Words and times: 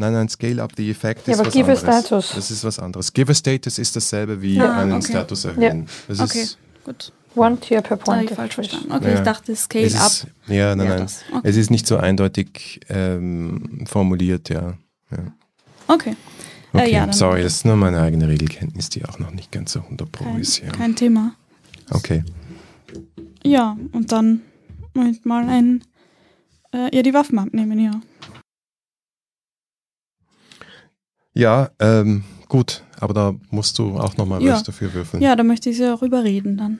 Nein, 0.00 0.14
nein, 0.14 0.28
Scale 0.30 0.62
Up 0.62 0.72
the 0.76 0.90
Effect 0.90 1.26
Ja, 1.26 1.34
ist 1.34 1.40
aber 1.40 1.46
was 1.48 1.54
Give 1.54 1.66
a 1.70 1.74
anderes. 1.74 2.06
Status. 2.06 2.32
Das 2.34 2.50
ist 2.50 2.64
was 2.64 2.78
anderes. 2.78 3.12
Give 3.12 3.30
a 3.30 3.34
Status 3.34 3.78
ist 3.78 3.94
dasselbe 3.94 4.40
wie 4.40 4.58
Ah, 4.60 4.78
einen 4.78 4.94
okay. 4.94 5.08
Status 5.12 5.44
erhöhen. 5.44 5.86
Das 6.08 6.20
Okay, 6.20 6.46
gut. 6.84 7.12
One 7.36 7.58
tier 7.60 7.82
per 7.82 7.96
Da 7.98 8.04
point. 8.04 8.30
ich 8.30 8.36
falsch 8.36 8.54
verstanden. 8.54 8.90
Okay, 8.90 9.12
Ja. 9.12 9.18
ich 9.18 9.20
dachte 9.20 9.54
Scale 9.54 9.84
es 9.84 9.94
Up. 9.94 10.06
ist, 10.06 10.26
ja, 10.48 10.74
nein, 10.74 10.86
Ja, 10.86 10.92
nein. 10.94 11.02
das. 11.02 11.20
Okay. 11.32 11.48
Es 11.48 11.56
ist 11.56 11.70
nicht 11.70 11.86
so 11.86 11.98
eindeutig 11.98 12.80
ähm, 12.88 13.84
formuliert, 13.86 14.48
ja. 14.48 14.74
ja. 15.10 15.18
Okay. 15.86 16.16
Äh, 16.72 16.78
Okay, 16.78 16.92
ja, 16.92 17.00
dann- 17.00 17.12
sorry, 17.12 17.42
das 17.42 17.56
ist 17.56 17.64
nur 17.66 17.76
meine 17.76 18.00
eigene 18.00 18.26
Regelkenntnis, 18.26 18.88
die 18.88 19.04
auch 19.04 19.18
noch 19.18 19.32
nicht 19.32 19.52
ganz 19.52 19.72
so 19.72 19.80
100 19.80 20.10
Pro 20.10 20.24
Kein, 20.24 20.40
ist. 20.40 20.58
Ja. 20.60 20.70
kein 20.72 20.96
Thema. 20.96 21.34
Okay. 21.90 22.24
Ja, 23.44 23.76
und 23.92 24.10
dann 24.12 24.40
mal 25.24 25.48
ein 25.48 25.84
äh, 26.72 26.88
ihr 26.96 27.02
die 27.02 27.12
Waffen 27.14 27.38
abnehmen, 27.38 27.78
ja. 27.78 27.90
Ja, 31.34 31.70
ähm, 31.78 32.24
gut, 32.48 32.82
aber 32.98 33.14
da 33.14 33.34
musst 33.50 33.78
du 33.78 33.98
auch 33.98 34.16
nochmal 34.16 34.42
Ja. 34.42 34.54
was 34.54 34.62
dafür 34.64 34.92
würfeln. 34.94 35.22
Ja, 35.22 35.36
da 35.36 35.42
möchte 35.44 35.70
ich 35.70 35.76
sie 35.76 35.92
auch 35.92 36.02
überreden 36.02 36.56
dann. 36.56 36.78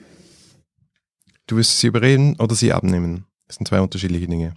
Du 1.47 1.57
wirst 1.57 1.79
sie 1.79 1.87
überreden 1.87 2.35
oder 2.39 2.55
sie 2.55 2.71
abnehmen. 2.73 3.25
Das 3.47 3.57
sind 3.57 3.67
zwei 3.67 3.81
unterschiedliche 3.81 4.27
Dinge. 4.27 4.53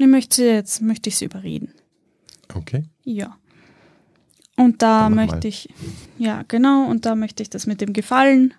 Nee, 0.00 0.06
möchte 0.06 0.36
sie 0.36 0.44
jetzt 0.46 0.82
möchte 0.82 1.08
ich 1.08 1.16
sie 1.16 1.24
überreden. 1.26 1.72
Okay. 2.52 2.84
Ja. 3.04 3.38
Und 4.56 4.82
da 4.82 5.08
möchte 5.08 5.36
mal. 5.36 5.44
ich, 5.46 5.68
ja, 6.18 6.42
genau, 6.46 6.86
und 6.88 7.06
da 7.06 7.14
möchte 7.16 7.42
ich 7.42 7.50
das 7.50 7.66
mit 7.66 7.80
dem 7.80 7.92
Gefallen 7.92 8.54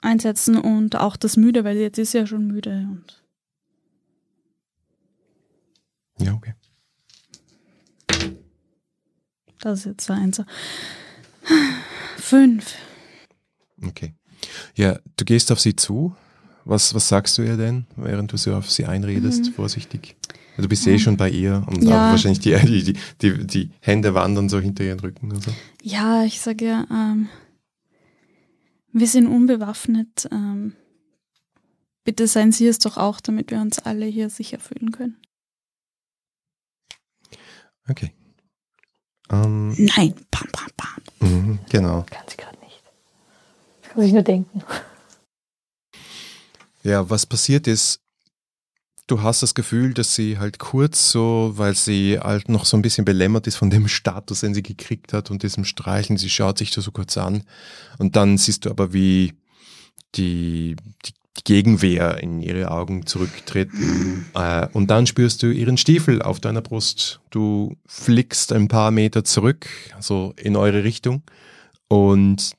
einsetzen 0.00 0.58
und 0.58 0.96
auch 0.96 1.16
das 1.16 1.36
Müde, 1.36 1.62
weil 1.64 1.76
jetzt 1.76 1.98
ist 1.98 2.12
ja 2.12 2.26
schon 2.26 2.46
müde 2.46 2.88
und 2.90 3.22
Ja, 6.18 6.32
okay. 6.34 6.54
Das 9.64 9.80
ist 9.80 9.86
jetzt 9.86 10.06
so 10.06 10.12
eins. 10.12 10.40
Fünf. 12.16 12.74
Okay. 13.86 14.14
Ja, 14.74 14.98
du 15.16 15.24
gehst 15.24 15.50
auf 15.52 15.60
sie 15.60 15.76
zu. 15.76 16.14
Was, 16.66 16.94
was 16.94 17.08
sagst 17.08 17.36
du 17.36 17.42
ihr 17.42 17.56
denn, 17.58 17.86
während 17.96 18.32
du 18.32 18.38
so 18.38 18.54
auf 18.54 18.70
sie 18.70 18.86
einredest, 18.86 19.46
Mhm. 19.46 19.52
vorsichtig? 19.52 20.16
Du 20.56 20.68
bist 20.68 20.86
eh 20.86 20.98
schon 20.98 21.16
bei 21.16 21.28
ihr 21.28 21.62
und 21.66 21.82
Ja. 21.84 22.10
wahrscheinlich 22.10 22.38
die, 22.40 22.54
die, 22.82 22.96
die, 23.20 23.46
die, 23.46 23.70
Hände 23.80 24.14
wandern 24.14 24.48
so 24.48 24.60
hinter 24.60 24.84
ihren 24.84 25.00
Rücken 25.00 25.30
und 25.32 25.42
so. 25.42 25.50
Ja, 25.82 26.24
ich 26.24 26.40
sage 26.40 26.66
ja, 26.66 26.86
ähm, 26.90 27.28
wir 28.92 29.06
sind 29.08 29.26
unbewaffnet. 29.26 30.28
Ähm, 30.32 30.74
bitte 32.04 32.26
seien 32.28 32.52
Sie 32.52 32.66
es 32.66 32.78
doch 32.78 32.96
auch, 32.96 33.20
damit 33.20 33.50
wir 33.50 33.60
uns 33.60 33.80
alle 33.80 34.06
hier 34.06 34.30
sicher 34.30 34.58
fühlen 34.60 34.92
können. 34.92 35.16
Okay. 37.88 38.12
Ähm, 39.42 39.74
Nein, 39.78 40.14
pam, 40.30 40.48
pam, 40.52 40.70
pam. 40.76 41.28
mhm, 41.28 41.58
genau. 41.68 42.04
Kann 42.10 42.24
sie 42.28 42.36
gerade 42.36 42.58
nicht. 42.60 42.82
Das 43.82 43.92
kann 43.92 44.02
sich 44.02 44.12
nur 44.12 44.22
denken. 44.22 44.62
Ja, 46.82 47.08
was 47.08 47.24
passiert 47.26 47.66
ist, 47.66 48.00
du 49.06 49.22
hast 49.22 49.42
das 49.42 49.54
Gefühl, 49.54 49.94
dass 49.94 50.14
sie 50.14 50.38
halt 50.38 50.58
kurz 50.58 51.10
so, 51.10 51.52
weil 51.54 51.74
sie 51.74 52.18
halt 52.18 52.48
noch 52.48 52.64
so 52.64 52.76
ein 52.76 52.82
bisschen 52.82 53.04
belämmert 53.04 53.46
ist 53.46 53.56
von 53.56 53.70
dem 53.70 53.88
Status, 53.88 54.40
den 54.40 54.54
sie 54.54 54.62
gekriegt 54.62 55.12
hat 55.12 55.30
und 55.30 55.42
diesem 55.42 55.64
Streicheln, 55.64 56.18
sie 56.18 56.30
schaut 56.30 56.58
sich 56.58 56.70
das 56.70 56.84
so 56.84 56.90
kurz 56.92 57.16
an 57.16 57.44
und 57.98 58.16
dann 58.16 58.38
siehst 58.38 58.64
du 58.64 58.70
aber, 58.70 58.92
wie 58.92 59.34
die, 60.14 60.76
die, 61.04 61.12
die 61.12 61.23
Gegenwehr 61.42 62.22
in 62.22 62.40
ihre 62.40 62.70
Augen 62.70 63.06
zurücktritt 63.06 63.70
äh, 64.34 64.68
und 64.72 64.90
dann 64.90 65.06
spürst 65.06 65.42
du 65.42 65.50
ihren 65.50 65.76
Stiefel 65.76 66.22
auf 66.22 66.38
deiner 66.38 66.62
Brust. 66.62 67.20
Du 67.30 67.76
flickst 67.86 68.52
ein 68.52 68.68
paar 68.68 68.92
Meter 68.92 69.24
zurück, 69.24 69.66
also 69.96 70.32
in 70.36 70.54
eure 70.54 70.84
Richtung 70.84 71.22
und 71.88 72.52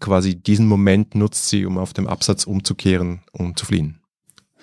quasi 0.00 0.34
diesen 0.34 0.66
Moment 0.66 1.14
nutzt 1.14 1.48
sie, 1.48 1.66
um 1.66 1.76
auf 1.76 1.92
dem 1.92 2.06
Absatz 2.06 2.44
umzukehren 2.44 3.20
und 3.32 3.58
zu 3.58 3.66
fliehen. 3.66 4.00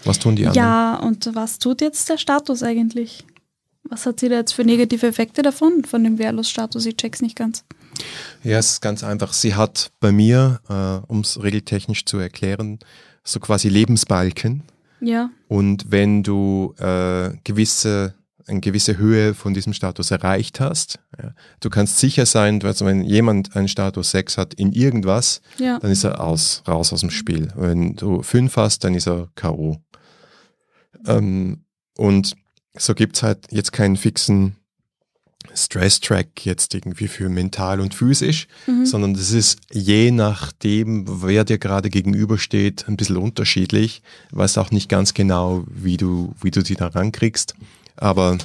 Was 0.04 0.20
tun 0.20 0.36
die 0.36 0.48
anderen? 0.48 0.66
Ja, 0.66 0.96
und 0.96 1.30
was 1.34 1.60
tut 1.60 1.82
jetzt 1.82 2.10
der 2.10 2.18
Status 2.18 2.64
eigentlich? 2.64 3.26
Was 3.84 4.06
hat 4.06 4.20
sie 4.20 4.30
da 4.30 4.36
jetzt 4.36 4.54
für 4.54 4.64
negative 4.64 5.08
Effekte 5.08 5.42
davon, 5.42 5.84
von 5.84 6.04
dem 6.04 6.20
Wehrlos-Status? 6.20 6.86
Ich 6.86 6.98
check's 6.98 7.22
nicht 7.22 7.36
ganz. 7.36 7.66
Ja, 8.44 8.60
es 8.60 8.74
ist 8.74 8.82
ganz 8.82 9.04
einfach. 9.04 9.34
Sie 9.34 9.56
hat 9.56 9.92
bei 10.00 10.12
mir, 10.12 10.60
äh, 10.70 11.12
um 11.12 11.22
es 11.22 11.42
regeltechnisch 11.42 12.06
zu 12.06 12.18
erklären, 12.18 12.80
so 13.30 13.40
quasi 13.40 13.70
Lebensbalken. 13.70 14.64
Ja, 15.02 15.30
Und 15.48 15.92
wenn 15.92 16.24
du 16.24 16.74
äh, 16.78 17.32
gewisse, 17.46 18.16
eine 18.48 18.60
gewisse 18.60 18.98
Höhe 18.98 19.34
von 19.34 19.54
diesem 19.54 19.72
Status 19.72 20.12
erreicht 20.12 20.60
hast, 20.60 21.00
ja, 21.18 21.34
du 21.62 21.70
kannst 21.70 22.00
sicher 22.00 22.26
sein, 22.26 22.62
also 22.64 22.86
wenn 22.86 23.04
jemand 23.04 23.56
einen 23.56 23.70
Status 23.70 24.12
6 24.12 24.38
hat 24.38 24.54
in 24.56 24.74
irgendwas, 24.74 25.42
ja. 25.58 25.80
dann 25.80 25.92
ist 25.92 26.04
er 26.04 26.22
aus, 26.22 26.64
raus 26.68 26.92
aus 26.92 27.00
dem 27.00 27.12
Spiel. 27.12 27.48
Wenn 27.56 27.96
du 27.96 28.22
5 28.22 28.56
hast, 28.58 28.84
dann 28.84 28.94
ist 28.94 29.08
er 29.08 29.30
K.O. 29.36 29.78
Ähm, 31.06 31.64
und 31.96 32.36
so 32.78 32.94
gibt's 32.94 33.24
halt 33.24 33.48
jetzt 33.52 33.72
keinen 33.72 33.96
fixen 33.96 34.59
Stress-Track 35.66 36.46
jetzt 36.46 36.74
irgendwie 36.74 37.08
für 37.08 37.30
mental 37.30 37.80
und 37.82 37.94
physisch, 37.94 38.48
Mhm. 38.68 38.86
sondern 38.86 39.14
das 39.14 39.32
ist 39.32 39.60
je 39.72 40.12
nachdem, 40.12 41.06
wer 41.24 41.44
dir 41.46 41.58
gerade 41.58 41.90
gegenübersteht, 41.90 42.86
ein 42.88 42.98
bisschen 42.98 43.18
unterschiedlich. 43.18 44.02
Weiß 44.32 44.58
auch 44.58 44.72
nicht 44.72 44.90
ganz 44.90 45.14
genau, 45.14 45.64
wie 45.70 45.98
du, 45.98 46.34
wie 46.42 46.52
du 46.52 46.62
sie 46.64 46.76
da 46.76 46.88
rankriegst. 46.88 47.56
Aber 47.98 48.38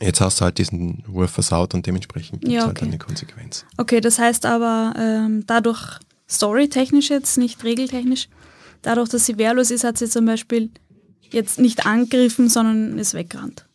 jetzt 0.00 0.20
hast 0.20 0.40
du 0.40 0.44
halt 0.44 0.58
diesen 0.58 1.02
Wurf 1.06 1.30
versaut 1.30 1.74
und 1.74 1.86
dementsprechend 1.86 2.40
gibt's 2.42 2.54
Ja, 2.54 2.66
halt 2.66 2.76
okay. 2.78 2.86
eine 2.86 2.98
Konsequenz. 2.98 3.64
Okay, 3.76 4.00
das 4.00 4.18
heißt 4.18 4.46
aber, 4.46 4.94
ähm, 4.98 5.44
dadurch, 5.46 5.98
storytechnisch 6.28 7.10
jetzt, 7.10 7.38
nicht 7.38 7.62
regeltechnisch, 7.64 8.28
dadurch, 8.82 9.08
dass 9.08 9.26
sie 9.26 9.38
wehrlos 9.38 9.70
ist, 9.70 9.84
hat 9.84 9.96
sie 9.98 10.08
zum 10.08 10.26
Beispiel 10.26 10.70
jetzt 11.30 11.58
nicht 11.58 11.86
angegriffen, 11.86 12.48
sondern 12.48 12.98
ist 12.98 13.14
weggerannt. 13.14 13.65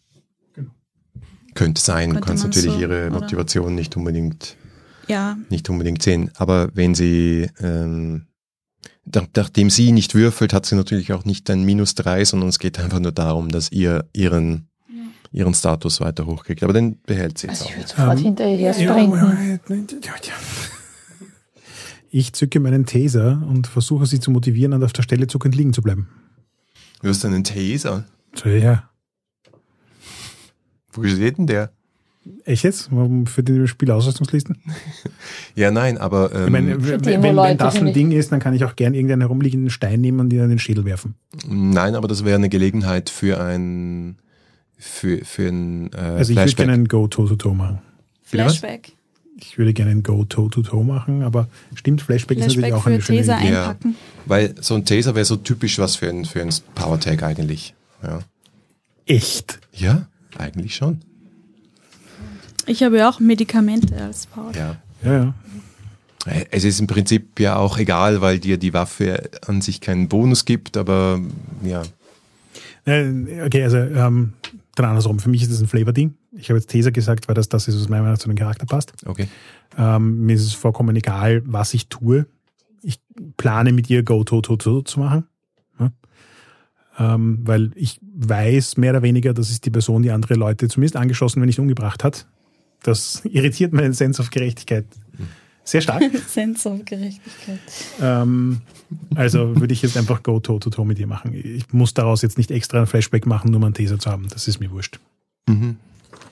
Könnte 1.53 1.81
sein, 1.81 2.09
du 2.09 2.15
Könnte 2.15 2.27
kannst 2.27 2.43
man 2.43 2.49
natürlich 2.51 2.73
so, 2.73 2.79
ihre 2.79 3.07
oder? 3.07 3.19
Motivation 3.19 3.75
nicht 3.75 3.95
unbedingt, 3.97 4.55
Ja, 5.07 5.37
nicht 5.49 5.69
unbedingt 5.69 6.01
sehen. 6.03 6.31
Aber 6.35 6.69
wenn 6.73 6.95
sie, 6.95 7.49
ähm, 7.59 8.27
nach- 9.05 9.27
nachdem 9.35 9.69
sie 9.69 9.91
nicht 9.91 10.15
würfelt, 10.15 10.53
hat 10.53 10.65
sie 10.65 10.75
natürlich 10.75 11.11
auch 11.13 11.25
nicht 11.25 11.49
ein 11.49 11.63
Minus 11.63 11.95
drei, 11.95 12.23
sondern 12.25 12.49
es 12.49 12.59
geht 12.59 12.79
einfach 12.79 12.99
nur 12.99 13.11
darum, 13.11 13.49
dass 13.49 13.71
ihr 13.71 14.05
ihren, 14.13 14.67
ihren 15.31 15.53
Status 15.53 15.99
weiter 16.01 16.25
hochkriegt. 16.25 16.63
Aber 16.63 16.73
den 16.73 17.01
behält 17.01 17.37
sie 17.37 17.47
jetzt 17.47 17.61
Also 17.61 17.65
auch. 17.65 17.69
ich 17.71 17.77
würde 17.77 17.89
sofort 17.89 18.17
Ähm, 18.17 18.23
hinter 18.23 18.47
ihr 18.47 18.57
her 18.57 18.75
Ja, 18.77 18.93
sprinten. 18.93 19.99
ja, 20.03 20.13
ja. 20.23 20.33
Ich 22.13 22.33
zücke 22.33 22.59
meinen 22.59 22.85
Taser 22.85 23.41
und 23.47 23.67
versuche 23.67 24.05
sie 24.05 24.19
zu 24.19 24.31
motivieren, 24.31 24.73
und 24.73 24.83
auf 24.83 24.91
der 24.93 25.03
Stelle 25.03 25.27
zuckend 25.27 25.55
liegen 25.55 25.71
zu 25.73 25.81
bleiben. 25.81 26.09
Du 27.01 27.07
hast 27.09 27.23
einen 27.25 27.43
Taser. 27.43 28.03
So, 28.35 28.49
ja. 28.49 28.89
Wo 30.93 31.03
steht 31.03 31.37
denn 31.37 31.47
der? 31.47 31.71
Echt 32.45 32.63
jetzt? 32.63 32.89
Warum 32.91 33.25
für 33.25 33.41
die 33.43 33.67
Spielausrüstungslisten? 33.67 34.57
Ja, 35.55 35.69
nein, 35.71 35.97
aber 35.97 36.33
ähm, 36.33 36.45
ich 36.45 36.49
meine, 36.51 36.85
wenn, 36.87 37.05
wenn, 37.23 37.35
wenn 37.35 37.57
das 37.57 37.75
ein 37.75 37.93
Ding 37.93 38.11
ist, 38.11 38.31
dann 38.31 38.39
kann 38.39 38.53
ich 38.53 38.63
auch 38.63 38.75
gern 38.77 38.93
irgendeinen 38.93 39.21
herumliegenden 39.21 39.69
Stein 39.69 39.99
nehmen 39.99 40.19
und 40.21 40.31
ihn 40.31 40.39
an 40.41 40.49
den 40.49 40.59
Schädel 40.59 40.85
werfen. 40.85 41.15
nein, 41.47 41.95
aber 41.95 42.07
das 42.07 42.23
wäre 42.23 42.35
eine 42.35 42.47
Gelegenheit 42.49 43.09
für 43.09 43.41
ein 43.41 44.15
für, 44.77 45.25
für 45.25 45.47
ein 45.49 45.91
äh, 45.93 45.97
Also 45.97 46.31
ich 46.31 46.37
würde 46.37 46.41
Flashback. 46.43 46.57
gerne 46.57 46.73
einen 46.73 46.87
Go-Toe-to-Toe 46.87 47.53
machen. 47.55 47.79
Bitte 48.31 48.45
was? 48.45 48.57
Flashback. 48.57 48.93
Ich 49.37 49.57
würde 49.57 49.73
gerne 49.73 49.91
einen 49.91 50.03
Go-Toe-to-Toe 50.03 50.83
machen, 50.85 51.23
aber 51.23 51.47
stimmt, 51.75 52.01
Flashback, 52.01 52.37
ist 52.37 52.43
natürlich 52.47 52.59
Flashback 52.67 52.79
auch 52.81 52.85
eine 52.87 52.99
für 53.01 53.05
schöne 53.07 53.19
Taser 53.25 53.39
Idee. 53.39 53.51
Ja. 53.53 53.61
einpacken. 53.63 53.95
Weil 54.25 54.55
so 54.61 54.75
ein 54.75 54.85
Taser 54.85 55.15
wäre 55.15 55.25
so 55.25 55.35
typisch 55.35 55.79
was 55.79 55.95
für 55.97 56.07
ein, 56.09 56.25
für 56.25 56.41
ein 56.41 56.49
Power-Tag 56.75 57.23
eigentlich. 57.23 57.73
Ja. 58.03 58.19
Echt? 59.05 59.59
ja, 59.73 60.07
eigentlich 60.37 60.75
schon. 60.75 61.01
Ich 62.67 62.83
habe 62.83 62.97
ja 62.97 63.09
auch 63.09 63.19
Medikamente 63.19 63.95
als 64.01 64.27
Power. 64.27 64.51
Ja. 64.55 64.77
Ja, 65.03 65.23
ja. 65.23 65.33
Es 66.51 66.63
ist 66.63 66.79
im 66.79 66.87
Prinzip 66.87 67.39
ja 67.39 67.55
auch 67.55 67.79
egal, 67.79 68.21
weil 68.21 68.37
dir 68.39 68.57
die 68.57 68.73
Waffe 68.73 69.31
an 69.47 69.61
sich 69.61 69.81
keinen 69.81 70.07
Bonus 70.07 70.45
gibt, 70.45 70.77
aber 70.77 71.19
ja. 71.63 71.81
Äh, 72.85 73.43
Okay, 73.45 73.63
also 73.63 73.77
ähm, 73.77 74.33
dann 74.75 74.85
andersrum. 74.85 75.19
Für 75.19 75.29
mich 75.29 75.41
ist 75.41 75.51
das 75.51 75.61
ein 75.61 75.67
Flavor-Ding. 75.67 76.13
Ich 76.33 76.49
habe 76.49 76.59
jetzt 76.59 76.71
Taser 76.71 76.91
gesagt, 76.91 77.27
weil 77.27 77.35
das 77.35 77.49
das 77.49 77.67
ist, 77.67 77.75
was 77.75 77.89
meiner 77.89 78.03
Meinung 78.03 78.13
nach 78.13 78.19
zu 78.19 78.29
dem 78.29 78.37
Charakter 78.37 78.65
passt. 78.65 78.93
Okay. 79.05 79.27
Ähm, 79.77 80.25
mir 80.25 80.35
ist 80.35 80.45
es 80.45 80.53
vollkommen 80.53 80.95
egal, 80.95 81.41
was 81.45 81.73
ich 81.73 81.87
tue. 81.87 82.25
Ich 82.83 82.99
plane 83.37 83.71
mit 83.73 83.89
ihr 83.89 84.03
Go-To-To-To 84.03 84.81
zu 84.83 84.99
machen. 84.99 85.25
Ja? 85.79 85.91
Ähm, 86.99 87.39
weil 87.43 87.71
ich 87.75 87.99
weiß 88.27 88.77
mehr 88.77 88.91
oder 88.91 89.01
weniger, 89.01 89.33
das 89.33 89.49
ist 89.49 89.65
die 89.65 89.69
Person, 89.69 90.03
die 90.03 90.11
andere 90.11 90.35
Leute 90.35 90.67
zumindest 90.67 90.95
angeschossen, 90.95 91.41
wenn 91.41 91.47
nicht 91.47 91.59
umgebracht 91.59 92.03
hat. 92.03 92.27
Das 92.83 93.21
irritiert 93.31 93.73
meinen 93.73 93.93
Sense 93.93 94.21
of 94.21 94.29
Gerechtigkeit 94.29 94.85
sehr 95.63 95.81
stark. 95.81 96.03
Sense 96.27 96.67
of 96.67 96.83
Gerechtigkeit. 96.85 97.59
ähm, 98.01 98.61
also 99.15 99.55
würde 99.59 99.73
ich 99.73 99.81
jetzt 99.81 99.95
einfach 99.95 100.23
Go-To-To-To 100.23 100.83
mit 100.85 100.99
ihr 100.99 101.07
machen. 101.07 101.33
Ich 101.33 101.71
muss 101.71 101.93
daraus 101.93 102.21
jetzt 102.21 102.37
nicht 102.37 102.51
extra 102.51 102.81
ein 102.81 102.87
Flashback 102.87 103.25
machen, 103.25 103.51
nur 103.51 103.59
um 103.59 103.63
einen 103.65 103.73
Taser 103.73 103.99
zu 103.99 104.09
haben. 104.09 104.27
Das 104.29 104.47
ist 104.47 104.59
mir 104.59 104.71
wurscht. 104.71 104.99
Mhm. 105.47 105.77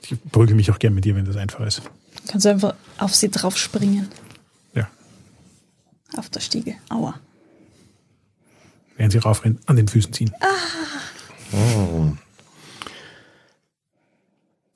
Ich 0.02 0.14
prügel 0.32 0.56
mich 0.56 0.70
auch 0.70 0.78
gern 0.78 0.94
mit 0.94 1.06
ihr, 1.06 1.14
wenn 1.14 1.24
das 1.24 1.36
einfach 1.36 1.64
ist. 1.66 1.82
Kannst 2.28 2.44
du 2.44 2.50
einfach 2.50 2.74
auf 2.98 3.14
sie 3.14 3.30
drauf 3.30 3.56
springen. 3.56 4.08
Ja. 4.74 4.88
Auf 6.16 6.28
der 6.28 6.40
Stiege. 6.40 6.74
Aua. 6.88 7.18
Während 8.96 9.12
sie 9.12 9.18
raufrennen, 9.18 9.58
an 9.66 9.76
den 9.76 9.88
Füßen 9.88 10.12
ziehen. 10.12 10.32
Oh. 11.52 12.12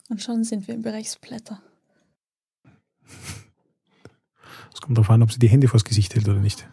Und 0.09 0.23
schon 0.23 0.44
sind 0.44 0.67
wir 0.69 0.75
im 0.75 0.82
Bereich 0.82 1.09
Splatter. 1.09 1.61
Es 4.73 4.81
kommt 4.81 4.99
darauf 4.99 5.11
an, 5.11 5.23
ob 5.23 5.32
sie 5.32 5.38
die 5.38 5.49
Hände 5.49 5.69
vors 5.69 5.85
Gesicht 5.85 6.15
hält 6.15 6.29
oder 6.29 6.41
nicht. 6.41 6.67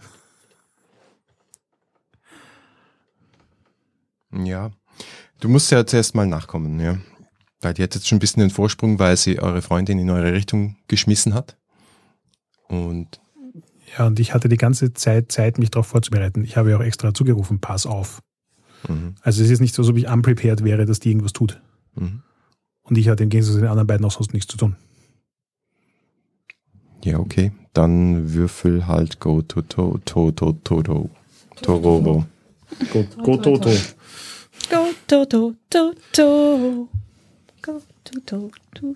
Ja. 4.31 4.71
Du 5.39 5.49
musst 5.49 5.71
ja 5.71 5.85
zuerst 5.85 6.15
mal 6.15 6.27
nachkommen, 6.27 6.79
ja. 6.79 6.99
Weil 7.61 7.73
die 7.73 7.83
hat 7.83 7.95
jetzt 7.95 8.07
schon 8.07 8.17
ein 8.17 8.19
bisschen 8.19 8.41
den 8.41 8.49
Vorsprung, 8.49 8.99
weil 8.99 9.17
sie 9.17 9.39
eure 9.39 9.61
Freundin 9.61 9.99
in 9.99 10.09
eure 10.09 10.33
Richtung 10.33 10.77
geschmissen 10.87 11.33
hat. 11.33 11.57
Und 12.67 13.19
Ja, 13.97 14.07
und 14.07 14.19
ich 14.19 14.33
hatte 14.33 14.49
die 14.49 14.57
ganze 14.57 14.93
Zeit 14.93 15.31
Zeit, 15.31 15.57
mich 15.59 15.69
darauf 15.69 15.87
vorzubereiten. 15.87 16.43
Ich 16.43 16.57
habe 16.57 16.71
ja 16.71 16.77
auch 16.77 16.83
extra 16.83 17.13
zugerufen, 17.13 17.59
pass 17.59 17.85
auf. 17.85 18.21
Mhm, 18.87 19.15
Also 19.21 19.43
es 19.43 19.49
ist 19.49 19.59
nicht 19.59 19.73
so, 19.75 19.81
als 19.81 19.89
ob 19.89 19.97
ich 19.97 20.07
unprepared 20.07 20.63
wäre, 20.63 20.85
dass 20.85 20.99
die 20.99 21.09
irgendwas 21.09 21.33
tut. 21.33 21.61
mhm. 21.95 22.21
Und 22.83 22.97
ich 22.97 23.07
hatte 23.07 23.23
im 23.23 23.29
Gegensatz 23.29 23.53
zu 23.53 23.61
den 23.61 23.69
anderen 23.69 23.87
beiden 23.87 24.05
auch 24.05 24.11
sonst 24.11 24.33
nichts 24.33 24.51
zu 24.51 24.57
tun. 24.57 24.75
ja, 27.03 27.19
okay. 27.19 27.51
Dann 27.73 28.33
würfel 28.33 28.85
halt 28.87 29.19
go 29.19 29.41
to 29.41 29.61
to 29.61 29.97
to 30.03 30.31
to 30.31 30.51
to 30.51 30.81
to 30.83 31.09
Tororo. 31.61 32.25
Go, 32.91 33.05
go 33.23 33.37
Toto. 33.37 33.69
Go, 34.69 34.87
to, 35.07 35.25
to, 35.25 35.55
to, 35.69 35.93
to. 36.11 36.89
Go, 37.61 37.81
to, 38.03 38.19
to, 38.25 38.51
to. 38.75 38.93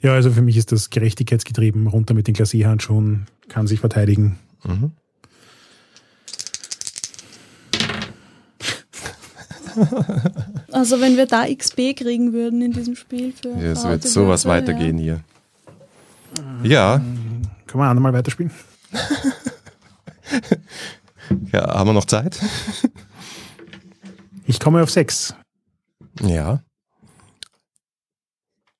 Ja, 0.00 0.14
also 0.14 0.30
für 0.32 0.42
mich 0.42 0.56
ist 0.56 0.72
das 0.72 0.90
gerechtigkeitsgetrieben, 0.90 1.86
runter 1.86 2.14
mit 2.14 2.26
den 2.26 2.34
Glacé-Handschuhen, 2.34 3.26
kann 3.48 3.66
sich 3.66 3.80
verteidigen. 3.80 4.38
Mhm. 4.64 4.92
Also 10.72 11.00
wenn 11.00 11.16
wir 11.16 11.26
da 11.26 11.46
XP 11.46 11.94
kriegen 11.96 12.32
würden 12.32 12.62
in 12.62 12.72
diesem 12.72 12.96
Spiel 12.96 13.32
für 13.32 13.50
Ja, 13.50 13.72
es 13.72 13.84
wird 13.84 14.02
sowas 14.04 14.44
Würfel, 14.44 14.62
weitergehen 14.62 14.98
hier. 14.98 15.20
Ja, 16.62 16.98
Können 16.98 17.80
wir 17.82 17.88
andermal 17.88 18.12
weiterspielen? 18.12 18.50
ja, 21.52 21.74
haben 21.74 21.88
wir 21.88 21.92
noch 21.94 22.04
Zeit? 22.06 22.38
Ich 24.46 24.60
komme 24.60 24.82
auf 24.82 24.90
sechs. 24.90 25.34
Ja. 26.22 26.62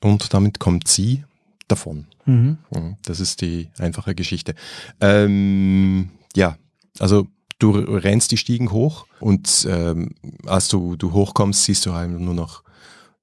Und 0.02 0.34
damit 0.34 0.58
kommt 0.58 0.88
sie 0.88 1.24
davon. 1.72 2.06
Mhm. 2.26 2.58
Mhm, 2.70 2.96
Das 3.02 3.18
ist 3.20 3.40
die 3.40 3.68
einfache 3.78 4.14
Geschichte. 4.14 4.54
Ähm, 5.00 6.10
ja, 6.36 6.56
also 6.98 7.26
du 7.58 7.70
rennst 7.72 8.30
die 8.30 8.36
Stiegen 8.36 8.70
hoch 8.72 9.06
und 9.20 9.66
ähm, 9.68 10.14
als 10.46 10.68
du, 10.68 10.96
du 10.96 11.12
hochkommst, 11.12 11.64
siehst 11.64 11.86
du 11.86 11.92
halt 11.92 12.10
nur 12.10 12.34
noch 12.34 12.62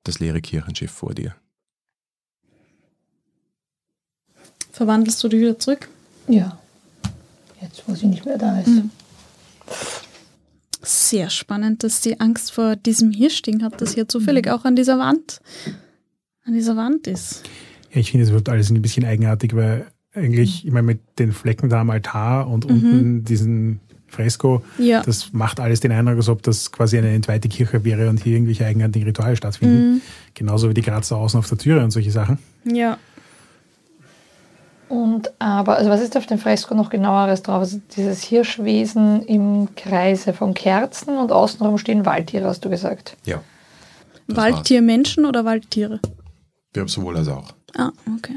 das 0.03 0.19
leere 0.19 0.41
Kirchenschiff 0.41 0.91
vor 0.91 1.13
dir. 1.13 1.35
Verwandelst 4.71 5.21
du 5.23 5.27
dich 5.27 5.41
wieder 5.41 5.59
zurück? 5.59 5.89
Ja. 6.27 6.57
Jetzt, 7.61 7.83
wo 7.85 7.93
sie 7.95 8.07
nicht 8.07 8.25
mehr 8.25 8.37
da 8.37 8.59
ist. 8.61 8.67
Mhm. 8.67 8.91
Sehr 10.81 11.29
spannend, 11.29 11.83
dass 11.83 11.99
die 12.01 12.19
Angst 12.21 12.53
vor 12.53 12.77
diesem 12.77 13.11
Hirschding 13.11 13.61
hat, 13.61 13.81
das 13.81 13.93
hier 13.95 14.07
zufällig 14.07 14.47
auch 14.49 14.63
an 14.63 14.75
dieser 14.77 14.97
Wand, 14.97 15.41
an 16.45 16.53
dieser 16.53 16.77
Wand 16.77 17.07
ist. 17.07 17.43
Ja, 17.91 18.00
ich 18.00 18.12
finde 18.12 18.25
es 18.25 18.31
wird 18.31 18.50
alles 18.50 18.69
ein 18.69 18.81
bisschen 18.81 19.06
eigenartig, 19.06 19.56
weil 19.56 19.88
eigentlich, 20.13 20.65
ich 20.65 20.71
meine, 20.71 20.86
mit 20.88 21.00
den 21.19 21.31
Flecken 21.31 21.69
da 21.69 21.81
am 21.81 21.89
Altar 21.89 22.47
und 22.47 22.65
unten 22.65 23.24
diesen 23.24 23.80
Fresko, 24.07 24.63
Ja. 24.80 25.01
das 25.03 25.33
macht 25.33 25.59
alles 25.59 25.81
den 25.81 25.91
Eindruck, 25.91 26.18
als 26.18 26.30
ob 26.30 26.41
das 26.41 26.71
quasi 26.71 26.97
eine 26.97 27.13
entweihte 27.13 27.47
Kirche 27.47 27.83
wäre 27.83 28.09
und 28.09 28.24
hier 28.24 28.33
irgendwelche 28.33 28.65
eigenartigen 28.65 29.07
Rituale 29.07 29.36
stattfinden. 29.36 30.01
Genauso 30.33 30.68
wie 30.69 30.74
die 30.74 30.81
Kratzer 30.81 31.18
außen 31.18 31.38
auf 31.39 31.47
der 31.47 31.59
Türe 31.59 31.83
und 31.83 31.91
solche 31.91 32.12
Sachen. 32.12 32.39
Ja. 32.65 32.97
Und 34.88 35.31
aber, 35.39 35.77
also 35.77 35.92
was 35.92 36.01
ist 36.01 36.18
auf 36.18 36.25
dem 36.25 36.39
Fresko 36.39 36.74
noch 36.74 36.89
genaueres 36.89 37.44
drauf? 37.44 37.59
Also 37.59 37.80
dieses 37.95 38.24
Hirschwesen 38.24 39.21
im 39.27 39.69
Kreise 39.75 40.33
von 40.33 40.56
Kerzen 40.56 41.15
und 41.18 41.31
außenrum 41.31 41.77
stehen 41.77 42.07
Waldtiere, 42.07 42.45
hast 42.47 42.65
du 42.65 42.69
gesagt. 42.71 43.15
Ja. 43.25 43.44
Das 44.27 44.38
Waldtiermenschen 44.38 45.25
oder 45.25 45.45
Waldtiere? 45.45 46.00
Wir 46.74 46.81
haben 46.81 46.88
sowohl 46.89 47.18
als 47.18 47.27
auch. 47.27 47.54
Ah, 47.75 47.92
okay. 48.16 48.36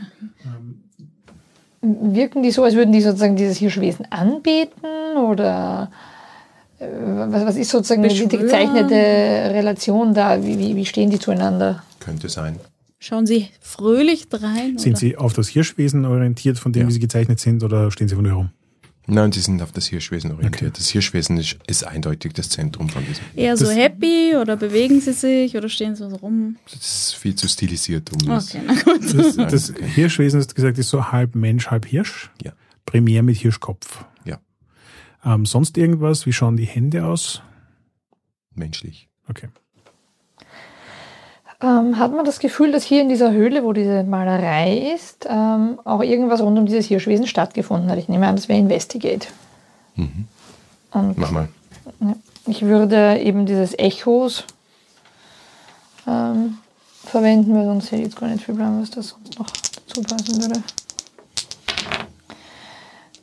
Wirken 1.80 2.42
die 2.42 2.50
so, 2.52 2.62
als 2.62 2.74
würden 2.74 2.92
die 2.92 3.00
sozusagen 3.00 3.36
dieses 3.36 3.58
Hirschwesen 3.58 4.06
anbeten 4.10 5.16
oder 5.16 5.90
äh, 6.78 6.86
was, 6.86 7.44
was 7.44 7.56
ist 7.56 7.70
sozusagen 7.70 8.02
die 8.02 8.08
Beschwören? 8.08 8.28
gezeichnete 8.30 8.94
Relation 9.54 10.14
da? 10.14 10.42
Wie, 10.44 10.58
wie, 10.58 10.76
wie 10.76 10.86
stehen 10.86 11.10
die 11.10 11.18
zueinander? 11.18 11.82
Könnte 11.98 12.28
sein. 12.28 12.58
Schauen 13.00 13.26
Sie 13.26 13.48
fröhlich 13.60 14.28
drein. 14.28 14.78
Sind 14.78 14.92
oder? 14.92 15.00
sie 15.00 15.16
auf 15.16 15.32
das 15.32 15.48
Hirschwesen 15.48 16.04
orientiert, 16.04 16.56
von 16.58 16.72
dem 16.72 16.82
Ja. 16.82 16.88
wie 16.88 16.92
sie 16.92 17.00
gezeichnet 17.00 17.40
sind, 17.40 17.64
oder 17.64 17.90
stehen 17.90 18.06
sie 18.06 18.14
von 18.14 18.24
herum? 18.26 18.50
Nein, 19.12 19.30
die 19.30 19.40
sind 19.40 19.60
auf 19.62 19.72
das 19.72 19.86
Hirschwesen 19.86 20.32
orientiert. 20.32 20.78
Das 20.78 20.88
Hirschwesen 20.88 21.36
ist, 21.36 21.56
ist 21.66 21.84
eindeutig 21.84 22.32
das 22.32 22.48
Zentrum 22.48 22.88
von 22.88 23.04
diesem. 23.06 23.24
Eher 23.36 23.56
so 23.56 23.66
Das- 23.66 23.76
happy 23.76 24.34
oder 24.40 24.56
bewegen 24.56 25.00
Sie 25.00 25.12
sich 25.12 25.56
oder 25.56 25.68
stehen 25.68 25.94
Sie 25.94 26.08
so 26.08 26.16
rum? 26.16 26.56
Das 26.72 26.74
ist 27.08 27.14
viel 27.16 27.34
zu 27.34 27.48
stilisiert, 27.48 28.10
um 28.12 28.18
das. 28.26 28.54
Okay, 28.54 28.64
na 28.66 28.74
gut. 28.74 29.02
Das, 29.14 29.36
das 29.36 29.70
okay. 29.70 29.84
Hirschwesen, 29.86 30.40
hast 30.40 30.48
du 30.48 30.54
gesagt, 30.54 30.78
ist 30.78 30.88
so 30.88 31.12
halb 31.12 31.34
Mensch, 31.34 31.68
halb 31.70 31.86
Hirsch. 31.86 32.30
Ja. 32.42 32.52
Primär 32.86 33.22
mit 33.22 33.36
Hirschkopf. 33.36 34.04
Ja. 34.24 34.40
Ähm, 35.24 35.46
sonst 35.46 35.76
irgendwas? 35.78 36.26
Wie 36.26 36.32
schauen 36.32 36.56
die 36.56 36.64
Hände 36.66 37.04
aus? 37.06 37.42
Menschlich. 38.54 39.08
Okay. 39.28 39.48
Ähm, 41.62 41.96
hat 41.98 42.12
man 42.12 42.24
das 42.24 42.40
Gefühl, 42.40 42.72
dass 42.72 42.82
hier 42.82 43.02
in 43.02 43.08
dieser 43.08 43.30
Höhle, 43.30 43.62
wo 43.62 43.72
diese 43.72 44.02
Malerei 44.02 44.92
ist, 44.94 45.26
ähm, 45.28 45.78
auch 45.84 46.02
irgendwas 46.02 46.40
rund 46.40 46.58
um 46.58 46.66
dieses 46.66 46.86
Hirschwesen 46.86 47.28
stattgefunden 47.28 47.88
hat? 47.88 47.98
Ich 47.98 48.08
nehme 48.08 48.26
an, 48.26 48.34
das 48.34 48.48
wäre 48.48 48.58
Investigate. 48.58 49.28
Mhm. 49.94 50.26
Und 50.90 51.18
Mach 51.18 51.30
mal. 51.30 51.48
ich 52.46 52.62
würde 52.62 53.20
eben 53.20 53.46
dieses 53.46 53.78
Echos 53.78 54.44
ähm, 56.08 56.58
verwenden, 57.04 57.54
weil 57.54 57.64
sonst 57.64 57.86
hätte 57.86 58.02
ich 58.02 58.08
jetzt 58.08 58.16
gar 58.18 58.28
nicht 58.28 58.44
viel 58.44 58.56
Plan, 58.56 58.82
was 58.82 58.90
das 58.90 59.10
sonst 59.10 59.38
noch 59.38 59.46
dazu 59.46 60.02
passen 60.02 60.42
würde. 60.42 60.62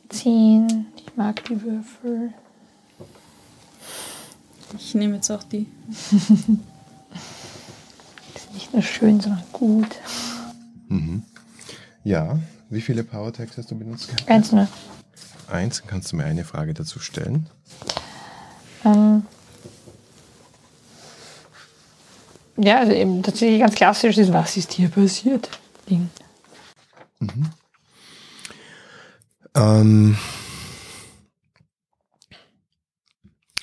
Zehn. 0.08 0.86
Ich 0.96 1.14
mag 1.14 1.44
die 1.44 1.62
Würfel. 1.62 2.32
Ich 4.78 4.94
nehme 4.94 5.16
jetzt 5.16 5.30
auch 5.30 5.42
die. 5.42 5.66
Nicht 8.60 8.74
nur 8.74 8.82
schön, 8.82 9.20
sondern 9.20 9.42
gut. 9.52 9.88
Mhm. 10.88 11.22
Ja. 12.04 12.38
Wie 12.68 12.82
viele 12.82 13.02
Power 13.04 13.32
Tags 13.32 13.56
hast 13.56 13.70
du 13.70 13.78
benutzt? 13.78 14.10
Eins 14.26 14.52
nur. 14.52 14.68
Eins. 15.50 15.82
Kannst 15.86 16.12
du 16.12 16.16
mir 16.16 16.24
eine 16.24 16.44
Frage 16.44 16.74
dazu 16.74 16.98
stellen. 17.00 17.46
Ähm, 18.84 19.22
ja, 22.58 22.80
also 22.80 22.92
eben 22.92 23.22
tatsächlich 23.22 23.60
ganz 23.60 23.74
klassisch 23.74 24.18
ist, 24.18 24.32
was 24.32 24.58
ist 24.58 24.72
hier 24.72 24.90
passiert? 24.90 25.48
Ding. 25.88 26.10
Ähm, 29.54 30.18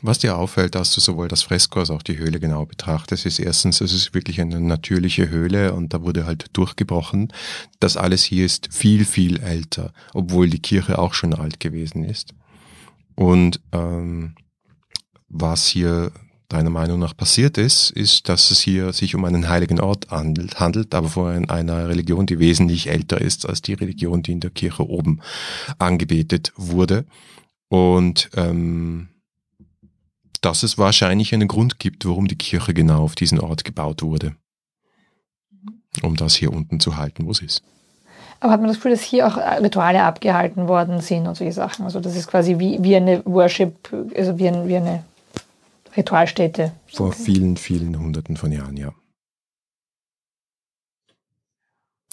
was 0.02 0.20
dir 0.20 0.38
auffällt, 0.38 0.76
dass 0.76 0.94
du 0.94 1.02
sowohl 1.02 1.28
das 1.28 1.42
Fresko 1.42 1.80
als 1.80 1.90
auch 1.90 2.04
die 2.04 2.18
Höhle 2.18 2.40
genau 2.40 2.66
betrachtest, 2.66 3.26
ist 3.26 3.40
erstens, 3.40 3.82
es 3.82 3.94
ist 3.94 4.14
wirklich 4.14 4.40
eine 4.40 4.60
natürliche 4.60 5.30
Höhle 5.30 5.74
und 5.74 5.94
da 5.94 6.04
wurde 6.04 6.26
halt 6.26 6.46
durchgebrochen. 6.54 7.34
Das 7.80 7.98
alles 7.98 8.24
hier 8.24 8.46
ist 8.46 8.70
viel, 8.72 9.06
viel 9.06 9.40
älter, 9.40 9.94
obwohl 10.14 10.50
die 10.50 10.62
Kirche 10.62 11.00
auch 11.00 11.14
schon 11.14 11.34
alt 11.34 11.60
gewesen 11.60 12.04
ist. 12.04 12.34
Und 13.16 13.60
ähm, 13.72 14.36
was 15.30 15.66
hier 15.66 16.12
deiner 16.50 16.70
Meinung 16.70 17.00
nach 17.00 17.18
passiert 17.18 17.58
ist, 17.58 17.90
ist, 17.90 18.30
dass 18.30 18.52
es 18.52 18.60
hier 18.60 18.94
sich 18.94 19.16
um 19.16 19.26
einen 19.26 19.50
heiligen 19.50 19.82
Ort 19.82 20.10
handelt, 20.10 20.60
handelt 20.60 20.96
aber 20.96 21.10
von 21.10 21.50
einer 21.50 21.90
Religion, 21.90 22.26
die 22.26 22.40
wesentlich 22.40 22.88
älter 22.88 23.20
ist 23.20 23.48
als 23.48 23.62
die 23.62 23.74
Religion, 23.74 24.24
die 24.24 24.32
in 24.32 24.40
der 24.40 24.52
Kirche 24.52 24.88
oben 24.88 25.22
angebetet 25.78 26.54
wurde. 26.56 27.06
Und 27.68 28.30
ähm, 28.36 29.10
dass 30.46 30.64
es 30.64 30.78
wahrscheinlich 30.78 31.34
einen 31.34 31.48
Grund 31.48 31.80
gibt, 31.80 32.06
warum 32.06 32.28
die 32.28 32.38
Kirche 32.38 32.74
genau 32.74 33.04
auf 33.04 33.16
diesen 33.16 33.40
Ort 33.40 33.64
gebaut 33.64 34.02
wurde. 34.02 34.36
Um 36.04 36.16
das 36.16 36.36
hier 36.36 36.54
unten 36.54 36.80
zu 36.80 36.98
halten, 36.98 37.26
wo 37.26 37.32
es 37.32 37.42
ist. 37.42 37.64
Aber 38.40 38.52
hat 38.52 38.60
man 38.60 38.68
das 38.68 38.78
Gefühl, 38.78 38.92
dass 38.92 39.02
hier 39.02 39.28
auch 39.28 39.38
Rituale 39.38 40.04
abgehalten 40.04 40.68
worden 40.68 41.02
sind 41.02 41.28
und 41.28 41.36
solche 41.36 41.54
Sachen? 41.54 41.86
Also 41.86 42.00
das 42.00 42.16
ist 42.16 42.28
quasi 42.28 42.60
wie, 42.60 42.78
wie 42.84 42.96
eine 42.96 43.26
Worship, 43.26 43.92
also 44.16 44.38
wie, 44.38 44.48
ein, 44.48 44.68
wie 44.68 44.76
eine 44.76 45.04
Ritualstätte. 45.96 46.72
Vor 46.94 47.14
vielen, 47.14 47.58
vielen 47.58 47.98
Hunderten 47.98 48.38
von 48.38 48.52
Jahren, 48.52 48.78
ja. 48.78 48.94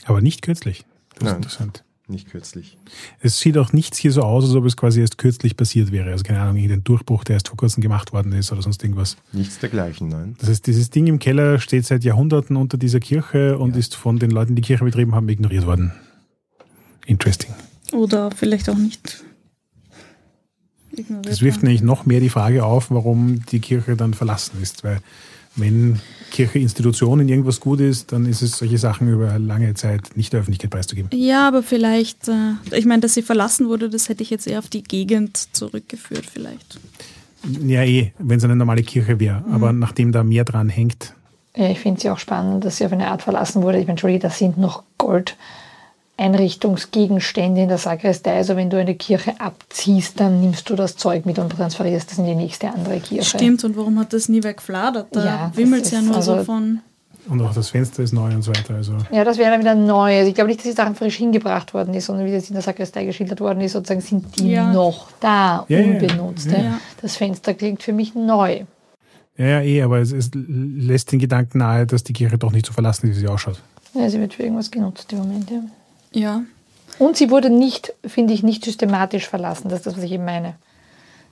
Aber 0.07 0.21
nicht 0.23 0.43
kürzlich. 0.43 0.85
Das 1.11 1.19
ist 1.19 1.25
Nein. 1.25 1.37
interessant. 1.37 1.85
Nicht 2.15 2.31
kürzlich. 2.31 2.79
Es 3.21 3.39
sieht 3.41 3.59
auch 3.59 3.73
nichts 3.73 3.99
hier 3.99 4.13
so 4.13 4.23
aus, 4.23 4.45
als 4.45 4.55
ob 4.55 4.65
es 4.65 4.77
quasi 4.77 5.01
erst 5.01 5.19
kürzlich 5.19 5.57
passiert 5.57 5.93
wäre. 5.93 6.11
Also 6.13 6.23
keine 6.25 6.41
Ahnung, 6.41 6.57
irgendein 6.57 6.85
Durchbruch, 6.85 7.25
der 7.25 7.35
erst 7.35 7.49
vor 7.49 7.57
kurzem 7.57 7.83
gemacht 7.83 8.13
worden 8.13 8.33
ist 8.33 8.51
oder 8.53 8.63
sonst 8.63 8.83
irgendwas. 8.83 9.17
Nichts 9.33 9.59
dergleichen, 9.59 10.09
nein. 10.09 10.37
Das 10.39 10.49
heißt, 10.49 10.67
dieses 10.67 10.91
Ding 10.91 11.07
im 11.09 11.19
Keller 11.19 11.59
steht 11.59 11.85
seit 11.87 12.05
Jahrhunderten 12.05 12.57
unter 12.57 12.79
dieser 12.79 13.01
Kirche 13.01 13.59
und 13.59 13.73
Ja. 13.73 13.79
ist 13.79 13.97
von 13.97 14.19
den 14.19 14.31
Leuten, 14.31 14.55
die 14.55 14.63
die 14.63 14.67
Kirche 14.67 14.85
betrieben 14.85 15.15
haben, 15.15 15.29
ignoriert 15.29 15.67
worden. 15.67 15.93
Interesting. 17.07 17.53
Oder 17.93 18.31
vielleicht 18.31 18.69
auch 18.71 18.79
nicht. 18.79 19.23
ignoriert 20.93 21.27
Das 21.29 21.43
wirft 21.43 21.63
nämlich 21.63 21.83
noch 21.83 22.07
mehr 22.07 22.21
die 22.21 22.29
Frage 22.31 22.65
auf, 22.65 22.91
warum 22.91 23.45
die 23.47 23.61
Kirche 23.61 23.97
dann 23.97 24.15
verlassen 24.15 24.63
ist. 24.63 24.85
Weil 24.85 25.01
wenn 25.57 26.01
Kirche 26.35 26.59
Institution 26.59 27.21
in 27.21 27.29
irgendwas 27.29 27.61
gut 27.61 27.79
ist, 27.79 28.11
dann 28.11 28.27
ist 28.27 28.43
es 28.43 28.59
solche 28.59 28.77
Sachen 28.77 29.09
über 29.09 29.39
lange 29.39 29.73
Zeit 29.75 30.17
nicht 30.17 30.33
der 30.33 30.41
Öffentlichkeit 30.41 30.71
preiszugeben. 30.71 31.09
Ja, 31.15 31.47
aber 31.47 31.63
vielleicht, 31.63 32.27
äh, 32.27 32.55
ich 32.77 32.87
meine, 32.87 33.03
dass 33.03 33.15
sie 33.15 33.23
verlassen 33.23 33.69
wurde, 33.69 33.89
das 33.89 34.09
hätte 34.09 34.25
ich 34.25 34.31
jetzt 34.31 34.49
eher 34.49 34.59
auf 34.59 34.69
die 34.69 34.83
Gegend 34.83 35.37
zurückgeführt, 35.55 36.27
vielleicht. 36.27 36.81
Ja, 37.65 37.85
eh, 37.85 38.13
wenn 38.19 38.39
es 38.39 38.45
eine 38.45 38.57
normale 38.57 38.83
Kirche 38.83 39.21
wäre. 39.21 39.45
Aber 39.53 39.73
nachdem 39.73 40.11
da 40.11 40.25
mehr 40.25 40.45
dran 40.45 40.69
hängt, 40.69 41.15
Ja, 41.55 41.71
ich 41.71 41.79
finde 41.79 41.99
es 41.99 42.03
ja 42.03 42.13
auch 42.13 42.19
spannend, 42.19 42.65
dass 42.65 42.79
sie 42.79 42.87
auf 42.87 42.93
eine 42.93 43.07
Art 43.13 43.23
verlassen 43.23 43.63
wurde. 43.63 43.79
Ich 43.79 43.85
meine, 43.85 43.93
Entschuldige, 43.93 44.19
das 44.19 44.37
sind 44.39 44.59
noch 44.59 44.83
Gold-Einrichtungsgegenstände 46.17 47.63
in 47.63 47.69
der 47.69 47.79
Sakristei. 47.79 48.37
Also 48.37 48.57
wenn 48.57 48.71
du 48.71 48.79
eine 48.79 48.95
Kirche 48.95 49.35
abziehst, 49.41 50.21
dann 50.21 50.41
nimmst 50.41 50.69
du 50.71 50.77
das 50.77 50.97
Zeug 50.97 51.27
mit 51.27 51.39
und 51.39 51.51
transferierst 51.51 52.11
das 52.11 52.19
in 52.19 52.27
die 52.27 52.35
nächste 52.35 52.69
andere 52.73 53.01
Kirche. 53.01 53.25
Stimmt, 53.39 53.65
und 53.65 53.77
warum 53.77 53.99
hat 53.99 54.13
das 54.13 54.29
nie 54.29 54.43
weggefladert? 54.43 55.09
Da 55.13 55.25
Ja, 55.25 55.53
wimmelt 55.55 55.85
es 55.85 55.91
ja 55.91 56.01
nur 56.01 56.23
so 56.23 56.33
also- 56.35 56.45
von. 56.45 56.81
und 57.29 57.41
auch 57.43 57.55
das 57.55 57.71
Fenster 57.71 58.03
ist 58.03 58.13
neu 58.13 58.33
und 58.35 58.43
so 58.43 58.51
weiter. 58.51 58.75
Also 58.75 58.97
Ja, 59.11 59.25
das 59.25 59.39
wäre 59.39 59.51
dann 59.51 59.61
wieder 59.61 59.75
neu. 59.75 60.17
Also 60.17 60.29
ich 60.29 60.35
glaube 60.35 60.49
nicht, 60.49 60.61
dass 60.61 60.67
die 60.67 60.73
Sachen 60.77 60.95
frisch 60.95 61.17
hingebracht 61.17 61.75
worden 61.75 61.95
ist, 61.95 62.07
sondern 62.07 62.27
wie 62.27 62.33
das 62.33 62.49
in 62.49 62.55
der 62.55 62.63
Sakristei 62.63 63.05
geschildert 63.05 63.41
worden 63.41 63.61
ist, 63.61 63.73
sozusagen 63.73 64.01
sind 64.01 64.39
die 64.39 64.53
Ja. 64.53 64.73
noch 64.73 65.09
da, 65.21 65.65
Ja, 65.69 65.81
ja, 65.81 65.85
unbenutzt. 65.93 66.47
ja. 66.51 66.59
ja. 66.59 66.81
Das 67.03 67.17
Fenster 67.17 67.55
klingt 67.55 67.83
für 67.83 67.93
mich 67.93 68.15
neu. 68.15 68.63
Ja, 69.37 69.47
ja, 69.47 69.61
eh, 69.63 69.83
aber 69.83 69.99
es, 69.99 70.13
es 70.13 70.31
lässt 70.35 71.11
den 71.11 71.19
Gedanken 71.19 71.59
nahe, 71.59 71.87
dass 71.87 72.05
die 72.05 72.13
Kirche 72.13 72.39
doch 72.39 72.53
nicht 72.53 72.67
so 72.67 72.73
verlassen 72.73 73.11
ist, 73.11 73.17
wie 73.17 73.21
sie 73.21 73.27
ausschaut. 73.29 73.61
Ja, 73.95 74.09
sie 74.09 74.21
wird 74.21 74.35
für 74.35 74.45
irgendwas 74.45 74.71
genutzt 74.71 75.13
im 75.13 75.19
Moment. 75.19 75.51
Ja. 75.51 75.59
Ja. 76.15 76.43
Und 76.99 77.17
sie 77.17 77.31
wurde 77.31 77.51
nicht, 77.51 77.93
finde 78.07 78.33
ich, 78.33 78.43
nicht 78.43 78.65
systematisch 78.65 79.29
verlassen. 79.29 79.69
Das 79.69 79.81
ist 79.81 79.87
das, 79.87 79.97
was 79.97 80.05
ich 80.05 80.13
eben 80.13 80.25
meine. 80.25 80.55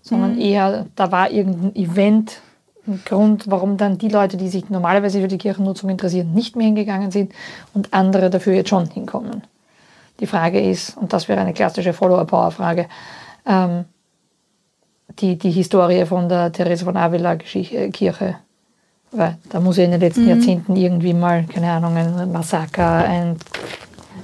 Sondern 0.02 0.40
eher, 0.40 0.86
da 0.96 1.12
war 1.12 1.30
irgendein 1.30 1.76
Event, 1.76 2.40
ein 2.88 3.00
Grund, 3.04 3.48
warum 3.48 3.76
dann 3.76 3.98
die 3.98 4.08
Leute, 4.08 4.36
die 4.36 4.48
sich 4.48 4.68
normalerweise 4.68 5.20
für 5.20 5.28
die 5.28 5.38
Kirchennutzung 5.38 5.88
interessieren, 5.88 6.32
nicht 6.32 6.56
mehr 6.56 6.66
hingegangen 6.66 7.12
sind 7.12 7.32
und 7.74 7.94
andere 7.94 8.28
dafür 8.28 8.54
jetzt 8.54 8.70
schon 8.70 8.90
hinkommen. 8.90 9.42
Die 10.18 10.26
Frage 10.26 10.60
ist, 10.60 10.96
und 10.96 11.12
das 11.12 11.28
wäre 11.28 11.40
eine 11.40 11.52
klassische 11.52 11.92
Follower-Power-Frage, 11.92 12.86
ähm, 13.46 13.84
die, 15.20 15.38
die 15.38 15.50
Historie 15.50 16.06
von 16.06 16.28
der 16.28 16.50
Therese 16.50 16.84
von 16.84 16.96
Avila 16.96 17.34
Geschichte, 17.34 17.76
äh, 17.76 17.90
Kirche. 17.90 18.36
Weil 19.12 19.36
da 19.50 19.60
muss 19.60 19.76
ja 19.76 19.84
in 19.84 19.90
den 19.90 20.00
letzten 20.00 20.26
Jahrzehnten 20.26 20.74
irgendwie 20.74 21.12
mal, 21.12 21.44
keine 21.44 21.70
Ahnung, 21.70 21.96
ein 21.96 22.32
Massaker, 22.32 23.04
ein 23.04 23.36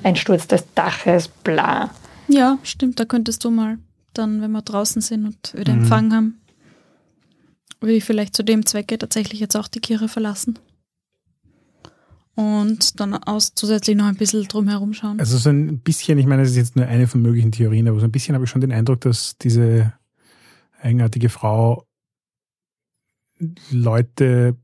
Einsturz 0.03 0.47
des 0.47 0.65
Daches, 0.75 1.29
bla. 1.29 1.91
Ja, 2.29 2.59
stimmt, 2.63 3.01
da 3.01 3.05
könntest 3.05 3.45
du 3.45 3.51
mal 3.51 3.79
dann, 4.15 4.43
wenn 4.43 4.53
wir 4.53 4.63
draußen 4.63 5.01
sind 5.01 5.25
und 5.27 5.55
wieder 5.55 5.73
Empfang 5.73 6.13
haben, 6.13 6.41
würde 7.81 7.95
ich 7.95 8.05
vielleicht 8.05 8.35
zu 8.35 8.43
dem 8.43 8.67
Zwecke 8.67 8.99
tatsächlich 8.99 9.41
jetzt 9.41 9.57
auch 9.57 9.69
die 9.69 9.81
Kirche 9.81 10.09
verlassen. 10.09 10.59
Und 12.35 13.01
dann 13.01 13.15
aus 13.15 13.55
zusätzlich 13.55 13.97
noch 13.97 14.07
ein 14.07 14.17
bisschen 14.17 14.45
drumherum 14.45 14.95
schauen. 14.95 15.19
Also 15.19 15.39
so 15.39 15.51
ein 15.51 15.81
bisschen, 15.81 16.19
ich 16.19 16.27
meine, 16.27 16.43
das 16.43 16.53
ist 16.53 16.57
jetzt 16.57 16.77
nur 16.77 16.87
eine 16.87 17.09
von 17.09 17.21
möglichen 17.21 17.51
Theorien, 17.51 17.89
aber 17.89 17.99
so 17.99 18.07
ein 18.07 18.13
bisschen 18.13 18.35
habe 18.35 18.45
ich 18.45 18.51
schon 18.51 18.61
den 18.61 18.73
Eindruck, 18.73 19.01
dass 19.01 19.37
diese 19.39 19.93
eigenartige 20.81 21.31
Frau 21.31 21.85
Leute 23.71 24.57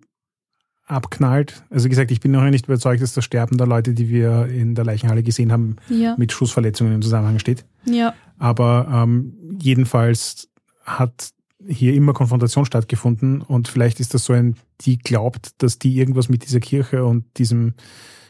abknallt. 0.87 1.65
Also 1.71 1.87
wie 1.87 1.91
gesagt, 1.91 2.11
ich 2.11 2.21
bin 2.21 2.33
noch 2.33 2.43
nicht 2.45 2.67
überzeugt, 2.67 3.03
dass 3.03 3.15
das 3.15 3.25
Sterben 3.25 3.57
der 3.57 3.67
Leute, 3.67 3.95
die 3.95 4.09
wir 4.09 4.47
in 4.47 4.75
der 4.75 4.85
Leichenhalle 4.85 5.23
gesehen 5.23 5.51
haben, 5.51 5.77
ja, 5.89 6.15
mit 6.19 6.33
Schussverletzungen 6.33 6.93
im 6.93 7.03
Zusammenhang 7.03 7.39
steht. 7.39 7.65
ja, 7.85 8.15
Aber 8.39 8.89
ähm, 8.93 9.35
jedenfalls 9.61 10.49
hat 10.85 11.31
hier 11.67 11.95
immer 11.95 12.13
Konfrontation 12.13 12.67
stattgefunden 12.67 13.41
und 13.41 13.69
vielleicht 13.69 14.01
ist 14.01 14.13
das 14.13 14.25
so 14.25 14.35
ein, 14.35 14.57
die 14.83 14.99
glaubt, 14.99 15.63
dass 15.63 15.79
die 15.79 15.97
irgendwas 15.97 16.29
mit 16.29 16.45
dieser 16.45 16.61
Kirche 16.61 17.05
und 17.05 17.25
diesem 17.39 17.75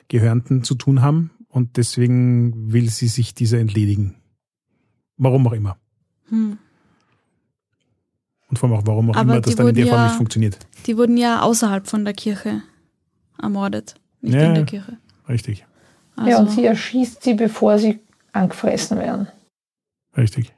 Gehörnten 0.08 0.62
zu 0.62 0.76
tun 0.76 1.02
haben 1.02 1.32
und 1.48 1.76
deswegen 1.76 2.72
will 2.72 2.88
sie 2.90 3.08
sich 3.08 3.34
dieser 3.34 3.58
entledigen. 3.58 4.14
Warum 5.16 5.46
auch 5.46 5.52
immer. 5.52 5.76
hm. 6.28 6.58
Und 8.54 8.58
vor 8.60 8.68
allem 8.70 8.78
auch, 8.78 8.86
warum 8.86 9.10
auch 9.10 9.16
Aber 9.16 9.32
immer 9.32 9.40
das 9.40 9.56
dann 9.56 9.66
in 9.68 9.74
der 9.74 9.84
wurden 9.84 9.90
Form 9.90 10.00
ja- 10.00 10.06
nicht 10.06 10.16
funktioniert. 10.16 10.58
Die 10.86 10.96
wurden 10.96 11.16
ja 11.16 11.42
außerhalb 11.42 11.88
von 11.88 12.04
der 12.04 12.14
Kirche 12.14 12.62
ermordet, 13.42 13.96
nicht 14.20 14.34
Ja. 14.34 14.44
in 14.46 14.54
der 14.54 14.64
Kirche. 14.64 14.96
Richtig, 15.28 15.66
Also, 16.14 16.30
ja, 16.30 16.38
und 16.38 16.50
sie 16.52 16.64
erschießt 16.64 17.20
sie, 17.24 17.34
bevor 17.34 17.78
sie 17.80 17.98
angefressen 18.32 18.98
werden. 18.98 19.26
richtig. 20.16 20.52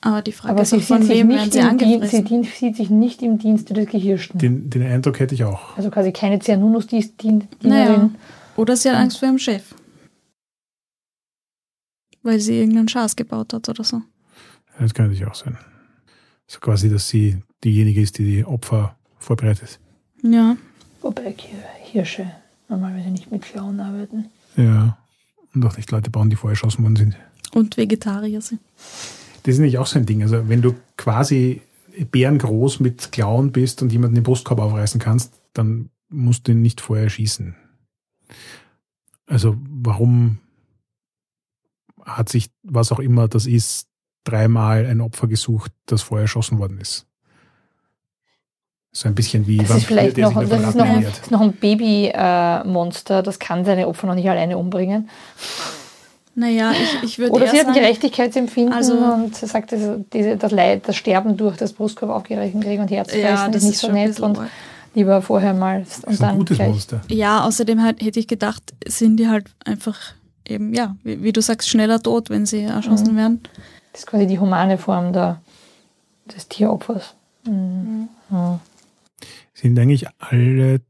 aber 0.00 0.22
die 0.22 0.32
Frage 0.32 0.52
Aber 0.54 0.62
ist 0.62 0.70
sie 0.70 0.76
auch, 0.76 0.80
sieht, 0.80 0.88
von 0.88 1.02
sich 1.02 1.10
wem 1.10 1.28
werden 1.28 1.40
nicht 1.40 1.52
sie 1.52 1.60
sie 1.60 1.64
angefressen? 1.64 2.24
dien- 2.26 2.44
sieht 2.44 2.76
sich 2.76 2.90
nicht 2.90 3.22
im 3.22 3.38
Dienste 3.38 3.74
des 3.74 3.86
Gehirchten. 3.88 4.38
Den, 4.38 4.68
den 4.70 4.82
Eindruck 4.82 5.18
hätte 5.20 5.34
ich 5.34 5.42
auch. 5.44 5.76
also 5.76 5.90
quasi 5.90 6.10
keine 6.12 6.38
Cernunnos-Dienerin. 6.40 7.48
Naja. 7.62 8.10
Oder 8.56 8.76
sie 8.76 8.90
hat. 8.90 8.96
Angst 8.98 9.18
vor 9.18 9.28
ihrem 9.28 9.38
Chef. 9.38 9.74
Weil 12.22 12.40
sie 12.40 12.58
irgendeinen 12.58 12.88
Schaß 12.88 13.14
gebaut 13.16 13.52
hat 13.52 13.68
oder 13.68 13.84
so. 13.84 14.02
Das 14.78 14.92
kann 14.94 15.06
natürlich 15.06 15.26
auch 15.26 15.34
sein. 15.34 15.56
So 16.46 16.60
quasi, 16.60 16.88
dass 16.88 17.08
sie 17.08 17.42
diejenige 17.64 18.00
ist, 18.00 18.18
die 18.18 18.24
die 18.24 18.44
Opfer 18.44 18.96
vorbereitet. 19.18 19.80
Ja. 20.22 20.56
Wobei 21.02 21.34
Hirsche 21.82 22.30
normalerweise 22.68 23.10
nicht 23.10 23.30
mit 23.30 23.42
Klauen 23.42 23.80
arbeiten. 23.80 24.26
Ja. 24.56 24.98
Und 25.54 25.64
auch 25.64 25.76
nicht 25.76 25.90
Leute 25.90 26.10
bauen, 26.10 26.30
die 26.30 26.36
vorher 26.36 26.52
erschossen 26.52 26.82
worden 26.82 26.96
sind. 26.96 27.16
Und 27.52 27.76
Vegetarier 27.76 28.40
sind. 28.40 28.60
Das 29.42 29.54
ist 29.54 29.58
nämlich 29.58 29.78
auch 29.78 29.86
so 29.86 29.98
ein 29.98 30.06
Ding. 30.06 30.22
Also 30.22 30.48
wenn 30.48 30.62
du 30.62 30.74
quasi 30.96 31.62
bärengroß 32.10 32.80
mit 32.80 33.12
Klauen 33.12 33.52
bist 33.52 33.82
und 33.82 33.92
jemanden 33.92 34.16
den 34.16 34.24
Brustkorb 34.24 34.60
aufreißen 34.60 35.00
kannst, 35.00 35.40
dann 35.52 35.90
musst 36.08 36.46
du 36.46 36.52
ihn 36.52 36.62
nicht 36.62 36.80
vorher 36.80 37.08
schießen. 37.08 37.56
Also 39.26 39.56
warum 39.68 40.38
hat 42.04 42.28
sich, 42.28 42.50
was 42.62 42.92
auch 42.92 43.00
immer 43.00 43.28
das 43.28 43.46
ist, 43.46 43.88
dreimal 44.26 44.84
ein 44.86 45.00
Opfer 45.00 45.26
gesucht, 45.28 45.72
das 45.86 46.02
vorher 46.02 46.22
erschossen 46.24 46.58
worden 46.58 46.78
ist? 46.80 47.06
So 48.92 49.08
ein 49.08 49.14
bisschen 49.14 49.46
wie 49.46 49.58
Das 49.58 49.64
ist 49.66 49.70
Vampir, 49.72 49.86
vielleicht 49.88 50.16
der 50.16 50.30
noch, 50.30 50.40
sich 50.40 50.48
das 50.48 50.68
ist 50.68 50.74
noch, 50.74 50.84
ein, 50.86 51.02
das 51.02 51.18
ist 51.18 51.30
noch 51.30 51.40
ein 51.42 51.52
Baby-Monster, 51.52 53.22
das 53.22 53.38
kann 53.38 53.64
seine 53.64 53.88
Opfer 53.88 54.06
noch 54.06 54.14
nicht 54.14 54.28
alleine 54.28 54.56
umbringen. 54.56 55.08
Naja, 56.34 56.72
ich, 56.72 57.02
ich 57.02 57.18
würde 57.18 57.32
Oder 57.32 57.46
sie 57.48 57.58
hat 57.58 57.66
ein 57.66 57.72
Gerechtigkeitsempfinden 57.74 58.74
Also- 58.74 58.94
und 58.98 59.34
sagt, 59.34 59.70
diese, 59.72 60.04
diese, 60.12 60.36
das 60.36 60.52
Leid, 60.52 60.86
das 60.86 60.96
Sterben 60.96 61.36
durch 61.36 61.56
das 61.56 61.72
Brustkorb 61.72 62.10
aufgerechnet 62.10 62.62
kriegen 62.64 62.82
und 62.82 62.90
Herzfressen 62.90 63.22
ja, 63.26 63.46
ist 63.46 63.54
das 63.54 63.62
nicht 63.62 63.74
ist 63.74 63.80
so 63.80 63.86
ein 63.88 63.94
nett 63.94 64.20
und 64.20 64.38
lieber 64.94 65.20
vorher 65.22 65.54
mal 65.54 65.84
Das 65.84 66.04
und 66.04 66.12
ist 66.14 66.20
ein 66.22 66.28
dann 66.28 66.38
gutes 66.38 66.56
gleich. 66.56 66.68
Monster. 66.68 67.00
Ja, 67.08 67.44
außerdem 67.44 67.82
halt, 67.82 68.02
hätte 68.02 68.20
ich 68.20 68.26
gedacht, 68.28 68.62
sind 68.86 69.16
die 69.18 69.28
halt 69.28 69.46
einfach 69.64 69.98
eben, 70.46 70.72
ja, 70.74 70.96
wie, 71.04 71.22
wie 71.22 71.32
du 71.32 71.40
sagst, 71.40 71.68
schneller 71.70 72.00
tot, 72.02 72.28
wenn 72.30 72.44
sie 72.46 72.62
erschossen 72.62 73.12
Mhm. 73.12 73.16
werden. 73.16 73.40
Das 73.96 74.02
ist 74.02 74.08
quasi 74.08 74.26
die 74.26 74.38
humane 74.38 74.76
Form 74.76 75.14
der, 75.14 75.40
des 76.26 76.48
Tieropfers. 76.48 77.14
Mhm. 77.46 78.10
Mhm. 78.28 78.60
Sind 79.54 79.78
eigentlich 79.78 80.06
alle 80.18 80.82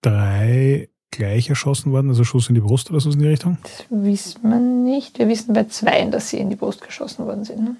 drei 0.00 0.88
gleich 1.10 1.50
erschossen 1.50 1.92
worden? 1.92 2.08
Also 2.08 2.24
Schuss 2.24 2.48
in 2.48 2.54
die 2.54 2.62
Brust 2.62 2.88
oder 2.88 3.00
so 3.00 3.10
in 3.10 3.18
die 3.18 3.26
Richtung? 3.26 3.58
Das 3.62 3.84
wissen 3.90 4.48
wir 4.48 4.60
nicht. 4.60 5.18
Wir 5.18 5.28
wissen 5.28 5.52
bei 5.52 5.64
zweien, 5.64 6.10
dass 6.10 6.30
sie 6.30 6.38
in 6.38 6.48
die 6.48 6.56
Brust 6.56 6.80
geschossen 6.80 7.26
worden 7.26 7.44
sind. 7.44 7.64
Ne? 7.64 7.76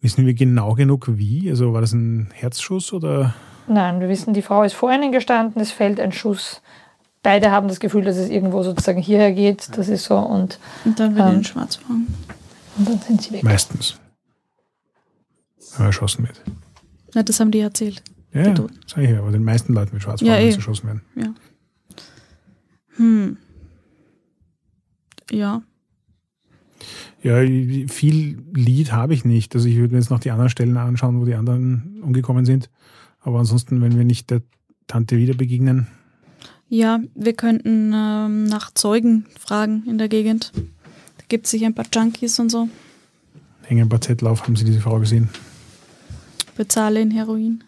Wissen 0.00 0.24
wir 0.24 0.32
genau 0.32 0.72
genug 0.72 1.06
wie? 1.18 1.50
Also 1.50 1.74
war 1.74 1.82
das 1.82 1.92
ein 1.92 2.30
Herzschuss 2.32 2.94
oder? 2.94 3.34
Nein, 3.68 4.00
wir 4.00 4.08
wissen, 4.08 4.32
die 4.32 4.40
Frau 4.40 4.62
ist 4.62 4.72
vor 4.72 4.90
ihnen 4.90 5.12
gestanden, 5.12 5.60
es 5.60 5.72
fällt 5.72 6.00
ein 6.00 6.12
Schuss. 6.12 6.62
Beide 7.22 7.50
haben 7.50 7.68
das 7.68 7.80
Gefühl, 7.80 8.04
dass 8.04 8.16
es 8.16 8.30
irgendwo 8.30 8.62
sozusagen 8.62 9.02
hierher 9.02 9.32
geht. 9.32 9.76
Das 9.76 9.90
ist 9.90 10.04
so 10.04 10.16
und, 10.16 10.58
Und 10.86 10.98
dann 10.98 11.14
wird 11.16 11.26
Ähm. 11.28 11.34
ihnen 11.34 11.44
schwarz 11.44 11.76
fahren. 11.76 12.06
Und 12.78 12.88
dann 12.88 12.98
sind 13.00 13.22
sie 13.22 13.32
weg. 13.32 13.42
Meistens. 13.42 13.98
Erschossen 15.78 16.26
wird. 16.26 16.42
Ja, 17.14 17.22
das 17.22 17.40
haben 17.40 17.50
die 17.50 17.60
erzählt. 17.60 18.02
Ja, 18.32 18.42
Die 18.52 18.60
ja 18.62 18.68
sag 18.86 19.02
ich 19.04 19.10
ja, 19.10 19.18
aber 19.18 19.32
den 19.32 19.44
meisten 19.44 19.72
Leuten 19.74 19.94
mit 19.94 20.02
Schwarzfarben 20.02 20.34
Ja, 20.34 20.40
ja, 20.40 20.50
eh. 20.50 20.54
erschossen 20.54 20.86
werden. 20.86 21.02
Ja. 21.16 21.34
Hm. 22.96 23.36
Ja. 25.30 25.62
Ja, 27.22 27.40
viel 27.88 28.38
Lied 28.54 28.92
habe 28.92 29.14
ich 29.14 29.24
nicht. 29.24 29.54
Also 29.54 29.68
ich 29.68 29.76
würde 29.76 29.94
mir 29.94 30.00
jetzt 30.00 30.10
noch 30.10 30.20
die 30.20 30.30
anderen 30.30 30.50
Stellen 30.50 30.76
anschauen, 30.76 31.20
wo 31.20 31.24
die 31.24 31.34
anderen 31.34 32.00
umgekommen 32.02 32.44
sind. 32.44 32.70
Aber 33.20 33.38
ansonsten, 33.40 33.80
wenn 33.80 33.96
wir 33.96 34.04
nicht 34.04 34.30
der 34.30 34.42
Tante 34.86 35.16
wieder 35.16 35.34
begegnen. 35.34 35.88
Ja, 36.68 37.00
wir 37.14 37.32
könnten 37.32 37.92
ähm, 37.94 38.44
nach 38.44 38.72
Zeugen 38.72 39.26
fragen 39.38 39.84
in 39.88 39.98
der 39.98 40.08
Gegend. 40.08 40.52
Gibt 41.28 41.46
es 41.46 41.50
sich 41.50 41.64
ein 41.64 41.74
paar 41.74 41.86
Junkies 41.92 42.38
und 42.38 42.50
so. 42.50 42.68
Hängen 43.62 43.82
ein 43.82 43.88
paar 43.88 44.00
Zettel 44.00 44.28
auf, 44.28 44.42
haben 44.42 44.54
Sie 44.56 44.64
diese 44.64 44.80
Frau 44.80 44.98
gesehen? 45.00 45.28
Bezahle 46.56 47.00
in 47.00 47.10
Heroin. 47.10 47.64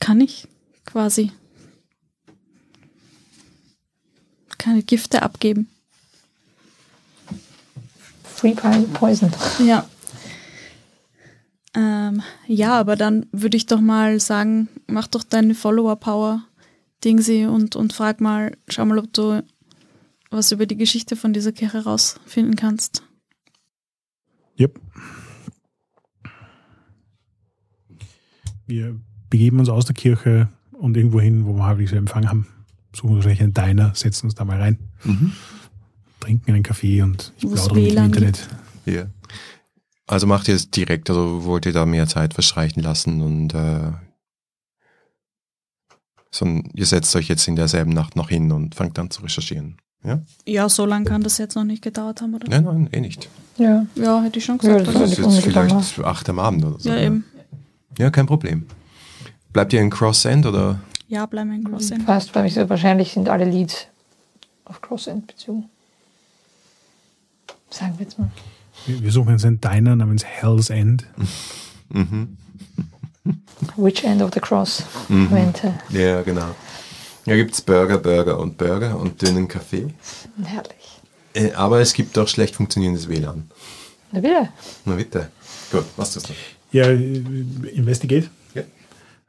Kann 0.00 0.20
ich 0.20 0.48
quasi. 0.84 1.32
Keine 4.58 4.82
Gifte 4.82 5.22
abgeben. 5.22 5.68
Free 8.24 8.54
Poison. 8.54 9.32
Ja. 9.64 9.88
Ähm, 11.74 12.22
ja, 12.46 12.78
aber 12.78 12.96
dann 12.96 13.26
würde 13.32 13.56
ich 13.56 13.66
doch 13.66 13.80
mal 13.80 14.18
sagen, 14.20 14.68
mach 14.86 15.06
doch 15.06 15.22
deine 15.22 15.54
Follower-Power-Dingsy 15.54 17.46
und, 17.46 17.76
und 17.76 17.92
frag 17.92 18.20
mal, 18.20 18.56
schau 18.68 18.84
mal, 18.84 18.98
ob 18.98 19.12
du 19.12 19.42
was 20.30 20.52
über 20.52 20.66
die 20.66 20.76
Geschichte 20.76 21.16
von 21.16 21.32
dieser 21.32 21.52
Kirche 21.52 21.84
rausfinden 21.84 22.56
kannst. 22.56 23.02
Yep. 24.58 24.80
Wir 28.66 29.00
begeben 29.30 29.58
uns 29.60 29.68
aus 29.68 29.86
der 29.86 29.94
Kirche 29.94 30.48
und 30.72 30.96
irgendwo 30.96 31.20
hin, 31.20 31.46
wo 31.46 31.54
wir 31.54 31.74
diese 31.76 31.96
Empfang 31.96 32.28
haben. 32.28 32.46
Suchen 32.94 33.16
wahrscheinlich 33.16 33.42
einen 33.42 33.54
Diner, 33.54 33.94
setzen 33.94 34.26
uns 34.26 34.34
da 34.34 34.44
mal 34.44 34.60
rein, 34.60 34.78
Mhm. 35.04 35.32
trinken 36.20 36.52
einen 36.52 36.62
Kaffee 36.62 37.02
und 37.02 37.32
ich 37.36 37.44
Wo 37.44 37.54
es 37.54 37.64
plaudere 37.66 37.74
mit 37.80 37.86
dem 37.86 37.92
WLAN 37.92 38.06
Internet. 38.06 38.48
Ja. 38.86 39.06
Also 40.06 40.26
macht 40.26 40.48
ihr 40.48 40.54
es 40.54 40.70
direkt, 40.70 41.10
also 41.10 41.44
wollt 41.44 41.66
ihr 41.66 41.72
da 41.72 41.84
mehr 41.86 42.06
Zeit 42.06 42.34
verstreichen 42.34 42.82
lassen 42.82 43.20
und 43.20 43.54
äh, 43.54 43.92
sondern 46.30 46.70
ihr 46.74 46.86
setzt 46.86 47.14
euch 47.16 47.28
jetzt 47.28 47.46
in 47.48 47.56
derselben 47.56 47.92
Nacht 47.92 48.16
noch 48.16 48.28
hin 48.30 48.52
und 48.52 48.74
fangt 48.74 48.98
an 48.98 49.10
zu 49.10 49.22
recherchieren. 49.22 49.76
Ja? 50.04 50.20
Ja, 50.46 50.68
so 50.68 50.86
lange 50.86 51.04
kann 51.04 51.22
das 51.22 51.38
jetzt 51.38 51.54
noch 51.56 51.64
nicht 51.64 51.82
gedauert 51.82 52.22
haben, 52.22 52.34
oder? 52.34 52.48
Nein, 52.48 52.64
nein, 52.64 52.88
eh 52.92 53.00
nicht. 53.00 53.28
Ja. 53.56 53.86
Ja, 53.96 54.22
hätte 54.22 54.38
ich 54.38 54.44
schon 54.44 54.58
Ja, 54.62 54.78
gesagt. 54.78 54.86
das 54.88 54.94
oder? 54.96 55.04
Das 55.04 55.18
ist 55.18 55.18
jetzt 55.18 55.44
vielleicht 55.44 55.98
acht 56.04 56.28
am 56.28 56.38
Abend 56.38 56.64
oder 56.64 56.78
so. 56.78 56.88
ja, 56.88 56.98
eben. 56.98 57.24
Ja, 57.98 58.10
kein 58.10 58.26
Problem. 58.26 58.66
Bleibt 59.52 59.72
ihr 59.72 59.80
in 59.80 59.90
Cross-End 59.90 60.46
oder? 60.46 60.78
Ja, 61.08 61.26
bleiben 61.26 61.50
wir 61.50 61.56
in 61.56 61.64
Crossend. 61.64 62.04
Fast, 62.04 62.34
weil 62.34 62.48
so, 62.50 62.68
wahrscheinlich 62.68 63.12
sind 63.12 63.28
alle 63.28 63.44
Leads 63.44 63.86
auf 64.66 64.80
Crossend 64.80 65.26
bezogen. 65.26 65.64
Sagen 67.70 67.94
wir 67.98 68.04
jetzt 68.04 68.18
mal. 68.18 68.30
Wir 68.86 69.02
wir 69.02 69.10
suchen 69.12 69.30
jetzt 69.32 69.44
einen 69.44 69.60
Diner 69.60 69.96
namens 69.96 70.24
Hell's 70.24 70.70
End. 70.70 71.06
Mhm. 71.88 72.36
Which 73.76 74.04
end 74.04 74.22
of 74.22 74.30
the 74.32 74.40
cross? 74.40 74.84
Mhm. 75.08 75.30
Wente. 75.32 75.74
Ja, 75.90 76.22
genau. 76.22 76.54
Da 77.28 77.36
gibt 77.36 77.52
es 77.54 77.60
Burger, 77.60 77.98
Burger 77.98 78.38
und 78.38 78.56
Burger 78.56 78.98
und 78.98 79.20
dünnen 79.20 79.48
Kaffee. 79.48 79.88
Herrlich. 80.42 81.00
Äh, 81.34 81.52
aber 81.52 81.80
es 81.80 81.92
gibt 81.92 82.18
auch 82.18 82.28
schlecht 82.28 82.56
funktionierendes 82.56 83.08
WLAN. 83.08 83.50
Na 84.12 84.20
bitte. 84.20 84.48
Na 84.84 84.94
bitte. 84.94 85.30
Gut, 85.70 85.84
was 85.96 86.14
das 86.14 86.28
noch? 86.28 86.36
Ja, 86.72 86.86
äh, 86.86 87.22
Investigate. 87.74 88.30
Ja. 88.54 88.62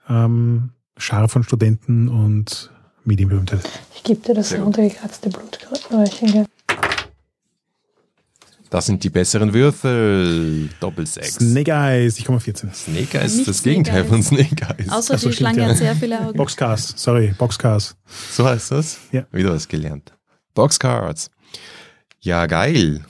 Ähm, 0.09 0.69
Schar 0.97 1.29
von 1.29 1.43
Studenten 1.43 2.07
und 2.09 2.71
Medienberühmtheit. 3.05 3.61
Ich 3.95 4.03
gebe 4.03 4.21
dir 4.21 4.33
das 4.33 4.53
runtergekratzte 4.53 5.29
Blutröhrchen. 5.29 6.45
Das 8.69 8.85
sind 8.85 9.03
die 9.03 9.09
besseren 9.09 9.53
Würfel. 9.53 10.69
Doppelsechs. 10.79 11.35
Snake 11.35 11.71
Eyes, 11.71 12.19
ich 12.19 12.25
komme 12.25 12.37
auf 12.37 12.43
14. 12.43 12.71
Snake 12.73 13.17
Eyes 13.17 13.31
Nicht 13.33 13.39
ist 13.41 13.47
das 13.47 13.57
Snake 13.57 13.69
Gegenteil 13.77 14.01
Eyes. 14.01 14.09
von 14.09 14.23
Snake 14.23 14.75
Eyes. 14.77 14.89
Außer 14.89 15.13
Ach 15.15 15.19
so, 15.19 15.29
die 15.29 15.35
Schlange 15.35 15.61
ja. 15.61 15.67
hat 15.69 15.77
sehr 15.77 15.95
viele 15.95 16.19
Augen. 16.19 16.37
Boxcars, 16.37 16.93
sorry, 16.95 17.33
Boxcars. 17.37 17.95
So 18.31 18.45
heißt 18.45 18.71
das? 18.71 18.99
Ja. 19.11 19.25
Wieder 19.31 19.53
was 19.53 19.67
gelernt. 19.67 20.13
Boxcards. 20.53 21.31
Ja, 22.19 22.45
geil. 22.45 23.05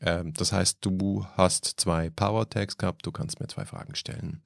Ähm, 0.00 0.32
das 0.34 0.52
heißt, 0.52 0.78
du 0.80 1.26
hast 1.36 1.64
zwei 1.76 2.10
Power 2.10 2.48
Tags 2.48 2.76
gehabt, 2.76 3.04
du 3.06 3.10
kannst 3.10 3.40
mir 3.40 3.48
zwei 3.48 3.64
Fragen 3.64 3.94
stellen. 3.94 4.42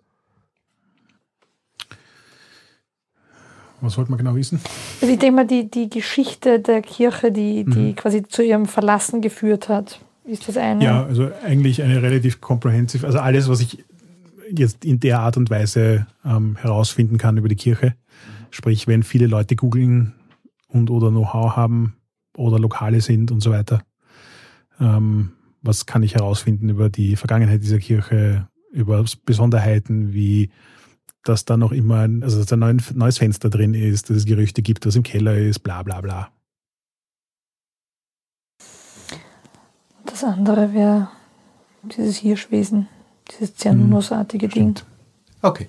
Was 3.87 3.97
wollte 3.97 4.11
man 4.11 4.19
genau 4.19 4.35
wissen? 4.35 4.61
Also 5.01 5.13
ich 5.13 5.19
denke 5.19 5.37
mal, 5.37 5.47
die, 5.47 5.71
die 5.71 5.89
Geschichte 5.89 6.61
der 6.61 6.83
Kirche, 6.83 7.33
die, 7.33 7.65
die 7.65 7.79
Mhm. 7.79 7.97
quasi 7.97 8.23
zu 8.23 8.43
ihrem 8.43 8.67
Verlassen 8.67 9.21
geführt 9.23 9.69
hat, 9.69 10.01
ist 10.25 10.49
das 10.49 10.57
eine. 10.57 10.85
Ja, 10.85 11.05
also 11.05 11.31
eigentlich 11.45 11.83
eine 11.83 12.03
relativ 12.03 12.41
comprehensive, 12.41 13.07
also 13.07 13.19
alles, 13.19 13.49
was 13.49 13.61
ich 13.61 13.85
jetzt 14.51 14.85
in 14.85 15.01
der 15.01 15.21
Art 15.21 15.37
und 15.37 15.51
Weise 15.51 16.07
ähm, 16.25 16.57
herausfinden 16.57 17.19
kann 17.19 17.37
über 17.37 17.49
die 17.49 17.57
Kirche. 17.57 17.95
Sprich, 18.51 18.87
wenn 18.87 19.03
viele 19.03 19.27
Leute 19.27 19.57
googeln 19.57 20.15
und 20.69 20.91
oder 20.91 21.11
Know-how 21.11 21.57
haben 21.57 21.97
oder 22.37 22.59
Lokale 22.59 23.01
sind 23.01 23.31
und 23.31 23.41
so 23.41 23.51
weiter. 23.51 23.83
Ähm, 24.81 25.33
was 25.63 25.87
kann 25.87 26.03
ich 26.03 26.15
herausfinden 26.15 26.69
über 26.69 26.89
die 26.89 27.17
Vergangenheit 27.17 27.63
dieser 27.63 27.79
Kirche, 27.79 28.49
über 28.73 29.05
Besonderheiten 29.25 30.13
wie 30.13 30.51
dass 31.29 31.45
da 31.45 31.57
noch 31.57 31.73
immer 31.73 32.01
ein, 32.01 32.23
also 32.23 32.39
dass 32.39 32.47
da 32.47 32.57
ein 32.57 32.83
neues 32.95 33.19
Fenster 33.19 33.51
drin 33.51 33.75
ist, 33.75 34.09
dass 34.11 34.17
es 34.19 34.25
Gerüchte 34.27 34.63
gibt, 34.63 34.87
was 34.87 34.97
im 34.97 35.03
Keller 35.03 35.37
ist, 35.37 35.61
bla 35.61 35.83
bla 35.83 36.01
bla. 36.01 36.31
Das 40.05 40.25
andere 40.25 40.73
wäre 40.73 41.09
dieses 41.83 42.17
Hirschwesen, 42.17 42.89
dieses 43.31 43.55
Zernusartige 43.57 44.49
Ding. 44.49 44.77
Stimmt. 44.77 44.85
Okay, 45.43 45.69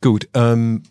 gut. 0.00 0.28
Ähm, 0.34 0.82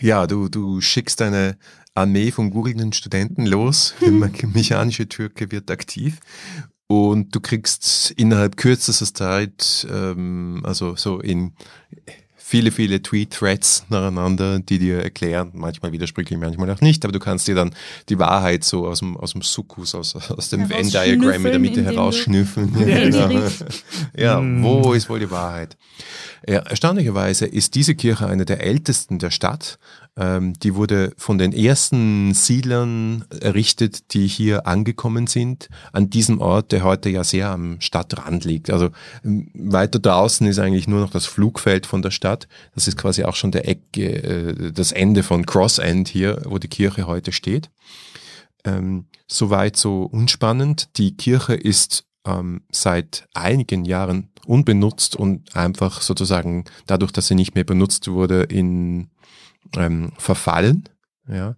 ja, 0.00 0.26
du, 0.26 0.48
du 0.48 0.80
schickst 0.80 1.20
eine 1.22 1.58
Armee 1.94 2.30
von 2.30 2.50
googelnden 2.50 2.92
Studenten 2.92 3.46
los. 3.46 3.94
Der 4.00 4.10
me- 4.12 4.30
mechanische 4.52 5.08
Türke 5.08 5.50
wird 5.50 5.70
aktiv. 5.70 6.18
Und 6.86 7.34
du 7.36 7.40
kriegst 7.40 8.10
innerhalb 8.12 8.56
kürzester 8.56 9.12
Zeit, 9.14 9.86
ähm, 9.90 10.62
also 10.64 10.96
so 10.96 11.20
in 11.20 11.52
viele, 12.50 12.72
viele 12.72 13.00
Tweet-Threads 13.00 13.84
nacheinander, 13.90 14.58
die 14.58 14.80
dir 14.80 14.98
erklären, 15.04 15.50
manchmal 15.54 15.92
widersprüchlich, 15.92 16.36
manchmal 16.36 16.68
auch 16.72 16.80
nicht, 16.80 17.04
aber 17.04 17.12
du 17.12 17.20
kannst 17.20 17.46
dir 17.46 17.54
dann 17.54 17.70
die 18.08 18.18
Wahrheit 18.18 18.64
so 18.64 18.88
aus 18.88 18.98
dem, 18.98 19.16
aus 19.16 19.32
dem 19.32 19.42
Sukkus, 19.42 19.94
aus, 19.94 20.16
aus 20.16 20.48
dem 20.48 20.68
Venn-Diagram 20.68 21.46
in 21.46 21.52
der 21.52 21.58
Mitte 21.60 21.84
Herausschnüffeln. 21.84 22.74
Ja. 22.86 22.98
genau. 23.28 23.28
Ja, 24.16 24.40
Mm. 24.40 24.62
wo 24.64 24.92
ist 24.94 25.08
wohl 25.08 25.20
die 25.20 25.30
Wahrheit? 25.30 25.76
Ja, 26.48 26.58
erstaunlicherweise 26.60 27.46
ist 27.46 27.74
diese 27.76 27.94
Kirche 27.94 28.26
eine 28.26 28.44
der 28.46 28.62
ältesten 28.64 29.18
der 29.18 29.30
Stadt. 29.30 29.78
Ähm, 30.16 30.54
die 30.54 30.74
wurde 30.74 31.12
von 31.16 31.38
den 31.38 31.52
ersten 31.52 32.34
Siedlern 32.34 33.24
errichtet, 33.40 34.12
die 34.14 34.26
hier 34.26 34.66
angekommen 34.66 35.26
sind, 35.26 35.68
an 35.92 36.10
diesem 36.10 36.40
Ort, 36.40 36.72
der 36.72 36.82
heute 36.82 37.10
ja 37.10 37.24
sehr 37.24 37.50
am 37.50 37.80
Stadtrand 37.80 38.44
liegt. 38.44 38.70
Also 38.70 38.90
ähm, 39.24 39.50
weiter 39.54 39.98
draußen 39.98 40.46
ist 40.46 40.58
eigentlich 40.58 40.88
nur 40.88 41.00
noch 41.00 41.10
das 41.10 41.26
Flugfeld 41.26 41.86
von 41.86 42.02
der 42.02 42.10
Stadt. 42.10 42.48
Das 42.74 42.88
ist 42.88 42.96
quasi 42.96 43.24
auch 43.24 43.36
schon 43.36 43.52
der 43.52 43.68
Ecke, 43.68 44.22
äh, 44.22 44.72
das 44.72 44.92
Ende 44.92 45.22
von 45.22 45.46
Cross 45.46 45.78
End 45.78 46.08
hier, 46.08 46.42
wo 46.44 46.58
die 46.58 46.68
Kirche 46.68 47.06
heute 47.06 47.32
steht. 47.32 47.70
Ähm, 48.64 49.06
Soweit 49.32 49.76
so 49.76 50.02
unspannend. 50.02 50.98
Die 50.98 51.16
Kirche 51.16 51.54
ist 51.54 52.04
ähm, 52.26 52.62
seit 52.72 53.28
einigen 53.32 53.84
Jahren 53.84 54.30
unbenutzt 54.44 55.14
und 55.14 55.54
einfach 55.54 56.02
sozusagen 56.02 56.64
dadurch, 56.86 57.12
dass 57.12 57.28
sie 57.28 57.36
nicht 57.36 57.54
mehr 57.54 57.62
benutzt 57.62 58.08
wurde, 58.08 58.42
in 58.42 59.08
ähm, 59.76 60.12
verfallen. 60.18 60.88
Ja. 61.28 61.56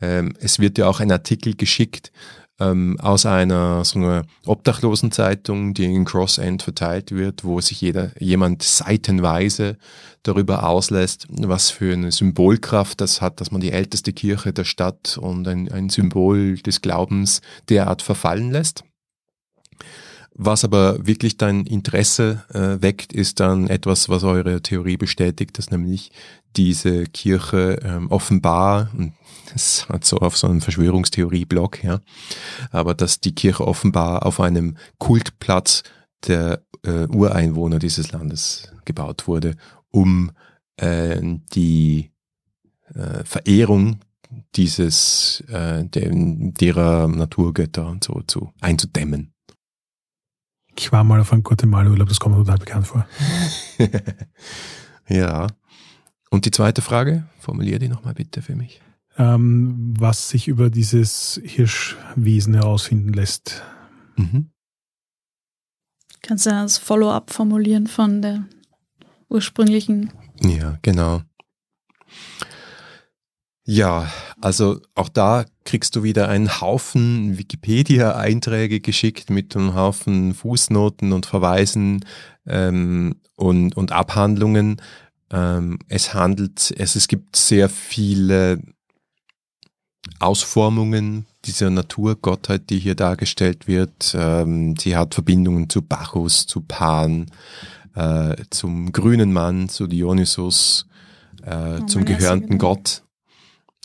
Ähm, 0.00 0.34
es 0.40 0.58
wird 0.58 0.78
ja 0.78 0.86
auch 0.86 1.00
ein 1.00 1.12
Artikel 1.12 1.54
geschickt 1.54 2.12
ähm, 2.60 2.98
aus 3.00 3.26
einer 3.26 3.84
so 3.84 3.98
einer 3.98 4.24
Obdachlosenzeitung, 4.46 5.74
die 5.74 5.84
in 5.84 6.04
Cross 6.04 6.38
End 6.38 6.62
verteilt 6.62 7.10
wird, 7.10 7.44
wo 7.44 7.60
sich 7.60 7.80
jeder 7.80 8.10
jemand 8.20 8.62
seitenweise 8.62 9.76
darüber 10.22 10.68
auslässt, 10.68 11.26
was 11.30 11.70
für 11.70 11.92
eine 11.92 12.12
Symbolkraft 12.12 13.00
das 13.00 13.20
hat, 13.20 13.40
dass 13.40 13.50
man 13.50 13.60
die 13.60 13.72
älteste 13.72 14.12
Kirche 14.12 14.52
der 14.52 14.64
Stadt 14.64 15.18
und 15.18 15.46
ein, 15.48 15.70
ein 15.70 15.88
Symbol 15.88 16.56
des 16.58 16.80
Glaubens 16.80 17.40
derart 17.68 18.02
verfallen 18.02 18.50
lässt. 18.50 18.84
Was 20.36 20.64
aber 20.64 21.06
wirklich 21.06 21.36
dein 21.36 21.64
Interesse 21.64 22.44
äh, 22.52 22.82
weckt, 22.82 23.12
ist 23.12 23.38
dann 23.38 23.68
etwas, 23.68 24.08
was 24.08 24.24
eure 24.24 24.62
Theorie 24.62 24.96
bestätigt, 24.96 25.56
dass 25.58 25.70
nämlich 25.70 26.10
diese 26.56 27.04
Kirche 27.04 27.80
ähm, 27.82 28.10
offenbar, 28.10 28.90
und 28.96 29.14
das 29.52 29.88
hat 29.88 30.04
so 30.04 30.18
auf 30.18 30.36
so 30.36 30.46
einem 30.46 30.60
Verschwörungstheorie-Blog, 30.60 31.82
ja, 31.84 32.00
aber 32.70 32.94
dass 32.94 33.20
die 33.20 33.34
Kirche 33.34 33.66
offenbar 33.66 34.26
auf 34.26 34.40
einem 34.40 34.76
Kultplatz 34.98 35.82
der 36.26 36.62
äh, 36.82 37.06
Ureinwohner 37.06 37.78
dieses 37.78 38.12
Landes 38.12 38.72
gebaut 38.84 39.26
wurde, 39.26 39.56
um 39.90 40.30
äh, 40.76 41.20
die 41.54 42.10
äh, 42.94 43.24
Verehrung 43.24 44.00
dieses 44.56 45.42
äh, 45.48 45.84
dem, 45.84 46.54
derer 46.54 47.08
Naturgötter 47.08 47.86
und 47.86 48.04
so 48.04 48.22
zu 48.26 48.52
einzudämmen. 48.60 49.32
Ich 50.76 50.90
war 50.90 51.04
mal 51.04 51.20
auf 51.20 51.32
einem 51.32 51.44
Guatemala-Urlaub, 51.44 52.08
das 52.08 52.18
kommt 52.18 52.36
mir 52.36 52.44
total 52.44 52.58
bekannt 52.58 52.86
vor. 52.86 53.06
ja. 55.08 55.46
Und 56.34 56.46
die 56.46 56.50
zweite 56.50 56.82
Frage, 56.82 57.28
formulier 57.38 57.78
die 57.78 57.86
nochmal 57.86 58.14
bitte 58.14 58.42
für 58.42 58.56
mich. 58.56 58.80
Ähm, 59.16 59.94
was 59.96 60.30
sich 60.30 60.48
über 60.48 60.68
dieses 60.68 61.40
Hirschwesen 61.44 62.54
herausfinden 62.54 63.12
lässt. 63.12 63.62
Mhm. 64.16 64.50
Kannst 66.22 66.46
du 66.46 66.50
das 66.50 66.76
Follow-up 66.76 67.32
formulieren 67.32 67.86
von 67.86 68.20
der 68.20 68.46
ursprünglichen? 69.28 70.12
Ja, 70.42 70.76
genau. 70.82 71.22
Ja, 73.64 74.10
also 74.40 74.80
auch 74.96 75.08
da 75.08 75.44
kriegst 75.64 75.94
du 75.94 76.02
wieder 76.02 76.28
einen 76.28 76.60
Haufen 76.60 77.38
Wikipedia-Einträge 77.38 78.80
geschickt 78.80 79.30
mit 79.30 79.54
einem 79.54 79.76
Haufen 79.76 80.34
Fußnoten 80.34 81.12
und 81.12 81.26
Verweisen 81.26 82.04
ähm, 82.44 83.20
und, 83.36 83.76
und 83.76 83.92
Abhandlungen. 83.92 84.82
Ähm, 85.30 85.78
es 85.88 86.14
handelt, 86.14 86.74
es, 86.76 86.96
es 86.96 87.08
gibt 87.08 87.36
sehr 87.36 87.68
viele 87.68 88.60
Ausformungen 90.18 91.26
dieser 91.44 91.70
Naturgottheit, 91.70 92.70
die 92.70 92.78
hier 92.78 92.94
dargestellt 92.94 93.66
wird. 93.66 94.14
Ähm, 94.18 94.76
sie 94.76 94.96
hat 94.96 95.14
Verbindungen 95.14 95.68
zu 95.68 95.82
Bacchus, 95.82 96.46
zu 96.46 96.60
Pan, 96.60 97.30
äh, 97.94 98.36
zum 98.50 98.92
grünen 98.92 99.32
Mann, 99.32 99.68
zu 99.68 99.86
Dionysus, 99.86 100.86
äh, 101.42 101.80
Oh, 101.80 101.86
zum 101.86 102.04
gehörnten. 102.04 102.58
Gott. 102.58 103.02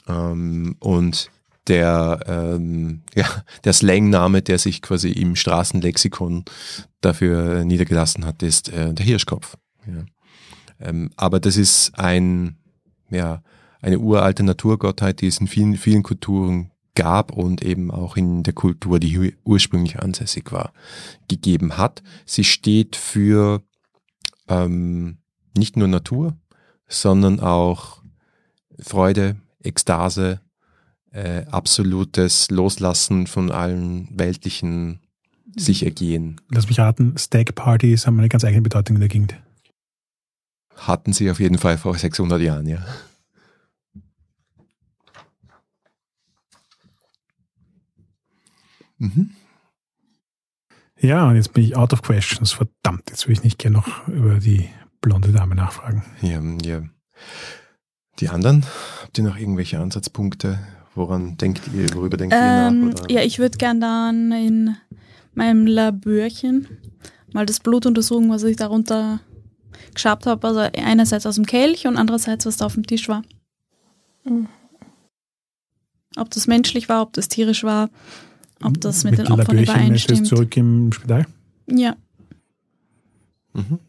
Ähm, 0.08 0.76
und 0.80 1.30
der, 1.68 2.20
ähm, 2.28 3.02
ja, 3.16 3.28
der 3.64 3.74
Slangname, 3.74 4.42
der 4.42 4.58
sich 4.58 4.82
quasi 4.82 5.12
im 5.12 5.36
Straßenlexikon 5.36 6.46
dafür 7.02 7.64
niedergelassen 7.64 8.26
hat, 8.26 8.44
ist 8.44 8.70
äh, 8.70 8.94
der 8.94 9.06
Hirschkopf. 9.06 9.58
Ja. 9.86 10.06
Ähm, 10.80 11.12
aber 11.16 11.40
das 11.40 11.58
ist 11.58 11.98
ein, 11.98 12.58
ja, 13.10 13.42
eine 13.82 14.00
uralte 14.00 14.44
Naturgottheit, 14.44 15.22
die 15.22 15.28
es 15.28 15.40
in 15.40 15.48
vielen, 15.48 15.78
vielen 15.78 16.04
Kulturen 16.04 16.72
gab 16.96 17.32
und 17.32 17.64
eben 17.64 17.92
auch 17.92 18.18
in 18.18 18.44
der 18.44 18.54
Kultur, 18.54 19.00
die 19.00 19.36
ursprünglich 19.44 20.00
ansässig 20.00 20.52
war, 20.52 20.74
gegeben 21.28 21.78
hat. 21.78 22.04
Sie 22.26 22.44
steht 22.44 22.96
für 22.96 23.62
ähm, 24.48 25.20
nicht 25.56 25.78
nur 25.78 25.88
Natur, 25.88 26.38
sondern 26.88 27.40
auch 27.40 28.02
Freude, 28.80 29.38
Ekstase, 29.64 30.42
äh, 31.12 31.46
absolutes 31.46 32.52
Loslassen 32.52 33.28
von 33.28 33.52
allen 33.52 34.10
weltlichen 34.12 35.00
sich 35.56 35.84
ergehen. 35.84 36.40
Lass 36.50 36.68
mich 36.68 36.80
raten, 36.80 37.18
Stag-Partys 37.18 38.06
haben 38.06 38.20
eine 38.20 38.30
ganz 38.30 38.44
eigene 38.44 38.62
Bedeutung 38.62 38.98
in 38.98 39.00
der 39.00 39.10
Gegend. 39.10 39.36
Hatten 40.80 41.14
sie 41.14 41.30
auf 41.30 41.40
jeden 41.40 41.58
Fall 41.58 41.78
vor 41.78 41.96
600 41.98 42.42
Jahren, 42.42 42.68
ja. 42.68 42.80
Mhm. 48.98 49.32
Ja, 51.02 51.30
und 51.30 51.36
jetzt 51.36 51.54
bin 51.54 51.64
ich 51.64 51.76
out 51.78 51.94
of 51.94 52.02
questions. 52.02 52.52
Verdammt, 52.52 53.10
jetzt 53.10 53.28
will 53.28 53.34
ich 53.34 53.44
nicht 53.44 53.58
gerne 53.58 53.78
noch 53.78 54.08
über 54.08 54.36
die 54.40 54.70
blonde 55.02 55.32
Dame 55.32 55.56
nachfragen. 55.56 56.04
Ja, 56.22 56.42
ja. 56.64 56.84
Die 58.20 58.28
anderen? 58.30 58.66
Habt 59.02 59.18
ihr 59.18 59.24
noch 59.24 59.38
irgendwelche 59.38 59.80
Ansatzpunkte? 59.80 60.60
Woran 60.94 61.38
denkt 61.38 61.62
ihr, 61.74 61.94
worüber 61.94 62.18
denkt 62.18 62.36
Ähm, 62.38 62.42
ihr 62.42 62.90
nach? 62.94 63.00
Oder? 63.04 63.12
ja, 63.12 63.22
ich 63.22 63.40
würde 63.40 63.58
gern 63.58 63.80
dann 63.80 64.32
in 64.34 64.76
meinem 65.34 65.66
Labörchen 65.66 66.68
mal 67.32 67.46
das 67.46 67.62
Blut 67.62 67.86
untersuchen, 67.86 68.30
was 68.30 68.44
ich 68.44 68.58
darunter 68.58 69.22
geschabt 69.94 70.26
habe. 70.26 70.48
Also 70.48 70.60
einerseits 70.60 71.26
aus 71.26 71.36
dem 71.36 71.46
Kelch 71.46 71.88
und 71.88 71.98
andererseits, 71.98 72.46
was 72.46 72.58
da 72.58 72.66
auf 72.66 72.74
dem 72.76 72.86
Tisch 72.86 73.08
war. 73.10 73.24
Mhm. 74.24 74.48
Ob 76.18 76.30
das 76.32 76.48
menschlich 76.48 76.90
war, 76.90 77.02
ob 77.04 77.14
das 77.14 77.30
tierisch 77.30 77.64
war, 77.64 77.90
ob 78.64 78.80
das 78.82 79.04
mit, 79.04 79.18
den 79.18 79.28
Opfern 79.28 79.58
übereinstimmt. 79.60 80.28
zurück 80.28 80.56
im 80.58 80.92
Spital? 80.92 81.26
Ja, 81.68 81.96
Mhm. 83.54 83.80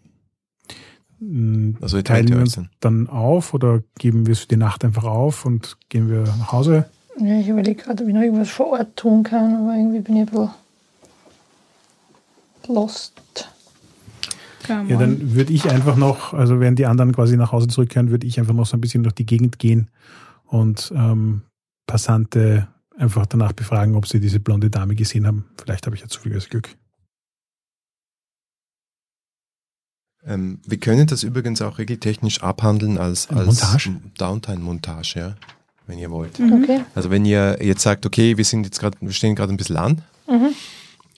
Mm, 1.21 1.77
Also 1.83 1.99
ihr 1.99 2.05
Teilen 2.05 2.29
wir 2.29 2.39
uns 2.39 2.55
dann. 2.55 2.71
dann 2.81 3.09
auf 3.09 3.53
oder 3.53 3.83
geben 3.99 4.27
wir 4.27 4.33
es 4.33 4.41
für 4.41 4.49
die 4.49 4.57
Nacht 4.57 4.85
einfach 4.85 5.05
auf 5.05 5.45
und 5.45 5.77
gehen 5.91 6.09
wir 6.11 6.23
nach 6.39 6.53
Hause? 6.53 6.89
Ja, 7.19 7.39
ich 7.39 7.49
überlege 7.49 7.83
gerade, 7.83 8.03
ob 8.03 8.09
ich 8.09 8.15
noch 8.15 8.23
irgendwas 8.23 8.49
vor 8.49 8.69
Ort 8.69 8.97
tun 8.97 9.23
kann, 9.23 9.55
aber 9.57 9.75
irgendwie 9.77 10.01
bin 10.01 10.17
ich 10.17 10.23
ein 10.23 10.27
bisschen 10.27 10.51
lost. 12.69 13.21
Come 14.71 14.89
Ja, 14.91 14.97
dann 14.99 15.35
würde 15.35 15.53
ich 15.53 15.69
einfach 15.71 15.97
noch, 15.97 16.33
also 16.35 16.61
während 16.61 16.79
die 16.79 16.87
anderen 16.87 17.13
quasi 17.13 17.37
nach 17.37 17.53
Hause 17.53 17.69
zurückkehren, 17.69 18.11
würde 18.11 18.27
ich 18.27 18.39
einfach 18.39 18.55
noch 18.55 18.67
so 18.67 18.77
ein 18.77 18.81
bisschen 18.81 19.03
durch 19.03 19.15
die 19.15 19.27
Gegend 19.27 19.59
gehen 19.59 19.91
und 20.47 20.93
ähm, 20.95 21.43
Passante 21.87 22.69
einfach 22.97 23.27
danach 23.27 23.53
befragen, 23.53 23.95
ob 23.97 24.07
sie 24.07 24.21
diese 24.21 24.41
blonde 24.41 24.71
Dame 24.71 24.95
gesehen 24.95 25.27
haben. 25.27 25.47
Vielleicht 25.61 25.87
habe 25.87 25.97
ich 25.97 26.03
ja 26.03 26.09
zufälliges 26.09 26.49
Glück. 26.49 26.69
Ähm, 30.25 30.61
wir 30.67 30.79
können 30.79 31.07
das 31.07 31.23
übrigens 31.23 31.63
auch 31.63 31.79
regeltechnisch 31.79 32.43
abhandeln 32.43 32.99
als, 32.99 33.29
als 33.31 33.47
Montage? 33.47 33.97
Downtime-Montage, 34.19 35.15
ja, 35.17 35.35
wenn 35.87 35.99
ihr 35.99 36.11
wollt. 36.11 36.39
Mhm. 36.39 36.63
Okay. 36.63 36.81
Also 36.95 37.11
wenn 37.11 37.25
ihr 37.25 37.59
jetzt 37.63 37.83
sagt, 37.83 38.05
okay, 38.05 38.37
wir 38.37 38.45
sind 38.45 38.65
jetzt 38.65 38.79
gerade, 38.81 38.99
wir 39.01 39.13
stehen 39.13 39.35
gerade 39.35 39.53
ein 39.53 39.57
bisschen 39.57 39.77
an, 39.79 40.03
Mhm. 40.29 40.49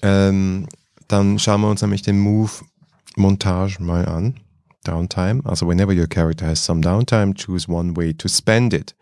ähm, 0.02 0.68
dann 1.08 1.38
schauen 1.38 1.60
wir 1.60 1.68
uns 1.68 1.82
nämlich 1.82 2.02
den 2.02 2.18
Move 2.20 2.50
Montage 3.16 3.80
mal 3.80 4.06
an. 4.06 4.40
Downtime. 4.84 5.42
Also 5.44 5.66
whenever 5.66 5.92
your 5.92 6.08
character 6.08 6.44
has 6.46 6.58
some 6.58 6.80
downtime, 6.80 7.34
choose 7.34 7.68
one 7.68 7.94
way 7.94 8.12
to 8.12 8.28
spend 8.28 8.74
it. 8.74 8.94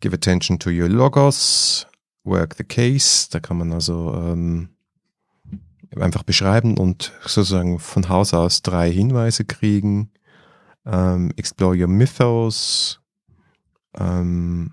Give 0.00 0.14
attention 0.14 0.58
to 0.60 0.70
your 0.70 0.88
logos, 0.88 1.86
work 2.24 2.56
the 2.56 2.64
case. 2.64 3.28
Da 3.28 3.40
kann 3.40 3.58
man 3.58 3.72
also 3.72 4.14
ähm, 4.14 4.68
einfach 6.00 6.22
beschreiben 6.22 6.76
und 6.76 7.12
sozusagen 7.22 7.78
von 7.78 8.08
Haus 8.08 8.32
aus 8.32 8.62
drei 8.62 8.90
Hinweise 8.90 9.44
kriegen. 9.44 10.10
Ähm, 10.86 11.32
explore 11.36 11.76
your 11.76 11.88
mythos. 11.88 13.00
Ähm, 13.98 14.72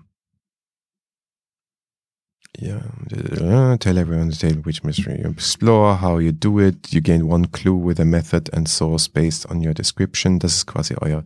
yeah, 2.60 3.76
tell 3.78 3.98
everyone 3.98 4.30
the 4.30 4.36
tale 4.36 4.56
which 4.62 4.84
mystery 4.84 5.20
you 5.22 5.30
explore, 5.30 5.96
how 5.96 6.18
you 6.18 6.32
do 6.32 6.58
it. 6.58 6.92
You 6.92 7.00
gain 7.00 7.26
one 7.26 7.46
clue 7.46 7.74
with 7.74 7.98
a 7.98 8.04
method 8.04 8.50
and 8.52 8.68
source 8.68 9.08
based 9.08 9.46
on 9.50 9.62
your 9.62 9.74
description. 9.74 10.38
Das 10.38 10.54
ist 10.54 10.66
quasi 10.66 10.94
euer 11.00 11.24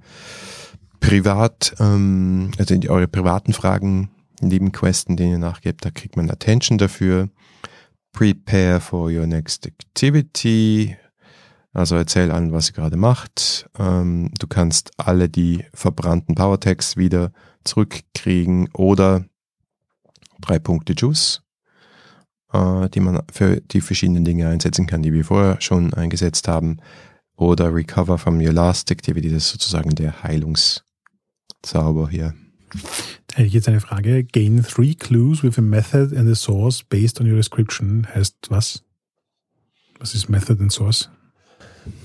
Privat, 1.01 1.75
ähm, 1.81 2.51
also 2.59 2.75
eure 2.89 3.07
privaten 3.07 3.53
Fragen, 3.53 4.09
Nebenquesten, 4.41 5.17
denen 5.17 5.33
ihr 5.33 5.39
nachgebt, 5.39 5.85
da 5.85 5.91
kriegt 5.91 6.17
man 6.17 6.31
Attention 6.31 6.79
dafür. 6.79 7.29
Prepare 8.13 8.81
for 8.81 9.11
your 9.11 9.27
next 9.27 9.67
activity. 9.67 10.97
Also 11.75 11.97
erzähl 11.97 12.31
allen, 12.31 12.53
was 12.53 12.71
ihr 12.71 12.75
gerade 12.75 12.97
macht. 12.97 13.69
Ähm, 13.79 14.31
du 14.39 14.47
kannst 14.47 14.93
alle 14.97 15.29
die 15.29 15.65
verbrannten 15.75 16.35
Powertags 16.35 16.97
wieder 16.97 17.33
zurückkriegen 17.65 18.69
oder 18.73 19.25
drei 20.45 20.59
Punkte 20.59 20.95
Juice, 20.97 21.43
äh, 22.53 22.89
die 22.91 23.01
man 23.01 23.23
für 23.33 23.61
die 23.61 23.81
verschiedenen 23.81 24.25
Dinge 24.25 24.49
einsetzen 24.49 24.87
kann, 24.87 25.03
die 25.03 25.13
wir 25.13 25.25
vorher 25.25 25.61
schon 25.61 25.95
eingesetzt 25.95 26.49
haben. 26.49 26.79
Oder 27.37 27.75
Recover 27.75 28.17
from 28.17 28.41
your 28.41 28.53
last 28.53 28.91
activity, 28.93 29.29
das 29.29 29.47
ist 29.47 29.51
sozusagen 29.51 29.95
der 29.97 30.23
Heilungszauber 30.23 32.09
hier. 32.09 32.35
Da 33.27 33.37
hätte 33.37 33.47
ich 33.49 33.55
jetzt 33.55 33.69
eine 33.69 33.81
Frage. 33.81 34.23
Gain 34.25 34.63
three 34.63 34.95
clues 34.95 35.43
with 35.43 35.59
a 35.59 35.63
method 35.63 36.17
and 36.17 36.29
a 36.31 36.35
source 36.35 36.83
based 36.85 37.21
on 37.21 37.29
your 37.29 37.37
description 37.37 38.07
heißt 38.15 38.37
was? 38.51 38.85
Was 39.99 40.15
ist 40.15 40.29
Method 40.29 40.61
and 40.61 40.73
Source? 40.73 41.09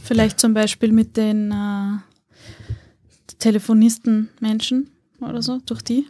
Vielleicht 0.04 0.40
zum 0.40 0.54
Beispiel 0.54 0.92
mit 0.92 1.18
den 1.18 1.52
äh, 1.52 1.98
Telefonisten-Menschen 3.40 4.90
oder 5.22 5.42
so, 5.42 5.60
durch 5.66 5.82
die. 5.82 6.06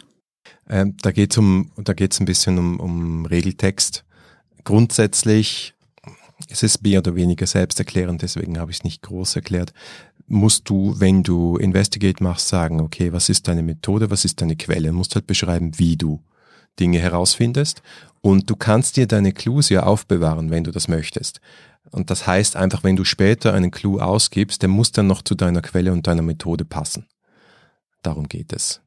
Ähm, 0.69 0.95
da 1.01 1.11
geht 1.11 1.31
es 1.31 1.37
um, 1.37 1.71
ein 1.77 2.25
bisschen 2.25 2.57
um, 2.57 2.79
um 2.79 3.25
Regeltext. 3.25 4.05
Grundsätzlich, 4.63 5.73
es 6.49 6.63
ist 6.63 6.83
mehr 6.83 6.99
oder 6.99 7.15
weniger 7.15 7.47
selbsterklärend, 7.47 8.21
deswegen 8.21 8.59
habe 8.59 8.71
ich 8.71 8.77
es 8.77 8.83
nicht 8.83 9.01
groß 9.01 9.35
erklärt, 9.35 9.73
musst 10.27 10.69
du, 10.69 10.95
wenn 10.99 11.23
du 11.23 11.57
Investigate 11.57 12.23
machst, 12.23 12.47
sagen, 12.47 12.79
okay, 12.79 13.11
was 13.11 13.29
ist 13.29 13.47
deine 13.47 13.63
Methode, 13.63 14.11
was 14.11 14.25
ist 14.25 14.41
deine 14.41 14.55
Quelle? 14.55 14.89
Du 14.89 14.93
musst 14.93 15.15
halt 15.15 15.27
beschreiben, 15.27 15.77
wie 15.77 15.97
du 15.97 16.21
Dinge 16.79 16.99
herausfindest. 16.99 17.81
Und 18.21 18.49
du 18.49 18.55
kannst 18.55 18.97
dir 18.97 19.07
deine 19.07 19.33
Clues 19.33 19.69
ja 19.69 19.83
aufbewahren, 19.83 20.51
wenn 20.51 20.63
du 20.63 20.71
das 20.71 20.87
möchtest. 20.87 21.41
Und 21.91 22.09
das 22.09 22.27
heißt 22.27 22.55
einfach, 22.55 22.83
wenn 22.83 22.95
du 22.95 23.03
später 23.03 23.53
einen 23.53 23.71
Clue 23.71 24.03
ausgibst, 24.03 24.61
der 24.61 24.69
muss 24.69 24.91
dann 24.91 25.07
noch 25.07 25.23
zu 25.23 25.35
deiner 25.35 25.61
Quelle 25.61 25.91
und 25.91 26.05
deiner 26.05 26.21
Methode 26.21 26.65
passen. 26.65 27.07
Darum 28.03 28.27
geht 28.27 28.53
es. 28.53 28.81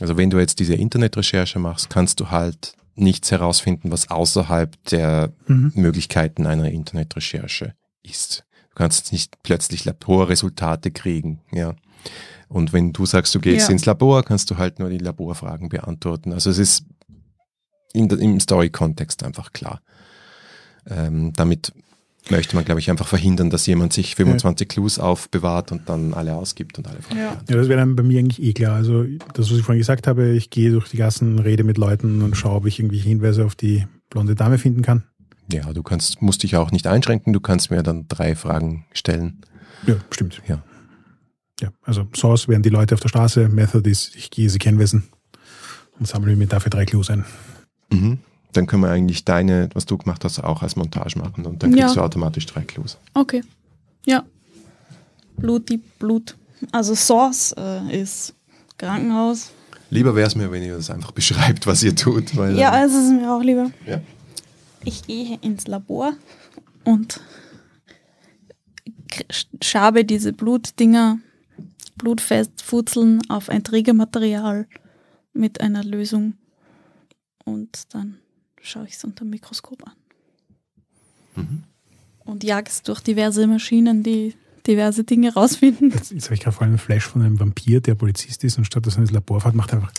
Also 0.00 0.16
wenn 0.16 0.30
du 0.30 0.38
jetzt 0.38 0.58
diese 0.60 0.74
Internetrecherche 0.74 1.58
machst, 1.58 1.90
kannst 1.90 2.20
du 2.20 2.30
halt 2.30 2.74
nichts 2.94 3.30
herausfinden, 3.30 3.90
was 3.90 4.10
außerhalb 4.10 4.76
der 4.86 5.32
Mhm. 5.46 5.72
Möglichkeiten 5.74 6.46
einer 6.46 6.70
Internetrecherche 6.70 7.74
ist. 8.02 8.44
Du 8.70 8.74
kannst 8.74 9.12
nicht 9.12 9.42
plötzlich 9.42 9.84
Laborresultate 9.84 10.90
kriegen, 10.90 11.40
ja. 11.52 11.74
Und 12.48 12.72
wenn 12.72 12.92
du 12.92 13.04
sagst, 13.06 13.34
du 13.34 13.40
gehst 13.40 13.68
Ja. 13.68 13.72
ins 13.72 13.84
Labor, 13.84 14.22
kannst 14.24 14.50
du 14.50 14.56
halt 14.56 14.78
nur 14.78 14.88
die 14.88 14.98
Laborfragen 14.98 15.68
beantworten. 15.68 16.32
Also 16.32 16.48
es 16.50 16.58
ist 16.58 16.84
in, 17.92 18.08
im 18.08 18.40
Story-Kontext 18.40 19.22
einfach 19.22 19.52
klar. 19.52 19.80
Ähm, 20.88 21.32
damit 21.34 21.72
möchte 22.30 22.56
man, 22.56 22.64
glaube 22.64 22.80
ich, 22.80 22.90
einfach 22.90 23.06
verhindern, 23.06 23.50
dass 23.50 23.66
jemand 23.66 23.92
sich 23.92 24.14
25 24.14 24.68
Clues 24.68 24.98
aufbewahrt 24.98 25.72
und 25.72 25.88
dann 25.88 26.14
alle 26.14 26.34
ausgibt 26.34 26.78
und 26.78 26.86
alle 26.86 27.00
Fragen 27.00 27.20
Ja. 27.20 27.40
Ja, 27.48 27.56
das 27.56 27.68
wäre 27.68 27.80
dann 27.80 27.96
bei 27.96 28.02
mir 28.02 28.18
eigentlich 28.18 28.42
eh 28.42 28.52
klar. 28.52 28.76
Also 28.76 29.04
das, 29.34 29.50
was 29.50 29.58
ich 29.58 29.62
vorhin 29.62 29.80
gesagt 29.80 30.06
habe, 30.06 30.30
ich 30.30 30.50
gehe 30.50 30.70
durch 30.70 30.88
die 30.88 30.96
Gassen, 30.96 31.38
rede 31.38 31.64
mit 31.64 31.78
Leuten 31.78 32.22
und 32.22 32.36
schaue, 32.36 32.56
ob 32.56 32.66
ich 32.66 32.78
irgendwelche 32.78 33.08
Hinweise 33.08 33.44
auf 33.44 33.54
die 33.54 33.86
blonde 34.10 34.34
Dame 34.34 34.58
finden 34.58 34.82
kann. 34.82 35.04
Ja, 35.50 35.72
du 35.72 35.82
kannst, 35.82 36.20
musst 36.20 36.42
dich 36.42 36.56
auch 36.56 36.70
nicht 36.70 36.86
einschränken, 36.86 37.32
du 37.32 37.40
kannst 37.40 37.70
mir 37.70 37.82
dann 37.82 38.06
drei 38.08 38.34
Fragen 38.34 38.84
stellen. 38.92 39.40
Ja, 39.86 39.94
stimmt. 40.10 40.42
Ja. 40.46 40.62
Ja, 41.60 41.70
also 41.82 42.06
Source 42.14 42.46
wären 42.46 42.62
die 42.62 42.68
Leute 42.68 42.94
auf 42.94 43.00
der 43.00 43.08
Straße, 43.08 43.48
Method 43.48 43.88
ist, 43.88 44.14
ich 44.14 44.30
gehe 44.30 44.48
sie 44.48 44.58
kennenwissen 44.58 45.08
und 45.98 46.06
sammle 46.06 46.36
mir 46.36 46.46
dafür 46.46 46.70
drei 46.70 46.84
Clues 46.84 47.10
ein. 47.10 47.24
Mhm. 47.90 48.18
Dann 48.52 48.66
können 48.66 48.82
wir 48.82 48.90
eigentlich 48.90 49.24
deine, 49.24 49.68
was 49.74 49.84
du 49.86 49.98
gemacht 49.98 50.24
hast, 50.24 50.40
auch 50.40 50.62
als 50.62 50.74
Montage 50.76 51.18
machen 51.18 51.44
und 51.46 51.62
dann 51.62 51.70
kriegst 51.72 51.94
Ja. 51.94 51.94
du 51.94 52.00
automatisch 52.02 52.46
drei 52.46 52.62
Clues. 52.62 52.96
Okay. 53.14 53.42
Ja. 54.06 54.24
Blut, 55.36 55.68
die 55.68 55.76
Blut. 55.78 56.36
Also 56.72 56.94
Source 56.94 57.54
äh, 57.58 58.00
ist 58.02 58.34
Krankenhaus. 58.78 59.50
Lieber 59.90 60.14
wäre 60.16 60.26
es 60.26 60.34
mir, 60.34 60.50
wenn 60.50 60.62
ihr 60.62 60.76
das 60.76 60.90
einfach 60.90 61.12
beschreibt, 61.12 61.66
was 61.66 61.82
ihr 61.82 61.94
tut. 61.94 62.36
Weil, 62.36 62.56
Ja, 62.58 62.84
es 62.84 62.92
ist 62.94 63.10
mir 63.12 63.30
auch 63.32 63.42
lieber. 63.42 63.70
ja. 63.86 64.00
Ich 64.84 65.02
gehe 65.06 65.36
ins 65.42 65.66
Labor 65.66 66.12
und 66.84 67.20
schabe 69.62 70.04
diese 70.04 70.32
Blutdinger, 70.32 71.18
Blutfestfutzeln 71.96 73.20
auf 73.28 73.48
ein 73.48 73.64
Trägermaterial 73.64 74.66
mit 75.32 75.60
einer 75.60 75.82
Lösung 75.84 76.34
und 77.44 77.92
dann 77.94 78.18
schaue 78.68 78.86
ich 78.86 78.94
es 78.94 79.04
unter 79.04 79.24
dem 79.24 79.30
Mikroskop 79.30 79.86
an. 79.86 79.92
Mhm. 81.36 81.64
Und 82.24 82.44
jag 82.44 82.68
es 82.68 82.82
durch 82.82 83.00
diverse 83.00 83.46
Maschinen, 83.46 84.02
die 84.02 84.34
diverse 84.66 85.02
Dinge 85.02 85.32
rausfinden. 85.32 85.90
Jetzt, 85.90 86.12
jetzt 86.12 86.24
habe 86.26 86.34
ich 86.34 86.40
gerade 86.40 86.54
vor 86.54 86.62
allem 86.62 86.72
einen 86.72 86.78
Flash 86.78 87.04
von 87.06 87.22
einem 87.22 87.40
Vampir, 87.40 87.80
der 87.80 87.94
Polizist 87.94 88.44
ist 88.44 88.58
und 88.58 88.66
statt 88.66 88.86
dass 88.86 88.96
er 88.96 89.00
ins 89.00 89.10
Labor 89.10 89.40
fährt, 89.40 89.54
macht 89.54 89.72
er 89.72 89.78
einfach. 89.78 89.92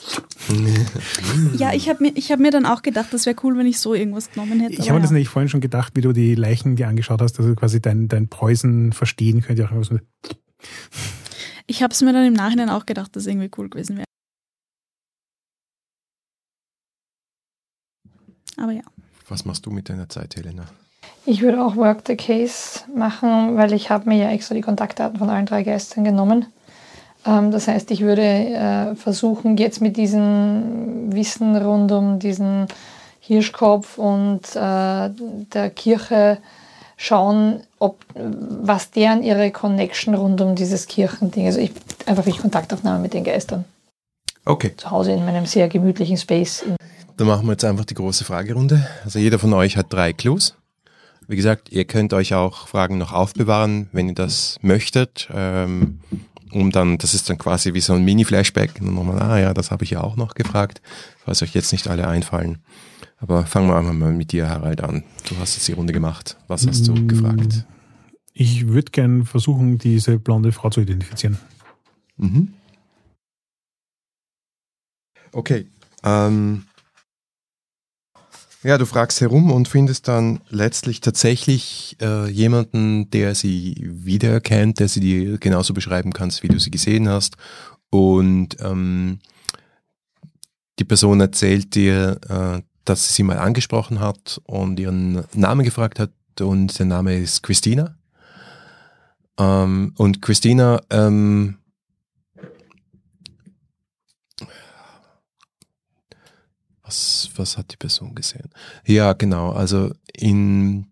Ja, 1.57 1.73
ich 1.73 1.89
habe 1.89 2.03
mir, 2.03 2.11
ich 2.15 2.31
hab 2.31 2.39
mir 2.39 2.51
dann 2.51 2.65
auch 2.65 2.81
gedacht, 2.81 3.11
das 3.11 3.25
wäre 3.25 3.35
cool, 3.43 3.57
wenn 3.57 3.65
ich 3.65 3.79
so 3.79 3.93
irgendwas 3.93 4.31
genommen 4.31 4.59
hätte. 4.59 4.73
Ich 4.73 4.89
habe 4.89 4.93
mir 4.93 5.01
das 5.01 5.09
ja. 5.09 5.15
nämlich 5.15 5.29
vorhin 5.29 5.49
schon 5.49 5.61
gedacht, 5.61 5.93
wie 5.95 6.01
du 6.01 6.13
die 6.13 6.35
Leichen 6.35 6.75
dir 6.75 6.87
angeschaut 6.87 7.21
hast, 7.21 7.39
also 7.39 7.53
quasi 7.55 7.81
dein, 7.81 8.07
dein 8.07 8.29
Preußen 8.29 8.93
verstehen 8.93 9.43
auch 9.43 9.91
mit. 9.91 10.03
Ich 11.67 11.83
habe 11.83 11.93
es 11.93 12.01
mir 12.01 12.13
dann 12.13 12.25
im 12.25 12.33
Nachhinein 12.33 12.69
auch 12.69 12.85
gedacht, 12.85 13.15
dass 13.15 13.27
irgendwie 13.27 13.49
cool 13.57 13.69
gewesen 13.69 13.97
wäre. 13.97 14.05
Aber 18.59 18.71
ja. 18.71 18.81
Was 19.27 19.45
machst 19.45 19.65
du 19.65 19.71
mit 19.71 19.89
deiner 19.89 20.09
Zeit, 20.09 20.35
Helena? 20.35 20.65
Ich 21.25 21.41
würde 21.41 21.63
auch 21.63 21.75
Work 21.75 22.03
the 22.07 22.15
Case 22.15 22.81
machen, 22.93 23.55
weil 23.55 23.73
ich 23.73 23.89
habe 23.89 24.09
mir 24.09 24.17
ja 24.17 24.29
extra 24.31 24.55
die 24.55 24.61
Kontaktdaten 24.61 25.19
von 25.19 25.29
allen 25.29 25.45
drei 25.45 25.63
Geistern 25.63 26.03
genommen. 26.03 26.45
Ähm, 27.25 27.51
das 27.51 27.67
heißt, 27.67 27.91
ich 27.91 28.01
würde 28.01 28.21
äh, 28.21 28.95
versuchen, 28.95 29.57
jetzt 29.57 29.81
mit 29.81 29.97
diesem 29.97 31.13
Wissen 31.13 31.55
rund 31.55 31.91
um 31.91 32.19
diesen 32.19 32.67
Hirschkopf 33.19 33.97
und 33.97 34.41
äh, 34.55 35.09
der 35.53 35.69
Kirche 35.75 36.39
schauen, 36.97 37.61
ob 37.77 38.03
was 38.13 38.91
deren 38.91 39.23
ihre 39.23 39.51
Connection 39.51 40.15
rund 40.15 40.41
um 40.41 40.55
dieses 40.55 40.87
Kirchending. 40.87 41.45
Also 41.45 41.59
ich 41.59 41.71
einfach 42.05 42.25
wie 42.25 42.31
Kontaktaufnahme 42.31 42.99
mit 42.99 43.13
den 43.13 43.23
Geistern. 43.23 43.65
Okay, 44.45 44.75
Zu 44.75 44.89
Hause 44.89 45.11
in 45.11 45.23
meinem 45.25 45.45
sehr 45.45 45.67
gemütlichen 45.69 46.17
Space. 46.17 46.65
Dann 47.19 47.27
machen 47.27 47.45
wir 47.47 47.51
jetzt 47.51 47.65
einfach 47.65 47.83
die 47.83 47.95
große 47.95 48.23
Fragerunde. 48.23 48.87
Also 49.03 49.19
jeder 49.19 49.39
von 49.39 49.51
euch 49.53 49.75
hat 49.75 49.91
drei 49.91 50.13
Clues. 50.13 50.55
Wie 51.27 51.35
gesagt, 51.35 51.69
ihr 51.69 51.83
könnt 51.83 52.13
euch 52.13 52.33
auch 52.33 52.69
Fragen 52.69 52.97
noch 52.97 53.11
aufbewahren, 53.11 53.89
wenn 53.91 54.07
ihr 54.07 54.15
das 54.15 54.57
möchtet. 54.61 55.27
Ähm, 55.33 55.99
um 56.51 56.71
dann, 56.71 56.97
das 56.97 57.13
ist 57.13 57.29
dann 57.29 57.37
quasi 57.37 57.73
wie 57.73 57.81
so 57.81 57.91
ein 57.93 58.05
Mini-Flashback. 58.05 58.79
Und 58.79 58.87
dann 58.87 58.95
nochmal, 58.95 59.21
ah 59.21 59.37
ja, 59.37 59.53
das 59.53 59.69
habe 59.69 59.83
ich 59.83 59.89
ja 59.91 60.01
auch 60.01 60.15
noch 60.15 60.33
gefragt, 60.33 60.81
falls 61.25 61.41
euch 61.43 61.53
jetzt 61.53 61.73
nicht 61.73 61.89
alle 61.89 62.07
einfallen. 62.07 62.59
Aber 63.17 63.45
fangen 63.45 63.67
wir 63.67 63.75
einfach 63.75 63.91
mal 63.93 64.13
mit 64.13 64.31
dir, 64.31 64.49
Harald, 64.49 64.81
an. 64.81 65.03
Du 65.27 65.37
hast 65.39 65.55
jetzt 65.55 65.67
die 65.67 65.73
Runde 65.73 65.91
gemacht. 65.91 66.37
Was 66.47 66.65
hast 66.65 66.87
du 66.87 66.93
Mm. 66.93 67.07
gefragt? 67.09 67.65
Ich 68.33 68.67
würde 68.69 68.91
gern 68.91 69.25
versuchen, 69.25 69.77
diese 69.77 70.17
blonde 70.19 70.53
Frau 70.53 70.69
zu 70.69 70.79
identifizieren. 70.79 71.37
Mhm. 72.15 72.53
Okay. 75.33 75.67
Ähm, 76.01 76.63
ja, 78.63 78.77
du 78.77 78.85
fragst 78.85 79.21
herum 79.21 79.51
und 79.51 79.67
findest 79.67 80.07
dann 80.07 80.41
letztlich 80.49 80.99
tatsächlich 80.99 81.95
äh, 82.01 82.29
jemanden, 82.29 83.09
der 83.09 83.33
sie 83.33 83.75
wiedererkennt, 83.79 84.79
der 84.79 84.89
sie 84.89 84.99
dir 84.99 85.37
genauso 85.37 85.73
beschreiben 85.73 86.11
kannst, 86.11 86.43
wie 86.43 86.49
du 86.49 86.59
sie 86.59 86.71
gesehen 86.71 87.07
hast. 87.07 87.37
Und 87.89 88.57
ähm, 88.61 89.19
die 90.77 90.83
Person 90.83 91.21
erzählt 91.21 91.73
dir, 91.75 92.19
äh, 92.27 92.61
dass 92.83 93.07
sie 93.07 93.13
sie 93.13 93.23
mal 93.23 93.37
angesprochen 93.37 94.01
hat 94.01 94.41
und 94.45 94.79
ihren 94.79 95.23
Namen 95.33 95.63
gefragt 95.63 95.99
hat. 95.99 96.11
Und 96.41 96.77
der 96.79 96.85
Name 96.85 97.17
ist 97.17 97.43
Christina. 97.43 97.95
Ähm, 99.37 99.93
und 99.97 100.21
Christina 100.21 100.81
ähm, 100.89 101.57
Was, 106.89 107.29
was 107.35 107.55
hat 107.55 107.71
die 107.71 107.77
Person 107.77 108.15
gesehen? 108.15 108.49
Ja, 108.83 109.13
genau. 109.13 109.51
Also 109.51 109.91
in 110.11 110.87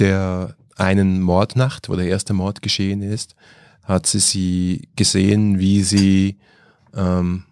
der 0.00 0.56
einen 0.74 1.20
Mordnacht, 1.22 1.88
wo 1.88 1.94
der 1.94 2.08
erste 2.08 2.34
Mord 2.34 2.62
geschehen 2.62 3.00
ist, 3.00 3.36
hat 3.84 4.08
sie 4.08 4.18
sie 4.18 4.88
gesehen, 4.96 5.60
wie 5.60 5.84
sie 5.84 6.38
ähm, 6.96 7.44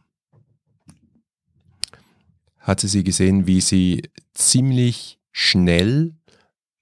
hat 2.59 2.81
sie 2.81 2.89
sie 2.89 3.05
gesehen, 3.05 3.47
wie 3.47 3.61
sie 3.61 4.11
ziemlich 4.33 5.21
schnell 5.31 6.17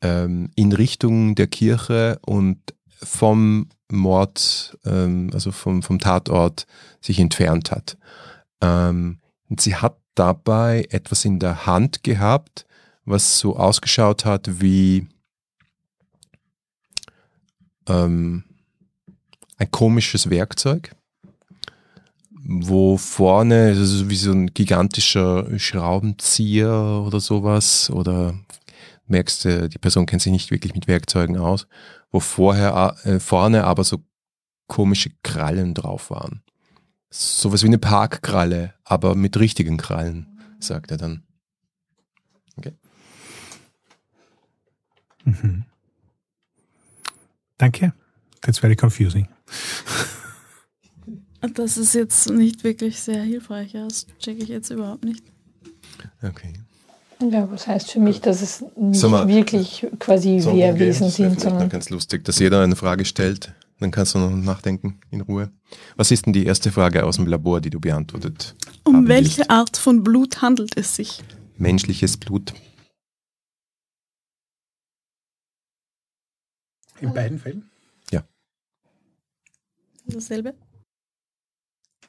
ähm, 0.01 0.51
in 0.55 0.73
Richtung 0.73 1.35
der 1.35 1.47
Kirche 1.47 2.19
und 2.25 2.59
vom 3.03 3.69
Mord, 3.91 4.79
ähm, 4.87 5.29
also 5.35 5.53
vom, 5.53 5.83
vom 5.83 5.99
Tatort 5.99 6.67
sich 7.03 7.21
entfernt 7.21 7.71
hat. 7.71 7.99
Ähm, 8.63 9.19
und 9.51 9.61
sie 9.61 9.77
hat 9.77 9.99
dabei 10.15 10.87
etwas 10.91 11.25
in 11.25 11.39
der 11.39 11.67
Hand 11.67 12.03
gehabt, 12.03 12.67
was 13.05 13.39
so 13.39 13.57
ausgeschaut 13.57 14.25
hat 14.25 14.61
wie 14.61 15.09
ähm, 17.89 18.45
ein 19.59 19.71
komisches 19.71 20.31
Werkzeug, 20.31 20.95
wo 22.45 22.97
vorne, 22.97 23.75
also 23.77 24.11
wie 24.11 24.17
so 24.17 24.33
ein 24.33 24.53
gigantischer 24.53 25.59
Schraubenzieher 25.59 27.03
oder 27.07 27.21
sowas, 27.21 27.91
oder 27.91 28.35
merkst 29.07 29.45
du, 29.45 29.69
die 29.69 29.79
Person 29.79 30.07
kennt 30.07 30.23
sich 30.23 30.33
nicht 30.33 30.51
wirklich 30.51 30.75
mit 30.75 30.89
Werkzeugen 30.89 31.37
aus, 31.37 31.67
wo 32.11 32.21
vorher 32.21 32.97
äh, 33.05 33.21
vorne 33.21 33.65
aber 33.65 33.85
so 33.85 33.99
komische 34.69 35.11
Krallen 35.23 35.75
drauf 35.75 36.11
waren. 36.11 36.43
Sowas 37.15 37.63
wie 37.63 37.67
eine 37.67 37.79
Parkkralle, 37.79 38.73
aber 38.85 39.15
mit 39.15 39.39
richtigen 39.39 39.77
Krallen, 39.77 40.41
sagt 40.59 40.91
er 40.91 40.97
dann. 40.97 41.23
Mhm. 45.25 45.65
Danke. 47.59 47.93
That's 48.41 48.59
very 48.59 48.77
confusing. 48.77 49.29
Das 51.55 51.77
ist 51.77 51.97
jetzt 51.97 52.31
nicht 52.31 52.63
wirklich 52.63 53.01
sehr 53.01 53.21
hilfreich. 53.21 53.73
ja. 53.73 53.83
Das 53.83 54.07
checke 54.21 54.45
ich 54.45 54.49
jetzt 54.49 54.71
überhaupt 54.71 55.05
nicht. 55.05 55.25
Okay. 56.23 56.53
Ja, 57.21 57.51
was 57.51 57.67
heißt 57.67 57.91
für 57.91 57.99
mich, 57.99 58.21
dass 58.21 58.43
es 58.43 58.65
nicht 58.77 59.03
mal, 59.09 59.27
wirklich 59.27 59.85
quasi 59.99 60.39
So, 60.39 60.55
Wehrwesen 60.55 61.09
das 61.09 61.19
wäre 61.19 61.31
sind, 61.31 61.39
noch 61.39 61.51
sondern 61.51 61.69
ganz 61.69 61.91
lustig, 61.91 62.25
dass 62.25 62.39
jeder 62.39 62.63
eine 62.63 62.77
Frage 62.77 63.05
stellt. 63.05 63.53
Dann 63.83 63.91
kannst 63.91 64.15
du 64.15 64.21
noch 64.21 64.31
nachdenken 64.31 65.01
in 65.11 65.23
Ruhe. 65.23 65.51
Was 65.97 66.13
ist 66.13 66.27
denn 66.27 66.33
die 66.33 66.47
erste 66.47 66.71
Frage 66.71 67.05
aus 67.05 67.17
dem 67.17 67.27
Labor, 67.27 67.61
die 67.61 67.71
du 67.71 67.81
beantwortet 67.81 68.55
Um 68.85 68.95
haben 68.95 69.09
welche 69.09 69.39
willst? 69.39 69.51
Art 69.51 69.77
von 69.77 70.05
Blut 70.05 70.41
handelt 70.41 70.77
es 70.77 70.95
sich? 70.95 71.21
Menschliches 71.59 72.17
Blut. 72.17 72.55
In 77.01 77.13
beiden 77.13 77.41
Fällen? 77.41 77.69
Dasselbe? 80.07 80.55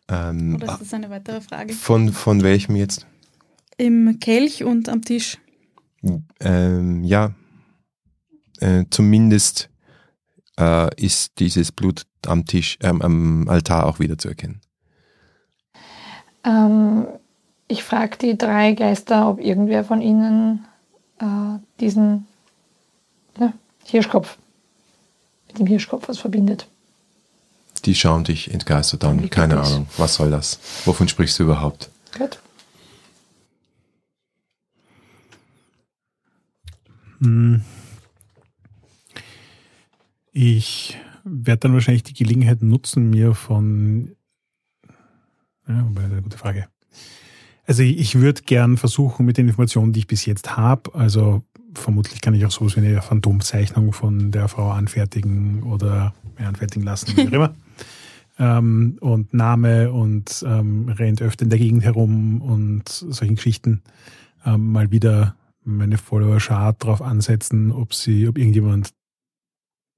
Ähm, 0.09 0.55
Oder 0.55 0.73
ist 0.73 0.81
das 0.81 0.93
eine 0.93 1.09
weitere 1.09 1.41
Frage? 1.41 1.73
von, 1.73 2.11
von 2.11 2.43
welchem 2.43 2.75
jetzt? 2.75 3.07
Im 3.77 4.19
Kelch 4.19 4.63
und 4.63 4.89
am 4.89 5.03
Tisch. 5.03 5.37
Ähm, 6.39 7.03
ja, 7.03 7.33
äh, 8.59 8.85
zumindest 8.89 9.69
äh, 10.59 10.89
ist 11.01 11.39
dieses 11.39 11.71
Blut 11.71 12.03
am 12.25 12.45
Tisch, 12.45 12.77
ähm, 12.81 13.01
am 13.01 13.49
Altar 13.49 13.85
auch 13.85 13.99
wieder 13.99 14.17
zu 14.17 14.29
erkennen. 14.29 14.61
Ähm, 16.43 17.07
ich 17.67 17.83
frage 17.83 18.17
die 18.17 18.37
drei 18.37 18.73
Geister, 18.73 19.29
ob 19.29 19.39
irgendwer 19.39 19.83
von 19.83 20.01
ihnen 20.01 20.65
äh, 21.19 21.59
diesen 21.79 22.27
ne, 23.37 23.53
Hirschkopf 23.85 24.37
mit 25.47 25.59
dem 25.59 25.67
Hirschkopf 25.67 26.07
was 26.07 26.19
verbindet. 26.19 26.67
Die 27.85 27.95
schauen 27.95 28.23
dich 28.23 28.51
entgeistert 28.51 29.03
an. 29.03 29.29
Keine 29.29 29.55
das? 29.55 29.73
Ahnung. 29.73 29.87
Was 29.97 30.15
soll 30.15 30.31
das? 30.31 30.59
Wovon 30.85 31.07
sprichst 31.07 31.37
du 31.39 31.43
überhaupt? 31.43 31.89
Gut. 32.17 32.39
Hm. 37.19 37.63
Ich 40.33 40.97
werde 41.23 41.59
dann 41.59 41.73
wahrscheinlich 41.73 42.03
die 42.03 42.13
Gelegenheit 42.13 42.61
nutzen, 42.61 43.09
mir 43.11 43.35
von. 43.35 44.15
Ja, 45.67 45.85
wobei, 45.87 46.03
eine 46.03 46.21
gute 46.21 46.37
Frage. 46.37 46.67
Also 47.65 47.83
ich, 47.83 47.97
ich 47.97 48.15
würde 48.15 48.41
gern 48.41 48.75
versuchen, 48.75 49.25
mit 49.25 49.37
den 49.37 49.47
Informationen, 49.47 49.93
die 49.93 49.99
ich 49.99 50.07
bis 50.07 50.25
jetzt 50.25 50.57
habe, 50.57 50.93
also 50.95 51.43
vermutlich 51.75 52.19
kann 52.19 52.33
ich 52.33 52.45
auch 52.45 52.51
sowas 52.51 52.75
wie 52.75 52.81
eine 52.81 53.01
Phantomzeichnung 53.01 53.93
von 53.93 54.31
der 54.31 54.47
Frau 54.47 54.71
anfertigen 54.71 55.63
oder 55.63 56.13
ja, 56.39 56.47
anfertigen 56.47 56.83
lassen, 56.83 57.15
wie 57.15 57.27
auch 57.27 57.31
immer. 57.31 57.55
Ähm, 58.39 58.97
und 58.99 59.31
Name 59.31 59.91
und 59.91 60.43
ähm, 60.47 60.89
rennt 60.89 61.21
öfter 61.21 61.43
in 61.43 61.51
der 61.51 61.59
Gegend 61.59 61.83
herum 61.83 62.41
und 62.41 62.89
solchen 62.89 63.35
Geschichten 63.35 63.83
ähm, 64.43 64.71
mal 64.71 64.89
wieder 64.89 65.35
meine 65.63 65.99
Follower-Schar 65.99 66.73
darauf 66.73 67.03
ansetzen, 67.03 67.71
ob 67.71 67.93
sie, 67.93 68.27
ob 68.27 68.39
irgendjemand 68.39 68.95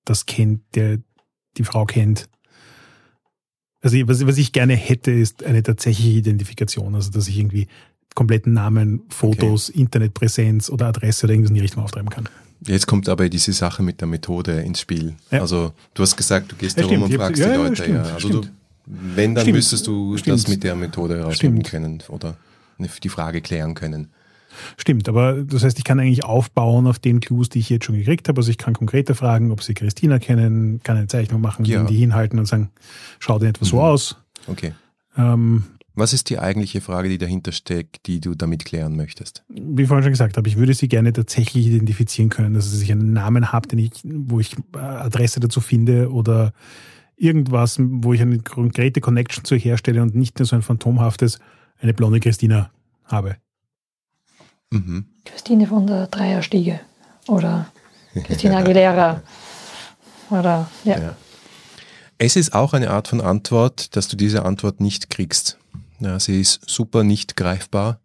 das 0.05 0.25
kennt, 0.25 0.61
der 0.75 0.99
die 1.57 1.63
Frau 1.63 1.85
kennt. 1.85 2.27
Also 3.81 3.97
was, 4.07 4.25
was 4.25 4.37
ich 4.37 4.51
gerne 4.51 4.75
hätte, 4.75 5.11
ist 5.11 5.43
eine 5.43 5.61
tatsächliche 5.61 6.17
Identifikation, 6.17 6.95
also 6.95 7.11
dass 7.11 7.27
ich 7.27 7.37
irgendwie 7.37 7.67
kompletten 8.15 8.53
Namen, 8.53 9.01
Fotos, 9.09 9.69
Internetpräsenz 9.69 10.69
oder 10.69 10.87
Adresse 10.87 11.25
oder 11.25 11.33
irgendwas 11.33 11.49
in 11.51 11.55
die 11.55 11.61
Richtung 11.61 11.83
auftreiben 11.83 12.09
kann. 12.09 12.27
Jetzt 12.65 12.87
kommt 12.87 13.09
aber 13.09 13.29
diese 13.29 13.53
Sache 13.53 13.83
mit 13.83 13.99
der 14.01 14.07
Methode 14.07 14.61
ins 14.61 14.79
Spiel. 14.79 15.15
Ja. 15.29 15.41
Also 15.41 15.73
du 15.93 16.01
hast 16.01 16.15
gesagt, 16.15 16.51
du 16.51 16.55
gehst 16.55 16.77
Ja, 16.77 16.87
herum 16.87 17.03
und 17.03 17.13
fragst 17.13 17.41
ja, 17.41 17.49
die 17.51 17.57
Leute. 17.57 17.75
stimmt, 17.75 17.95
ja. 17.95 18.03
Also 18.13 18.27
stimmt. 18.29 18.45
du, 18.45 18.49
wenn, 18.85 19.35
dann 19.35 19.43
Stimmt. 19.43 19.57
müsstest 19.57 19.87
du 19.87 20.15
das 20.15 20.47
mit 20.47 20.63
der 20.63 20.75
Methode 20.75 21.17
herausfinden 21.17 21.63
können 21.63 22.01
oder 22.07 22.37
die 23.03 23.09
Frage 23.09 23.41
klären 23.41 23.73
können. 23.73 24.09
Stimmt, 24.77 25.07
aber 25.09 25.43
das 25.43 25.63
heißt, 25.63 25.77
ich 25.77 25.83
kann 25.83 25.99
eigentlich 25.99 26.23
aufbauen 26.23 26.87
auf 26.87 26.99
den 26.99 27.19
Clues, 27.19 27.49
die 27.49 27.59
ich 27.59 27.69
jetzt 27.69 27.85
schon 27.85 27.95
gekriegt 27.97 28.27
habe. 28.29 28.39
Also 28.39 28.49
ich 28.51 28.57
kann 28.57 28.73
konkreter 28.73 29.15
fragen, 29.15 29.51
ob 29.51 29.63
sie 29.63 29.73
Christina 29.73 30.19
kennen, 30.19 30.81
kann 30.83 30.97
eine 30.97 31.07
Zeichnung 31.07 31.41
machen, 31.41 31.65
Ja. 31.65 31.83
die 31.83 31.97
hinhalten 31.97 32.39
und 32.39 32.45
sagen, 32.45 32.69
schaut 33.19 33.41
in 33.43 33.49
etwa 33.49 33.65
so 33.65 33.77
Mhm. 33.77 33.81
aus. 33.81 34.17
Okay. 34.47 34.73
Ähm, 35.17 35.63
Was 35.97 36.11
ist 36.11 36.29
die 36.29 36.39
eigentliche 36.39 36.81
Frage, 36.81 37.07
die 37.07 37.17
dahinter 37.17 37.53
steckt, 37.53 38.05
die 38.07 38.19
du 38.19 38.35
damit 38.35 38.65
klären 38.65 38.95
möchtest? 38.97 39.43
wie 39.47 39.83
ich 39.83 39.87
vorhin 39.87 40.03
schon 40.03 40.11
gesagt 40.11 40.35
habe, 40.35 40.47
ich 40.49 40.57
würde 40.57 40.73
sie 40.73 40.89
gerne 40.89 41.13
tatsächlich 41.13 41.67
identifizieren 41.67 42.29
können, 42.29 42.53
dass 42.53 42.81
ich 42.81 42.91
einen 42.91 43.13
Namen 43.13 43.51
habe, 43.53 43.67
den 43.69 43.79
ich, 43.79 43.91
wo 44.03 44.39
ich 44.41 44.55
äh, 44.75 44.77
Adresse 44.79 45.39
dazu 45.39 45.61
finde 45.61 46.11
oder 46.11 46.51
irgendwas, 47.17 47.77
wo 47.79 48.11
ich 48.13 48.21
eine 48.21 48.39
konkrete 48.39 48.99
Connection 48.99 49.45
zu 49.45 49.55
herstelle 49.55 50.01
und 50.01 50.15
nicht 50.15 50.37
nur 50.37 50.45
so 50.45 50.55
ein 50.57 50.61
phantomhaftes, 50.61 51.39
eine 51.79 51.93
blonde 51.93 52.19
Christina 52.19 52.71
habe. 53.05 53.37
Mhm. 54.71 55.05
Christine 55.25 55.67
von 55.67 55.87
der 55.87 56.07
Dreierstiege 56.07 56.79
oder 57.27 57.67
Christina 58.13 58.57
Aguilera 58.59 59.21
oder 60.29 60.69
ja. 60.83 60.99
Ja. 60.99 61.15
Es 62.17 62.35
ist 62.35 62.53
auch 62.53 62.73
eine 62.73 62.91
Art 62.91 63.09
von 63.09 63.19
Antwort, 63.19 63.95
dass 63.95 64.07
du 64.07 64.15
diese 64.15 64.45
Antwort 64.45 64.79
nicht 64.79 65.09
kriegst. 65.09 65.57
Ja, 65.99 66.19
sie 66.19 66.39
ist 66.39 66.61
super 66.67 67.03
nicht 67.03 67.35
greifbar. 67.35 67.99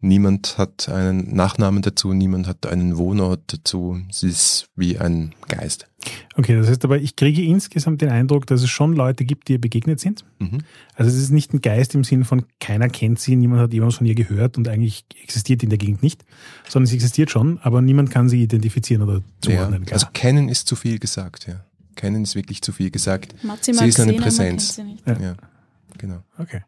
Niemand 0.00 0.58
hat 0.58 0.88
einen 0.88 1.32
Nachnamen 1.34 1.80
dazu, 1.80 2.12
niemand 2.12 2.48
hat 2.48 2.66
einen 2.66 2.96
Wohnort 2.96 3.40
dazu. 3.46 4.00
Sie 4.10 4.28
ist 4.28 4.66
wie 4.74 4.98
ein 4.98 5.32
Geist. 5.46 5.86
Okay, 6.36 6.56
das 6.56 6.68
heißt 6.68 6.84
aber, 6.84 6.98
ich 6.98 7.14
kriege 7.16 7.42
insgesamt 7.42 8.00
den 8.00 8.08
Eindruck, 8.08 8.46
dass 8.46 8.62
es 8.62 8.70
schon 8.70 8.94
Leute 8.96 9.24
gibt, 9.24 9.48
die 9.48 9.52
ihr 9.54 9.60
begegnet 9.60 10.00
sind. 10.00 10.24
Mhm. 10.38 10.58
Also 10.94 11.10
es 11.10 11.16
ist 11.16 11.30
nicht 11.30 11.52
ein 11.54 11.60
Geist 11.60 11.94
im 11.94 12.04
Sinn 12.04 12.24
von 12.24 12.44
keiner 12.60 12.88
kennt 12.88 13.20
sie, 13.20 13.36
niemand 13.36 13.60
hat 13.60 13.72
jemals 13.72 13.96
von 13.96 14.06
ihr 14.06 14.14
gehört 14.14 14.56
und 14.56 14.66
eigentlich 14.68 15.04
existiert 15.22 15.62
in 15.62 15.68
der 15.68 15.78
Gegend 15.78 16.02
nicht, 16.02 16.24
sondern 16.68 16.86
sie 16.86 16.96
existiert 16.96 17.30
schon, 17.30 17.58
aber 17.62 17.82
niemand 17.82 18.10
kann 18.10 18.28
sie 18.28 18.42
identifizieren 18.42 19.02
oder 19.02 19.16
Ja, 19.18 19.20
zuordnen. 19.42 19.84
klar. 19.84 19.94
also 19.94 20.06
kennen 20.12 20.48
ist 20.48 20.66
zu 20.68 20.74
viel 20.76 20.98
gesagt, 20.98 21.46
ja. 21.46 21.64
Kennen 21.94 22.22
ist 22.22 22.34
wirklich 22.34 22.62
zu 22.62 22.72
viel 22.72 22.90
gesagt. 22.90 23.34
Matzi 23.44 23.74
Sie 23.74 23.84
ist 23.86 24.00
eine 24.00 24.14
Präsenz. 24.14 24.74
kennt 24.76 24.88
sie 24.88 24.92
nicht. 24.94 25.06
Ja. 25.06 25.20
Ja, 25.20 25.34
genau. 25.98 26.22
okay. 26.38 26.62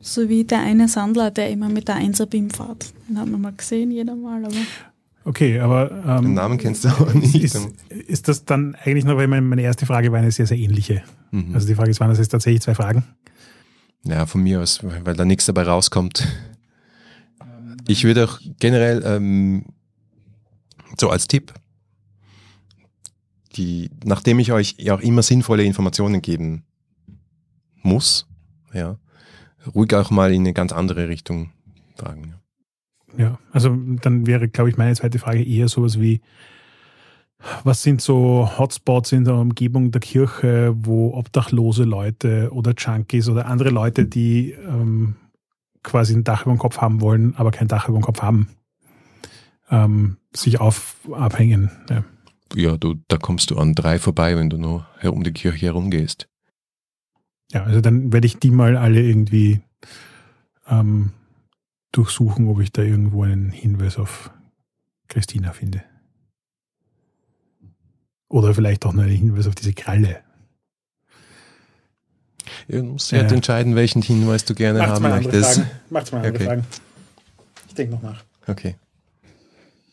So 0.00 0.28
wie 0.28 0.44
der 0.44 0.60
eine 0.60 0.88
Sandler, 0.88 1.30
der 1.30 1.50
immer 1.50 1.68
mit 1.68 1.88
der 1.88 1.96
Einser-Beam 1.96 2.50
fährt. 2.50 2.92
Den 3.08 3.18
hat 3.18 3.26
man 3.28 3.40
mal 3.40 3.52
gesehen, 3.52 3.90
jeder 3.90 4.14
Mal, 4.14 4.44
aber 4.44 4.54
Okay, 5.26 5.58
aber 5.58 5.90
ähm, 6.06 6.22
Den 6.22 6.34
Namen 6.34 6.56
kennst 6.56 6.84
du 6.84 6.88
auch 6.88 7.12
nicht. 7.12 7.34
Ist, 7.34 7.58
ist 7.88 8.28
das 8.28 8.44
dann 8.44 8.76
eigentlich 8.76 9.04
noch, 9.04 9.16
weil 9.16 9.26
meine, 9.26 9.60
erste 9.60 9.84
Frage 9.84 10.12
war 10.12 10.20
eine 10.20 10.30
sehr, 10.30 10.46
sehr 10.46 10.56
ähnliche. 10.56 11.02
Mhm. 11.32 11.52
Also 11.52 11.66
die 11.66 11.74
Frage 11.74 11.90
ist, 11.90 11.98
waren 11.98 12.10
das 12.10 12.18
jetzt 12.18 12.28
tatsächlich 12.28 12.62
zwei 12.62 12.76
Fragen? 12.76 13.02
Ja, 14.04 14.26
von 14.26 14.40
mir 14.40 14.60
aus, 14.60 14.84
weil 14.84 15.16
da 15.16 15.24
nichts 15.24 15.46
dabei 15.46 15.64
rauskommt. 15.64 16.28
Ich 17.88 18.04
würde 18.04 18.24
auch 18.24 18.38
generell 18.60 19.02
ähm, 19.04 19.64
so 20.96 21.10
als 21.10 21.26
Tipp, 21.26 21.52
die, 23.56 23.90
nachdem 24.04 24.38
ich 24.38 24.52
euch 24.52 24.76
ja 24.78 24.94
auch 24.94 25.00
immer 25.00 25.22
sinnvolle 25.24 25.64
Informationen 25.64 26.22
geben 26.22 26.62
muss, 27.82 28.28
ja, 28.72 28.96
ruhig 29.74 29.92
auch 29.92 30.10
mal 30.10 30.32
in 30.32 30.42
eine 30.42 30.52
ganz 30.52 30.72
andere 30.72 31.08
Richtung 31.08 31.50
fragen. 31.96 32.28
Ja. 32.28 32.45
Ja, 33.18 33.38
also 33.50 33.74
dann 34.02 34.26
wäre, 34.26 34.48
glaube 34.48 34.70
ich, 34.70 34.76
meine 34.76 34.94
zweite 34.94 35.18
Frage 35.18 35.42
eher 35.42 35.68
sowas 35.68 36.00
wie, 36.00 36.20
was 37.64 37.82
sind 37.82 38.00
so 38.00 38.50
Hotspots 38.58 39.12
in 39.12 39.24
der 39.24 39.34
Umgebung 39.34 39.90
der 39.90 40.00
Kirche, 40.00 40.74
wo 40.76 41.14
obdachlose 41.14 41.84
Leute 41.84 42.50
oder 42.52 42.74
Junkies 42.76 43.28
oder 43.28 43.46
andere 43.46 43.70
Leute, 43.70 44.06
die 44.06 44.50
ähm, 44.50 45.16
quasi 45.82 46.14
ein 46.14 46.24
Dach 46.24 46.42
über 46.42 46.54
dem 46.54 46.58
Kopf 46.58 46.78
haben 46.78 47.00
wollen, 47.00 47.34
aber 47.36 47.50
kein 47.50 47.68
Dach 47.68 47.88
über 47.88 47.98
dem 47.98 48.04
Kopf 48.04 48.22
haben, 48.22 48.48
ähm, 49.70 50.16
sich 50.34 50.60
auf 50.60 50.96
abhängen. 51.12 51.70
Ja. 51.88 52.04
ja, 52.54 52.76
du, 52.76 52.96
da 53.08 53.16
kommst 53.16 53.50
du 53.50 53.58
an 53.58 53.74
drei 53.74 53.98
vorbei, 53.98 54.36
wenn 54.36 54.50
du 54.50 54.58
nur 54.58 54.86
um 55.04 55.22
die 55.22 55.32
Kirche 55.32 55.66
herumgehst. 55.66 56.28
ja, 57.52 57.62
also 57.64 57.80
dann 57.80 58.12
werde 58.12 58.26
ich 58.26 58.38
die 58.38 58.50
mal 58.50 58.76
alle 58.76 59.00
irgendwie 59.00 59.60
ähm, 60.68 61.12
durchsuchen, 61.96 62.48
ob 62.48 62.60
ich 62.60 62.72
da 62.72 62.82
irgendwo 62.82 63.22
einen 63.22 63.50
Hinweis 63.50 63.96
auf 63.98 64.30
Christina 65.08 65.52
finde. 65.52 65.82
Oder 68.28 68.54
vielleicht 68.54 68.84
auch 68.84 68.92
nur 68.92 69.04
einen 69.04 69.16
Hinweis 69.16 69.46
auf 69.46 69.54
diese 69.54 69.72
Kralle. 69.72 70.22
Ja, 72.68 72.78
Du 72.78 72.84
musst 72.84 73.12
Ja. 73.12 73.20
halt 73.22 73.32
entscheiden, 73.32 73.76
welchen 73.76 74.02
Hinweis 74.02 74.44
du 74.44 74.54
gerne 74.54 74.86
haben 74.86 75.02
möchtest. 75.08 75.62
Macht's 75.90 76.12
mal 76.12 76.18
andere 76.18 76.34
Okay. 76.34 76.44
Fragen. 76.44 76.64
Ich 77.68 77.74
denke 77.74 77.94
noch 77.94 78.02
nach. 78.02 78.24
Okay. 78.46 78.76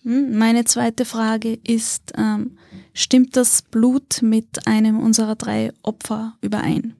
Hm, 0.03 0.37
Meine 0.37 0.65
zweite 0.65 1.05
Frage 1.05 1.53
ist, 1.63 2.13
ähm, 2.17 2.57
stimmt 2.93 3.37
das 3.37 3.61
Blut 3.61 4.21
mit 4.21 4.67
einem 4.67 4.99
unserer 4.99 5.35
drei 5.35 5.71
Opfer 5.83 6.37
überein? 6.41 6.95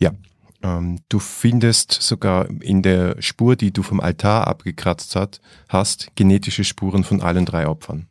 Ähm, 0.00 0.18
du 0.64 1.18
findest 1.18 1.92
sogar 1.92 2.48
in 2.62 2.82
der 2.82 3.20
Spur, 3.20 3.54
die 3.54 3.70
du 3.70 3.82
vom 3.82 4.00
Altar 4.00 4.46
abgekratzt 4.46 5.14
hat, 5.14 5.42
hast, 5.68 6.16
genetische 6.16 6.64
Spuren 6.64 7.04
von 7.04 7.20
allen 7.20 7.44
drei 7.44 7.66
Opfern. 7.66 8.08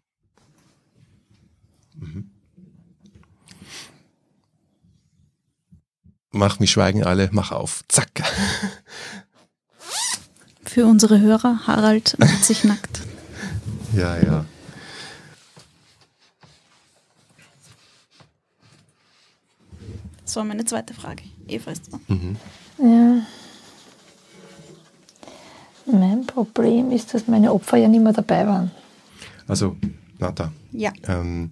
Mhm. 1.96 2.30
Mach 6.32 6.60
mich 6.60 6.72
schweigen 6.72 7.04
alle, 7.04 7.30
mach 7.32 7.52
auf. 7.52 7.84
Zack. 7.88 8.24
Für 10.64 10.86
unsere 10.86 11.20
Hörer, 11.20 11.68
Harald 11.68 12.18
macht 12.20 12.44
sich 12.44 12.64
nackt. 12.64 13.02
Ja, 13.96 14.18
ja. 14.18 14.46
Das 20.24 20.36
war 20.36 20.44
meine 20.46 20.66
zweite 20.66 20.96
Frage. 20.96 21.22
Eva 21.48 21.72
ist 21.72 21.92
dran. 21.92 22.02
Mhm. 22.08 22.36
Ja. 22.80 23.22
Mein 25.86 26.26
Problem 26.26 26.92
ist, 26.92 27.14
dass 27.14 27.28
meine 27.28 27.54
Opfer 27.54 27.78
ja 27.78 27.88
nicht 27.88 28.02
mehr 28.04 28.14
dabei 28.14 28.48
waren. 28.48 28.72
Also, 29.48 29.76
Nata, 30.20 30.52
Ja. 30.72 30.92
ähm, 31.08 31.52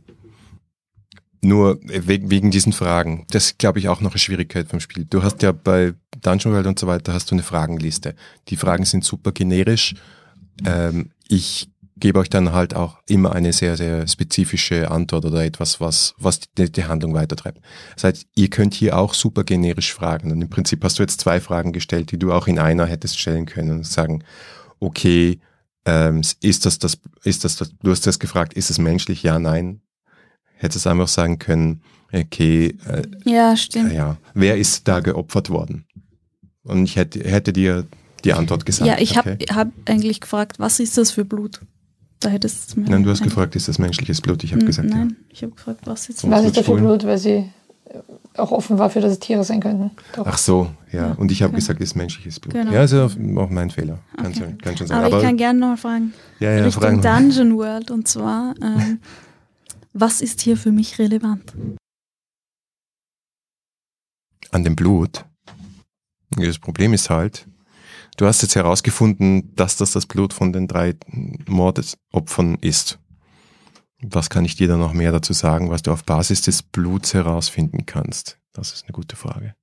nur 1.42 1.80
wegen, 1.84 2.30
wegen 2.30 2.52
diesen 2.52 2.72
Fragen. 2.72 3.26
Das 3.32 3.48
ist, 3.48 3.60
glaube 3.60 3.80
ich, 3.80 3.90
auch 3.90 4.00
noch 4.00 4.12
eine 4.12 4.20
Schwierigkeit 4.20 4.70
vom 4.70 4.80
Spiel. 4.80 5.06
Du 5.10 5.24
hast 5.24 5.42
ja 5.42 5.52
bei 5.52 5.94
Dungeon 6.22 6.54
World 6.54 6.68
und 6.68 6.80
so 6.80 6.88
weiter 6.88 7.14
hast 7.14 7.32
du 7.32 7.36
eine 7.36 7.44
Fragenliste. 7.44 8.16
Die 8.48 8.56
Fragen 8.56 8.86
sind 8.86 9.04
super 9.04 9.32
generisch. 9.32 9.96
Ähm, 10.66 11.10
ich 11.28 11.70
gebe 12.02 12.20
euch 12.20 12.30
dann 12.30 12.52
halt 12.52 12.76
auch 12.76 12.98
immer 13.08 13.32
eine 13.32 13.54
sehr, 13.54 13.78
sehr 13.78 14.06
spezifische 14.08 14.92
Antwort 14.92 15.24
oder 15.24 15.46
etwas, 15.46 15.80
was, 15.80 16.14
was 16.18 16.42
die, 16.58 16.70
die 16.70 16.84
Handlung 16.84 17.14
weitertreibt. 17.14 17.62
Das 17.96 18.04
heißt, 18.04 18.28
ihr 18.36 18.50
könnt 18.50 18.74
hier 18.74 18.98
auch 18.98 19.14
super 19.14 19.46
generisch 19.46 19.94
fragen. 19.94 20.32
Und 20.32 20.42
im 20.42 20.50
Prinzip 20.50 20.84
hast 20.84 21.00
du 21.00 21.04
jetzt 21.04 21.22
zwei 21.22 21.40
Fragen 21.40 21.72
gestellt, 21.72 22.12
die 22.12 22.20
du 22.20 22.34
auch 22.34 22.48
in 22.48 22.60
einer 22.60 22.86
hättest 22.86 23.20
stellen 23.20 23.46
können 23.46 23.72
und 23.72 23.86
sagen, 23.86 24.24
okay, 24.80 25.40
ähm, 25.86 26.22
ist 26.42 26.66
das 26.66 26.80
das, 26.80 26.98
ist 27.24 27.46
das 27.46 27.56
das, 27.56 27.72
du 27.82 27.92
hast 27.92 28.06
das 28.06 28.20
gefragt, 28.20 28.54
ist 28.54 28.70
es 28.70 28.78
menschlich? 28.78 29.24
Ja, 29.24 29.40
nein. 29.40 29.82
Hättest 30.56 30.86
einfach 30.86 31.08
sagen 31.08 31.40
können, 31.40 31.82
okay, 32.12 32.78
äh, 32.86 33.04
Ja, 33.26 33.56
stimmt. 33.56 33.94
ja, 33.94 34.18
wer 34.34 34.58
ist 34.58 34.88
da 34.88 35.00
geopfert 35.00 35.50
worden? 35.50 35.86
Und 36.64 36.84
ich 36.84 36.96
hätte, 36.98 37.24
hätte 37.24 37.54
dir 37.54 37.88
die 38.24 38.34
Antwort 38.34 38.66
gesagt. 38.66 38.88
Ja, 38.88 39.00
ich 39.00 39.18
habe 39.18 39.32
okay. 39.34 39.46
hab 39.54 39.70
eigentlich 39.86 40.22
gefragt, 40.22 40.60
was 40.60 40.80
ist 40.80 40.98
das 40.98 41.12
für 41.12 41.26
Blut? 41.26 41.62
Da 42.22 42.30
hättest 42.30 42.76
du. 42.78 42.82
Nein, 42.82 43.04
du 43.04 43.10
hast 43.10 43.22
gefragt, 43.24 43.56
ist 43.56 43.68
das 43.68 43.78
menschliches 43.80 44.22
Blut? 44.22 44.44
Ich 44.44 44.54
habe 44.54 44.64
gesagt, 44.64 44.90
ja. 44.90 44.96
Nein, 44.96 45.18
ich 45.30 45.42
habe 45.44 45.54
gefragt, 45.54 45.82
was 45.86 46.08
jetzt. 46.08 46.30
Was 46.30 46.46
ist 46.46 46.52
dafür 46.58 46.76
spulen? 46.78 46.84
Blut, 46.86 47.04
weil 47.06 47.18
sie 47.18 47.50
auch 48.38 48.52
offen 48.52 48.78
war 48.78 48.90
für, 48.90 49.02
dass 49.02 49.12
es 49.12 49.20
Tiere 49.20 49.44
sein 49.44 49.60
könnten. 49.60 49.92
Doch. 50.16 50.26
Ach 50.26 50.38
so, 50.38 50.72
ja. 50.94 51.08
Ja, 51.10 51.12
Und 51.14 51.32
ich 51.32 51.42
habe 51.42 51.50
okay. 51.52 51.60
gesagt, 51.60 51.82
ist 51.82 51.96
menschliches 51.96 52.40
Blut. 52.40 52.54
Genau. 52.54 52.72
Ja, 52.72 52.84
ist 52.84 52.94
ja 52.94 53.06
auch 53.06 53.50
mein 53.50 53.70
Fehler. 53.70 54.00
Kann, 54.16 54.28
Okay. 54.28 54.40
schon, 54.40 54.58
kann 54.60 54.78
schon 54.78 54.88
sein. 54.88 54.98
Aber, 55.00 55.08
Aber, 55.08 55.18
ich 55.18 55.24
kann 55.24 55.36
gerne 55.36 55.60
noch 55.60 55.78
fragen. 55.78 56.14
ja, 56.40 56.52
ja, 56.54 56.64
Richtung 56.64 56.82
fragen. 56.82 57.02
Dungeon 57.02 57.58
World 57.58 57.92
und 57.92 58.08
zwar, 58.08 58.54
ähm, 58.62 59.00
was 59.94 60.22
ist 60.22 60.40
hier 60.42 60.56
für 60.56 60.72
mich 60.72 61.00
relevant? 61.00 61.54
An 64.52 64.64
dem 64.64 64.76
Blut. 64.76 65.26
Ja, 66.38 66.46
Das 66.48 66.60
Problem 66.60 66.94
ist 66.94 67.10
halt, 67.10 67.46
du 68.22 68.28
hast 68.28 68.44
jetzt 68.44 68.56
herausgefunden, 68.56 69.56
dass 69.56 69.78
das 69.78 69.94
das 69.94 70.06
Blut 70.06 70.32
von 70.32 70.54
den 70.54 70.68
drei 70.68 70.96
Mordopfern 71.48 72.56
ist. 72.62 73.00
Was 74.04 74.30
kann 74.30 74.46
ich 74.46 74.56
dir 74.56 74.68
da 74.68 74.78
noch 74.78 74.94
mehr 74.94 75.12
dazu 75.12 75.34
sagen, 75.34 75.72
was 75.72 75.82
du 75.82 75.92
auf 75.92 76.04
Basis 76.04 76.44
des 76.44 76.62
Bluts 76.62 77.16
herausfinden 77.16 77.88
kannst? 77.88 78.38
Das 78.54 78.74
ist 78.74 78.84
eine 78.84 78.92
gute 78.92 79.16
Frage. 79.16 79.56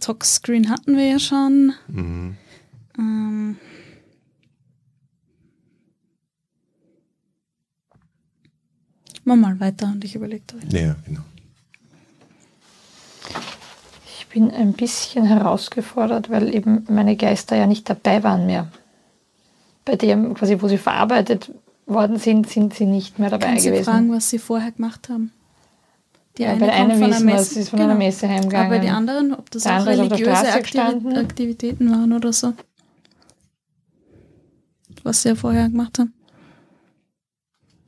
Tox-Screen 0.00 0.70
hatten 0.70 0.96
wir 0.96 1.08
ja 1.08 1.18
schon. 1.18 1.74
Mhm. 1.88 2.36
Ähm, 2.98 3.56
mach 9.24 9.36
mal 9.36 9.58
weiter 9.60 9.86
und 9.86 10.04
ich 10.04 10.14
überlege 10.14 10.42
da. 10.46 10.78
Ja, 10.78 10.96
genau. 11.06 11.20
Ich 14.18 14.26
bin 14.28 14.50
ein 14.50 14.72
bisschen 14.74 15.24
herausgefordert, 15.26 16.30
weil 16.30 16.54
eben 16.54 16.84
meine 16.88 17.16
Geister 17.16 17.56
ja 17.56 17.66
nicht 17.66 17.88
dabei 17.90 18.22
waren 18.22 18.46
mehr. 18.46 18.68
Bei 19.84 19.96
dem, 19.96 20.34
quasi, 20.34 20.60
wo 20.62 20.68
sie 20.68 20.78
verarbeitet 20.78 21.50
worden 21.86 22.18
sind, 22.18 22.48
sind 22.48 22.74
sie 22.74 22.86
nicht 22.86 23.18
mehr 23.18 23.30
dabei 23.30 23.46
Kannst 23.48 23.66
du 23.66 23.70
gewesen. 23.70 23.84
fragen, 23.84 24.12
was 24.12 24.30
sie 24.30 24.38
vorher 24.38 24.70
gemacht 24.70 25.08
haben? 25.08 25.32
Die 26.38 26.42
ja, 26.42 26.50
eine 26.50 26.60
bei 26.60 26.66
der 26.66 26.74
einen 26.76 26.90
von 26.92 27.00
wissen 27.00 27.12
einer 27.14 27.26
wir, 27.26 27.34
Messe. 27.34 27.54
sie 27.54 27.60
ist 27.60 27.70
von 27.70 27.80
einer 27.80 27.88
Genau. 27.94 27.98
Messe 28.04 28.28
heimgegangen. 28.28 28.66
Aber 28.72 28.78
die 28.78 28.88
anderen, 28.88 29.34
ob 29.34 29.50
das 29.50 29.66
auch 29.66 29.84
religiöse. 29.84 30.52
Aktivitäten 31.16 31.90
waren 31.90 32.12
oder 32.12 32.32
so. 32.32 32.52
Was 35.02 35.22
sie 35.22 35.30
ja 35.30 35.34
vorher 35.34 35.68
gemacht 35.68 35.98
haben. 35.98 36.12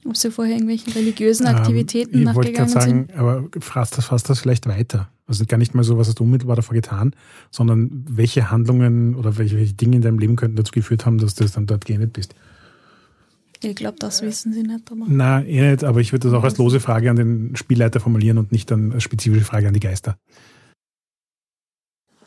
Ob 0.04 0.16
sie 0.16 0.30
vorher 0.30 0.54
irgendwelchen 0.54 0.92
religiösen 0.92 1.46
Aktivitäten 1.46 2.14
Ähm, 2.14 2.28
ich 2.28 2.34
wollte 2.34 2.50
nachgegangen 2.50 2.72
gerade 2.72 2.86
sagen, 2.86 3.06
sind. 3.08 3.18
aber 3.18 3.48
fasst 3.60 3.96
das, 3.98 4.06
fasst 4.06 4.28
das 4.28 4.40
vielleicht 4.40 4.66
weiter. 4.66 5.08
Also 5.26 5.44
gar 5.46 5.58
nicht 5.58 5.74
mal 5.74 5.84
so, 5.84 5.96
was 5.96 6.08
hast 6.08 6.18
du 6.18 6.24
unmittelbar 6.24 6.56
davor 6.56 6.74
getan, 6.74 7.14
sondern 7.50 8.04
welche 8.08 8.50
Handlungen 8.50 9.14
oder 9.14 9.38
welche, 9.38 9.56
welche 9.56 9.74
Dinge 9.74 9.96
in 9.96 10.02
deinem 10.02 10.18
Leben 10.18 10.36
könnten 10.36 10.56
dazu 10.56 10.72
geführt 10.72 11.06
haben, 11.06 11.18
dass 11.18 11.34
du 11.36 11.44
dann 11.44 11.66
dort 11.66 11.84
geendet 11.84 12.12
bist. 12.12 12.34
Ich 13.62 13.76
glaube, 13.76 13.96
das 14.00 14.22
wissen 14.22 14.52
sie 14.52 14.64
nicht. 14.64 14.90
Aber 14.90 15.04
Na, 15.06 15.42
eh 15.44 15.70
nicht, 15.70 15.84
aber 15.84 16.00
ich 16.00 16.12
würde 16.12 16.28
das 16.28 16.36
auch 16.36 16.42
als 16.42 16.58
lose 16.58 16.80
Frage 16.80 17.08
an 17.08 17.16
den 17.16 17.54
Spielleiter 17.54 18.00
formulieren 18.00 18.38
und 18.38 18.50
nicht 18.50 18.70
dann 18.72 18.92
als 18.92 19.04
spezifische 19.04 19.44
Frage 19.44 19.68
an 19.68 19.74
die 19.74 19.80
Geister. 19.80 20.16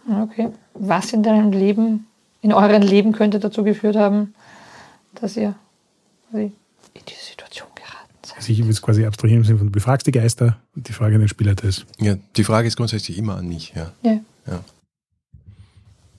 Okay. 0.09 0.49
Was 0.73 1.11
in 1.11 1.23
deinem 1.23 1.51
Leben, 1.51 2.07
in 2.41 2.53
eurem 2.53 2.81
Leben 2.81 3.11
könnte 3.11 3.39
dazu 3.39 3.63
geführt 3.63 3.97
haben, 3.97 4.33
dass 5.15 5.35
ihr 5.35 5.55
in 6.95 7.01
diese 7.07 7.23
Situation 7.23 7.67
geraten 7.75 8.13
seid? 8.23 8.37
Also 8.37 8.51
ich 8.51 8.57
würde 8.59 8.71
es 8.71 8.81
quasi 8.81 9.05
abstrahieren 9.05 9.41
im 9.41 9.45
Sinne 9.45 9.57
von, 9.59 9.67
du 9.67 9.71
befragst 9.71 10.07
die 10.07 10.11
Geister 10.11 10.59
und 10.75 10.87
die 10.87 10.93
Frage 10.93 11.15
an 11.15 11.21
den 11.21 11.27
Spielleiter 11.27 11.67
ist, 11.67 11.85
Ja, 11.99 12.15
die 12.35 12.43
Frage 12.43 12.67
ist 12.67 12.75
grundsätzlich 12.77 13.17
immer 13.17 13.37
an 13.37 13.47
mich, 13.47 13.73
ja. 13.75 13.91
Ja. 14.01 14.19
Ja. 14.47 14.63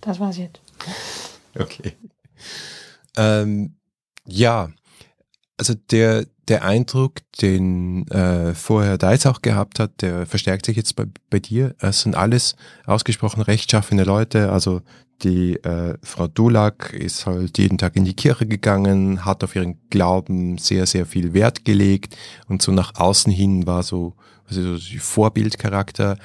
Das 0.00 0.20
war's 0.20 0.36
jetzt. 0.38 0.60
Okay. 1.58 1.92
Ähm, 3.16 3.74
ja, 4.26 4.70
also 5.56 5.74
der, 5.90 6.26
der 6.48 6.64
Eindruck, 6.64 7.14
den 7.40 8.06
äh, 8.08 8.54
vorher 8.54 8.98
Dice 8.98 9.26
auch 9.26 9.42
gehabt 9.42 9.80
hat, 9.80 10.02
der 10.02 10.26
verstärkt 10.26 10.66
sich 10.66 10.76
jetzt 10.76 10.94
bei, 10.94 11.06
bei 11.28 11.40
dir. 11.40 11.74
Es 11.80 12.02
sind 12.02 12.14
alles 12.14 12.54
ausgesprochen 12.86 13.42
rechtschaffene 13.42 14.04
Leute. 14.04 14.52
Also 14.52 14.82
die 15.22 15.54
äh, 15.56 15.96
Frau 16.02 16.28
Dulak 16.28 16.92
ist 16.92 17.26
halt 17.26 17.58
jeden 17.58 17.78
Tag 17.78 17.96
in 17.96 18.04
die 18.04 18.14
Kirche 18.14 18.46
gegangen, 18.46 19.24
hat 19.24 19.42
auf 19.42 19.56
ihren 19.56 19.78
Glauben 19.90 20.58
sehr, 20.58 20.86
sehr 20.86 21.06
viel 21.06 21.32
Wert 21.32 21.64
gelegt 21.64 22.16
und 22.48 22.62
so 22.62 22.70
nach 22.70 22.94
außen 22.96 23.32
hin 23.32 23.66
war 23.66 23.82
so, 23.82 24.14
also 24.46 24.76
so 24.76 24.98
Vorbildcharakter. 24.98 26.18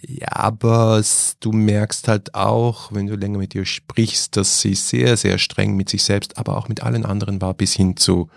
Ja, 0.00 0.28
aber 0.30 1.02
du 1.40 1.52
merkst 1.52 2.08
halt 2.08 2.34
auch, 2.34 2.92
wenn 2.92 3.08
du 3.08 3.16
länger 3.16 3.38
mit 3.38 3.54
ihr 3.54 3.64
sprichst, 3.64 4.36
dass 4.36 4.60
sie 4.60 4.74
sehr, 4.74 5.16
sehr 5.16 5.38
streng 5.38 5.74
mit 5.74 5.88
sich 5.88 6.04
selbst, 6.04 6.38
aber 6.38 6.56
auch 6.56 6.68
mit 6.68 6.82
allen 6.82 7.04
anderen 7.04 7.40
war, 7.40 7.52
bis 7.52 7.74
hin 7.74 7.96
zu 7.96 8.28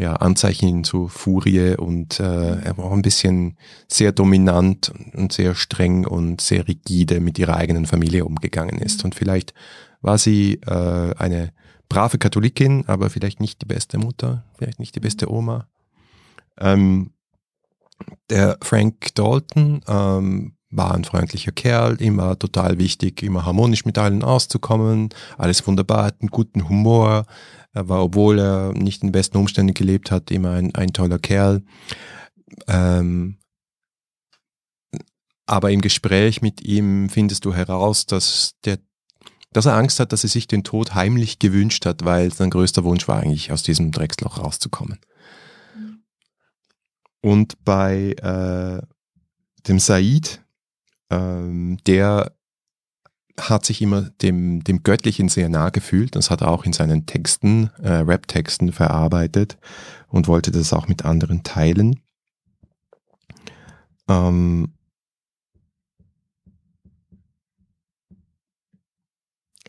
ja, 0.00 0.14
Anzeichen 0.14 0.66
hin 0.66 0.84
zu 0.84 1.08
Furie 1.08 1.76
und 1.76 2.20
äh, 2.20 2.60
er 2.60 2.78
war 2.78 2.86
auch 2.86 2.92
ein 2.92 3.02
bisschen 3.02 3.58
sehr 3.86 4.12
dominant 4.12 4.92
und 5.12 5.32
sehr 5.32 5.54
streng 5.54 6.06
und 6.06 6.40
sehr 6.40 6.66
rigide 6.66 7.20
mit 7.20 7.38
ihrer 7.38 7.56
eigenen 7.56 7.84
Familie 7.84 8.24
umgegangen 8.24 8.78
ist. 8.78 9.04
Und 9.04 9.14
vielleicht 9.14 9.52
war 10.00 10.16
sie 10.16 10.54
äh, 10.66 11.14
eine 11.16 11.52
brave 11.90 12.16
Katholikin, 12.16 12.84
aber 12.86 13.10
vielleicht 13.10 13.40
nicht 13.40 13.60
die 13.60 13.66
beste 13.66 13.98
Mutter, 13.98 14.44
vielleicht 14.56 14.80
nicht 14.80 14.94
die 14.94 15.00
beste 15.00 15.30
Oma. 15.30 15.68
Ähm, 16.58 17.10
der 18.30 18.56
Frank 18.62 19.14
Dalton 19.14 19.82
ähm, 19.86 20.54
war 20.70 20.94
ein 20.94 21.04
freundlicher 21.04 21.52
Kerl, 21.52 22.00
immer 22.00 22.38
total 22.38 22.78
wichtig, 22.78 23.22
immer 23.22 23.44
harmonisch 23.44 23.84
mit 23.84 23.98
allen 23.98 24.22
auszukommen, 24.22 25.10
alles 25.36 25.66
wunderbar, 25.66 26.04
hat 26.04 26.20
einen 26.20 26.30
guten 26.30 26.68
Humor, 26.68 27.26
er 27.72 27.88
war, 27.88 28.04
obwohl 28.04 28.38
er 28.38 28.72
nicht 28.72 29.02
in 29.02 29.12
besten 29.12 29.36
Umständen 29.36 29.74
gelebt 29.74 30.10
hat, 30.10 30.30
immer 30.30 30.52
ein, 30.52 30.74
ein 30.74 30.92
toller 30.92 31.18
Kerl. 31.18 31.62
Ähm, 32.66 33.38
aber 35.46 35.70
im 35.70 35.80
Gespräch 35.80 36.42
mit 36.42 36.62
ihm 36.62 37.08
findest 37.08 37.44
du 37.44 37.52
heraus, 37.54 38.06
dass 38.06 38.54
der 38.64 38.78
dass 39.52 39.66
er 39.66 39.74
Angst 39.74 39.98
hat, 39.98 40.12
dass 40.12 40.22
er 40.22 40.30
sich 40.30 40.46
den 40.46 40.62
Tod 40.62 40.94
heimlich 40.94 41.38
gewünscht 41.38 41.84
hat, 41.84 42.04
weil 42.04 42.32
sein 42.32 42.50
größter 42.50 42.84
Wunsch 42.84 43.08
war 43.08 43.20
eigentlich, 43.20 43.50
aus 43.50 43.64
diesem 43.64 43.90
Drecksloch 43.90 44.38
rauszukommen. 44.38 45.00
Und 47.20 47.64
bei 47.64 48.12
äh, 48.12 48.80
dem 49.66 49.78
Said, 49.78 50.42
ähm, 51.10 51.78
der 51.86 52.32
hat 53.38 53.64
sich 53.64 53.80
immer 53.82 54.02
dem, 54.22 54.62
dem 54.64 54.82
Göttlichen 54.82 55.28
sehr 55.28 55.48
nah 55.48 55.70
gefühlt. 55.70 56.16
Das 56.16 56.30
hat 56.30 56.42
er 56.42 56.48
auch 56.48 56.64
in 56.64 56.72
seinen 56.72 57.06
Texten, 57.06 57.70
äh, 57.82 57.92
Rap-Texten 57.92 58.72
verarbeitet 58.72 59.58
und 60.08 60.28
wollte 60.28 60.50
das 60.50 60.72
auch 60.72 60.88
mit 60.88 61.04
anderen 61.04 61.42
teilen. 61.42 62.00
Ähm, 64.08 64.74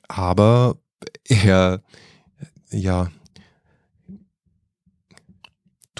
aber 0.07 0.77
er, 1.25 1.81
ja, 2.71 3.09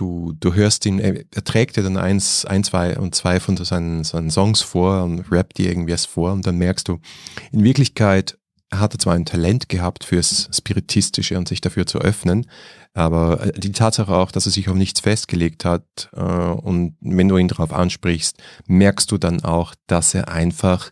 du, 0.01 0.33
du 0.39 0.53
hörst 0.55 0.85
ihn, 0.85 0.99
er, 0.99 1.23
trägt 1.43 1.77
dir 1.77 1.83
dann 1.83 1.97
eins, 1.97 2.43
ein, 2.45 2.63
zwei 2.63 2.97
und 2.97 3.13
zwei 3.13 3.39
von 3.39 3.55
seinen, 3.55 4.03
seinen 4.03 4.31
Songs 4.31 4.61
vor 4.61 5.03
und 5.03 5.31
rappt 5.31 5.59
dir 5.59 5.69
irgendwas 5.69 6.05
vor 6.05 6.31
und 6.31 6.45
dann 6.47 6.57
merkst 6.57 6.87
du, 6.87 6.99
in 7.51 7.63
Wirklichkeit 7.63 8.37
hat 8.73 8.95
er 8.95 8.99
zwar 8.99 9.13
ein 9.13 9.25
Talent 9.25 9.69
gehabt 9.69 10.05
fürs 10.05 10.49
Spiritistische 10.53 11.37
und 11.37 11.47
sich 11.47 11.61
dafür 11.61 11.85
zu 11.85 11.99
öffnen, 11.99 12.47
aber 12.93 13.45
äh, 13.45 13.59
die 13.59 13.73
Tatsache 13.73 14.13
auch, 14.13 14.31
dass 14.31 14.47
er 14.47 14.51
sich 14.51 14.69
auf 14.69 14.75
nichts 14.75 15.01
festgelegt 15.01 15.65
hat 15.65 16.09
äh, 16.13 16.21
und 16.21 16.95
wenn 16.99 17.27
du 17.29 17.37
ihn 17.37 17.47
darauf 17.47 17.71
ansprichst, 17.71 18.41
merkst 18.65 19.11
du 19.11 19.17
dann 19.17 19.43
auch, 19.43 19.75
dass 19.87 20.13
er 20.15 20.29
einfach 20.29 20.89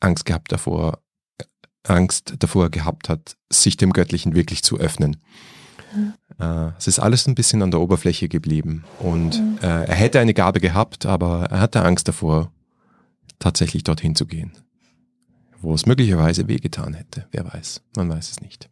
Angst 0.00 0.24
gehabt 0.24 0.50
davor 0.50 1.00
Angst 1.86 2.36
davor 2.38 2.70
gehabt 2.70 3.10
hat, 3.10 3.36
sich 3.52 3.76
dem 3.76 3.92
Göttlichen 3.92 4.34
wirklich 4.34 4.62
zu 4.62 4.78
öffnen. 4.78 5.18
Äh, 6.38 6.70
es 6.78 6.86
ist 6.86 6.98
alles 6.98 7.26
ein 7.26 7.34
bisschen 7.34 7.62
an 7.62 7.70
der 7.70 7.80
Oberfläche 7.80 8.28
geblieben. 8.28 8.84
Und 8.98 9.40
äh, 9.62 9.84
er 9.84 9.94
hätte 9.94 10.20
eine 10.20 10.34
Gabe 10.34 10.60
gehabt, 10.60 11.06
aber 11.06 11.46
er 11.50 11.60
hatte 11.60 11.84
Angst 11.84 12.08
davor, 12.08 12.50
tatsächlich 13.38 13.84
dorthin 13.84 14.14
zu 14.14 14.26
gehen. 14.26 14.52
Wo 15.60 15.74
es 15.74 15.86
möglicherweise 15.86 16.48
wehgetan 16.48 16.94
hätte. 16.94 17.26
Wer 17.30 17.52
weiß. 17.52 17.82
Man 17.96 18.08
weiß 18.08 18.30
es 18.30 18.40
nicht. 18.40 18.68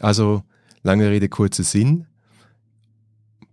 Also, 0.00 0.42
lange 0.82 1.08
Rede, 1.10 1.28
kurzer 1.28 1.62
Sinn. 1.62 2.06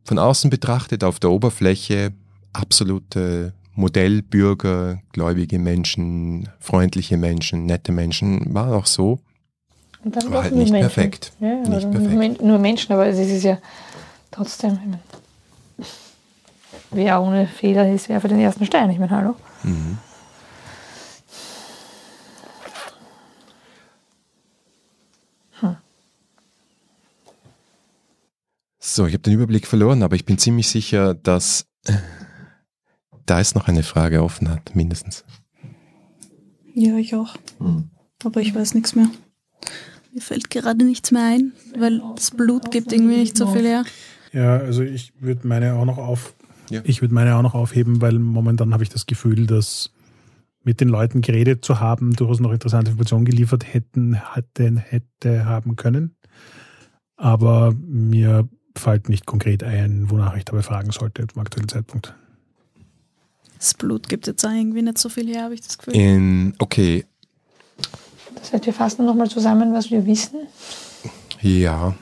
Von 0.05 0.19
außen 0.19 0.49
betrachtet 0.49 1.03
auf 1.03 1.19
der 1.19 1.31
Oberfläche 1.31 2.13
absolute 2.53 3.53
Modellbürger, 3.75 5.01
gläubige 5.11 5.59
Menschen, 5.59 6.49
freundliche 6.59 7.17
Menschen, 7.17 7.65
nette 7.65 7.91
Menschen, 7.91 8.53
war 8.53 8.73
auch 8.73 8.87
so. 8.87 9.19
Und 10.07 10.15
dann 10.15 10.27
Aber 10.27 10.43
halt 10.43 10.53
nicht 10.55 10.71
Menschen. 10.71 10.89
perfekt. 10.89 11.33
Ja, 11.41 11.53
Nicht 11.55 11.91
perfekt. 11.91 11.93
Nur, 12.11 12.17
Men- 12.17 12.37
nur 12.41 12.59
Menschen, 12.59 12.93
aber 12.93 13.07
es 13.07 13.19
ist 13.19 13.43
ja 13.43 13.57
trotzdem, 14.31 14.79
ich 14.81 14.87
mein, 14.89 14.99
wer 16.91 17.21
ohne 17.21 17.45
Fehler 17.45 17.91
ist, 17.93 18.07
wer 18.07 18.21
für 18.21 18.29
den 18.29 18.39
ersten 18.39 18.65
Stein. 18.65 18.89
Ich 18.89 18.99
meine, 18.99 19.11
hallo. 19.11 19.35
Mhm. 19.63 19.97
So, 28.79 29.05
ich 29.05 29.13
habe 29.13 29.23
den 29.23 29.33
Überblick 29.33 29.67
verloren, 29.67 30.03
aber 30.03 30.15
ich 30.15 30.25
bin 30.25 30.37
ziemlich 30.37 30.69
sicher, 30.69 31.13
dass 31.13 31.67
da 33.25 33.39
ist 33.39 33.55
noch 33.55 33.67
eine 33.67 33.83
Frage 33.83 34.23
offen 34.23 34.49
hat, 34.49 34.75
mindestens. 34.75 35.25
Ja, 36.73 36.95
ich 36.97 37.15
auch. 37.15 37.35
Aber 38.23 38.41
ich 38.41 38.53
weiß 38.53 38.75
nichts 38.75 38.95
mehr. 38.95 39.09
Mir 40.17 40.21
fällt 40.21 40.49
gerade 40.49 40.83
nichts 40.83 41.11
mehr 41.11 41.25
ein, 41.25 41.51
weil 41.77 42.01
das 42.15 42.31
Blut 42.31 42.71
gibt 42.71 42.91
irgendwie 42.91 43.17
nicht 43.17 43.37
so 43.37 43.45
viel 43.53 43.61
her. 43.67 43.85
Ja, 44.33 44.57
also 44.57 44.81
ich 44.81 45.13
würde 45.19 45.47
meine 45.47 45.75
auch 45.75 45.85
noch 45.85 45.99
auf, 45.99 46.33
Ja. 46.71 46.81
ich 46.85 47.01
würde 47.01 47.13
meine 47.13 47.35
auch 47.35 47.43
noch 47.43 47.53
aufheben, 47.53 48.01
weil 48.01 48.17
momentan 48.17 48.73
habe 48.73 48.81
ich 48.81 48.89
das 48.89 49.05
Gefühl, 49.05 49.45
dass 49.45 49.91
mit 50.63 50.81
den 50.81 50.89
Leuten 50.89 51.21
geredet 51.21 51.63
zu 51.63 51.79
haben, 51.81 52.13
durchaus 52.15 52.39
noch 52.39 52.51
interessante 52.51 52.89
Informationen 52.89 53.25
geliefert 53.25 53.71
hätten, 53.71 54.15
hätte, 54.15 54.79
hätte 54.79 55.45
haben 55.45 55.75
können. 55.75 56.15
Aber 57.15 57.75
mir 57.87 58.49
fällt 58.75 59.09
nicht 59.09 59.27
konkret 59.27 59.61
ein, 59.63 60.09
wonach 60.09 60.35
ich 60.35 60.45
dabei 60.45 60.63
fragen 60.63 60.89
sollte 60.89 61.27
zum 61.27 61.39
aktuellen 61.41 61.69
Zeitpunkt. 61.69 62.15
Das 63.59 63.75
Blut 63.75 64.09
gibt 64.09 64.25
jetzt 64.25 64.43
auch 64.43 64.51
irgendwie 64.51 64.81
nicht 64.81 64.97
so 64.97 65.09
viel 65.09 65.27
her, 65.27 65.43
habe 65.43 65.53
ich 65.53 65.61
das 65.61 65.77
Gefühl. 65.77 65.93
In, 65.95 66.55
okay, 66.57 67.05
Das 68.39 68.53
heißt, 68.53 68.65
wir 68.65 68.73
fassen 68.73 69.05
nochmal 69.05 69.29
zusammen, 69.29 69.73
was 69.73 69.91
wir 69.91 70.05
wissen. 70.05 70.47
ja. 71.41 71.95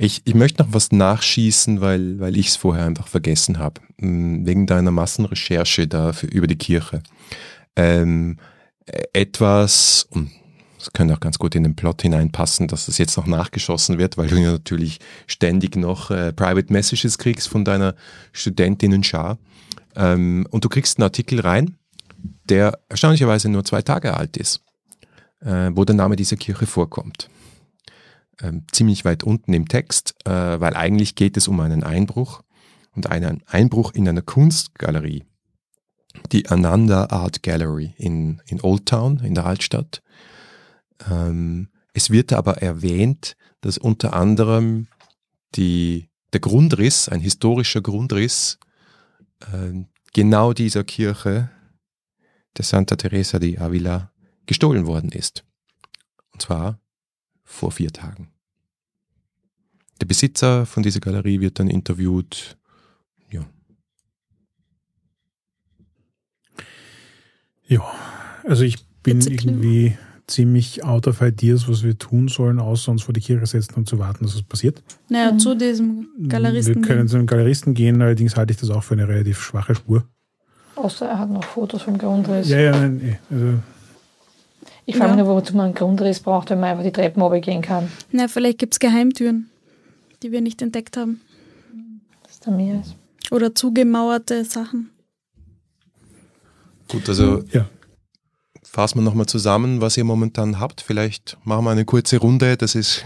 Ich, 0.00 0.22
ich 0.24 0.34
möchte 0.34 0.62
noch 0.62 0.72
was 0.72 0.92
nachschießen, 0.92 1.80
weil, 1.80 2.20
weil 2.20 2.36
ich 2.36 2.48
es 2.48 2.56
vorher 2.56 2.84
einfach 2.84 3.08
vergessen 3.08 3.58
habe. 3.58 3.80
Mm, 3.96 4.46
Wegen 4.46 4.66
deiner 4.68 4.92
Massenrecherche 4.92 5.88
da 5.88 6.12
für, 6.12 6.28
über 6.28 6.46
die 6.46 6.56
Kirche. 6.56 7.02
Ähm, 7.74 8.38
äh, 8.86 9.02
etwas, 9.12 10.08
das 10.78 10.92
könnte 10.92 11.14
auch 11.14 11.20
ganz 11.20 11.40
gut 11.40 11.56
in 11.56 11.64
den 11.64 11.74
Plot 11.74 12.02
hineinpassen, 12.02 12.68
dass 12.68 12.86
das 12.86 12.98
jetzt 12.98 13.16
noch 13.16 13.26
nachgeschossen 13.26 13.98
wird, 13.98 14.16
weil 14.16 14.28
du 14.28 14.36
ja 14.36 14.52
natürlich 14.52 15.00
ständig 15.26 15.74
noch 15.74 16.12
äh, 16.12 16.32
Private 16.32 16.72
Messages 16.72 17.18
kriegst 17.18 17.48
von 17.48 17.64
deiner 17.64 17.96
Studentinnen-Schar. 18.32 19.38
Ähm, 19.96 20.46
und 20.50 20.64
du 20.64 20.68
kriegst 20.68 20.98
einen 20.98 21.04
Artikel 21.04 21.40
rein, 21.40 21.76
der 22.48 22.78
erstaunlicherweise 22.88 23.48
nur 23.48 23.64
zwei 23.64 23.82
Tage 23.82 24.16
alt 24.16 24.36
ist, 24.36 24.62
äh, 25.40 25.70
wo 25.72 25.84
der 25.84 25.96
Name 25.96 26.16
dieser 26.16 26.36
Kirche 26.36 26.66
vorkommt. 26.66 27.28
Ähm, 28.40 28.64
ziemlich 28.70 29.04
weit 29.04 29.24
unten 29.24 29.52
im 29.52 29.68
Text, 29.68 30.14
äh, 30.24 30.30
weil 30.60 30.74
eigentlich 30.74 31.14
geht 31.14 31.36
es 31.36 31.48
um 31.48 31.58
einen 31.60 31.82
Einbruch 31.82 32.42
und 32.94 33.08
einen 33.08 33.42
Einbruch 33.46 33.92
in 33.94 34.08
einer 34.08 34.22
Kunstgalerie, 34.22 35.24
die 36.32 36.48
Ananda 36.48 37.06
Art 37.06 37.42
Gallery 37.42 37.94
in, 37.96 38.40
in 38.46 38.60
Old 38.60 38.86
Town, 38.86 39.20
in 39.20 39.34
der 39.34 39.46
Altstadt. 39.46 40.02
Ähm, 41.10 41.68
es 41.92 42.10
wird 42.10 42.32
aber 42.32 42.62
erwähnt, 42.62 43.36
dass 43.60 43.78
unter 43.78 44.14
anderem 44.14 44.86
die, 45.56 46.08
der 46.32 46.40
Grundriss, 46.40 47.08
ein 47.08 47.20
historischer 47.20 47.80
Grundriss, 47.80 48.58
äh, 49.40 49.84
genau 50.12 50.52
dieser 50.52 50.84
Kirche, 50.84 51.50
der 52.56 52.64
Santa 52.64 52.96
Teresa 52.96 53.38
di 53.38 53.58
Avila, 53.58 54.12
gestohlen 54.48 54.86
worden 54.86 55.12
ist. 55.12 55.44
Und 56.32 56.42
zwar 56.42 56.80
vor 57.44 57.70
vier 57.70 57.92
Tagen. 57.92 58.28
Der 60.00 60.06
Besitzer 60.06 60.66
von 60.66 60.82
dieser 60.82 61.00
Galerie 61.00 61.40
wird 61.40 61.58
dann 61.60 61.68
interviewt. 61.68 62.56
Ja, 63.30 63.44
Ja, 67.66 67.82
also 68.44 68.64
ich 68.64 68.84
bin 69.02 69.20
irgendwie 69.20 69.96
ziemlich 70.26 70.84
out 70.84 71.06
of 71.06 71.20
ideas, 71.22 71.68
was 71.68 71.82
wir 71.82 71.96
tun 71.98 72.28
sollen, 72.28 72.58
außer 72.60 72.90
uns 72.92 73.02
vor 73.02 73.14
die 73.14 73.20
Kirche 73.20 73.46
setzen 73.46 73.74
und 73.74 73.88
zu 73.88 73.98
warten, 73.98 74.24
dass 74.24 74.34
es 74.34 74.42
passiert. 74.42 74.82
Naja, 75.08 75.32
Mhm. 75.32 75.38
zu 75.38 75.54
diesem 75.54 76.08
Galeristen. 76.28 76.76
Wir 76.76 76.82
können 76.82 77.08
zu 77.08 77.16
einem 77.16 77.26
Galeristen 77.26 77.74
gehen, 77.74 78.00
allerdings 78.02 78.36
halte 78.36 78.52
ich 78.52 78.58
das 78.60 78.70
auch 78.70 78.82
für 78.82 78.94
eine 78.94 79.08
relativ 79.08 79.40
schwache 79.40 79.74
Spur. 79.74 80.06
Außer 80.76 81.06
er 81.08 81.18
hat 81.18 81.30
noch 81.30 81.44
Fotos 81.44 81.82
vom 81.82 81.96
Grundriss. 81.98 82.48
Ja, 82.48 82.60
ja, 82.60 82.72
nein, 82.72 83.00
eh, 83.00 83.16
also 83.34 83.58
Ich 84.90 84.96
frage 84.96 85.10
mich 85.12 85.18
Ja. 85.18 85.24
nur, 85.24 85.34
wozu 85.36 85.54
man 85.54 85.66
einen 85.66 85.74
Grundriss 85.74 86.18
braucht, 86.20 86.48
wenn 86.48 86.60
man 86.60 86.70
einfach 86.70 86.82
die 86.84 86.92
Treppen 86.92 87.20
runtergehen 87.20 87.60
kann. 87.60 87.90
Na, 88.10 88.26
vielleicht 88.26 88.58
gibt 88.58 88.72
es 88.72 88.78
Geheimtüren, 88.80 89.50
die 90.22 90.32
wir 90.32 90.40
nicht 90.40 90.62
entdeckt 90.62 90.96
haben. 90.96 91.20
dass 92.22 92.40
da 92.40 92.50
mehr 92.50 92.80
ist. 92.80 92.94
Oder 93.30 93.54
zugemauerte 93.54 94.44
Sachen. 94.46 94.88
gut, 96.90 97.06
also 97.08 97.42
ja. 97.52 97.68
fassen 98.62 98.98
wir 98.98 99.02
nochmal 99.02 99.26
zusammen, 99.26 99.82
was 99.82 99.96
ihr 99.98 100.04
momentan 100.04 100.58
habt. 100.58 100.80
Vielleicht 100.80 101.36
machen 101.44 101.64
wir 101.66 101.70
eine 101.70 101.84
kurze 101.84 102.16
Runde. 102.18 102.56
Das 102.56 102.74
ist 102.74 103.04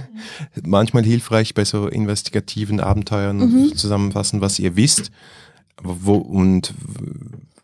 manchmal 0.65 1.03
hilfreich 1.05 1.53
bei 1.55 1.65
so 1.65 1.89
investigativen 1.89 2.79
Abenteuern 2.79 3.39
Mhm. 3.39 3.75
zusammenfassen, 3.77 4.41
was 4.41 4.59
ihr 4.61 4.77
wisst 4.77 5.11
wo, 5.83 6.15
und 6.15 6.75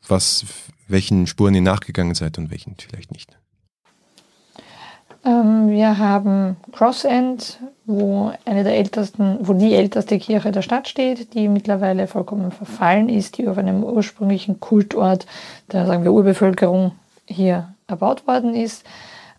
was, 0.09 0.45
welchen 0.89 1.29
Spuren 1.29 1.55
ihr 1.55 1.61
nachgegangen 1.63 2.17
seid 2.17 2.37
und 2.39 2.51
welchen 2.51 2.75
vielleicht 2.79 3.13
nicht. 3.13 3.37
Ähm, 5.25 5.71
wir 5.71 5.99
haben 5.99 6.57
Cross 6.73 7.05
End, 7.05 7.59
wo 7.87 8.33
eine 8.45 8.65
der 8.65 8.77
ältesten, 8.77 9.39
wo 9.41 9.55
die 9.55 9.75
älteste 9.75 10.19
Kirche 10.19 10.53
der 10.53 10.63
Stadt 10.63 10.89
steht, 10.89 11.35
die 11.35 11.49
mittlerweile 11.49 12.07
vollkommen 12.07 12.53
verfallen 12.53 13.09
ist, 13.09 13.39
die 13.39 13.49
auf 13.49 13.59
einem 13.59 13.83
ursprünglichen 13.83 14.61
Kultort 14.61 15.27
der, 15.73 15.87
sagen 15.87 16.05
wir, 16.05 16.13
Urbevölkerung 16.13 16.93
hier 17.27 17.75
erbaut 17.87 18.27
worden 18.27 18.55
ist. 18.55 18.85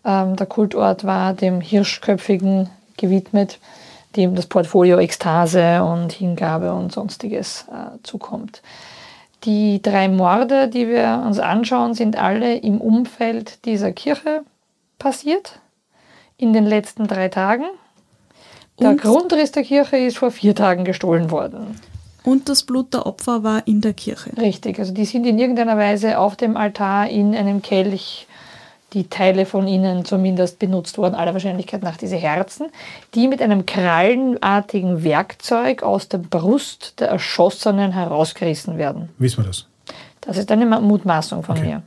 Ähm, 0.04 0.36
der 0.36 0.46
Kultort 0.46 1.04
war 1.04 1.32
dem 1.32 1.60
Hirschköpfigen 1.60 2.68
gewidmet, 2.96 3.58
dem 4.16 4.34
das 4.34 4.46
Portfolio 4.46 4.98
Ekstase 4.98 5.82
und 5.84 6.12
Hingabe 6.12 6.72
und 6.74 6.92
sonstiges 6.92 7.66
äh, 7.70 7.96
zukommt. 8.02 8.62
Die 9.44 9.80
drei 9.80 10.08
Morde, 10.08 10.68
die 10.68 10.86
wir 10.86 11.22
uns 11.26 11.38
anschauen, 11.38 11.94
sind 11.94 12.16
alle 12.16 12.56
im 12.56 12.80
Umfeld 12.80 13.64
dieser 13.64 13.92
Kirche 13.92 14.42
passiert 14.98 15.60
in 16.40 16.52
den 16.52 16.64
letzten 16.66 17.06
drei 17.06 17.28
Tagen. 17.28 17.64
Der 18.80 18.90
Und- 18.90 19.02
Grundriss 19.02 19.52
der 19.52 19.62
Kirche 19.62 19.96
ist 19.98 20.18
vor 20.18 20.30
vier 20.30 20.54
Tagen 20.54 20.84
gestohlen 20.84 21.30
worden. 21.30 21.78
Und 22.24 22.48
das 22.48 22.62
Blut 22.64 22.92
der 22.92 23.06
Opfer 23.06 23.42
war 23.44 23.66
in 23.66 23.80
der 23.80 23.94
Kirche. 23.94 24.30
Richtig, 24.36 24.78
also 24.78 24.92
die 24.92 25.04
sind 25.06 25.24
in 25.26 25.38
irgendeiner 25.38 25.76
Weise 25.78 26.18
auf 26.18 26.36
dem 26.36 26.56
Altar 26.56 27.08
in 27.08 27.34
einem 27.34 27.62
Kelch, 27.62 28.26
die 28.92 29.08
Teile 29.08 29.46
von 29.46 29.68
ihnen 29.68 30.04
zumindest 30.04 30.58
benutzt 30.58 30.98
worden, 30.98 31.14
aller 31.14 31.32
Wahrscheinlichkeit 31.32 31.82
nach 31.82 31.96
diese 31.96 32.16
Herzen, 32.16 32.66
die 33.14 33.28
mit 33.28 33.40
einem 33.40 33.64
krallenartigen 33.64 35.04
Werkzeug 35.04 35.82
aus 35.82 36.08
der 36.08 36.18
Brust 36.18 36.98
der 37.00 37.08
Erschossenen 37.08 37.92
herausgerissen 37.92 38.78
werden. 38.78 39.08
wissen 39.18 39.38
wir 39.44 39.46
das. 39.46 39.66
Das 40.20 40.36
ist 40.36 40.50
eine 40.52 40.66
Ma- 40.66 40.80
Mutmaßung 40.80 41.42
von 41.42 41.56
Okay. 41.56 41.66
mir. 41.66 41.82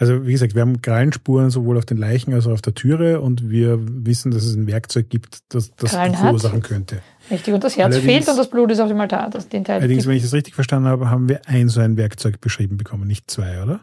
Also 0.00 0.26
wie 0.26 0.32
gesagt, 0.32 0.54
wir 0.54 0.62
haben 0.62 0.80
Krallenspuren 0.80 1.50
sowohl 1.50 1.76
auf 1.76 1.84
den 1.84 1.96
Leichen 1.96 2.32
als 2.32 2.46
auch 2.46 2.52
auf 2.52 2.62
der 2.62 2.72
Türe 2.74 3.20
und 3.20 3.50
wir 3.50 3.78
wissen, 3.80 4.30
dass 4.30 4.44
es 4.44 4.54
ein 4.54 4.68
Werkzeug 4.68 5.10
gibt, 5.10 5.40
das 5.48 5.72
das 5.74 5.90
Krallen 5.90 6.14
verursachen 6.14 6.62
könnte. 6.62 7.00
Richtig, 7.32 7.52
und 7.52 7.64
das 7.64 7.76
Herz 7.76 7.94
Allerdings- 7.96 8.04
fehlt 8.12 8.28
und 8.28 8.36
das 8.38 8.48
Blut 8.48 8.70
ist 8.70 8.78
auf 8.78 8.88
dem 8.88 9.00
Altar. 9.00 9.28
Das, 9.28 9.48
den 9.48 9.64
Teil 9.64 9.80
Allerdings, 9.80 10.06
wenn 10.06 10.16
ich 10.16 10.22
das 10.22 10.32
richtig 10.32 10.54
verstanden 10.54 10.88
habe, 10.88 11.10
haben 11.10 11.28
wir 11.28 11.40
ein 11.46 11.68
so 11.68 11.80
ein 11.80 11.96
Werkzeug 11.96 12.40
beschrieben 12.40 12.76
bekommen, 12.76 13.08
nicht 13.08 13.28
zwei, 13.28 13.60
oder? 13.60 13.80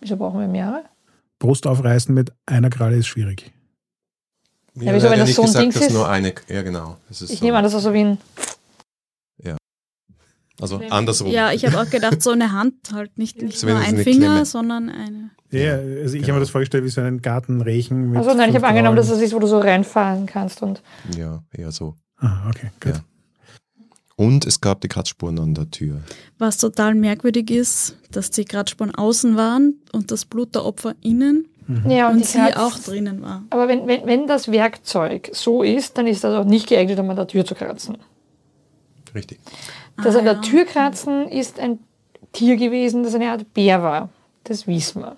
Wieso 0.00 0.16
brauchen 0.18 0.40
wir 0.40 0.46
mehrere? 0.48 0.82
Brust 1.38 1.66
aufreißen 1.66 2.14
mit 2.14 2.32
einer 2.44 2.68
Kralle 2.68 2.96
ist 2.96 3.06
schwierig. 3.06 3.50
Ja, 4.74 4.94
wieso, 4.94 5.08
wenn 5.08 5.18
das 5.18 5.34
so 5.34 5.40
ein 5.42 5.46
gesagt, 5.46 5.64
Ding 5.74 5.82
ist? 5.82 5.92
nur 5.92 6.06
eine, 6.06 6.34
ja 6.48 6.60
genau. 6.60 6.98
Das 7.08 7.22
ist 7.22 7.30
Ich 7.30 7.38
so. 7.38 7.44
nehme 7.46 7.56
an, 7.56 7.64
das 7.64 7.72
ist 7.72 7.82
so 7.82 7.94
wie 7.94 8.00
ein 8.04 8.18
Also 10.60 10.80
andersrum. 10.90 11.30
Ja, 11.30 11.52
ich 11.52 11.66
habe 11.66 11.78
auch 11.80 11.90
gedacht, 11.90 12.22
so 12.22 12.30
eine 12.30 12.52
Hand 12.52 12.74
halt 12.92 13.18
nicht, 13.18 13.42
nicht 13.42 13.58
So 13.58 13.66
nur 13.66 13.76
ein 13.78 13.96
Finger, 13.98 14.26
Klemme. 14.28 14.46
sondern 14.46 14.88
eine. 14.88 15.30
Ja, 15.50 15.74
also 15.74 16.16
ich 16.16 16.22
habe 16.24 16.34
mir 16.34 16.40
das 16.40 16.50
vorgestellt 16.50 16.84
wie 16.84 16.88
so 16.88 17.00
einen 17.02 17.20
Gartenrechen. 17.22 18.10
Mit 18.10 18.18
Also 18.18 18.34
nein, 18.34 18.50
ich 18.50 18.56
habe 18.56 18.66
angenommen, 18.66 18.96
dass 18.96 19.08
das 19.08 19.20
ist, 19.20 19.32
wo 19.34 19.38
du 19.38 19.46
so 19.46 19.58
reinfahren 19.58 20.26
kannst 20.26 20.62
und 20.62 20.82
Ja, 21.16 21.42
eher 21.52 21.70
so. 21.72 21.94
Ah, 22.18 22.48
okay, 22.48 22.70
gut. 22.82 22.94
Ja. 22.94 23.00
Und 24.16 24.46
es 24.46 24.62
gab 24.62 24.80
die 24.80 24.88
Kratzspuren 24.88 25.38
an 25.38 25.52
der 25.54 25.70
Tür. 25.70 26.00
Was 26.38 26.56
total 26.56 26.94
merkwürdig 26.94 27.50
ist, 27.50 27.96
dass 28.10 28.30
die 28.30 28.46
Kratzspuren 28.46 28.94
außen 28.94 29.36
waren 29.36 29.74
und 29.92 30.10
das 30.10 30.24
Blut 30.24 30.54
der 30.54 30.64
Opfer 30.64 30.94
innen 31.02 31.48
ja, 31.86 32.06
und, 32.08 32.14
und 32.14 32.20
die 32.22 32.24
sie 32.26 32.38
Kratz- 32.38 32.56
auch 32.56 32.78
drinnen 32.78 33.20
war. 33.20 33.44
Aber 33.50 33.68
wenn, 33.68 33.86
wenn, 33.86 34.06
wenn 34.06 34.26
das 34.26 34.50
Werkzeug 34.50 35.28
so 35.34 35.62
ist, 35.62 35.98
dann 35.98 36.06
ist 36.06 36.24
das 36.24 36.34
auch 36.34 36.44
nicht 36.46 36.66
geeignet, 36.68 36.98
um 36.98 37.10
an 37.10 37.16
der 37.16 37.26
Tür 37.26 37.44
zu 37.44 37.54
kratzen. 37.54 37.98
Richtig. 39.14 39.38
Das 40.02 40.14
Ah, 40.14 40.18
an 40.20 40.24
der 40.24 40.34
ja. 40.34 40.40
Tür 40.40 40.64
kratzen 40.64 41.28
ist 41.28 41.58
ein 41.60 41.78
Tier 42.32 42.56
gewesen, 42.56 43.02
das 43.02 43.14
eine 43.14 43.30
Art 43.30 43.52
Bär 43.54 43.82
war. 43.82 44.08
Das 44.44 44.66
wissen 44.66 45.02
wir. 45.02 45.16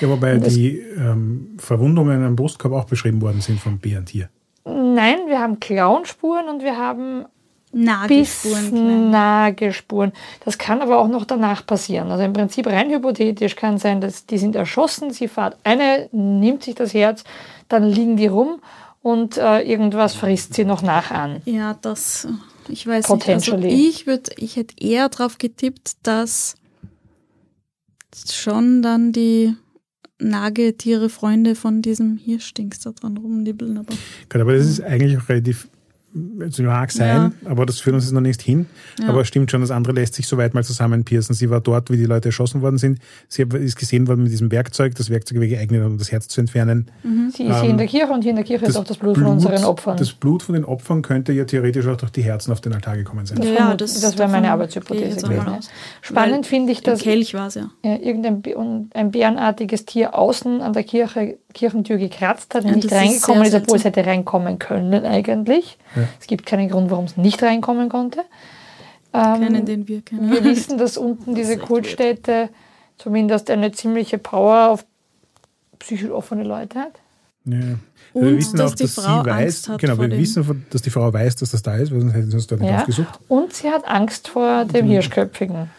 Ja, 0.00 0.08
wobei 0.08 0.36
Das- 0.38 0.54
die 0.54 0.78
ähm, 0.78 1.56
Verwundungen 1.58 2.24
am 2.24 2.34
Brustkorb 2.36 2.72
auch 2.72 2.84
beschrieben 2.84 3.20
worden 3.22 3.40
sind 3.40 3.60
vom 3.60 3.78
Bärentier. 3.78 4.28
Nein, 4.64 5.18
wir 5.26 5.38
haben 5.40 5.60
Klauenspuren 5.60 6.48
und 6.48 6.62
wir 6.62 6.76
haben 6.76 7.24
Nagelspuren. 7.72 8.68
klein. 8.70 9.10
Nagelspuren. 9.10 10.12
Das 10.44 10.58
kann 10.58 10.80
aber 10.82 10.98
auch 10.98 11.08
noch 11.08 11.24
danach 11.24 11.64
passieren. 11.64 12.10
Also 12.10 12.24
im 12.24 12.32
Prinzip 12.32 12.66
rein 12.66 12.90
hypothetisch 12.90 13.54
kann 13.56 13.78
sein, 13.78 14.00
dass 14.00 14.26
die 14.26 14.38
sind 14.38 14.56
erschossen, 14.56 15.10
sie 15.12 15.28
fährt 15.28 15.56
eine, 15.64 16.08
nimmt 16.12 16.64
sich 16.64 16.74
das 16.74 16.92
Herz, 16.94 17.22
dann 17.68 17.84
liegen 17.84 18.16
die 18.16 18.26
rum 18.26 18.60
und 19.02 19.36
äh, 19.38 19.60
irgendwas 19.62 20.14
frisst 20.14 20.54
sie 20.54 20.64
noch 20.64 20.82
nach 20.82 21.10
an. 21.10 21.42
Ja, 21.44 21.76
das, 21.80 22.26
ich 22.70 22.86
weiß 22.86 23.08
nicht. 23.08 23.28
Also 23.28 23.58
ich 23.58 24.06
würde, 24.06 24.30
ich 24.36 24.56
hätte 24.56 24.74
eher 24.78 25.08
darauf 25.08 25.38
getippt, 25.38 25.92
dass 26.02 26.54
schon 28.30 28.82
dann 28.82 29.12
die 29.12 29.54
Nagetiere 30.18 31.08
Freunde 31.08 31.54
von 31.54 31.80
diesem 31.80 32.18
Hirschdings 32.18 32.80
da 32.80 32.90
dran 32.90 33.16
rumnibbeln, 33.16 33.78
aber 33.78 33.94
Gut, 34.30 34.40
aber 34.40 34.54
das 34.54 34.66
ist 34.66 34.82
eigentlich 34.82 35.16
auch 35.18 35.28
relativ, 35.28 35.68
also 36.40 36.62
mag 36.64 36.90
sein, 36.90 37.34
aber 37.44 37.66
das 37.66 37.80
führt 37.80 37.94
uns 37.94 38.04
jetzt 38.04 38.12
noch 38.12 38.20
nicht 38.20 38.42
hin. 38.42 38.66
Ja. 39.00 39.08
Aber 39.08 39.20
es 39.20 39.28
stimmt 39.28 39.50
schon, 39.50 39.60
das 39.60 39.70
andere 39.70 39.92
lässt 39.92 40.14
sich 40.14 40.26
soweit 40.26 40.54
mal 40.54 40.64
zusammenpiercen. 40.64 41.34
Sie 41.34 41.50
war 41.50 41.60
dort, 41.60 41.90
wie 41.90 41.96
die 41.96 42.04
Leute 42.04 42.30
erschossen 42.30 42.62
worden 42.62 42.78
sind. 42.78 42.98
Sie 43.28 43.42
ist 43.42 43.76
gesehen 43.76 44.08
worden 44.08 44.24
mit 44.24 44.32
diesem 44.32 44.50
Werkzeug. 44.50 44.94
Das 44.96 45.10
Werkzeug 45.10 45.38
wäre 45.38 45.48
geeignet, 45.48 45.84
um 45.84 45.98
das 45.98 46.10
Herz 46.10 46.26
zu 46.28 46.40
entfernen. 46.40 46.90
Sie 47.36 47.44
ist 47.44 47.60
hier 47.60 47.70
in 47.70 47.78
der 47.78 47.86
Kirche 47.86 48.12
und 48.12 48.22
hier 48.22 48.30
in 48.30 48.36
der 48.36 48.44
Kirche 48.44 48.66
ist 48.66 48.76
auch 48.76 48.84
das 48.84 48.96
Blut, 48.96 49.18
von 49.18 49.26
unseren 49.26 49.64
Opfern. 49.64 49.96
Das 49.96 50.12
Blut 50.12 50.42
von 50.42 50.54
den 50.54 50.64
Opfern 50.64 51.02
könnte 51.02 51.32
ja 51.32 51.44
theoretisch 51.44 51.86
auch 51.86 51.96
durch 51.96 52.10
die 52.10 52.22
Herzen 52.22 52.50
auf 52.52 52.60
den 52.60 52.72
Altar 52.72 52.96
gekommen 52.96 53.26
sein. 53.26 53.38
Das 53.38 53.48
ja, 53.48 53.74
das, 53.74 54.00
das 54.00 54.18
wäre 54.18 54.28
meine 54.28 54.50
Arbeitshypothese. 54.50 55.28
Spannend 56.00 56.46
finde 56.46 56.72
ich, 56.72 56.78
Im 56.78 56.84
dass 56.84 57.00
Kelch 57.00 57.34
war 57.34 57.46
es 57.46 57.54
ja. 57.54 57.70
ja, 57.84 57.96
irgendein 57.96 58.42
ein 58.94 59.10
bärenartiges 59.10 59.84
Tier 59.84 60.14
außen 60.14 60.60
an 60.60 60.72
der 60.72 60.82
Kirche, 60.82 61.38
Kirchentür 61.52 61.98
gekratzt 61.98 62.54
hat 62.54 62.64
und 62.64 62.70
Ja, 62.70 62.76
nicht 62.76 62.92
reingekommen 62.92 63.44
ist, 63.44 63.54
obwohl 63.54 63.76
es 63.76 63.84
hätte 63.84 64.04
reinkommen 64.04 64.58
können 64.58 65.04
eigentlich. 65.04 65.78
Ja. 65.94 65.99
Es 66.20 66.26
gibt 66.26 66.46
keinen 66.46 66.68
Grund, 66.68 66.90
warum 66.90 67.04
es 67.06 67.16
nicht 67.16 67.42
reinkommen 67.42 67.88
konnte. 67.88 68.20
Keinen, 69.12 69.54
Ähm, 69.56 69.64
den 69.66 69.88
wir 69.88 70.02
kennen. 70.02 70.30
wir 70.30 70.44
wissen, 70.44 70.78
dass 70.78 70.96
unten 70.96 71.34
diese 71.34 71.58
Kultstätte 71.58 72.48
zumindest 72.96 73.50
eine 73.50 73.72
ziemliche 73.72 74.18
Power 74.18 74.68
auf 74.70 74.86
psychisch 75.78 76.10
offene 76.10 76.44
Leute 76.44 76.78
hat. 76.78 76.92
Ja. 77.44 77.56
Und 78.12 78.22
wir 78.22 78.36
wissen 78.36 78.56
dass 78.58 78.72
auch, 78.72 78.74
die 78.76 78.82
dass 78.84 78.94
Frau 78.94 79.22
sie 79.22 79.26
weiß, 79.30 79.44
Angst 79.46 79.68
hat 79.68 79.80
genau, 79.80 79.94
vor 79.96 80.04
wir 80.04 80.08
dem- 80.10 80.20
wissen, 80.20 80.66
dass 80.70 80.82
die 80.82 80.90
Frau 80.90 81.12
weiß, 81.12 81.36
dass 81.36 81.50
das 81.52 81.62
da 81.62 81.74
ist, 81.76 81.90
weil 81.92 82.00
sonst 82.00 82.12
hätten 82.14 82.30
sie 82.30 82.36
uns 82.36 82.46
dort 82.46 82.60
nicht 82.60 82.70
Ja. 82.70 82.78
aufgesucht. 82.80 83.18
Und 83.28 83.52
sie 83.52 83.70
hat 83.70 83.86
Angst 83.88 84.28
vor 84.28 84.64
dem 84.64 84.86
Mhm. 84.86 84.90
Hirschköpfigen. 84.90 85.70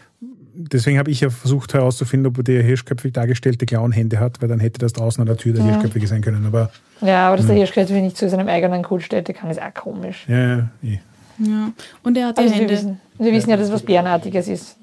Deswegen 0.54 0.98
habe 1.00 1.10
ich 1.12 1.22
ja 1.22 1.30
versucht 1.30 1.74
herauszufinden, 1.74 2.28
ob 2.28 2.44
der 2.44 2.62
hirschköpfig 2.64 3.14
dargestellte 3.14 3.66
Clown 3.66 3.92
Hände 3.92 4.20
hat, 4.20 4.42
weil 4.42 4.50
dann 4.50 4.60
hätte 4.60 4.80
das 4.80 4.94
draußen 4.94 5.22
an 5.22 5.28
der 5.28 5.38
Tür 5.38 5.54
der 5.54 5.64
Ja. 5.64 5.72
Hirschköpfige 5.72 6.08
sein 6.08 6.22
können. 6.22 6.46
Aber 6.46 6.72
Ja, 7.02 7.28
aber 7.28 7.38
dass 7.38 7.48
der 7.48 7.56
Hirschköpfige 7.56 8.02
nicht 8.02 8.18
zu 8.18 8.30
seinem 8.30 8.48
eigenen 8.48 8.84
Kultstätte 8.84 9.34
kann, 9.34 9.50
ist 9.50 9.62
auch 9.62 9.74
komisch. 9.74 10.26
ja, 10.28 10.38
ja, 10.58 10.68
eh. 10.84 11.00
Ja. 11.40 11.72
Und 12.04 12.18
er 12.18 12.28
hat 12.28 12.38
die 12.38 12.42
Also 12.44 12.54
wir 12.54 12.60
Hände. 12.62 12.74
wissen, 12.74 13.00
wir 13.18 13.32
wissen 13.32 13.50
ja, 13.50 13.58
dass 13.58 13.68
es 13.68 13.74
was 13.74 13.82
Bärenartiges 13.84 14.48
ist. 14.48 14.78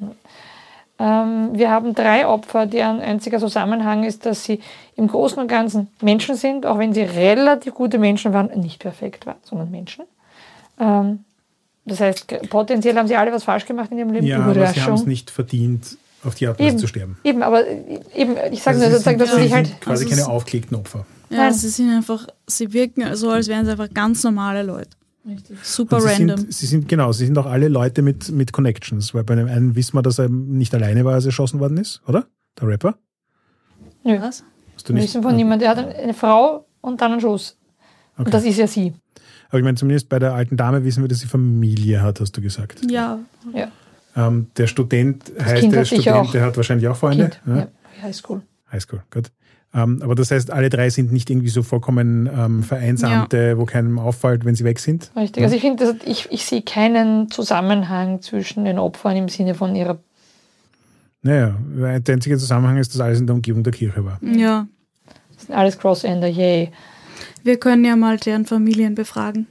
Ähm, 0.99 1.51
wir 1.53 1.71
haben 1.71 1.95
drei 1.95 2.27
Opfer, 2.27 2.67
deren 2.67 3.01
einziger 3.01 3.39
Zusammenhang 3.39 4.03
ist, 4.03 4.27
dass 4.27 4.43
sie 4.45 4.61
im 4.97 5.07
Großen 5.07 5.39
und 5.39 5.47
Ganzen 5.47 5.89
Menschen 6.03 6.35
sind, 6.35 6.67
auch 6.67 6.79
wenn 6.79 6.93
sie 6.93 7.03
relativ 7.03 7.75
gute 7.75 7.99
Menschen 7.99 8.33
waren, 8.33 8.51
nicht 8.59 8.81
perfekt 8.81 9.25
waren, 9.27 9.37
sondern 9.45 9.71
Menschen. 9.71 10.05
Ähm, 10.81 11.21
das 11.89 12.01
heißt, 12.01 12.27
potenziell 12.51 12.97
haben 12.97 13.09
sie 13.09 13.17
alle 13.17 13.33
was 13.33 13.45
falsch 13.45 13.67
gemacht 13.67 13.91
in 13.93 13.99
ihrem 13.99 14.11
Leben. 14.13 14.27
ja 14.27 14.41
aber 14.41 14.55
sie 14.69 14.81
haben 14.83 14.95
es 14.95 15.07
nicht 15.07 15.31
verdient, 15.31 15.99
auf 16.25 16.35
die 16.35 16.47
Art 16.47 16.59
und 16.59 16.65
Weise 16.65 16.71
Eben. 16.75 16.79
zu 16.81 16.87
sterben. 16.89 17.17
Eben, 17.25 17.43
aber 17.43 17.67
äh, 17.67 18.01
eben, 18.15 18.35
ich 18.53 18.63
sage 18.63 18.77
Also 18.77 18.81
nur 18.81 18.91
sozusagen, 18.91 19.19
dass 19.19 19.29
man 19.31 19.37
sie 19.39 19.43
sich 19.45 19.55
halt. 19.55 19.67
sind 19.69 19.81
quasi 19.81 20.05
Also 20.05 20.17
keine 20.17 20.29
aufgelegten 20.29 20.77
Opfer. 20.77 21.07
Ja, 21.31 21.37
Nein. 21.39 21.53
sie 21.53 21.69
sind 21.69 21.91
einfach, 21.91 22.27
sie 22.47 22.73
wirken 22.73 23.15
so, 23.17 23.31
als 23.31 23.49
wären 23.49 23.65
sie 23.67 23.73
einfach 23.73 23.93
ganz 23.93 24.25
normale 24.25 24.63
Leute. 24.63 24.91
Super 25.63 25.97
Und 25.97 26.03
sie 26.03 26.09
random. 26.09 26.37
sind, 26.39 26.55
sie 26.55 26.67
sind, 26.67 26.89
genau, 26.89 27.13
sie 27.13 27.27
sind 27.27 27.37
auch 27.37 27.45
alle 27.47 27.69
Leute 27.69 28.01
mit, 28.03 28.31
mit 28.31 28.53
Connections, 28.53 29.13
weil 29.13 29.25
bei 29.25 29.35
dem 29.35 29.47
einen 29.47 29.77
wissen 29.77 29.95
wir, 29.95 30.03
dass 30.03 30.19
er 30.19 30.29
nicht 30.31 30.75
alleine 30.75 31.05
war, 31.05 31.13
als 31.15 31.25
er 31.25 31.29
erschossen 31.29 31.61
worden 31.61 31.77
ist, 31.77 32.01
oder? 32.07 32.27
Der 32.59 32.67
Rapper? 32.69 32.97
Nö, 34.05 34.19
Was? 34.21 34.43
Hast 34.75 34.89
du 34.89 34.95
wir 34.95 35.01
nicht? 35.01 35.05
wissen 35.11 35.23
von 35.23 35.37
niemandem. 35.37 35.61
Der 35.61 35.77
hat 35.85 35.95
eine 35.97 36.15
Frau 36.15 36.65
und 36.81 37.01
dann 37.01 37.13
einen 37.13 37.21
Schuss. 37.21 37.57
Okay. 38.15 38.25
Und 38.25 38.35
das 38.35 38.45
ist 38.45 38.57
ja 38.57 38.67
sie. 38.67 38.95
Aber 39.49 39.59
ich 39.59 39.65
meine, 39.65 39.77
zumindest 39.77 40.09
bei 40.09 40.19
der 40.19 40.35
alten 40.35 40.57
Dame 40.57 40.85
wissen 40.85 41.03
wir, 41.03 41.09
dass 41.09 41.21
sie 41.21 41.27
Familie 41.27 42.03
hat, 42.03 42.21
hast 42.21 42.37
du 42.37 42.41
gesagt. 42.43 42.81
Ja, 42.91 43.19
Ja, 43.53 43.69
Ähm, 44.17 44.49
der 44.57 44.67
Student 44.67 45.33
heißt, 45.41 45.61
Kind 45.61 45.73
der 45.73 45.85
Student, 45.85 46.35
der 46.35 46.43
hat 46.43 46.57
wahrscheinlich 46.57 46.89
auch 46.89 46.97
Freunde. 46.97 47.31
Kind. 47.31 47.41
Ja. 47.47 47.69
Highschool. 48.03 48.43
Highschool, 48.71 49.03
gut. 49.11 49.31
Ähm, 49.75 50.01
aber 50.03 50.15
das 50.15 50.31
heißt, 50.31 50.51
alle 50.51 50.71
drei 50.71 50.89
sind 50.89 51.13
nicht 51.13 51.29
irgendwie 51.29 51.49
so 51.51 51.63
vollkommen 51.63 52.29
ähm, 52.35 52.63
Vereinsamte, 52.63 53.59
wo 53.59 53.67
keinem 53.67 53.99
auffällt, 53.99 54.45
wenn 54.45 54.55
sie 54.55 54.65
weg 54.65 54.79
sind. 54.79 55.11
Richtig. 55.15 55.43
Also 55.43 55.57
ich 55.57 55.61
finde, 55.61 55.97
ich, 56.07 56.29
ich 56.31 56.47
sehe 56.47 56.63
keinen 56.63 57.31
Zusammenhang 57.31 58.23
zwischen 58.23 58.65
den 58.65 58.79
Opfern 58.79 59.17
im 59.17 59.29
Sinne 59.29 59.55
von 59.55 59.75
ihrer. 59.77 59.99
Naja, 61.21 61.55
der 61.77 62.15
einzige 62.15 62.39
Zusammenhang 62.39 62.79
ist, 62.79 62.95
dass 62.95 63.01
alles 63.01 63.21
in 63.21 63.27
der 63.27 63.35
Umgebung 63.37 63.63
der 63.63 63.73
Kirche 63.73 64.05
war. 64.05 64.19
ja. 64.23 64.67
Das 65.35 65.47
sind 65.47 65.55
alles 65.55 65.79
Crossender, 65.79 66.27
yay. 66.27 66.73
Wir 67.45 67.59
können 67.59 67.85
ja 67.85 67.97
mal 67.97 68.17
deren 68.19 68.45
Familien 68.47 68.95
befragen. 68.95 69.47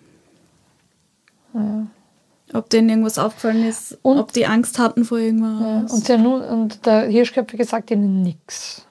Ob 2.53 2.69
denen 2.69 2.89
irgendwas 2.89 3.17
aufgefallen 3.17 3.65
ist, 3.67 3.97
Und- 4.03 4.19
ob 4.19 4.31
die 4.31 4.45
Angst 4.45 4.79
hatten 4.79 5.03
vor 5.05 5.17
Ja, 5.19 5.25
irgendwas. 5.25 5.91
und, 5.91 6.07
der, 6.07 6.19
und 6.51 6.85
der 6.85 7.07
Hirschköpfige 7.07 7.65
sagt 7.65 7.91
ihnen 7.91 8.21
nichts. 8.21 8.83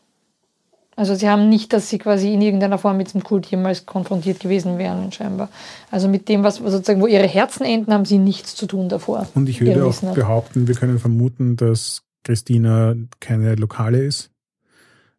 Also 0.99 1.15
sie 1.15 1.29
haben 1.29 1.51
nicht, 1.51 1.73
dass 1.75 1.91
sie 1.91 1.99
quasi 1.99 2.33
in 2.33 2.41
irgendeiner 2.41 2.79
Form 2.79 2.97
mit 2.97 3.13
dem 3.13 3.23
Kult 3.23 3.47
jemals 3.47 3.85
konfrontiert 3.85 4.41
gewesen 4.41 4.79
wären, 4.79 5.13
scheinbar. 5.13 5.51
Also 5.91 6.09
mit 6.09 6.29
dem, 6.31 6.43
was 6.43 6.57
sozusagen, 6.57 7.03
wo 7.03 7.07
ihre 7.07 7.27
Herzen 7.27 7.65
enden, 7.67 7.93
haben 7.93 8.07
sie 8.07 8.17
nichts 8.19 8.55
zu 8.57 8.67
tun 8.67 8.89
davor. 8.89 9.29
Und 9.35 9.49
ich 9.49 9.61
würde 9.61 9.85
auch 9.85 10.15
behaupten, 10.15 10.67
wir 10.69 10.75
können 10.75 10.99
vermuten, 10.99 11.57
dass 11.57 12.03
Christina 12.25 12.95
keine 13.21 13.57
Lokale 13.57 14.03
ist. 14.05 14.31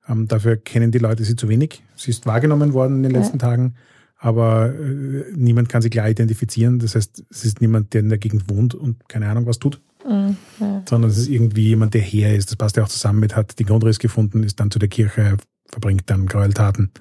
Ähm, 0.09 0.27
dafür 0.27 0.57
kennen 0.57 0.91
die 0.91 0.99
Leute 0.99 1.23
sie 1.23 1.35
zu 1.35 1.49
wenig. 1.49 1.83
Sie 1.95 2.11
ist 2.11 2.25
wahrgenommen 2.25 2.73
worden 2.73 2.97
in 2.97 3.03
den 3.03 3.11
Ja. 3.13 3.19
letzten 3.19 3.39
Tagen, 3.39 3.75
aber 4.17 4.69
äh, 4.73 5.23
niemand 5.35 5.69
kann 5.69 5.81
sie 5.81 5.89
klar 5.89 6.09
identifizieren. 6.09 6.79
Das 6.79 6.95
heißt, 6.95 7.23
es 7.29 7.45
ist 7.45 7.61
niemand, 7.61 7.93
der 7.93 8.01
in 8.01 8.09
der 8.09 8.17
Gegend 8.17 8.49
wohnt 8.49 8.73
und 8.75 9.07
keine 9.09 9.27
Ahnung 9.29 9.45
was 9.45 9.59
tut, 9.59 9.81
Mhm, 10.07 10.37
sondern 10.87 11.11
es 11.11 11.17
ist 11.17 11.27
irgendwie 11.27 11.67
jemand, 11.67 11.93
der 11.93 12.01
her 12.01 12.33
ist. 12.35 12.49
Das 12.49 12.55
passt 12.55 12.77
ja 12.77 12.83
auch 12.83 12.87
zusammen 12.87 13.19
mit, 13.19 13.35
hat 13.35 13.59
den 13.59 13.65
Grundriss 13.65 13.99
gefunden, 13.99 14.43
ist 14.43 14.59
dann 14.59 14.71
zu 14.71 14.79
der 14.79 14.87
Kirche, 14.87 15.35
verbringt 15.69 16.03
dann 16.09 16.25
Gräueltaten. 16.27 16.91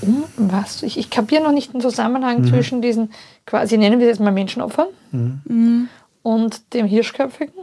Um 0.00 0.24
was? 0.36 0.82
Ich, 0.82 0.98
ich 0.98 1.10
kapiere 1.10 1.42
noch 1.42 1.52
nicht 1.52 1.72
den 1.72 1.80
Zusammenhang 1.80 2.42
Mhm. 2.42 2.46
zwischen 2.46 2.82
diesen, 2.82 3.10
quasi 3.46 3.78
nennen 3.78 4.00
wir 4.00 4.06
es 4.06 4.18
jetzt 4.18 4.24
mal 4.24 4.32
Menschenopfern 4.32 4.88
Mhm. 5.12 5.88
und 6.22 6.74
dem 6.74 6.86
Hirschköpfigen 6.86 7.54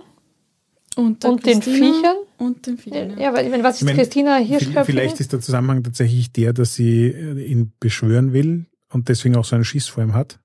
Und, 1.00 1.24
der 1.24 1.32
und 1.32 1.46
den 1.46 1.62
Viechern. 1.62 2.16
Und 2.38 2.66
den 2.68 2.78
Viechern, 2.78 3.12
ja. 3.18 3.26
Ja, 3.26 3.34
weil 3.34 3.46
ich 3.46 3.52
meine, 3.52 3.64
was 3.64 3.76
ist 3.76 3.82
Ich 3.82 3.86
meine, 3.86 3.98
Christina 3.98 4.36
Hirschköpfigen? 4.38 4.86
Vielleicht 4.86 5.20
ist 5.20 5.32
der 5.34 5.40
Zusammenhang 5.42 5.84
tatsächlich 5.84 6.32
der, 6.32 6.54
dass 6.54 6.76
sie 6.76 7.08
äh, 7.08 7.42
ihn 7.44 7.72
beschwören 7.80 8.34
will 8.34 8.66
und 8.92 9.10
deswegen 9.10 9.36
auch 9.36 9.46
so 9.46 9.56
einen 9.56 9.66
Schiss 9.66 9.88
vor 9.88 10.04
ihm 10.04 10.14
hat. 10.14 10.40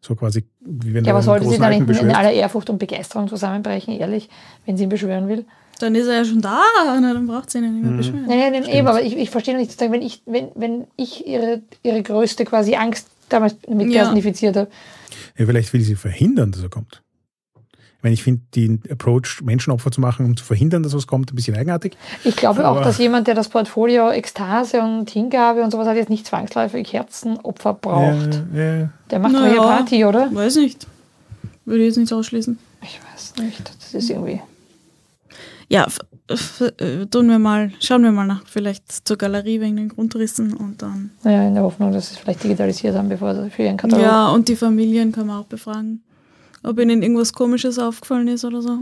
So 0.00 0.14
quasi, 0.14 0.44
wie 0.60 0.94
wenn 0.94 1.04
Ja, 1.04 1.10
er 1.12 1.14
aber 1.16 1.22
sollte 1.22 1.44
sie 1.44 1.56
großen 1.58 1.62
dann 1.62 1.72
in, 1.72 1.88
in 2.08 2.10
aller 2.14 2.32
Ehrfurcht 2.32 2.70
und 2.70 2.78
Begeisterung 2.78 3.28
zusammenbrechen, 3.28 3.98
ehrlich, 3.98 4.28
wenn 4.64 4.76
sie 4.76 4.84
ihn 4.84 4.88
beschwören 4.88 5.28
will? 5.28 5.44
Dann 5.78 5.94
ist 5.94 6.06
er 6.06 6.14
ja 6.18 6.24
schon 6.24 6.40
da, 6.40 6.62
na, 7.00 7.12
dann 7.12 7.26
braucht 7.26 7.50
sie 7.50 7.58
ihn 7.58 7.64
ja 7.64 7.70
nicht 7.70 7.82
mehr 7.82 7.92
Mhm. 7.92 7.96
beschweren. 7.96 8.26
Nein, 8.26 8.38
nein, 8.38 8.62
nein 8.62 8.70
eben, 8.70 8.86
aber 8.86 9.02
ich, 9.02 9.16
ich 9.16 9.30
verstehe 9.30 9.54
noch 9.54 9.60
nicht, 9.60 9.78
wenn 9.80 10.02
ich, 10.02 10.22
wenn, 10.26 10.48
wenn 10.54 10.86
ich 10.96 11.26
ihre, 11.26 11.62
ihre 11.82 12.02
größte 12.02 12.44
quasi 12.44 12.76
Angst 12.76 13.08
damals 13.28 13.56
mit 13.68 13.90
Ja. 13.90 14.02
personifiziert 14.02 14.56
habe. 14.56 14.70
Ja, 15.36 15.44
vielleicht 15.46 15.72
will 15.72 15.80
sie 15.82 15.96
verhindern, 15.96 16.52
dass 16.52 16.62
er 16.62 16.68
kommt. 16.70 17.02
Ich 17.98 18.02
meine, 18.02 18.14
ich 18.14 18.22
finde 18.22 18.42
den 18.54 18.82
Approach, 18.90 19.42
Menschenopfer 19.42 19.90
zu 19.90 20.00
machen, 20.00 20.26
um 20.26 20.36
zu 20.36 20.44
verhindern, 20.44 20.82
dass 20.82 20.94
was 20.94 21.06
kommt, 21.06 21.32
ein 21.32 21.34
bisschen 21.34 21.56
eigenartig. 21.56 21.96
Ich 22.24 22.36
glaube 22.36 22.68
auch, 22.68 22.82
dass 22.82 22.98
jemand, 22.98 23.26
der 23.26 23.34
das 23.34 23.48
Portfolio 23.48 24.10
Ekstase 24.10 24.80
und 24.80 25.10
Hingabe 25.10 25.62
und 25.62 25.70
sowas 25.70 25.88
hat, 25.88 25.96
jetzt 25.96 26.10
nicht 26.10 26.26
zwangsläufig 26.26 26.92
Herzenopfer 26.92 27.74
braucht. 27.74 28.42
Ja, 28.54 28.76
ja. 28.76 28.88
Der 29.10 29.18
macht 29.18 29.32
Na 29.32 29.46
doch 29.46 29.50
hier. 29.50 29.62
Party, 29.62 30.04
oder? 30.04 30.28
Weiß 30.32 30.56
nicht. 30.56 30.86
Würde 31.64 31.82
ich 31.82 31.88
jetzt 31.88 31.96
nicht 31.96 32.12
ausschließen. 32.12 32.58
Ich 32.82 33.00
weiß 33.12 33.44
nicht. 33.44 33.72
Das 33.80 33.94
ist 33.94 34.10
irgendwie. 34.10 34.40
Ja, 35.68 35.88
äh, 36.28 37.06
tun 37.06 37.28
wir 37.28 37.38
mal, 37.38 37.72
schauen 37.80 38.02
wir 38.04 38.12
mal 38.12 38.26
nach, 38.26 38.42
vielleicht 38.46 39.06
zur 39.06 39.16
Galerie 39.16 39.60
wegen 39.60 39.76
den 39.76 39.88
Grundrissen 39.88 40.52
und 40.54 40.82
dann. 40.82 41.10
Naja, 41.24 41.48
in 41.48 41.54
der 41.54 41.62
Hoffnung, 41.64 41.92
dass 41.92 42.08
sie 42.08 42.14
es 42.14 42.18
vielleicht 42.18 42.44
digitalisiert 42.44 42.96
haben, 42.96 43.08
bevor 43.08 43.34
sie 43.34 43.50
für 43.50 43.62
ihren 43.62 43.76
Katalog. 43.76 44.04
Ja, 44.04 44.28
und 44.30 44.48
die 44.48 44.56
Familien 44.56 45.12
können 45.12 45.28
wir 45.28 45.38
auch 45.38 45.46
befragen. 45.46 46.02
Ob 46.66 46.80
ihnen 46.80 47.02
irgendwas 47.02 47.32
Komisches 47.32 47.78
aufgefallen 47.78 48.26
ist 48.26 48.44
oder 48.44 48.60
so. 48.60 48.78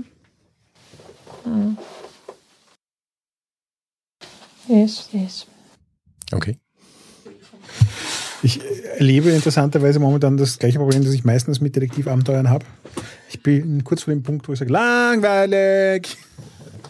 Yes, 4.66 5.08
yes. 5.12 5.46
Okay. 6.32 6.58
Ich 8.42 8.60
erlebe 8.98 9.30
interessanterweise 9.30 10.00
momentan 10.00 10.36
das 10.38 10.58
gleiche 10.58 10.78
Problem, 10.78 11.04
das 11.04 11.12
ich 11.12 11.24
meistens 11.24 11.60
mit 11.60 11.76
Detektivabenteuern 11.76 12.48
habe. 12.48 12.64
Ich 13.28 13.42
bin 13.42 13.84
kurz 13.84 14.04
vor 14.04 14.14
dem 14.14 14.22
Punkt, 14.22 14.48
wo 14.48 14.54
ich 14.54 14.58
sage, 14.58 14.72
langweilig. 14.72 16.16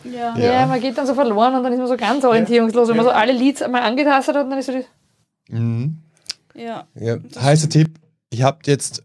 Ja. 0.04 0.36
Ja. 0.38 0.66
man 0.66 0.80
geht 0.80 0.96
dann 0.96 1.06
so 1.06 1.14
verloren 1.14 1.56
und 1.56 1.64
dann 1.64 1.72
ist 1.72 1.78
man 1.78 1.88
so 1.88 1.96
ganz 1.96 2.24
orientierungslos, 2.24 2.88
wenn 2.88 2.96
man 2.96 3.06
so 3.06 3.10
alle 3.10 3.32
Leads 3.32 3.62
einmal 3.62 3.82
angetastet 3.82 4.36
hat 4.36 4.44
und 4.44 4.50
dann 4.50 4.58
ist 4.58 4.66
so 4.66 4.72
die, 4.72 4.84
Mhm. 5.48 5.98
Ja. 6.54 6.86
Ja, 6.94 7.18
heißer 7.36 7.68
Tipp. 7.68 7.98
Ich 8.30 8.42
habe 8.42 8.58
jetzt 8.66 9.02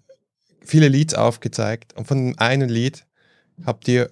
viele 0.69 0.87
Leads 0.87 1.15
aufgezeigt 1.15 1.93
und 1.93 2.07
von 2.07 2.17
dem 2.17 2.39
einen 2.39 2.69
Lied 2.69 3.05
habt 3.65 3.87
ihr 3.87 4.11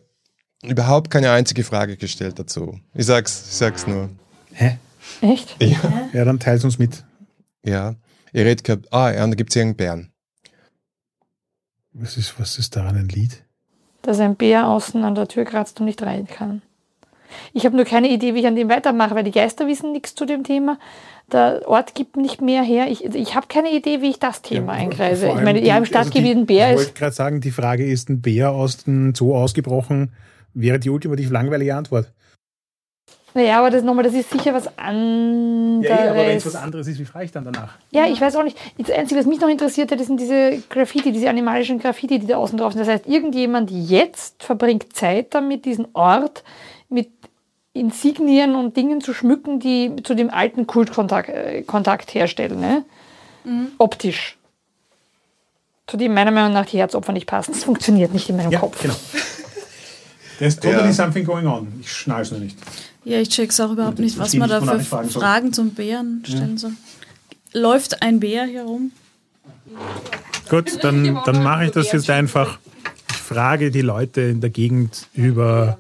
überhaupt 0.64 1.10
keine 1.12 1.32
einzige 1.32 1.64
Frage 1.64 1.98
gestellt 1.98 2.40
dazu. 2.40 2.80
Ich 2.94 3.06
sag's, 3.06 3.46
ich 3.48 3.56
sag's 3.56 3.88
nur. 3.88 4.10
Hä? 4.54 4.78
echt? 5.22 5.56
Ja. 5.62 6.10
Ja, 6.14 6.26
dann 6.26 6.40
teilt 6.40 6.64
uns 6.64 6.78
mit. 6.80 7.04
ja. 7.64 7.96
Ihr 8.34 8.44
redet 8.44 8.66
gehabt, 8.66 8.92
ah 8.92 9.12
ja, 9.12 9.24
und 9.24 9.32
da 9.32 9.36
gibt's 9.36 9.56
irgendeinen 9.56 9.78
Bären. 9.78 10.12
Was 11.94 12.18
ist, 12.18 12.40
was 12.40 12.60
ist 12.60 12.76
daran 12.76 12.98
ein 12.98 13.08
Lied? 13.08 13.44
Dass 14.02 14.20
ein 14.20 14.36
Bär 14.36 14.68
außen 14.68 15.04
an 15.04 15.16
der 15.16 15.28
Tür 15.28 15.46
kratzt 15.46 15.80
und 15.80 15.86
nicht 15.86 16.04
rein 16.04 16.28
kann. 16.28 16.62
Ich 17.54 17.66
habe 17.66 17.76
nur 17.76 17.86
keine 17.86 18.10
Idee, 18.10 18.34
wie 18.34 18.40
ich 18.40 18.48
an 18.48 18.56
dem 18.56 18.70
weitermache, 18.70 19.16
weil 19.16 19.24
die 19.24 19.32
Geister 19.32 19.68
wissen 19.68 19.92
nichts 19.92 20.16
zu 20.16 20.26
dem 20.26 20.44
Thema. 20.44 20.78
Der 21.32 21.64
Ort 21.68 21.94
gibt 21.96 22.16
nicht 22.16 22.42
mehr 22.42 22.64
her. 22.64 22.88
Ich, 22.90 23.04
ich 23.04 23.36
habe 23.36 23.48
keine 23.48 23.72
Idee, 23.72 24.02
wie 24.02 24.10
ich 24.10 24.20
das 24.20 24.42
Thema 24.42 24.74
einkreise. 24.74 25.28
Vor 25.28 25.38
Ich 25.38 25.44
meine, 25.44 25.60
ja, 25.64 25.78
im 25.78 25.84
die- 25.84 25.94
also 25.96 26.10
Stadtgebiet 26.10 26.36
die- 26.36 26.40
ein 26.40 26.46
Bär 26.46 26.68
Ich 26.68 26.74
ist. 26.74 26.80
wollte 26.88 26.94
gerade 27.00 27.16
sagen, 27.16 27.42
die 27.42 27.52
Frage 27.52 27.86
ist, 27.86 28.10
ein 28.10 28.22
Bär 28.22 28.52
aus 28.52 28.84
dem 28.86 29.14
Zoo 29.14 29.36
ausgebrochen, 29.36 30.14
wäre 30.54 30.80
die 30.80 30.90
ultimativ 30.90 31.30
langweilige 31.30 31.76
Antwort. 31.76 32.12
Naja, 33.34 33.60
aber 33.60 33.70
das 33.70 33.84
nochmal, 33.84 34.04
das 34.04 34.14
ist 34.16 34.32
sicher 34.32 34.54
was 34.54 34.68
anderes. 34.80 35.88
Ja, 35.88 36.10
aber 36.12 36.26
wenn 36.26 36.38
es 36.38 36.46
was 36.46 36.56
anderes 36.56 36.88
ist, 36.88 36.98
wie 36.98 37.06
frage 37.06 37.26
ich 37.26 37.32
dann 37.32 37.44
danach? 37.46 37.76
Ja, 37.92 38.08
ich 38.08 38.20
weiß 38.20 38.36
auch 38.36 38.44
nicht. 38.44 38.58
Das 38.80 38.90
Einzige, 38.90 39.20
was 39.20 39.28
mich 39.28 39.40
noch 39.40 39.50
interessiert 39.50 39.92
hat, 39.92 40.00
sind 40.00 40.20
diese 40.20 40.64
Graffiti, 40.70 41.12
diese 41.12 41.30
animalischen 41.30 41.78
Graffiti, 41.78 42.18
die 42.18 42.26
da 42.26 42.38
außen 42.38 42.58
drauf 42.58 42.74
sind. 42.74 42.80
Das 42.80 42.88
heißt, 42.88 43.06
irgendjemand 43.06 43.70
jetzt 43.70 44.42
verbringt 44.44 44.96
Zeit 44.96 45.36
damit, 45.36 45.66
diesen 45.66 45.88
Ort 45.94 46.44
mit 46.90 47.17
Insignien 47.80 48.56
und 48.56 48.76
Dingen 48.78 49.02
zu 49.02 49.14
schmücken, 49.14 49.60
die 49.60 49.92
zu 50.04 50.14
dem 50.16 50.30
alten 50.30 50.68
Kultkontakt 50.68 51.30
äh, 51.30 51.62
Kontakt 51.64 52.14
herstellen. 52.14 52.60
Ne? 52.60 52.84
Optisch. 53.78 54.38
Zu 55.88 55.96
dem 55.98 56.14
meiner 56.14 56.32
Meinung 56.32 56.52
nach 56.54 56.66
die 56.66 56.78
Herzopfer 56.78 57.14
nicht 57.14 57.28
passen. 57.28 57.54
Das 57.54 57.64
funktioniert 57.64 58.14
nicht 58.14 58.30
in 58.30 58.36
meinem 58.38 58.52
Ja, 58.52 58.60
Kopf. 58.60 58.82
genau. 58.82 58.96
There's 60.40 60.56
totally 60.58 60.88
Ja. 60.88 60.94
something 60.94 61.24
going 61.26 61.48
on. 61.48 61.68
Ich 61.82 61.92
schnall's 61.92 62.30
nur 62.32 62.40
nicht. 62.42 62.58
Ja, 63.06 63.20
ich 63.22 63.30
check's 63.30 63.60
auch 63.62 63.72
überhaupt 63.72 64.00
nicht, 64.00 64.18
was 64.20 64.34
man 64.34 64.50
da 64.50 64.60
für 64.62 64.80
fragen. 64.82 65.10
Fragen 65.10 65.54
zum 65.54 65.70
Bären 65.72 66.24
stellen 66.28 66.58
soll. 66.58 66.74
Läuft 67.54 68.02
ein 68.02 68.20
Bär 68.20 68.46
hier 68.46 68.64
rum? 68.64 68.92
Gut, 70.50 70.84
dann, 70.84 71.18
dann 71.26 71.42
mache 71.44 71.66
ich 71.66 71.72
das 71.72 71.92
jetzt 71.92 72.10
einfach. 72.10 72.60
Ich 73.10 73.18
frage 73.18 73.72
die 73.72 73.82
Leute 73.82 74.22
in 74.22 74.42
der 74.42 74.50
Gegend 74.50 75.08
über 75.14 75.78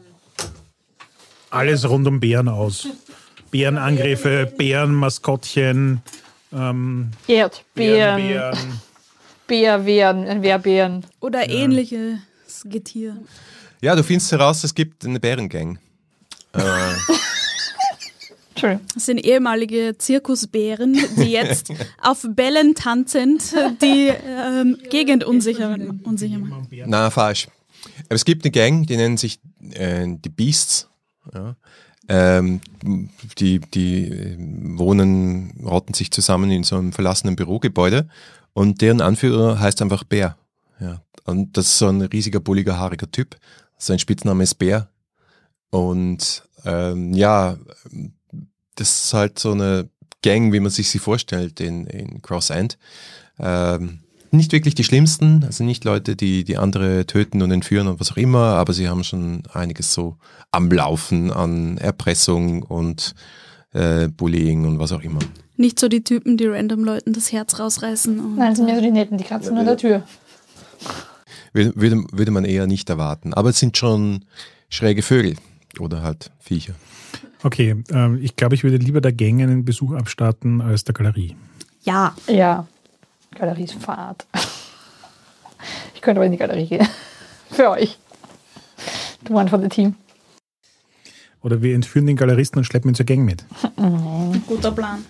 alles 1.49 1.87
rund 1.89 2.07
um 2.07 2.19
Bären 2.19 2.47
aus. 2.47 2.87
Bärenangriffe, 3.51 4.51
Bärenmaskottchen, 4.57 6.01
ähm, 6.53 7.11
Erdbeeren, 7.27 7.63
Bärenbären. 7.75 8.81
Bärwehren, 9.47 10.27
ein 10.27 10.41
Wehrbären. 10.41 11.05
Oder 11.21 11.49
ähnliches 11.49 12.19
Getier? 12.65 13.17
Ja, 13.81 13.95
du 13.95 14.03
findest 14.03 14.31
heraus, 14.31 14.63
es 14.63 14.75
gibt 14.75 15.05
eine 15.05 15.19
Bärengang. 15.19 15.79
Äh, 16.53 16.61
Entschuldigung. 18.49 18.85
Das 18.93 19.05
sind 19.05 19.19
ehemalige 19.19 19.95
Zirkusbären, 19.97 20.97
die 21.17 21.31
jetzt 21.31 21.71
auf 22.01 22.25
Bällen 22.27 22.73
tanzend 22.73 23.53
die 23.81 24.07
ähm, 24.09 24.77
Gegend 24.89 25.23
unsicher, 25.23 25.77
unsicher 26.03 26.39
machen. 26.39 26.67
na, 26.87 27.11
falsch. 27.11 27.47
Aber 28.05 28.15
es 28.15 28.25
gibt 28.25 28.43
eine 28.43 28.51
Gang, 28.51 28.87
die 28.87 28.97
nennen 28.97 29.17
sich 29.17 29.39
äh, 29.73 30.05
die 30.07 30.29
Beasts. 30.29 30.89
Ja. 31.33 31.55
Ähm, 32.09 32.61
die, 33.37 33.59
die 33.59 34.05
äh, 34.05 34.37
wohnen, 34.39 35.51
rotten 35.65 35.93
sich 35.93 36.11
zusammen 36.11 36.51
in 36.51 36.63
so 36.63 36.77
einem 36.77 36.93
verlassenen 36.93 37.35
Bürogebäude 37.35 38.07
und 38.53 38.81
deren 38.81 39.01
Anführer 39.01 39.59
heißt 39.59 39.81
einfach 39.81 40.03
Bär. 40.03 40.37
Ja. 40.79 41.01
Und 41.25 41.57
das 41.57 41.67
ist 41.67 41.77
so 41.79 41.89
ein 41.89 42.01
riesiger, 42.01 42.39
bulliger, 42.39 42.77
haariger 42.77 43.11
Typ. 43.11 43.35
Sein 43.77 43.99
Spitzname 43.99 44.43
ist 44.43 44.55
Bär. 44.55 44.89
Und 45.69 46.43
ähm, 46.63 47.13
ja, 47.13 47.57
das 48.75 49.05
ist 49.05 49.13
halt 49.13 49.37
so 49.37 49.51
eine 49.51 49.89
Gang, 50.21 50.53
wie 50.53 50.59
man 50.59 50.71
sich 50.71 50.89
sie 50.89 50.99
vorstellt 50.99 51.59
in, 51.59 51.85
in 51.87 52.21
Cross 52.21 52.49
End. 52.49 52.77
Ähm, 53.39 53.99
nicht 54.37 54.51
wirklich 54.51 54.75
die 54.75 54.83
schlimmsten, 54.83 55.43
also 55.43 55.63
nicht 55.63 55.83
Leute, 55.83 56.15
die, 56.15 56.43
die 56.43 56.57
andere 56.57 57.05
töten 57.05 57.41
und 57.41 57.51
entführen 57.51 57.87
und 57.87 57.99
was 57.99 58.11
auch 58.11 58.17
immer, 58.17 58.55
aber 58.55 58.73
sie 58.73 58.87
haben 58.87 59.03
schon 59.03 59.43
einiges 59.53 59.93
so 59.93 60.17
am 60.51 60.71
Laufen 60.71 61.31
an 61.31 61.77
Erpressung 61.77 62.63
und 62.63 63.13
äh, 63.73 64.07
Bullying 64.07 64.65
und 64.65 64.79
was 64.79 64.91
auch 64.91 65.01
immer. 65.01 65.19
Nicht 65.57 65.79
so 65.79 65.87
die 65.87 66.03
Typen, 66.03 66.37
die 66.37 66.45
random 66.45 66.83
Leuten 66.83 67.13
das 67.13 67.31
Herz 67.31 67.59
rausreißen. 67.59 68.19
Und, 68.19 68.37
Nein, 68.37 68.49
das 68.49 68.57
sind 68.57 68.65
mehr 68.67 68.75
so 68.75 68.81
die 68.81 68.91
Netten, 68.91 69.17
die 69.17 69.23
kratzen 69.23 69.57
an 69.57 69.65
der 69.65 69.77
Tür. 69.77 70.03
Würde, 71.53 71.73
würde, 71.75 72.03
würde 72.11 72.31
man 72.31 72.45
eher 72.45 72.67
nicht 72.67 72.89
erwarten. 72.89 73.33
Aber 73.33 73.49
es 73.49 73.59
sind 73.59 73.75
schon 73.77 74.25
schräge 74.69 75.01
Vögel 75.01 75.35
oder 75.79 76.03
halt 76.03 76.31
Viecher. 76.39 76.75
Okay, 77.43 77.75
ähm, 77.91 78.19
ich 78.21 78.35
glaube, 78.35 78.55
ich 78.55 78.63
würde 78.63 78.77
lieber 78.77 79.01
der 79.01 79.13
Gang 79.13 79.41
einen 79.41 79.65
Besuch 79.65 79.93
abstatten 79.93 80.61
als 80.61 80.83
der 80.83 80.93
Galerie. 80.93 81.35
ja, 81.81 82.15
Ja, 82.27 82.67
Galerie 83.35 83.63
ist 83.65 83.73
Fahrt. 83.75 84.25
Ich 85.95 86.01
könnte 86.01 86.19
aber 86.19 86.25
in 86.25 86.31
die 86.31 86.37
Galerie 86.37 86.67
gehen. 86.67 86.87
Für 87.51 87.69
euch. 87.71 87.97
Du 89.23 89.33
one 89.35 89.49
for 89.49 89.59
the 89.59 89.69
team. 89.69 89.95
Oder 91.41 91.61
wir 91.61 91.75
entführen 91.75 92.05
den 92.07 92.15
Galeristen 92.17 92.59
und 92.59 92.65
schleppen 92.65 92.91
ihn 92.91 92.95
zur 92.95 93.05
Gang 93.05 93.23
mit. 93.23 93.45
guter 94.47 94.71
Plan. 94.71 95.05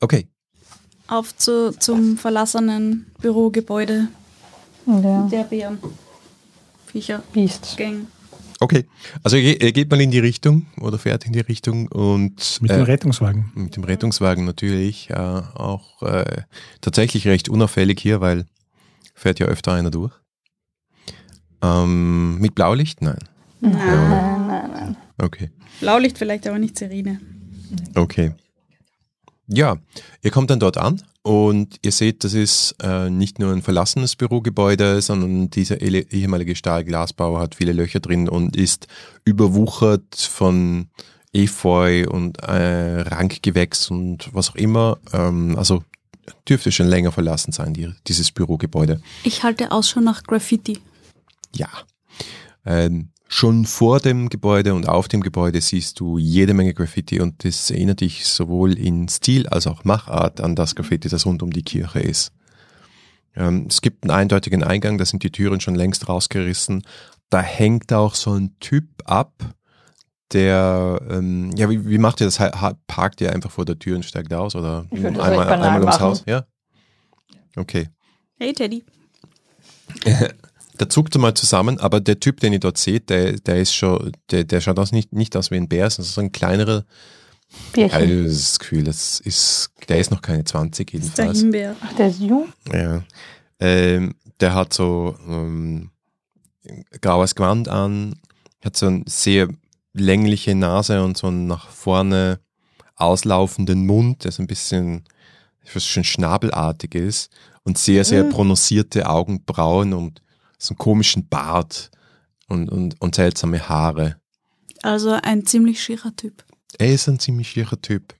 Okay, 0.00 0.26
Auf 1.08 1.36
zu, 1.36 1.72
zum 1.78 2.16
verlassenen 2.16 3.10
Bürogebäude 3.20 4.08
Ja. 4.86 5.28
der 5.30 5.44
Bären. 5.44 5.78
Viecher. 6.86 7.22
Beast. 7.32 7.76
Gang. 7.76 8.06
Okay. 8.60 8.86
Also 9.22 9.36
ihr, 9.36 9.60
ihr 9.60 9.72
geht 9.72 9.90
mal 9.90 10.00
in 10.00 10.10
die 10.10 10.18
Richtung 10.18 10.66
oder 10.80 10.98
fährt 10.98 11.26
in 11.26 11.32
die 11.32 11.40
Richtung 11.40 11.88
und 11.88 12.58
Mit 12.60 12.70
äh, 12.70 12.76
dem 12.76 12.84
Rettungswagen. 12.84 13.50
Mit 13.54 13.76
dem 13.76 13.84
Rettungswagen 13.84 14.44
natürlich. 14.44 15.10
Äh, 15.10 15.14
auch 15.14 16.02
äh, 16.02 16.42
tatsächlich 16.80 17.26
recht 17.26 17.48
unauffällig 17.48 18.00
hier, 18.00 18.20
weil 18.20 18.46
fährt 19.14 19.40
ja 19.40 19.46
öfter 19.46 19.72
einer 19.72 19.90
durch. 19.90 20.12
Ähm, 21.62 22.38
mit 22.38 22.54
Blaulicht? 22.54 23.02
Nein. 23.02 23.18
Nein, 23.60 23.72
nein, 24.46 24.70
nein. 24.72 24.96
Okay. 25.18 25.50
Blaulicht 25.80 26.16
vielleicht, 26.16 26.46
aber 26.46 26.58
nicht 26.58 26.78
Sirene. 26.78 27.20
Okay. 27.94 28.32
Ja, 29.46 29.78
ihr 30.22 30.30
kommt 30.30 30.50
dann 30.50 30.60
dort 30.60 30.78
an 30.78 31.02
und 31.22 31.78
ihr 31.82 31.92
seht, 31.92 32.24
das 32.24 32.32
ist 32.32 32.76
äh, 32.82 33.10
nicht 33.10 33.38
nur 33.38 33.52
ein 33.52 33.62
verlassenes 33.62 34.16
Bürogebäude, 34.16 35.02
sondern 35.02 35.50
dieser 35.50 35.80
ehemalige 35.80 36.56
Stahlglasbau 36.56 37.38
hat 37.38 37.54
viele 37.54 37.72
Löcher 37.72 38.00
drin 38.00 38.28
und 38.28 38.56
ist 38.56 38.86
überwuchert 39.24 40.16
von 40.16 40.88
Efeu 41.32 42.06
und 42.08 42.42
äh, 42.42 43.02
Rankgewächs 43.02 43.90
und 43.90 44.32
was 44.32 44.50
auch 44.50 44.56
immer. 44.56 44.98
Ähm, 45.12 45.56
also 45.58 45.84
dürfte 46.48 46.72
schon 46.72 46.86
länger 46.86 47.12
verlassen 47.12 47.52
sein, 47.52 47.74
die, 47.74 47.92
dieses 48.06 48.32
Bürogebäude. 48.32 49.02
Ich 49.22 49.42
halte 49.42 49.72
Ausschau 49.72 50.00
nach 50.00 50.22
Graffiti. 50.22 50.78
Ja. 51.54 51.68
Ähm, 52.64 53.10
schon 53.32 53.64
vor 53.64 54.00
dem 54.00 54.28
Gebäude 54.28 54.74
und 54.74 54.88
auf 54.88 55.06
dem 55.06 55.20
Gebäude 55.20 55.60
siehst 55.60 56.00
du 56.00 56.18
jede 56.18 56.52
Menge 56.52 56.74
Graffiti 56.74 57.20
und 57.20 57.44
das 57.44 57.70
erinnert 57.70 58.00
dich 58.00 58.26
sowohl 58.26 58.76
in 58.76 59.08
Stil 59.08 59.46
als 59.46 59.68
auch 59.68 59.84
Machart 59.84 60.40
an 60.40 60.56
das 60.56 60.74
Graffiti, 60.74 61.08
das 61.08 61.26
rund 61.26 61.40
um 61.40 61.52
die 61.52 61.62
Kirche 61.62 62.00
ist. 62.00 62.32
Ähm, 63.36 63.66
es 63.68 63.82
gibt 63.82 64.02
einen 64.02 64.10
eindeutigen 64.10 64.64
Eingang, 64.64 64.98
da 64.98 65.04
sind 65.04 65.22
die 65.22 65.30
Türen 65.30 65.60
schon 65.60 65.76
längst 65.76 66.08
rausgerissen. 66.08 66.82
Da 67.30 67.40
hängt 67.40 67.92
auch 67.92 68.16
so 68.16 68.32
ein 68.32 68.56
Typ 68.58 68.88
ab, 69.04 69.32
der, 70.32 71.00
ähm, 71.08 71.52
ja, 71.56 71.70
wie, 71.70 71.88
wie 71.88 71.98
macht 71.98 72.20
ihr 72.20 72.26
das? 72.26 72.38
Parkt 72.88 73.20
ihr 73.20 73.32
einfach 73.32 73.52
vor 73.52 73.64
der 73.64 73.78
Tür 73.78 73.94
und 73.94 74.04
steigt 74.04 74.34
aus 74.34 74.56
oder 74.56 74.86
Ich 74.90 75.02
würde 75.02 75.18
das 75.18 75.28
einmal, 75.28 75.48
einmal 75.48 75.80
ums 75.80 75.86
machen. 75.86 76.02
Haus? 76.02 76.24
Ja? 76.26 76.46
Okay. 77.54 77.88
Hey 78.40 78.52
Teddy. 78.52 78.84
Da 80.80 80.88
zuckt 80.88 81.14
er 81.14 81.20
mal 81.20 81.34
zusammen, 81.34 81.78
aber 81.78 82.00
der 82.00 82.20
Typ, 82.20 82.40
den 82.40 82.54
ihr 82.54 82.58
dort 82.58 82.78
seht, 82.78 83.10
der, 83.10 83.32
der 83.34 83.60
ist 83.60 83.74
schon, 83.74 84.12
der, 84.30 84.44
der 84.44 84.62
schaut 84.62 84.78
aus 84.78 84.92
nicht, 84.92 85.12
nicht 85.12 85.36
aus 85.36 85.50
wie 85.50 85.56
ein 85.56 85.68
Bär, 85.68 85.90
sondern 85.90 86.10
so 86.10 86.20
ein 86.22 86.32
kleinerer. 86.32 86.84
Bierchen. 87.74 87.92
Also 87.94 88.22
das 88.24 88.58
Gefühl, 88.58 88.84
das 88.84 89.20
ist, 89.20 89.70
der 89.88 89.98
ist 89.98 90.10
noch 90.10 90.22
keine 90.22 90.44
20 90.44 90.90
Das 90.92 91.00
ist 91.02 91.18
der 91.18 91.24
jedenfalls. 91.26 91.40
Himbeer. 91.40 91.76
Ach, 91.82 91.92
der 91.96 92.06
ist 92.08 92.20
jung. 92.20 92.48
Ja. 92.72 93.02
Ähm, 93.58 94.14
der 94.40 94.54
hat 94.54 94.72
so 94.72 95.16
ähm, 95.28 95.90
graues 97.02 97.34
Gewand 97.34 97.68
an, 97.68 98.14
hat 98.64 98.76
so 98.76 98.86
eine 98.86 99.02
sehr 99.06 99.48
längliche 99.92 100.54
Nase 100.54 101.02
und 101.04 101.18
so 101.18 101.26
einen 101.26 101.46
nach 101.46 101.68
vorne 101.68 102.40
auslaufenden 102.96 103.84
Mund, 103.84 104.24
der 104.24 104.32
so 104.32 104.42
ein 104.42 104.46
bisschen 104.46 105.04
fast 105.64 105.88
schon 105.88 106.04
schnabelartig 106.04 106.94
ist 106.94 107.30
und 107.64 107.76
sehr, 107.76 108.04
sehr 108.04 108.24
Mhm. 108.24 108.30
prononcierte 108.30 109.08
Augenbrauen 109.10 109.92
und 109.92 110.22
so 110.60 110.72
einen 110.72 110.78
komischen 110.78 111.28
Bart 111.28 111.90
und, 112.48 112.68
und, 112.68 113.00
und 113.00 113.14
seltsame 113.14 113.68
Haare. 113.68 114.16
Also 114.82 115.10
ein 115.10 115.46
ziemlich 115.46 115.82
schierer 115.82 116.14
Typ. 116.14 116.44
Er 116.78 116.92
ist 116.92 117.08
ein 117.08 117.18
ziemlich 117.18 117.50
schierer 117.50 117.80
Typ. 117.80 118.14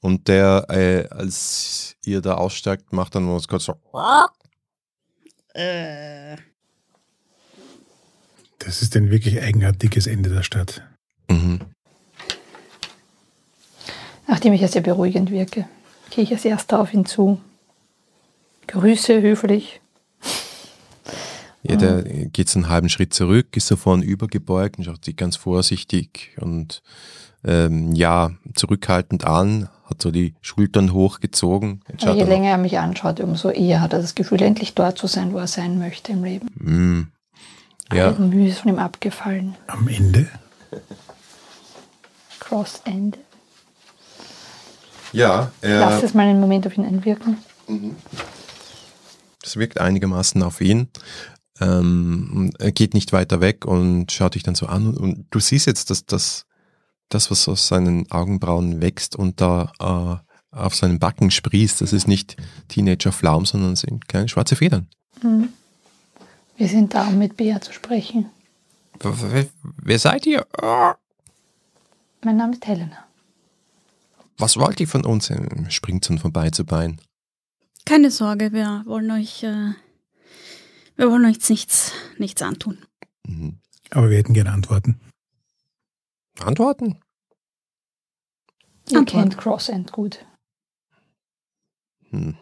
Und 0.00 0.28
der, 0.28 0.66
äh, 0.68 1.08
als 1.08 1.96
ihr 2.04 2.20
da 2.20 2.34
aussteigt, 2.34 2.92
macht 2.92 3.14
dann 3.14 3.28
was 3.30 3.48
kurz 3.48 3.64
so. 3.64 3.74
Äh. 5.54 6.36
Das 8.58 8.82
ist 8.82 8.96
ein 8.96 9.10
wirklich 9.10 9.40
eigenartiges 9.40 10.06
Ende 10.06 10.30
der 10.30 10.42
Stadt. 10.42 10.82
Mhm. 11.28 11.60
Nachdem 14.26 14.52
ich 14.52 14.62
ja 14.62 14.68
sehr 14.68 14.82
beruhigend 14.82 15.30
wirke, 15.30 15.68
gehe 16.10 16.24
ich 16.24 16.32
als 16.32 16.44
erster 16.44 16.80
auf 16.80 16.92
ihn 16.92 17.06
zu. 17.06 17.40
Grüße 18.66 19.20
höflich. 19.20 19.80
Ja, 21.66 21.76
der 21.76 22.02
geht 22.02 22.48
so 22.50 22.58
einen 22.58 22.68
halben 22.68 22.88
Schritt 22.90 23.14
zurück, 23.14 23.56
ist 23.56 23.66
so 23.68 23.76
vorn 23.76 24.02
übergebeugt 24.02 24.76
und 24.78 24.84
schaut 24.84 25.04
sich 25.04 25.16
ganz 25.16 25.36
vorsichtig 25.36 26.36
und 26.38 26.82
ähm, 27.42 27.92
ja, 27.94 28.32
zurückhaltend 28.54 29.24
an, 29.24 29.68
hat 29.86 30.00
so 30.02 30.10
die 30.10 30.34
Schultern 30.42 30.92
hochgezogen. 30.92 31.80
Schaut 31.98 32.14
je 32.16 32.20
er 32.20 32.26
noch- 32.26 32.32
länger 32.32 32.50
er 32.50 32.58
mich 32.58 32.78
anschaut, 32.78 33.20
umso 33.20 33.48
eher 33.50 33.80
hat 33.80 33.92
er 33.94 34.00
das 34.02 34.14
Gefühl, 34.14 34.42
endlich 34.42 34.74
dort 34.74 34.98
zu 34.98 35.06
sein, 35.06 35.32
wo 35.32 35.38
er 35.38 35.46
sein 35.46 35.78
möchte 35.78 36.12
im 36.12 36.22
Leben. 36.24 36.48
Mm. 36.56 37.94
Ja, 37.94 38.08
Alle 38.08 38.18
Mühe 38.26 38.48
ist 38.48 38.58
von 38.60 38.70
ihm 38.70 38.78
abgefallen. 38.78 39.54
Am 39.66 39.88
Ende? 39.88 40.26
Cross 42.40 42.80
End. 42.84 43.18
ja 45.12 45.50
Lass 45.62 46.00
er, 46.00 46.04
es 46.04 46.14
mal 46.14 46.26
einen 46.26 46.40
Moment 46.40 46.66
auf 46.66 46.76
ihn 46.76 46.84
einwirken. 46.84 47.38
das 49.42 49.56
wirkt 49.56 49.80
einigermaßen 49.80 50.42
auf 50.42 50.60
ihn. 50.60 50.88
Ähm, 51.60 52.52
er 52.58 52.72
geht 52.72 52.94
nicht 52.94 53.12
weiter 53.12 53.40
weg 53.40 53.64
und 53.64 54.10
schaut 54.10 54.34
dich 54.34 54.42
dann 54.42 54.54
so 54.54 54.66
an 54.66 54.96
und 54.96 55.26
du 55.30 55.38
siehst 55.38 55.66
jetzt, 55.66 55.90
dass 55.90 56.04
das, 56.04 56.46
das 57.08 57.30
was 57.30 57.48
aus 57.48 57.68
seinen 57.68 58.10
Augenbrauen 58.10 58.80
wächst 58.80 59.14
und 59.14 59.40
da 59.40 59.72
äh, 60.52 60.56
auf 60.56 60.74
seinen 60.74 60.98
Backen 60.98 61.30
sprießt, 61.30 61.80
das 61.80 61.92
ist 61.92 62.08
nicht 62.08 62.36
Teenager-Flaum, 62.68 63.44
sondern 63.46 63.76
sind 63.76 64.08
kleine 64.08 64.28
schwarze 64.28 64.56
Federn. 64.56 64.88
Mhm. 65.22 65.48
Wir 66.56 66.68
sind 66.68 66.94
da, 66.94 67.08
um 67.08 67.18
mit 67.18 67.36
Bea 67.36 67.60
zu 67.60 67.72
sprechen. 67.72 68.30
Wer, 69.00 69.46
wer 69.82 69.98
seid 69.98 70.24
ihr? 70.26 70.46
Ah, 70.60 70.94
Mein 72.22 72.36
Name 72.36 72.52
ist 72.52 72.64
Helena. 72.66 73.04
Was 74.38 74.56
wollt 74.56 74.80
ihr 74.80 74.88
von 74.88 75.04
uns? 75.04 75.32
Springt 75.68 76.04
so 76.04 76.16
von 76.16 76.32
Bein 76.32 76.52
zu 76.52 76.64
Bein. 76.64 77.00
Keine 77.84 78.10
Sorge, 78.10 78.52
wir 78.52 78.82
wollen 78.86 79.10
euch, 79.10 79.42
äh, 79.42 79.72
wir 80.96 81.10
wollen 81.10 81.24
euch 81.24 81.34
jetzt 81.34 81.50
nichts, 81.50 81.92
nichts 82.18 82.42
antun. 82.42 82.78
Mhm. 83.26 83.58
Aber 83.90 84.10
wir 84.10 84.18
hätten 84.18 84.34
gerne 84.34 84.52
Antworten. 84.52 85.00
Antworten? 86.40 86.98
Ihr 88.88 88.98
Antworten. 88.98 89.06
kennt 89.30 89.38
Cross 89.38 89.68
End 89.68 89.92
gut. 89.92 90.24
Hm. 92.10 92.36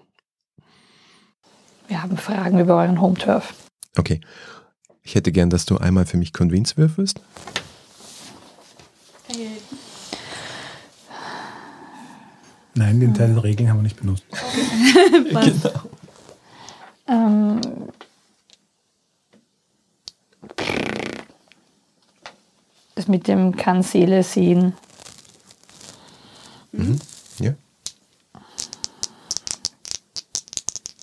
Wir 1.88 2.03
haben 2.03 2.16
Fragen 2.16 2.59
über 2.59 2.76
euren 2.76 3.00
Home 3.00 3.18
Turf. 3.18 3.55
Okay. 3.96 4.20
Ich 5.03 5.14
hätte 5.14 5.32
gern, 5.32 5.50
dass 5.50 5.66
du 5.66 5.78
einmal 5.78 6.07
für 6.07 6.16
mich 6.16 6.32
Convince 6.32 6.76
würfelst. 6.76 7.20
Nein, 12.74 13.00
den 13.00 13.14
Teil 13.14 13.34
der 13.34 13.42
Regeln 13.42 13.68
haben 13.68 13.78
wir 13.78 13.82
nicht 13.82 14.00
benutzt. 14.00 14.24
Ähm, 17.09 17.61
das 22.95 23.09
mit 23.09 23.26
dem 23.28 23.57
kann 23.57 23.82
Seele 23.82 24.22
sehen. 24.22 24.74
Ja. 27.38 27.55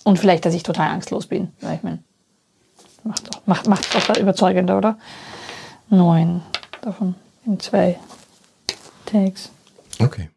Und 0.04 0.18
vielleicht, 0.18 0.44
dass 0.44 0.54
ich 0.54 0.62
total 0.62 0.88
angstlos 0.88 1.26
bin. 1.26 1.52
Weil 1.60 1.76
ich 1.76 1.82
meine, 1.82 2.02
macht 3.04 3.28
doch, 3.28 3.46
macht, 3.46 3.68
macht 3.68 3.94
doch 3.94 4.16
überzeugender, 4.16 4.78
oder? 4.78 4.98
Neun 5.88 6.42
davon 6.80 7.14
in 7.46 7.58
zwei 7.60 7.98
Tags. 9.06 9.50
Okay. 9.98 10.30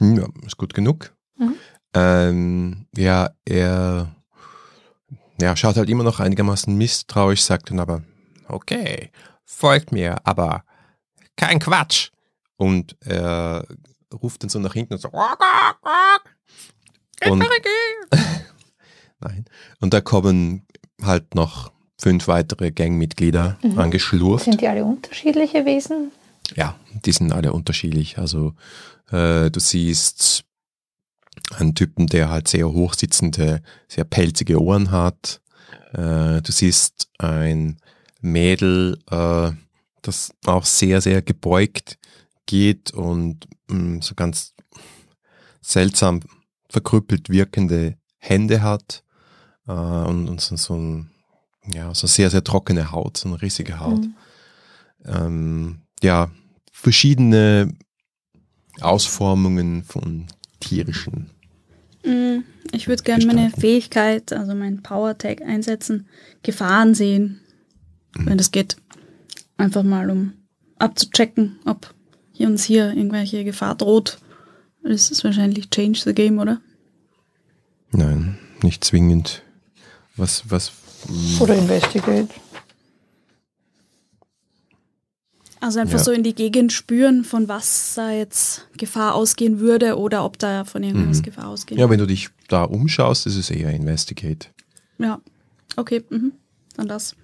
Ja, 0.00 0.26
ist 0.44 0.56
gut 0.56 0.74
genug. 0.74 1.14
Mhm. 1.36 1.54
Ähm, 1.94 2.86
ja, 2.96 3.30
er 3.44 4.08
ja, 5.40 5.56
schaut 5.56 5.76
halt 5.76 5.88
immer 5.88 6.04
noch 6.04 6.20
einigermaßen 6.20 6.76
misstrauisch, 6.76 7.42
sagt 7.42 7.70
dann 7.70 7.80
aber, 7.80 8.02
okay, 8.48 9.10
folgt 9.44 9.92
mir, 9.92 10.16
aber 10.26 10.64
kein 11.36 11.58
Quatsch. 11.58 12.10
Und 12.56 12.96
er 13.00 13.66
ruft 14.12 14.42
dann 14.42 14.50
so 14.50 14.58
nach 14.58 14.74
hinten 14.74 14.94
und 14.94 15.00
so, 15.00 15.10
und, 17.28 17.44
Nein. 19.20 19.44
Und 19.80 19.94
da 19.94 20.00
kommen 20.00 20.66
halt 21.02 21.34
noch 21.34 21.72
fünf 21.98 22.26
weitere 22.28 22.72
Gangmitglieder 22.72 23.58
Mhm. 23.62 23.78
angeschlurft. 23.78 24.44
Sind 24.46 24.60
die 24.60 24.68
alle 24.68 24.84
unterschiedliche 24.84 25.64
Wesen? 25.64 26.10
Ja, 26.56 26.76
die 27.04 27.12
sind 27.12 27.32
alle 27.32 27.52
unterschiedlich. 27.52 28.18
Also 28.18 28.54
äh, 29.10 29.50
du 29.50 29.60
siehst 29.60 30.44
einen 31.56 31.74
Typen, 31.74 32.06
der 32.08 32.28
halt 32.30 32.48
sehr 32.48 32.70
hochsitzende, 32.70 33.62
sehr 33.88 34.04
pelzige 34.04 34.60
Ohren 34.60 34.90
hat. 34.90 35.40
Äh, 35.92 36.42
du 36.42 36.50
siehst 36.52 37.08
ein 37.18 37.78
Mädel, 38.22 38.98
äh, 39.10 39.50
das 40.02 40.32
auch 40.46 40.64
sehr, 40.64 41.00
sehr 41.00 41.22
gebeugt 41.22 41.98
geht 42.46 42.92
und 42.92 43.46
mh, 43.68 44.00
so 44.02 44.14
ganz 44.14 44.54
seltsam 45.60 46.20
verkrüppelt 46.68 47.28
wirkende 47.28 47.96
Hände 48.18 48.62
hat 48.62 49.04
äh, 49.68 49.72
und, 49.72 50.28
und 50.28 50.40
so, 50.40 50.56
so 50.56 50.74
ein 50.74 51.10
ja, 51.72 51.94
so 51.94 52.08
sehr, 52.08 52.28
sehr 52.30 52.42
trockene 52.42 52.90
Haut, 52.90 53.18
so 53.18 53.28
eine 53.28 53.40
riesige 53.40 53.78
Haut 53.78 54.00
Mhm. 54.00 54.14
ähm, 55.04 55.82
ja, 56.02 56.30
verschiedene 56.72 57.72
Ausformungen 58.80 59.84
von 59.84 60.26
tierischen. 60.60 61.30
Mm, 62.04 62.38
Ich 62.72 62.88
würde 62.88 63.02
gerne 63.04 63.26
meine. 63.26 63.50
Fähigkeit, 63.50 64.32
also 64.32 64.54
meinen 64.54 64.82
Power 64.82 65.16
Tag 65.18 65.42
einsetzen, 65.42 66.08
Gefahren 66.42 66.94
sehen, 66.94 67.22
Mhm. 67.22 67.41
Wenn 68.16 68.38
das 68.38 68.50
geht. 68.50 68.76
Einfach 69.56 69.82
mal, 69.82 70.10
um 70.10 70.32
abzuchecken, 70.78 71.58
ob 71.64 71.94
hier 72.32 72.48
uns 72.48 72.64
hier 72.64 72.92
irgendwelche 72.92 73.44
Gefahr 73.44 73.74
droht. 73.74 74.18
Das 74.82 75.10
ist 75.10 75.22
wahrscheinlich 75.22 75.70
Change 75.70 76.00
the 76.04 76.12
Game, 76.14 76.38
oder? 76.38 76.60
Nein, 77.92 78.38
nicht 78.62 78.82
zwingend. 78.84 79.42
Was, 80.16 80.50
was, 80.50 80.72
Oder 81.40 81.56
Investigate? 81.56 82.28
Also 85.60 85.78
einfach 85.78 85.98
Ja. 85.98 86.04
so 86.04 86.10
in 86.10 86.24
die 86.24 86.34
Gegend 86.34 86.72
spüren, 86.72 87.24
von 87.24 87.46
was 87.46 87.94
da 87.94 88.10
jetzt 88.10 88.66
Gefahr 88.76 89.14
ausgehen 89.14 89.60
würde 89.60 89.96
oder 89.96 90.24
ob 90.24 90.38
da 90.38 90.64
von 90.64 90.82
irgendwas 90.82 91.18
Mhm. 91.18 91.22
Gefahr 91.22 91.46
ausgehen 91.48 91.78
ja, 91.80 91.88
wenn 91.88 92.00
du 92.00 92.06
dich 92.06 92.30
da 92.48 92.64
umschaust, 92.64 93.26
ist 93.26 93.36
es 93.36 93.48
eher 93.50 93.70
Investigate. 93.70 94.48
Ja. 94.98 95.20
Okay, 95.76 96.02
mhm. 96.10 96.32
dann 96.76 96.88
das. 96.88 97.14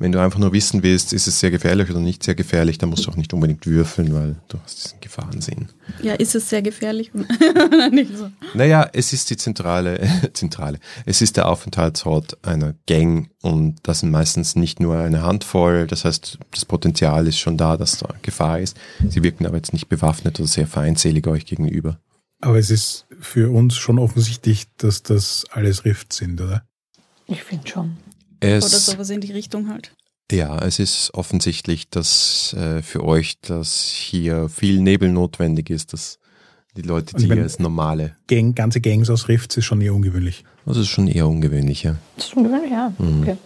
Wenn 0.00 0.12
du 0.12 0.20
einfach 0.20 0.38
nur 0.38 0.52
wissen 0.52 0.84
willst, 0.84 1.12
ist 1.12 1.26
es 1.26 1.40
sehr 1.40 1.50
gefährlich 1.50 1.90
oder 1.90 1.98
nicht 1.98 2.22
sehr 2.22 2.36
gefährlich, 2.36 2.78
dann 2.78 2.88
musst 2.88 3.06
du 3.06 3.10
auch 3.10 3.16
nicht 3.16 3.32
unbedingt 3.34 3.66
würfeln, 3.66 4.14
weil 4.14 4.36
du 4.46 4.58
hast 4.62 4.84
diesen 4.84 5.00
Gefahrensinn. 5.00 5.68
Ja, 6.00 6.14
ist 6.14 6.36
es 6.36 6.48
sehr 6.48 6.62
gefährlich? 6.62 7.10
Oder 7.14 7.90
nicht 7.90 8.16
so? 8.16 8.30
Naja, 8.54 8.88
es 8.92 9.12
ist 9.12 9.30
die 9.30 9.36
zentrale, 9.36 10.08
zentrale. 10.34 10.78
Es 11.04 11.20
ist 11.20 11.36
der 11.36 11.48
Aufenthaltsort 11.48 12.38
einer 12.46 12.74
Gang 12.86 13.30
und 13.42 13.78
das 13.82 14.00
sind 14.00 14.10
meistens 14.10 14.54
nicht 14.54 14.78
nur 14.78 14.98
eine 14.98 15.22
Handvoll. 15.22 15.88
Das 15.88 16.04
heißt, 16.04 16.38
das 16.52 16.64
Potenzial 16.64 17.26
ist 17.26 17.38
schon 17.38 17.56
da, 17.56 17.76
dass 17.76 17.98
da 17.98 18.14
Gefahr 18.22 18.60
ist. 18.60 18.76
Sie 19.08 19.22
wirken 19.24 19.46
aber 19.46 19.56
jetzt 19.56 19.72
nicht 19.72 19.88
bewaffnet 19.88 20.38
oder 20.38 20.48
sehr 20.48 20.68
feindselig 20.68 21.26
euch 21.26 21.44
gegenüber. 21.46 21.98
Aber 22.40 22.58
es 22.58 22.70
ist 22.70 23.06
für 23.18 23.50
uns 23.50 23.76
schon 23.76 23.98
offensichtlich, 23.98 24.66
dass 24.76 25.02
das 25.02 25.44
alles 25.50 25.84
Rifts 25.84 26.18
sind, 26.18 26.40
oder? 26.40 26.62
Ich 27.26 27.42
finde 27.42 27.66
schon. 27.68 27.96
Es, 28.40 28.64
Oder 28.64 28.78
sowas 28.78 29.10
in 29.10 29.20
die 29.20 29.32
Richtung 29.32 29.68
halt. 29.68 29.92
Ja, 30.30 30.58
es 30.58 30.78
ist 30.78 31.14
offensichtlich, 31.14 31.88
dass 31.88 32.52
äh, 32.52 32.82
für 32.82 33.02
euch, 33.02 33.40
dass 33.40 33.84
hier 33.86 34.48
viel 34.48 34.80
Nebel 34.80 35.10
notwendig 35.10 35.70
ist, 35.70 35.92
dass 35.92 36.18
die 36.76 36.82
Leute, 36.82 37.16
ich 37.16 37.22
die 37.22 37.28
mein- 37.28 37.42
als 37.42 37.58
normale, 37.58 38.14
Gang, 38.26 38.54
ganze 38.54 38.80
Gangs 38.80 39.08
aus 39.10 39.28
Rifts 39.28 39.56
ist 39.56 39.64
schon 39.64 39.80
eher 39.80 39.94
ungewöhnlich. 39.94 40.44
das 40.66 40.76
ist 40.76 40.88
schon 40.88 41.08
eher 41.08 41.26
ungewöhnlich, 41.26 41.82
ja. 41.82 41.96
Das 42.16 42.26
ist 42.26 42.34
ungewöhnlich, 42.36 42.70
ja. 42.70 42.92
Mhm. 42.98 43.22
Okay. 43.22 43.36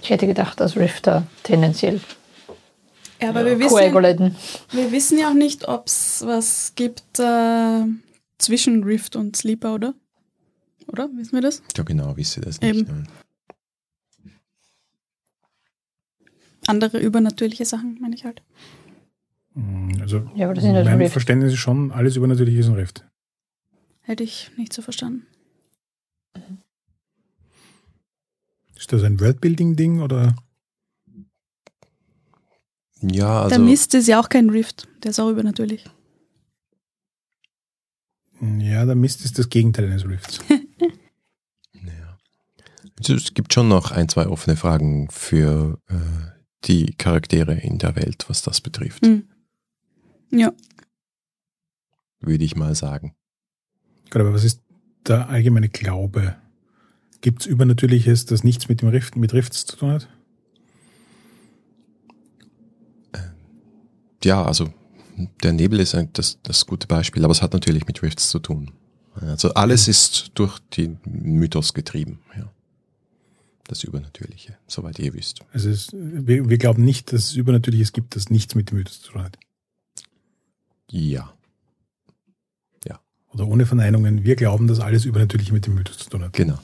Ich 0.00 0.10
hätte 0.10 0.26
gedacht, 0.26 0.58
dass 0.58 0.76
Rifter 0.76 1.26
tendenziell 1.44 2.00
Ja, 3.20 3.28
aber 3.28 3.44
wir, 3.44 3.58
wissen, 3.60 4.34
wir 4.72 4.90
wissen 4.92 5.18
ja 5.18 5.28
auch 5.30 5.34
nicht, 5.34 5.68
ob 5.68 5.86
es 5.86 6.22
was 6.26 6.72
gibt 6.74 7.20
äh, 7.20 7.84
zwischen 8.38 8.82
Rift 8.82 9.14
und 9.14 9.36
Sleeper, 9.36 9.74
oder? 9.74 9.94
Oder? 10.88 11.08
Wissen 11.16 11.34
wir 11.34 11.42
das? 11.42 11.62
Ja, 11.76 11.84
genau, 11.84 12.16
wisst 12.16 12.38
ihr 12.38 12.42
das 12.42 12.60
nicht. 12.60 12.80
Eben. 12.80 12.86
ne? 12.88 13.04
Andere 16.66 16.98
übernatürliche 16.98 17.64
Sachen, 17.64 17.98
meine 18.00 18.14
ich 18.14 18.24
halt. 18.24 18.42
Also 20.00 20.28
Ja, 20.34 20.46
aber 20.46 20.54
das 20.54 20.64
sind 20.64 20.72
mein 20.72 20.98
Rift. 20.98 21.12
Verständnis 21.12 21.52
ist 21.52 21.58
schon, 21.58 21.90
alles 21.92 22.16
übernatürlich 22.16 22.56
ist 22.56 22.68
ein 22.68 22.74
Rift. 22.74 23.04
Hätte 24.00 24.22
ich 24.22 24.50
nicht 24.56 24.72
so 24.72 24.82
verstanden. 24.82 25.26
Ist 28.76 28.92
das 28.92 29.02
ein 29.04 29.20
Worldbuilding-Ding 29.20 30.00
oder? 30.00 30.34
Ja, 33.00 33.42
also. 33.42 33.50
Der 33.50 33.58
Mist 33.58 33.94
ist 33.94 34.08
ja 34.08 34.20
auch 34.20 34.28
kein 34.28 34.50
Rift. 34.50 34.88
Der 35.02 35.10
ist 35.10 35.20
auch 35.20 35.28
übernatürlich. 35.28 35.84
Ja, 38.40 38.84
der 38.84 38.94
Mist 38.96 39.24
ist 39.24 39.38
das 39.38 39.48
Gegenteil 39.48 39.86
eines 39.86 40.04
Rifts. 40.06 40.40
Ja. 41.84 42.16
Also 42.98 43.14
Es 43.14 43.34
gibt 43.34 43.52
schon 43.52 43.68
noch 43.68 43.90
ein, 43.90 44.08
zwei 44.08 44.26
offene 44.28 44.56
Fragen 44.56 45.08
für 45.10 45.78
äh, 45.88 45.94
die 46.64 46.94
Charaktere 46.96 47.54
in 47.54 47.78
der 47.78 47.96
Welt, 47.96 48.24
was 48.28 48.42
das 48.42 48.60
betrifft, 48.60 49.04
Hm. 49.04 49.24
Ja. 50.30 50.52
würde 52.20 52.44
ich 52.44 52.56
mal 52.56 52.74
sagen. 52.74 53.14
Gut, 54.10 54.20
aber 54.22 54.32
was 54.32 54.44
ist 54.44 54.62
der 55.06 55.28
allgemeine 55.28 55.68
Glaube? 55.68 56.36
Gibt 57.20 57.42
es 57.42 57.46
Übernatürliches, 57.46 58.26
das 58.26 58.42
nichts 58.44 58.68
mit 58.68 58.80
dem 58.82 58.88
Rift, 58.88 59.16
mit 59.16 59.32
Rifts 59.32 59.66
zu 59.66 59.76
tun 59.76 59.90
hat? 59.92 60.08
Ja, 64.24 64.44
also 64.44 64.72
der 65.42 65.52
Nebel 65.52 65.80
ist 65.80 65.94
ein, 65.94 66.10
das, 66.12 66.38
das 66.42 66.66
gute 66.66 66.86
Beispiel, 66.86 67.24
aber 67.24 67.32
es 67.32 67.42
hat 67.42 67.52
natürlich 67.52 67.86
mit 67.86 68.02
Rifts 68.02 68.30
zu 68.30 68.38
tun. 68.38 68.70
Also 69.20 69.52
alles 69.54 69.88
ist 69.88 70.30
durch 70.34 70.58
den 70.76 70.98
Mythos 71.04 71.74
getrieben, 71.74 72.20
ja. 72.36 72.50
Das 73.68 73.84
Übernatürliche, 73.84 74.58
soweit 74.66 74.98
ihr 74.98 75.14
wisst. 75.14 75.40
Also 75.52 75.70
es, 75.70 75.88
wir, 75.92 76.48
wir 76.48 76.58
glauben 76.58 76.84
nicht, 76.84 77.12
dass 77.12 77.26
es 77.26 77.36
Übernatürliches 77.36 77.92
gibt, 77.92 78.16
das 78.16 78.28
nichts 78.28 78.54
mit 78.54 78.70
dem 78.70 78.78
Mythos 78.78 79.00
zu 79.02 79.12
tun 79.12 79.22
hat. 79.22 79.38
Ja. 80.90 81.32
Oder 83.32 83.48
ohne 83.48 83.66
Verneinungen, 83.66 84.24
wir 84.24 84.36
glauben, 84.36 84.66
dass 84.68 84.80
alles 84.80 85.04
Übernatürliche 85.04 85.52
mit 85.52 85.66
dem 85.66 85.74
Mythos 85.74 85.98
zu 85.98 86.10
tun 86.10 86.22
hat. 86.22 86.34
Genau. 86.34 86.58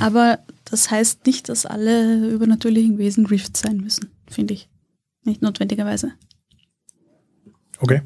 Aber 0.00 0.38
das 0.64 0.90
heißt 0.90 1.26
nicht, 1.26 1.48
dass 1.48 1.66
alle 1.66 2.28
übernatürlichen 2.28 2.98
Wesen 2.98 3.26
Rifts 3.26 3.60
sein 3.60 3.78
müssen, 3.78 4.10
finde 4.26 4.54
ich. 4.54 4.68
Nicht 5.24 5.42
notwendigerweise. 5.42 6.12
Okay. 7.80 8.00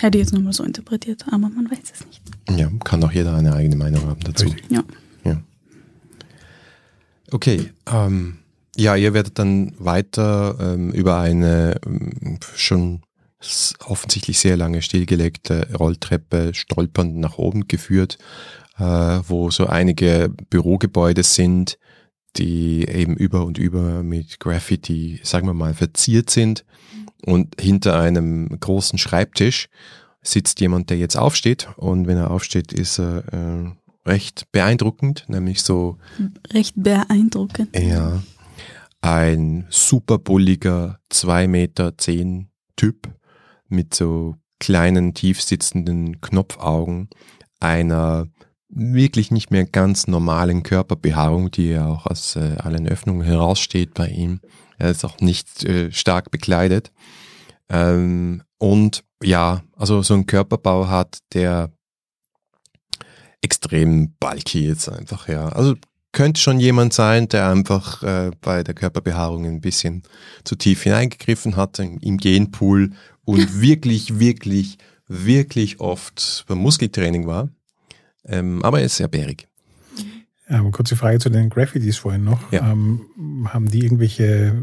Hätte 0.00 0.18
ich 0.18 0.24
jetzt 0.24 0.32
nochmal 0.32 0.52
so 0.52 0.64
interpretiert, 0.64 1.24
aber 1.28 1.48
man 1.48 1.70
weiß 1.70 1.92
es 1.92 2.06
nicht. 2.06 2.22
Ja, 2.58 2.70
kann 2.82 3.04
auch 3.04 3.12
jeder 3.12 3.36
eine 3.36 3.52
eigene 3.52 3.76
Meinung 3.76 4.06
haben 4.06 4.20
dazu. 4.20 4.46
Richtig. 4.46 4.70
Ja. 4.70 4.82
Okay, 7.30 7.70
ähm, 7.90 8.38
ja, 8.76 8.96
ihr 8.96 9.14
werdet 9.14 9.38
dann 9.38 9.74
weiter 9.78 10.56
ähm, 10.60 10.90
über 10.92 11.18
eine 11.18 11.76
ähm, 11.86 12.38
schon 12.54 13.02
offensichtlich 13.86 14.38
sehr 14.38 14.56
lange 14.56 14.82
stillgelegte 14.82 15.68
Rolltreppe 15.74 16.52
stolpernd 16.54 17.16
nach 17.16 17.38
oben 17.38 17.68
geführt, 17.68 18.18
äh, 18.78 18.82
wo 18.82 19.50
so 19.50 19.66
einige 19.66 20.30
Bürogebäude 20.50 21.22
sind, 21.22 21.78
die 22.36 22.86
eben 22.86 23.16
über 23.16 23.44
und 23.44 23.58
über 23.58 24.02
mit 24.02 24.40
Graffiti, 24.40 25.20
sagen 25.22 25.46
wir 25.46 25.54
mal, 25.54 25.74
verziert 25.74 26.30
sind. 26.30 26.64
Und 27.24 27.60
hinter 27.60 27.98
einem 27.98 28.48
großen 28.60 28.98
Schreibtisch 28.98 29.68
sitzt 30.22 30.60
jemand, 30.60 30.90
der 30.90 30.98
jetzt 30.98 31.16
aufsteht. 31.16 31.68
Und 31.76 32.06
wenn 32.06 32.18
er 32.18 32.30
aufsteht, 32.30 32.72
ist 32.72 32.98
er 32.98 33.24
äh, 33.32 33.70
recht 34.06 34.50
beeindruckend, 34.52 35.24
nämlich 35.28 35.62
so 35.62 35.98
Recht 36.52 36.74
beeindruckend. 36.76 37.78
ja, 37.78 38.22
ein 39.00 39.66
super 39.70 40.18
bulliger, 40.18 40.98
zwei 41.08 41.46
Meter 41.46 41.96
zehn 41.98 42.50
Typ 42.76 43.08
mit 43.68 43.94
so 43.94 44.36
kleinen, 44.58 45.14
tief 45.14 45.40
sitzenden 45.42 46.20
Knopfaugen, 46.20 47.08
einer 47.60 48.26
wirklich 48.68 49.30
nicht 49.30 49.50
mehr 49.50 49.64
ganz 49.64 50.06
normalen 50.06 50.62
Körperbehaarung, 50.62 51.50
die 51.50 51.70
ja 51.70 51.86
auch 51.86 52.06
aus 52.06 52.36
äh, 52.36 52.56
allen 52.58 52.86
Öffnungen 52.86 53.22
heraussteht 53.22 53.94
bei 53.94 54.08
ihm. 54.08 54.40
Er 54.78 54.90
ist 54.90 55.04
auch 55.04 55.20
nicht 55.20 55.64
äh, 55.64 55.90
stark 55.92 56.30
bekleidet. 56.30 56.92
Ähm, 57.68 58.42
und 58.58 59.02
ja, 59.22 59.62
also 59.76 60.02
so 60.02 60.14
einen 60.14 60.26
Körperbau 60.26 60.88
hat, 60.88 61.18
der 61.32 61.72
extrem 63.42 64.12
bulky 64.20 64.66
jetzt 64.66 64.88
einfach, 64.88 65.28
ja. 65.28 65.48
Also 65.48 65.74
könnte 66.12 66.40
schon 66.40 66.58
jemand 66.58 66.92
sein, 66.92 67.28
der 67.28 67.48
einfach 67.48 68.02
äh, 68.02 68.30
bei 68.40 68.62
der 68.62 68.74
Körperbehaarung 68.74 69.46
ein 69.46 69.60
bisschen 69.60 70.02
zu 70.44 70.56
tief 70.56 70.82
hineingegriffen 70.82 71.56
hat 71.56 71.78
im 71.78 71.98
im 71.98 72.16
Genpool 72.16 72.90
und 73.24 73.60
wirklich, 73.60 74.18
wirklich, 74.18 74.78
wirklich 75.06 75.80
oft 75.80 76.44
beim 76.48 76.58
Muskeltraining 76.58 77.26
war. 77.26 77.48
Ähm, 78.24 78.62
aber 78.64 78.80
er 78.80 78.86
ist 78.86 78.96
sehr 78.96 79.08
bärig. 79.08 79.48
Ähm, 80.48 80.72
kurze 80.72 80.96
Frage 80.96 81.20
zu 81.20 81.30
den 81.30 81.48
Graffitis 81.48 81.98
vorhin 81.98 82.24
noch. 82.24 82.50
Ja. 82.52 82.70
Ähm, 82.70 83.46
haben 83.46 83.70
die 83.70 83.84
irgendwelche 83.84 84.60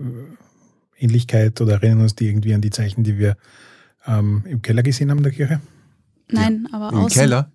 Ähnlichkeit 0.99 1.59
oder 1.61 1.75
erinnern 1.75 2.01
uns 2.01 2.15
die 2.15 2.27
irgendwie 2.27 2.53
an 2.53 2.61
die 2.61 2.71
Zeichen, 2.71 3.03
die 3.03 3.17
wir 3.17 3.37
ähm, 4.05 4.43
im 4.47 4.61
Keller 4.61 4.83
gesehen 4.83 5.09
haben 5.09 5.19
in 5.19 5.23
der 5.23 5.31
Kirche? 5.31 5.61
Nein, 6.29 6.67
aber 6.73 6.89
Im 6.89 7.05
außen. 7.05 7.21
Keller? 7.21 7.51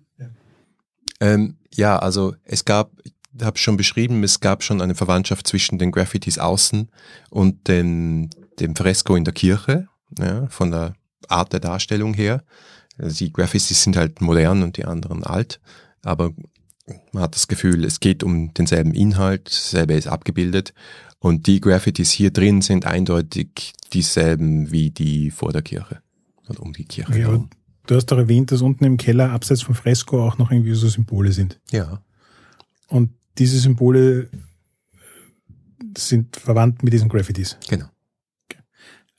Ähm, 1.23 1.55
ja, 1.73 1.97
also 1.97 2.35
es 2.43 2.65
gab, 2.65 2.91
ich 3.03 3.13
habe 3.41 3.57
schon 3.57 3.77
beschrieben, 3.77 4.23
es 4.23 4.41
gab 4.41 4.61
schon 4.61 4.81
eine 4.81 4.93
Verwandtschaft 4.93 5.47
zwischen 5.47 5.79
den 5.79 5.91
Graffitis 5.91 6.37
außen 6.37 6.89
und 7.29 7.67
dem, 7.69 8.29
dem 8.59 8.75
Fresko 8.75 9.15
in 9.15 9.23
der 9.23 9.33
Kirche, 9.33 9.87
ja, 10.19 10.47
von 10.47 10.71
der 10.71 10.95
Art 11.29 11.53
der 11.53 11.61
Darstellung 11.61 12.13
her. 12.13 12.43
Also 12.97 13.15
die 13.15 13.31
Graffitis 13.31 13.83
sind 13.83 13.95
halt 13.95 14.19
modern 14.19 14.63
und 14.63 14.75
die 14.75 14.85
anderen 14.85 15.23
alt, 15.23 15.61
aber 16.03 16.33
man 17.13 17.23
hat 17.23 17.35
das 17.35 17.47
Gefühl, 17.47 17.85
es 17.85 18.01
geht 18.01 18.21
um 18.21 18.53
denselben 18.53 18.93
Inhalt, 18.93 19.47
dasselbe 19.47 19.93
ist 19.93 20.07
abgebildet 20.07 20.73
und 21.19 21.47
die 21.47 21.61
Graffitis 21.61 22.11
hier 22.11 22.31
drin 22.31 22.61
sind 22.61 22.85
eindeutig 22.85 23.73
dieselben 23.93 24.71
wie 24.71 24.91
die 24.91 25.31
vor 25.31 25.53
der 25.53 25.61
Kirche 25.61 26.01
und 26.47 26.59
um 26.59 26.73
die 26.73 26.83
Kirche. 26.85 27.13
Herum. 27.13 27.49
Du 27.87 27.95
hast 27.95 28.07
doch 28.07 28.17
erwähnt, 28.17 28.51
dass 28.51 28.61
unten 28.61 28.83
im 28.85 28.97
Keller 28.97 29.31
abseits 29.31 29.61
vom 29.61 29.75
Fresko 29.75 30.25
auch 30.25 30.37
noch 30.37 30.51
irgendwie 30.51 30.73
so 30.73 30.87
Symbole 30.87 31.31
sind. 31.31 31.59
ja. 31.71 32.01
Und 32.87 33.11
diese 33.39 33.57
Symbole 33.57 34.29
sind 35.97 36.35
verwandt 36.35 36.83
mit 36.83 36.93
diesen 36.93 37.09
Graffitis. 37.09 37.57
Genau. 37.67 37.87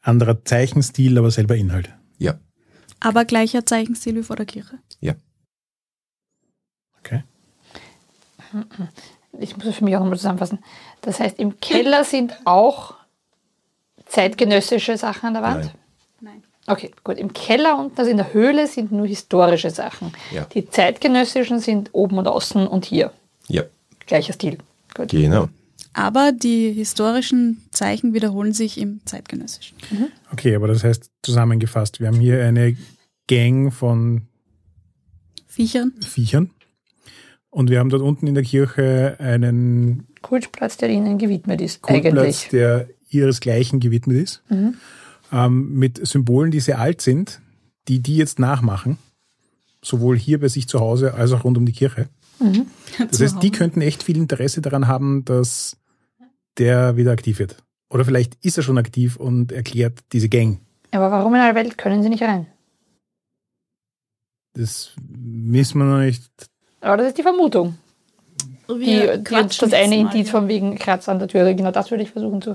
Anderer 0.00 0.44
Zeichenstil, 0.44 1.18
aber 1.18 1.30
selber 1.32 1.56
Inhalt. 1.56 1.92
Ja. 2.18 2.38
Aber 3.00 3.24
gleicher 3.24 3.66
Zeichenstil 3.66 4.16
wie 4.16 4.22
vor 4.22 4.36
der 4.36 4.46
Kirche. 4.46 4.78
Okay. 7.00 7.24
Ich 9.40 9.56
muss 9.56 9.66
das 9.66 9.76
für 9.76 9.84
mich 9.84 9.96
auch 9.96 10.00
nochmal 10.00 10.16
zusammenfassen. 10.16 10.60
Das 11.00 11.20
heißt, 11.20 11.38
im 11.38 11.58
Keller 11.60 12.04
sind 12.04 12.34
auch 12.44 12.94
zeitgenössische 14.06 14.96
Sachen 14.96 15.28
an 15.28 15.34
der 15.34 15.42
Wand? 15.42 15.64
Nein. 15.64 15.74
Nein. 16.20 16.42
Okay, 16.66 16.90
gut. 17.02 17.18
Im 17.18 17.32
Keller 17.32 17.78
unten, 17.78 17.98
also 17.98 18.10
in 18.10 18.16
der 18.16 18.32
Höhle, 18.32 18.66
sind 18.66 18.90
nur 18.90 19.06
historische 19.06 19.70
Sachen. 19.70 20.12
Ja. 20.32 20.44
Die 20.54 20.68
zeitgenössischen 20.68 21.60
sind 21.60 21.90
oben 21.92 22.18
und 22.18 22.26
außen 22.26 22.66
und 22.66 22.86
hier. 22.86 23.12
Ja, 23.48 23.64
Gleicher 24.06 24.32
Stil. 24.32 24.58
Gut. 24.94 25.08
genau. 25.08 25.48
Aber 25.92 26.32
die 26.32 26.72
historischen 26.72 27.62
Zeichen 27.70 28.14
wiederholen 28.14 28.52
sich 28.52 28.78
im 28.78 29.00
zeitgenössischen. 29.04 29.76
Okay, 30.32 30.56
aber 30.56 30.66
das 30.66 30.82
heißt 30.82 31.10
zusammengefasst, 31.22 32.00
wir 32.00 32.08
haben 32.08 32.18
hier 32.18 32.44
eine 32.44 32.76
Gang 33.28 33.72
von 33.72 34.22
Viechern. 35.46 35.92
Viechern 36.04 36.50
und 37.50 37.70
wir 37.70 37.78
haben 37.78 37.90
dort 37.90 38.02
unten 38.02 38.26
in 38.26 38.34
der 38.34 38.42
Kirche 38.42 39.16
einen 39.20 40.08
Kultplatz, 40.20 40.76
der 40.76 40.88
ihnen 40.88 41.18
gewidmet 41.18 41.60
ist, 41.60 41.80
Kultplatz, 41.82 42.16
eigentlich. 42.16 42.48
der 42.48 42.88
ihresgleichen 43.08 43.78
gewidmet 43.78 44.16
ist, 44.16 44.42
ähm, 45.34 45.74
mit 45.74 46.06
Symbolen, 46.06 46.50
die 46.52 46.60
sehr 46.60 46.78
alt 46.78 47.00
sind, 47.00 47.40
die 47.88 47.98
die 47.98 48.16
jetzt 48.16 48.38
nachmachen, 48.38 48.98
sowohl 49.82 50.16
hier 50.16 50.40
bei 50.40 50.48
sich 50.48 50.68
zu 50.68 50.80
Hause 50.80 51.14
als 51.14 51.32
auch 51.32 51.44
rund 51.44 51.58
um 51.58 51.66
die 51.66 51.72
Kirche. 51.72 52.08
Das 53.10 53.20
heißt, 53.20 53.42
die 53.42 53.50
könnten 53.50 53.80
echt 53.80 54.04
viel 54.04 54.16
Interesse 54.16 54.62
daran 54.62 54.86
haben, 54.86 55.24
dass 55.24 55.76
der 56.58 56.96
wieder 56.96 57.10
aktiv 57.10 57.40
wird. 57.40 57.56
Oder 57.90 58.04
vielleicht 58.04 58.36
ist 58.44 58.56
er 58.56 58.62
schon 58.62 58.78
aktiv 58.78 59.16
und 59.16 59.50
erklärt 59.50 59.98
diese 60.12 60.28
Gang. 60.28 60.60
Aber 60.92 61.10
warum 61.10 61.34
in 61.34 61.40
aller 61.40 61.56
Welt 61.56 61.76
können 61.76 62.04
sie 62.04 62.08
nicht 62.08 62.22
rein? 62.22 62.46
Das 64.52 64.92
wissen 64.96 65.78
wir 65.78 65.86
noch 65.86 65.98
nicht. 65.98 66.30
Aber 66.80 66.98
das 66.98 67.08
ist 67.08 67.18
die 67.18 67.22
Vermutung. 67.22 67.76
Die, 68.68 68.78
Wir 68.78 69.18
die, 69.18 69.24
quatschen 69.24 69.68
das 69.68 69.78
eine 69.78 69.98
Indiz 69.98 70.28
ja. 70.28 70.32
von 70.32 70.46
wegen 70.46 70.76
Kratz 70.76 71.08
an 71.08 71.18
der 71.18 71.26
Tür. 71.26 71.52
Genau 71.52 71.72
das 71.72 71.90
würde 71.90 72.04
ich 72.04 72.12
versuchen 72.12 72.40
zu. 72.40 72.54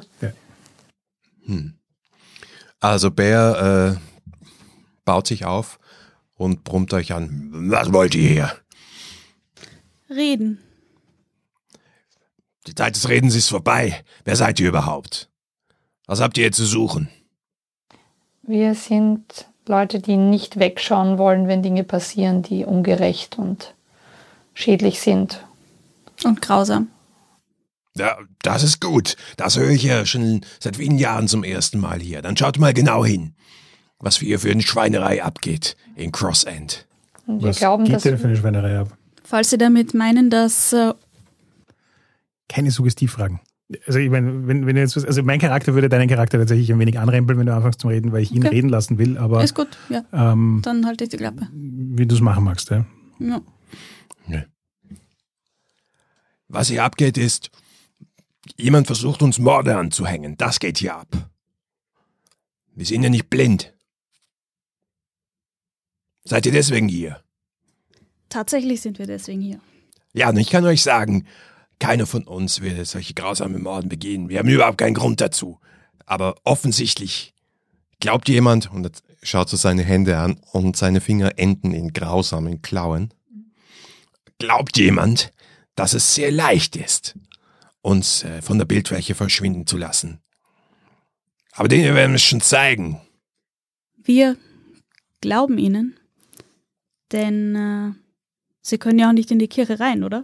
Hm. 1.46 1.74
Also 2.80 3.12
Bär 3.12 3.98
äh, 3.98 4.00
baut 5.06 5.28
sich 5.28 5.46
auf 5.46 5.80
und 6.36 6.64
brummt 6.64 6.94
euch 6.94 7.14
an. 7.14 7.50
Was 7.72 7.92
wollt 7.92 8.16
ihr 8.16 8.30
hier? 8.30 8.52
Reden. 10.10 10.60
Die 12.68 12.76
Zeit 12.76 12.96
des 12.96 13.10
Redens 13.10 13.36
ist 13.36 13.50
vorbei. 13.50 14.04
Wer 14.24 14.36
seid 14.36 14.60
ihr 14.60 14.70
überhaupt? 14.70 15.30
Was 16.06 16.22
habt 16.22 16.38
ihr 16.38 16.46
hier 16.46 16.52
zu 16.52 16.66
suchen? 16.66 17.10
Wir 18.42 18.74
sind 18.74 19.48
Leute, 19.68 20.00
die 20.00 20.18
nicht 20.18 20.58
wegschauen 20.58 21.18
wollen, 21.18 21.48
wenn 21.48 21.62
Dinge 21.62 21.84
passieren, 21.84 22.42
die 22.42 22.66
ungerecht 22.66 23.38
und 23.38 23.76
schädlich 24.54 25.02
sind. 25.02 25.46
Und 26.24 26.42
grausam. 26.42 26.88
Ja, 28.00 28.18
das 28.41 28.64
ist 28.64 28.82
gut. 28.82 29.16
Das 29.38 29.58
höre 29.58 29.70
ich 29.72 29.84
ja 29.84 30.06
schon 30.06 30.41
seit 30.60 30.78
vielen 30.78 30.97
Jahren 30.97 31.28
zum 31.28 31.43
ersten 31.43 31.80
Mal 31.80 32.00
hier. 32.00 32.22
Dann 32.22 32.36
schaut 32.38 32.58
mal 32.58 32.74
genau 32.74 33.06
hin, 33.06 33.34
was 34.00 34.18
hier 34.18 34.39
für 34.39 34.50
eine 34.52 34.62
Schweinerei 34.62 35.22
abgeht 35.24 35.76
in 35.95 36.12
Cross 36.12 36.45
End. 36.45 36.88
Und 37.28 37.43
Was 37.43 37.58
glauben, 37.60 37.84
geht 37.86 37.95
dass 37.95 38.04
denn 38.04 38.18
für 38.18 38.28
eine 38.28 38.38
Schweinerei 38.38 38.80
ab? 38.80 38.97
Falls 39.24 39.50
Sie 39.52 39.58
damit 39.58 39.93
meinen, 39.93 40.30
dass 40.30 40.74
äh, 40.74 40.93
Keine 42.47 42.72
Suggestivfragen. 42.72 43.39
Also 43.86 44.00
ich 44.00 44.10
meine, 44.10 44.47
wenn, 44.47 44.66
wenn 44.66 44.76
du 44.76 44.82
jetzt, 44.82 44.97
also 44.97 45.22
mein 45.22 45.39
Charakter 45.39 45.76
würde 45.76 45.89
deinen 45.89 46.08
Charakter 46.10 46.39
tatsächlich 46.39 46.72
ein 46.72 46.80
wenig 46.80 46.97
anrempeln, 46.97 47.38
wenn 47.38 47.45
du 47.45 47.54
anfängst 47.54 47.82
zum 47.82 47.91
Reden, 47.91 48.12
weil 48.12 48.24
ich 48.24 48.32
ihn 48.32 48.43
Okay. 48.43 48.56
reden 48.56 48.70
lassen 48.70 48.97
will, 48.97 49.16
aber 49.20 49.43
ist 49.43 49.54
gut, 49.54 49.68
ja, 49.89 50.04
ähm, 50.12 50.62
dann 50.64 50.88
halte 50.88 51.04
ich 51.04 51.12
die 51.12 51.18
Klappe. 51.18 51.47
wie 51.54 52.08
du 52.08 52.16
es 52.16 52.22
machen 52.22 52.45
magst, 52.45 52.72
ja. 52.72 52.84
Ja. 53.20 53.41
Was 56.47 56.70
hier 56.70 56.84
abgeht 56.84 57.18
ist, 57.20 57.52
jemand 58.58 58.88
versucht 58.88 59.22
uns 59.22 59.39
Morde 59.39 59.78
anzuhängen. 59.78 60.38
Das 60.38 60.60
geht 60.60 60.78
hier 60.78 60.95
ab. 60.95 61.30
Wir 62.74 62.86
sind 62.86 63.04
ja 63.04 63.10
nicht 63.10 63.30
blind. 63.30 63.74
Seid 66.24 66.45
ihr 66.45 66.52
deswegen 66.52 66.88
hier? 66.88 67.24
Tatsächlich 68.30 68.82
sind 68.82 69.00
wir 69.00 69.08
deswegen 69.08 69.41
hier. 69.41 69.60
Ja, 70.14 70.30
und 70.30 70.38
ich 70.38 70.50
kann 70.50 70.66
euch 70.66 70.82
sagen, 70.84 71.26
keiner 71.80 72.06
von 72.06 72.24
uns 72.24 72.62
wird 72.62 72.86
solche 72.86 73.14
grausame 73.14 73.60
Morden 73.60 73.89
begehen. 73.89 74.30
Wir 74.30 74.39
haben 74.39 74.50
überhaupt 74.50 74.78
keinen 74.78 74.93
Grund 74.93 75.22
dazu. 75.22 75.60
Aber 76.06 76.36
offensichtlich 76.43 77.34
glaubt 78.00 78.30
jemand, 78.30 78.72
und 78.72 78.86
er 78.86 78.91
schaut 79.24 79.50
so 79.50 79.58
seine 79.58 79.84
Hände 79.84 80.18
an 80.18 80.39
und 80.52 80.76
seine 80.76 81.02
Finger 81.02 81.34
enden 81.38 81.74
in 81.74 81.93
grausamen 81.93 82.62
Klauen, 82.62 83.14
glaubt 84.39 84.78
jemand, 84.78 85.32
dass 85.76 85.93
es 85.93 86.16
sehr 86.16 86.32
leicht 86.32 86.76
ist, 86.76 87.16
uns 87.82 88.24
äh, 88.24 88.42
von 88.42 88.58
der 88.58 88.66
Bildfläche 88.66 89.16
verschwinden 89.16 89.66
zu 89.66 89.78
lassen. 89.78 90.22
Aber 91.54 91.68
denen 91.68 91.96
werden 91.96 92.12
wir 92.12 92.18
es 92.18 92.24
schon 92.24 92.42
zeigen. 92.42 93.02
Wir 93.98 94.38
glauben 95.22 95.58
Ihnen, 95.58 96.00
denn 97.12 97.56
äh, 97.56 97.94
Sie 98.62 98.78
können 98.78 99.00
ja 99.00 99.10
auch 99.10 99.14
nicht 99.14 99.32
in 99.32 99.40
die 99.40 99.48
Kirche 99.48 99.80
rein, 99.80 100.04
oder? 100.04 100.24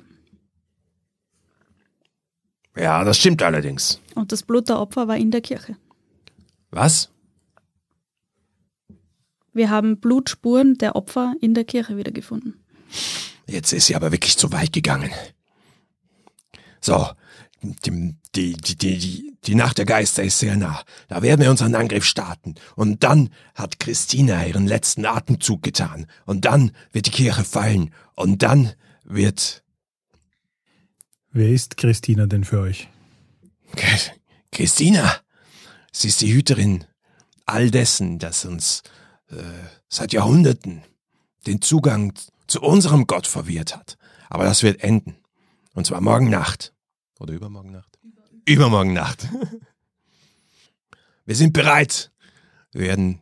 Ja, 2.76 3.04
das 3.04 3.18
stimmt 3.18 3.42
allerdings. 3.42 4.02
Und 4.16 4.32
das 4.32 4.44
Blut 4.44 4.70
der 4.70 4.80
Opfer 4.80 5.08
war 5.08 5.18
in 5.18 5.32
der 5.32 5.42
Kirche. 5.42 5.78
Was? 6.72 7.10
Wir 9.54 9.70
haben 9.70 10.00
Blutspuren 10.00 10.78
der 10.78 10.96
Opfer 10.98 11.36
in 11.40 11.54
der 11.54 11.64
Kirche 11.64 11.96
wiedergefunden. 11.96 12.66
Jetzt 13.48 13.72
ist 13.72 13.88
sie 13.88 13.96
aber 13.96 14.12
wirklich 14.12 14.38
zu 14.38 14.52
weit 14.52 14.74
gegangen. 14.74 15.12
So, 16.82 17.08
die, 17.86 18.16
die, 18.36 18.54
die, 18.54 18.76
die, 18.76 19.38
die 19.44 19.56
Nacht 19.56 19.78
der 19.78 19.86
Geister 19.86 20.24
ist 20.24 20.40
sehr 20.40 20.56
nah. 20.56 20.84
Da 21.08 21.22
werden 21.22 21.42
wir 21.42 21.50
unseren 21.52 21.76
Angriff 21.76 22.06
starten. 22.06 22.56
Und 22.76 23.04
dann 23.04 23.30
hat 23.54 23.80
Christina 23.80 24.46
ihren 24.46 24.68
letzten 24.68 25.06
Atemzug 25.06 25.64
getan. 25.64 26.08
Und 26.26 26.46
dann 26.46 26.72
wird 26.92 27.08
die 27.08 27.12
Kirche 27.12 27.44
fallen. 27.44 27.94
Und 28.16 28.44
dann 28.44 28.74
wird 29.04 29.64
Wer 31.32 31.50
ist 31.50 31.78
Christina 31.78 32.28
denn 32.28 32.44
für 32.46 32.62
euch? 32.62 32.88
Chris- 33.76 34.12
Christina. 34.52 35.18
Sie 35.92 36.08
ist 36.08 36.22
die 36.22 36.34
Hüterin 36.34 36.86
all 37.46 37.72
dessen, 37.72 38.20
das 38.20 38.46
uns 38.46 38.84
äh, 39.30 39.36
seit 39.90 40.14
Jahrhunderten 40.14 40.84
den 41.46 41.62
Zugang 41.62 42.14
zu 42.48 42.62
unserem 42.62 43.06
Gott 43.08 43.28
verwehrt 43.28 43.76
hat. 43.76 43.98
Aber 44.30 44.46
das 44.46 44.64
wird 44.64 44.82
enden. 44.82 45.16
Und 45.74 45.86
zwar 45.88 46.02
morgen 46.02 46.30
Nacht. 46.30 46.74
Oder 47.20 47.34
übermorgen 47.34 47.72
Nacht? 47.72 47.98
Übermorgen 48.46 48.94
Nacht. 48.94 49.28
Wir 51.26 51.36
sind 51.36 51.54
bereit. 51.54 52.12
Wir 52.72 52.82
werden 52.82 53.20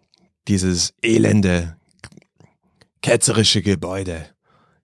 dieses 0.47 0.93
elende, 1.01 1.77
ketzerische 3.01 3.61
Gebäude 3.61 4.25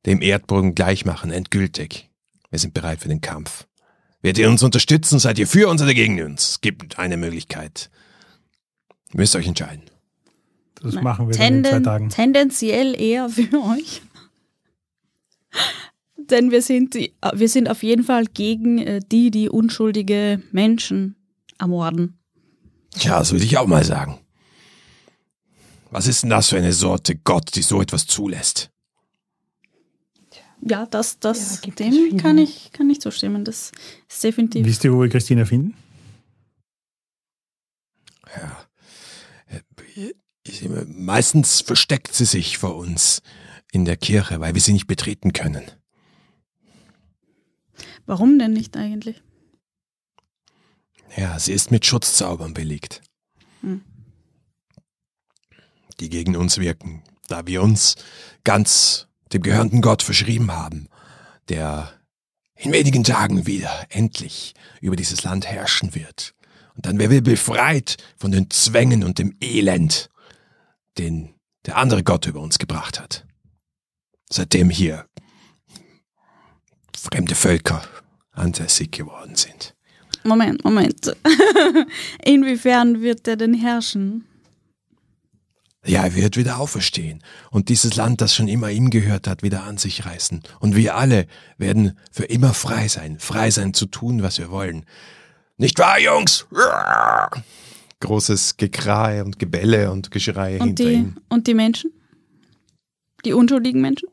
dem 0.05 0.21
Erdboden 0.21 0.75
gleichmachen, 0.75 1.31
endgültig. 1.31 2.09
Wir 2.49 2.59
sind 2.59 2.73
bereit 2.73 3.01
für 3.01 3.09
den 3.09 3.21
Kampf. 3.21 3.67
Werdet 4.21 4.39
ihr 4.39 4.49
uns 4.49 4.63
unterstützen? 4.63 5.19
Seid 5.19 5.39
ihr 5.39 5.47
für 5.47 5.67
uns 5.69 5.81
oder 5.81 5.93
gegen 5.93 6.21
uns? 6.21 6.51
Es 6.51 6.61
gibt 6.61 6.99
eine 6.99 7.17
Möglichkeit. 7.17 7.89
Ihr 9.13 9.19
müsst 9.19 9.35
euch 9.35 9.47
entscheiden. 9.47 9.83
Das 10.81 10.95
machen 10.95 11.27
wir 11.27 11.37
dann 11.37 11.55
in 11.57 11.63
zwei 11.63 11.69
Tenden, 11.71 11.83
Tagen. 11.83 12.09
tendenziell 12.09 12.99
eher 12.99 13.29
für 13.29 13.53
euch. 13.53 14.01
Denn 16.29 16.51
wir 16.51 16.61
sind, 16.61 16.93
die, 16.93 17.13
wir 17.33 17.49
sind 17.49 17.69
auf 17.69 17.81
jeden 17.83 18.03
Fall 18.03 18.25
gegen 18.25 18.77
äh, 18.77 18.99
die, 19.11 19.31
die 19.31 19.49
unschuldige 19.49 20.41
Menschen 20.51 21.15
ermorden. 21.57 22.19
Tja, 22.91 23.19
das 23.19 23.31
würde 23.31 23.45
ich 23.45 23.57
auch 23.57 23.67
mal 23.67 23.83
sagen. 23.83 24.19
Was 25.91 26.07
ist 26.07 26.21
denn 26.23 26.29
das 26.29 26.49
für 26.49 26.57
eine 26.57 26.73
Sorte 26.73 27.15
Gott, 27.15 27.55
die 27.55 27.61
so 27.63 27.81
etwas 27.81 28.05
zulässt? 28.05 28.69
Ja, 30.61 30.85
das, 30.85 31.13
Ja, 31.13 31.17
das 31.21 31.51
es 31.53 31.61
dem 31.61 32.17
kann 32.17 32.37
ich, 32.37 32.71
kann 32.73 32.89
ich 32.89 32.99
zustimmen. 33.01 33.45
Das 33.45 33.71
ist 34.09 34.23
definitiv. 34.23 34.65
Wisst 34.65 34.83
ihr, 34.83 34.93
wo 34.93 35.01
wir 35.01 35.09
Christina 35.09 35.45
finden? 35.45 35.73
Ja. 38.35 38.57
Äh, 39.47 39.61
ich- 40.43 40.69
Meistens 40.87 41.61
versteckt 41.61 42.13
sie 42.13 42.25
sich 42.25 42.57
vor 42.57 42.75
uns 42.75 43.21
in 43.71 43.85
der 43.85 43.97
Kirche, 43.97 44.39
weil 44.39 44.53
wir 44.53 44.61
sie 44.61 44.73
nicht 44.73 44.87
betreten 44.87 45.31
können. 45.33 45.63
Warum 48.09 48.39
denn 48.39 48.53
nicht 48.53 48.75
eigentlich? 48.75 49.21
Ja, 51.15 51.37
sie 51.37 51.53
ist 51.53 51.69
mit 51.69 51.85
Schutzzaubern 51.85 52.55
belegt. 52.55 53.03
Hm. 53.61 53.83
Die 55.99 56.09
gegen 56.09 56.35
uns 56.35 56.57
wirken, 56.57 57.03
da 57.27 57.45
wir 57.45 57.61
uns 57.61 57.97
ganz 58.43 59.07
dem 59.31 59.43
gehörenden 59.43 59.83
Gott 59.83 60.01
verschrieben 60.01 60.51
haben, 60.51 60.87
der 61.49 61.93
in 62.55 62.71
wenigen 62.71 63.03
Tagen 63.03 63.45
wieder 63.45 63.85
endlich 63.89 64.55
über 64.81 64.95
dieses 64.95 65.21
Land 65.21 65.45
herrschen 65.45 65.93
wird. 65.93 66.33
Und 66.73 66.87
dann 66.87 66.97
werden 66.97 67.11
wir 67.11 67.21
befreit 67.21 67.97
von 68.17 68.31
den 68.31 68.49
Zwängen 68.49 69.03
und 69.03 69.19
dem 69.19 69.37
Elend, 69.39 70.09
den 70.97 71.35
der 71.67 71.77
andere 71.77 72.03
Gott 72.03 72.25
über 72.25 72.39
uns 72.39 72.57
gebracht 72.57 72.99
hat. 72.99 73.27
Seitdem 74.31 74.71
hier 74.71 75.05
fremde 76.97 77.35
Völker 77.35 77.83
ansässig 78.39 78.91
geworden 78.91 79.35
sind. 79.35 79.75
Moment, 80.23 80.63
Moment. 80.63 81.15
Inwiefern 82.25 83.01
wird 83.01 83.25
der 83.25 83.35
denn 83.37 83.53
herrschen? 83.53 84.25
Ja, 85.85 86.03
er 86.03 86.13
wird 86.13 86.35
wieder 86.35 86.59
auferstehen 86.59 87.23
und 87.51 87.69
dieses 87.69 87.95
Land, 87.95 88.19
das 88.19 88.35
schon 88.35 88.49
immer 88.49 88.69
ihm 88.69 88.89
gehört 88.89 89.27
hat, 89.27 89.43
wieder 89.43 89.63
an 89.63 89.77
sich 89.77 90.05
reißen. 90.05 90.43
Und 90.59 90.75
wir 90.75 90.95
alle 90.95 91.25
werden 91.57 91.97
für 92.11 92.25
immer 92.25 92.53
frei 92.53 92.89
sein, 92.89 93.17
frei 93.17 93.49
sein 93.49 93.73
zu 93.73 93.85
tun, 93.85 94.21
was 94.21 94.37
wir 94.39 94.51
wollen. 94.51 94.85
Nicht 95.57 95.79
wahr, 95.79 95.99
Jungs? 95.99 96.45
Großes 98.01 98.57
Gekrai 98.57 99.23
und 99.23 99.39
Gebelle 99.39 99.91
und 99.91 100.11
Geschrei 100.11 100.59
Und 100.59 100.67
hinter 100.67 100.83
die, 100.83 100.93
ihm. 100.93 101.17
und 101.29 101.47
die 101.47 101.53
Menschen? 101.53 101.91
Die 103.25 103.33
unschuldigen 103.33 103.81
Menschen? 103.81 104.09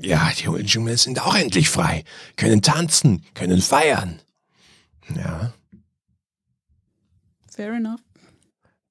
Ja, 0.00 0.30
die 0.38 0.48
Unschuldigen 0.48 0.96
sind 0.96 1.20
auch 1.24 1.34
endlich 1.34 1.68
frei, 1.70 2.04
können 2.36 2.62
tanzen, 2.62 3.22
können 3.34 3.60
feiern. 3.62 4.20
Ja, 5.14 5.52
Fair 7.50 7.72
enough. 7.72 8.00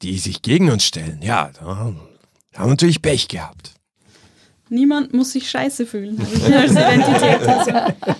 die 0.02 0.18
sich 0.18 0.42
gegen 0.42 0.72
uns 0.72 0.84
stellen, 0.86 1.20
ja, 1.22 1.52
da 1.60 1.66
haben 1.78 2.00
wir 2.58 2.66
natürlich 2.68 3.02
Pech 3.02 3.28
gehabt. 3.28 3.74
Niemand 4.70 5.14
muss 5.14 5.32
sich 5.34 5.48
scheiße 5.50 5.86
fühlen 5.86 6.20
als 6.20 6.72
Identität. 6.72 7.48
Also. 7.48 7.72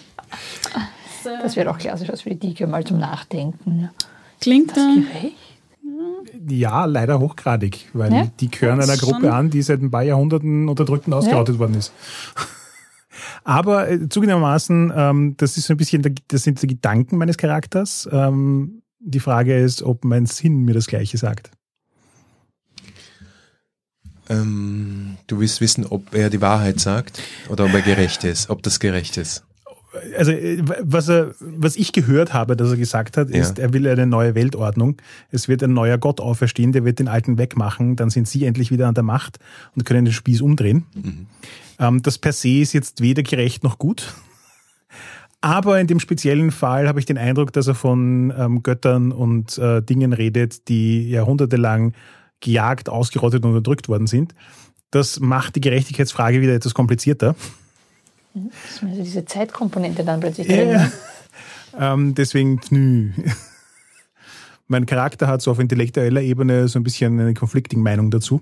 Das 1.42 1.56
wäre 1.56 1.66
doch 1.72 1.80
klassisch 1.80 2.08
was 2.08 2.22
für 2.22 2.30
die 2.30 2.38
Dike 2.40 2.68
mal 2.68 2.84
zum 2.84 3.00
Nachdenken. 3.00 3.90
Klingt 4.40 4.70
Das 4.78 4.78
gerecht? 4.78 5.36
Ja, 6.48 6.86
leider 6.86 7.20
hochgradig, 7.20 7.90
weil 7.94 8.14
Ja? 8.14 8.28
die 8.40 8.52
gehören 8.52 8.80
einer. 8.80 8.96
Gruppe 8.96 9.34
an, 9.34 9.50
die 9.50 9.64
seit 9.64 9.82
ein 9.82 9.90
paar 9.90 10.04
Jahrhunderten 10.04 10.70
unterdrückt 10.70 11.08
und 11.08 11.14
ausgerottet 11.14 11.58
worden 11.58 11.74
ist. 11.74 11.92
Aber 13.46 13.90
äh, 13.90 14.10
zugegebenermaßen, 14.10 14.92
ähm, 14.94 15.36
das 15.38 15.56
ist 15.56 15.68
so 15.68 15.76
ein 15.76 15.78
bisschen, 15.78 16.04
das 16.28 16.44
sind 16.44 16.62
die 16.62 16.68
Gedanken 16.68 17.18
meines 17.18 17.38
Charakters. 17.38 18.10
Ähm, 18.12 18.82
die 19.00 19.20
Frage 19.20 19.58
ist, 19.58 19.84
ob 19.84 20.04
mein 20.04 20.26
Sinn 20.26 20.64
mir 20.64 20.74
das 20.74 20.88
Gleiche 20.88 21.18
sagt. 21.18 21.52
Ähm, 24.30 25.18
du 25.28 25.40
willst 25.40 25.62
wissen, 25.62 25.86
ob 25.86 26.16
er 26.16 26.32
die 26.32 26.42
Wahrheit 26.42 26.80
sagt 26.80 27.22
oder 27.48 27.66
ob 27.66 27.74
er 27.76 27.82
gerecht 27.82 28.24
ist, 28.24 28.50
ob 28.50 28.64
das 28.64 28.80
gerecht 28.80 29.16
ist. 29.18 29.44
Also 30.18 30.32
äh, 30.32 30.64
was 30.82 31.08
er, 31.08 31.36
was 31.40 31.76
ich 31.76 31.92
gehört 31.92 32.34
habe, 32.34 32.58
dass 32.58 32.72
er 32.72 32.78
gesagt 32.78 33.16
hat, 33.16 33.30
ist, 33.30 33.60
er 33.60 33.74
will 33.74 33.88
eine 33.88 34.08
neue 34.08 34.34
Weltordnung. 34.34 34.98
Es 35.30 35.48
wird 35.48 35.62
ein 35.62 35.74
neuer 35.74 36.00
Gott 36.00 36.20
auferstehen, 36.20 36.72
der 36.72 36.84
wird 36.84 36.98
den 36.98 37.08
alten 37.08 37.38
wegmachen. 37.38 37.96
Dann 37.96 38.10
sind 38.10 38.28
sie 38.28 38.46
endlich 38.46 38.72
wieder 38.72 38.88
an 38.88 38.96
der 38.96 39.04
Macht 39.04 39.38
und 39.76 39.86
können 39.86 40.06
den 40.06 40.14
Spieß 40.14 40.42
umdrehen. 40.42 40.86
Ähm, 40.96 41.28
das 41.78 42.18
per 42.18 42.34
se 42.34 42.60
ist 42.60 42.74
jetzt 42.74 43.02
weder 43.02 43.24
gerecht 43.24 43.64
noch 43.64 43.78
gut. 43.78 44.14
Aber 45.42 45.80
in 45.80 45.88
dem 45.88 46.00
speziellen 46.00 46.52
Fall 46.52 46.88
habe 46.88 47.00
ich 47.00 47.06
den 47.06 47.18
Eindruck, 47.18 47.54
dass 47.54 47.68
er 47.68 47.76
von 47.76 48.34
ähm, 48.36 48.64
Göttern 48.64 49.12
und 49.12 49.58
äh, 49.58 49.82
Dingen 49.82 50.14
redet, 50.14 50.68
die 50.70 51.08
jahrhundertelang 51.10 51.94
gejagt, 52.40 52.90
ausgerottet 52.90 53.44
und 53.44 53.52
unterdrückt 53.52 53.88
worden 53.88 54.08
sind. 54.08 54.34
Das 54.92 55.20
macht 55.20 55.56
die 55.56 55.62
Gerechtigkeitsfrage 55.62 56.42
wieder 56.42 56.56
etwas 56.56 56.74
komplizierter. 56.74 57.36
Also 58.34 59.04
diese 59.04 59.26
Zeitkomponente 59.26 60.04
dann 60.04 60.20
plötzlich 60.20 60.48
drin 60.48 60.70
ja. 60.70 60.92
Ähm, 61.78 62.16
deswegen, 62.16 62.62
nü. 62.70 63.12
Mein 64.68 64.86
Charakter 64.86 65.28
hat 65.28 65.42
so 65.42 65.52
auf 65.52 65.60
intellektueller 65.60 66.22
Ebene 66.22 66.68
so 66.68 66.80
ein 66.80 66.84
bisschen 66.84 67.20
eine 67.20 67.34
conflicting 67.34 67.82
Meinung 67.82 68.10
dazu. 68.12 68.42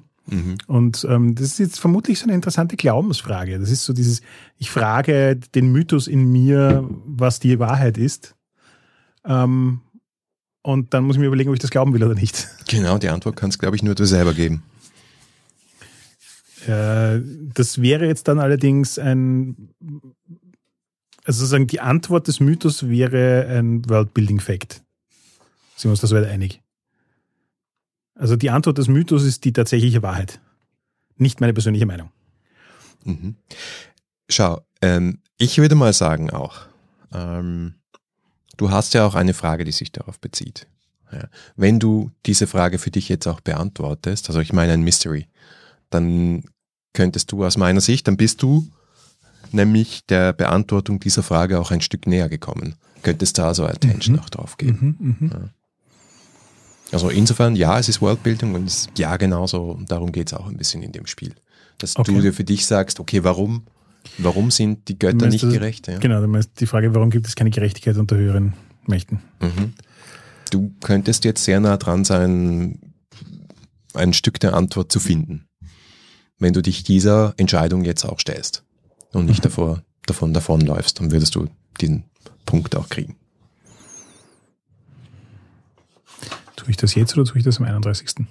Und 0.67 1.05
ähm, 1.09 1.35
das 1.35 1.47
ist 1.47 1.59
jetzt 1.59 1.79
vermutlich 1.79 2.19
so 2.19 2.25
eine 2.25 2.33
interessante 2.33 2.77
Glaubensfrage. 2.77 3.59
Das 3.59 3.69
ist 3.69 3.83
so 3.83 3.93
dieses, 3.93 4.21
ich 4.57 4.71
frage 4.71 5.35
den 5.35 5.71
Mythos 5.71 6.07
in 6.07 6.31
mir, 6.31 6.87
was 7.05 7.39
die 7.39 7.59
Wahrheit 7.59 7.97
ist. 7.97 8.35
Ähm, 9.25 9.81
und 10.61 10.93
dann 10.93 11.03
muss 11.03 11.17
ich 11.17 11.19
mir 11.19 11.27
überlegen, 11.27 11.49
ob 11.49 11.55
ich 11.55 11.61
das 11.61 11.71
glauben 11.71 11.93
will 11.93 12.03
oder 12.03 12.15
nicht. 12.15 12.47
Genau, 12.67 12.97
die 12.97 13.09
Antwort 13.09 13.35
kannst, 13.35 13.59
glaube 13.59 13.75
ich, 13.75 13.83
nur 13.83 13.93
du 13.93 14.05
selber 14.05 14.33
geben. 14.33 14.63
Äh, 16.65 17.19
das 17.53 17.81
wäre 17.81 18.07
jetzt 18.07 18.27
dann 18.27 18.39
allerdings 18.39 18.97
ein, 18.97 19.69
also 21.23 21.39
sozusagen 21.39 21.67
die 21.67 21.81
Antwort 21.81 22.27
des 22.27 22.39
Mythos 22.39 22.87
wäre 22.89 23.45
ein 23.47 23.87
Worldbuilding-Fact. 23.87 24.81
Sind 25.75 25.83
wir 25.83 25.91
uns 25.91 26.01
da 26.01 26.07
soweit 26.07 26.25
einig? 26.25 26.62
Also 28.15 28.35
die 28.35 28.49
Antwort 28.49 28.77
des 28.77 28.87
Mythos 28.87 29.23
ist 29.23 29.43
die 29.43 29.53
tatsächliche 29.53 30.03
Wahrheit. 30.03 30.39
Nicht 31.17 31.41
meine 31.41 31.53
persönliche 31.53 31.85
Meinung. 31.85 32.11
Mhm. 33.03 33.35
Schau, 34.29 34.61
ähm, 34.81 35.19
ich 35.37 35.57
würde 35.57 35.75
mal 35.75 35.93
sagen 35.93 36.29
auch, 36.29 36.61
ähm, 37.11 37.75
du 38.57 38.71
hast 38.71 38.93
ja 38.93 39.05
auch 39.05 39.15
eine 39.15 39.33
Frage, 39.33 39.65
die 39.65 39.71
sich 39.71 39.91
darauf 39.91 40.19
bezieht. 40.19 40.67
Ja. 41.11 41.27
Wenn 41.55 41.79
du 41.79 42.11
diese 42.25 42.47
Frage 42.47 42.79
für 42.79 42.91
dich 42.91 43.09
jetzt 43.09 43.27
auch 43.27 43.41
beantwortest, 43.41 44.29
also 44.29 44.39
ich 44.39 44.53
meine 44.53 44.73
ein 44.73 44.81
Mystery, 44.81 45.27
dann 45.89 46.43
könntest 46.93 47.31
du 47.31 47.43
aus 47.43 47.57
meiner 47.57 47.81
Sicht, 47.81 48.07
dann 48.07 48.17
bist 48.17 48.41
du 48.41 48.67
nämlich 49.51 50.05
der 50.07 50.33
Beantwortung 50.33 50.99
dieser 50.99 51.23
Frage 51.23 51.59
auch 51.59 51.71
ein 51.71 51.81
Stück 51.81 52.07
näher 52.07 52.29
gekommen. 52.29 52.75
Könntest 53.03 53.37
da 53.37 53.53
so 53.53 53.65
Attention 53.65 54.19
auch 54.19 54.29
drauf 54.29 54.57
geben. 54.57 54.97
Mhm, 54.99 55.15
mhm. 55.19 55.49
Also 56.93 57.09
insofern, 57.09 57.55
ja, 57.55 57.79
es 57.79 57.89
ist 57.89 58.01
Worldbuilding 58.01 58.53
und 58.53 58.67
es, 58.67 58.87
ja, 58.97 59.17
genauso, 59.17 59.79
darum 59.87 60.11
geht 60.11 60.27
es 60.27 60.33
auch 60.33 60.47
ein 60.47 60.57
bisschen 60.57 60.83
in 60.83 60.91
dem 60.91 61.07
Spiel. 61.07 61.33
Dass 61.79 61.95
Okay. 61.97 62.13
du 62.13 62.21
dir 62.21 62.33
für 62.33 62.43
dich 62.43 62.65
sagst, 62.65 62.99
okay, 62.99 63.23
warum, 63.23 63.63
warum 64.19 64.51
sind 64.51 64.87
die 64.87 64.97
Götter 64.99 65.17
meinst 65.17 65.43
nicht 65.43 65.53
gerecht? 65.53 65.87
Ja? 65.87 65.97
Genau, 65.97 66.23
die 66.59 66.65
Frage, 66.67 66.93
warum 66.93 67.09
gibt 67.09 67.27
es 67.27 67.35
keine 67.35 67.49
Gerechtigkeit 67.49 67.97
unter 67.97 68.15
höheren 68.15 68.53
Mächten? 68.85 69.19
Mhm. 69.41 69.73
Du 70.51 70.71
könntest 70.81 71.25
jetzt 71.25 71.43
sehr 71.43 71.59
nah 71.59 71.77
dran 71.77 72.05
sein, 72.05 72.79
ein 73.95 74.13
Stück 74.13 74.39
der 74.39 74.53
Antwort 74.53 74.91
zu 74.91 74.99
finden, 74.99 75.47
wenn 76.37 76.53
du 76.53 76.61
dich 76.61 76.83
dieser 76.83 77.33
Entscheidung 77.37 77.83
jetzt 77.85 78.05
auch 78.05 78.19
stellst 78.19 78.63
und 79.13 79.25
nicht 79.25 79.43
davor, 79.43 79.81
davon 80.05 80.33
davonläufst, 80.33 80.99
dann 80.99 81.11
würdest 81.11 81.33
du 81.35 81.47
diesen 81.81 82.03
Punkt 82.45 82.75
auch 82.75 82.89
kriegen. 82.89 83.15
Tue 86.63 86.71
ich 86.71 86.77
das 86.77 86.95
jetzt 86.95 87.17
oder 87.17 87.25
tue 87.25 87.39
ich 87.39 87.43
das 87.43 87.59
am 87.59 87.65
31.? 87.65 88.25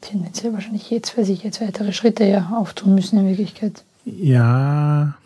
Tendenziell 0.00 0.52
wahrscheinlich 0.52 0.90
jetzt, 0.90 1.16
weil 1.16 1.24
sich 1.24 1.44
jetzt 1.44 1.60
weitere 1.60 1.92
Schritte 1.92 2.24
ja 2.24 2.50
auftun 2.56 2.96
müssen 2.96 3.20
in 3.20 3.28
Wirklichkeit. 3.28 3.84
Ja, 4.04 5.16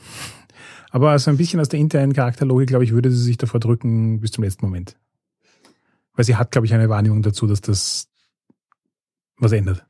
aber 0.91 1.13
also 1.13 1.31
ein 1.31 1.39
bisschen 1.39 1.61
aus 1.61 1.71
der 1.71 1.81
internen 1.81 2.13
Charakterlogik, 2.13 2.69
glaube 2.69 2.85
ich, 2.85 2.93
würde 2.93 3.11
sie 3.11 3.23
sich 3.23 3.39
davor 3.39 3.59
drücken 3.59 4.21
bis 4.21 4.33
zum 4.33 4.45
letzten 4.45 4.67
Moment. 4.67 4.97
Weil 6.13 6.27
sie 6.27 6.37
hat, 6.37 6.51
glaube 6.51 6.67
ich, 6.67 6.75
eine 6.75 6.91
Wahrnehmung 6.91 7.23
dazu, 7.23 7.47
dass 7.47 7.63
das 7.63 8.09
was 9.39 9.53
ändert. 9.53 9.87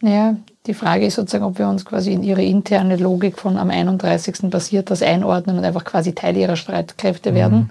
Naja, 0.00 0.38
die 0.66 0.74
Frage 0.74 1.06
ist 1.06 1.16
sozusagen, 1.16 1.44
ob 1.44 1.58
wir 1.58 1.68
uns 1.68 1.84
quasi 1.84 2.12
in 2.12 2.22
ihre 2.22 2.42
interne 2.42 2.96
Logik 2.96 3.38
von 3.38 3.58
am 3.58 3.70
31. 3.70 4.50
passiert 4.50 4.90
das 4.90 5.02
einordnen 5.02 5.58
und 5.58 5.64
einfach 5.64 5.84
quasi 5.84 6.14
Teil 6.14 6.36
ihrer 6.36 6.56
Streitkräfte 6.56 7.34
werden. 7.34 7.70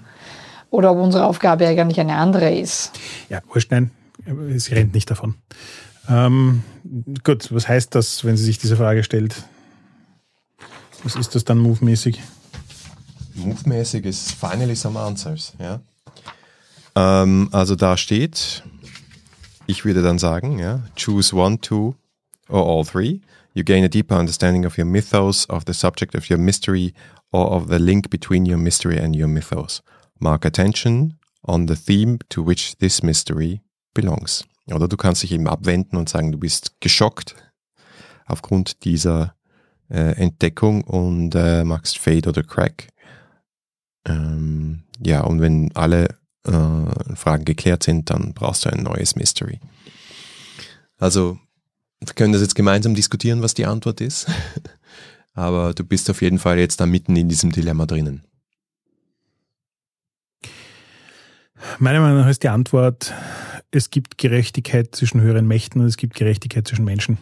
Oder 0.70 0.92
ob 0.92 0.98
unsere 0.98 1.26
Aufgabe 1.26 1.66
eigentlich 1.66 2.00
eine 2.00 2.16
andere 2.16 2.52
ist. 2.52 2.92
Ja, 3.28 3.40
wurscht, 3.52 3.70
nein, 3.70 3.90
sie 4.56 4.74
rennt 4.74 4.94
nicht 4.94 5.10
davon. 5.10 5.34
Ähm, 6.08 6.62
gut, 7.24 7.52
was 7.52 7.68
heißt 7.68 7.94
das, 7.94 8.24
wenn 8.24 8.36
sie 8.36 8.44
sich 8.44 8.58
diese 8.58 8.76
Frage 8.76 9.02
stellt? 9.02 9.44
Was 11.02 11.16
ist 11.16 11.34
das 11.34 11.44
dann 11.44 11.58
movemäßig? 11.58 12.20
Move-mäßig 13.34 14.04
ist 14.04 14.32
finally 14.32 14.76
some 14.76 14.98
answers, 14.98 15.54
ja. 15.58 15.80
Ähm, 16.94 17.48
also 17.50 17.74
da 17.74 17.96
steht, 17.96 18.62
ich 19.66 19.84
würde 19.84 20.02
dann 20.02 20.18
sagen, 20.18 20.58
ja, 20.58 20.82
choose 20.96 21.34
one, 21.34 21.60
two 21.60 21.94
or 22.48 22.62
all 22.62 22.84
three. 22.84 23.22
You 23.54 23.62
gain 23.62 23.84
a 23.84 23.88
deeper 23.88 24.14
understanding 24.14 24.64
of 24.64 24.76
your 24.76 24.86
mythos, 24.86 25.46
of 25.46 25.64
the 25.64 25.74
subject 25.74 26.14
of 26.14 26.28
your 26.28 26.38
mystery, 26.38 26.94
or 27.32 27.52
of 27.52 27.68
the 27.68 27.78
link 27.78 28.10
between 28.10 28.46
your 28.46 28.58
mystery 28.58 28.98
and 28.98 29.14
your 29.14 29.28
mythos. 29.28 29.82
Mark 30.20 30.44
attention 30.44 31.14
on 31.44 31.66
the 31.66 31.76
theme 31.76 32.18
to 32.30 32.42
which 32.42 32.76
this 32.78 33.02
mystery 33.02 33.60
belongs. 33.94 34.44
Oder 34.72 34.88
du 34.88 34.96
kannst 34.96 35.22
dich 35.22 35.32
eben 35.32 35.46
abwenden 35.46 35.96
und 35.96 36.08
sagen, 36.08 36.32
du 36.32 36.38
bist 36.38 36.80
geschockt 36.80 37.36
aufgrund 38.26 38.84
dieser 38.84 39.34
äh, 39.90 40.16
Entdeckung 40.16 40.82
und 40.82 41.34
äh, 41.34 41.64
magst 41.64 41.98
Fade 41.98 42.28
oder 42.28 42.42
Crack. 42.42 42.88
Ähm, 44.06 44.84
ja, 45.04 45.20
und 45.20 45.40
wenn 45.40 45.70
alle 45.74 46.16
äh, 46.46 47.14
Fragen 47.14 47.44
geklärt 47.44 47.82
sind, 47.82 48.10
dann 48.10 48.32
brauchst 48.32 48.64
du 48.64 48.70
ein 48.70 48.82
neues 48.82 49.16
Mystery. 49.16 49.60
Also, 50.98 51.38
wir 52.08 52.14
können 52.14 52.32
das 52.32 52.42
jetzt 52.42 52.54
gemeinsam 52.54 52.94
diskutieren, 52.94 53.42
was 53.42 53.54
die 53.54 53.66
Antwort 53.66 54.00
ist. 54.00 54.26
Aber 55.34 55.74
du 55.74 55.84
bist 55.84 56.10
auf 56.10 56.22
jeden 56.22 56.38
Fall 56.38 56.58
jetzt 56.58 56.80
da 56.80 56.86
mitten 56.86 57.16
in 57.16 57.28
diesem 57.28 57.50
Dilemma 57.50 57.86
drinnen. 57.86 58.24
Meiner 61.78 62.00
Meinung 62.00 62.18
nach 62.18 62.28
ist 62.28 62.42
die 62.42 62.48
Antwort, 62.48 63.12
es 63.70 63.90
gibt 63.90 64.18
Gerechtigkeit 64.18 64.94
zwischen 64.94 65.20
höheren 65.20 65.46
Mächten 65.46 65.80
und 65.80 65.86
es 65.86 65.96
gibt 65.96 66.14
Gerechtigkeit 66.14 66.68
zwischen 66.68 66.84
Menschen. 66.84 67.18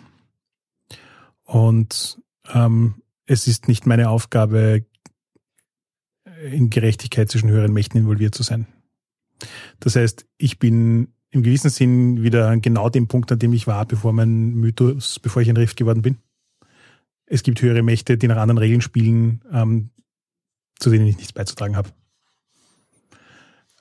Und 1.44 2.20
ähm, 2.52 3.02
es 3.26 3.46
ist 3.46 3.68
nicht 3.68 3.86
meine 3.86 4.10
Aufgabe, 4.10 4.84
in 6.44 6.70
Gerechtigkeit 6.70 7.30
zwischen 7.30 7.50
höheren 7.50 7.72
Mächten 7.72 8.00
involviert 8.00 8.34
zu 8.34 8.42
sein. 8.42 8.66
Das 9.80 9.96
heißt, 9.96 10.26
ich 10.38 10.59
bin 10.59 11.14
im 11.32 11.42
gewissen 11.42 11.70
Sinn 11.70 12.22
wieder 12.22 12.56
genau 12.59 12.90
dem 12.90 13.09
Punkt, 13.09 13.32
an 13.32 13.38
dem 13.38 13.54
ich 13.54 13.66
war, 13.66 13.86
bevor 13.86 14.12
mein 14.12 14.54
Mythos, 14.54 15.18
bevor 15.18 15.42
ich 15.42 15.48
ein 15.48 15.56
Rift 15.56 15.78
geworden 15.78 16.02
bin. 16.02 16.18
Es 17.26 17.42
gibt 17.42 17.62
höhere 17.62 17.82
Mächte, 17.82 18.18
die 18.18 18.28
nach 18.28 18.36
anderen 18.36 18.59
Regeln 18.59 18.82
spielen, 18.82 19.42
ähm, 19.50 19.90
zu 20.78 20.90
denen 20.90 21.06
ich 21.06 21.16
nichts 21.16 21.32
beizutragen 21.32 21.74
habe. 21.74 21.88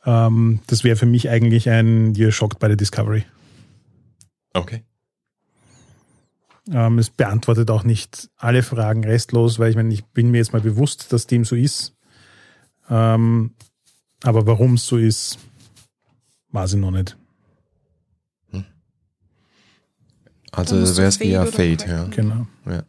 Ähm, 0.06 0.62
das 0.68 0.86
wäre 0.86 0.96
für 0.96 1.06
mich 1.06 1.30
eigentlich 1.30 1.70
ein 1.70 2.14
You're 2.14 2.32
shocked 2.32 2.60
by 2.60 2.68
the 2.70 2.78
discovery. 2.78 3.26
Okay. 4.54 4.84
Ähm, 6.72 7.00
es 7.00 7.10
beantwortet 7.10 7.70
auch 7.70 7.84
nicht 7.84 8.30
alle 8.38 8.64
Fragen 8.64 9.04
restlos, 9.04 9.60
weil 9.60 9.72
ich 9.72 9.76
meine, 9.76 9.94
ich 9.94 10.06
bin 10.06 10.32
mir 10.32 10.38
jetzt 10.38 10.54
mal 10.54 10.62
bewusst, 10.62 11.12
dass 11.12 11.28
dem 11.28 11.44
so 11.44 11.58
ist. 11.58 11.98
Ähm, 12.90 13.56
aber 14.24 14.48
warum 14.48 14.76
es 14.76 14.86
so 14.86 14.98
ist, 14.98 15.38
weiß 16.52 16.74
ich 16.74 16.80
noch 16.80 16.92
nicht. 16.92 17.18
Also 20.52 20.76
wäre 20.98 21.08
es 21.08 21.18
eher 21.18 21.46
Fade, 21.48 21.86
ja. 21.88 22.04
Genau. 22.06 22.48
ja. 22.66 22.84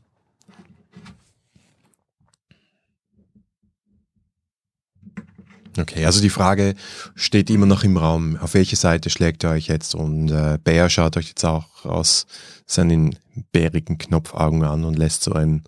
Okay, 5.78 6.04
also 6.04 6.20
die 6.20 6.30
Frage 6.30 6.74
steht 7.14 7.48
immer 7.48 7.66
noch 7.66 7.82
im 7.82 7.96
Raum. 7.96 8.36
Auf 8.36 8.54
welche 8.54 8.76
Seite 8.76 9.08
schlägt 9.08 9.44
ihr 9.44 9.50
euch 9.50 9.68
jetzt? 9.68 9.94
Und 9.94 10.30
äh, 10.30 10.58
Bär 10.62 10.90
schaut 10.90 11.16
euch 11.16 11.28
jetzt 11.28 11.44
auch 11.44 11.84
aus 11.84 12.26
seinen 12.66 13.16
bärigen 13.52 13.96
Knopfaugen 13.96 14.64
an 14.64 14.84
und 14.84 14.98
lässt 14.98 15.22
so 15.22 15.32
ein 15.32 15.62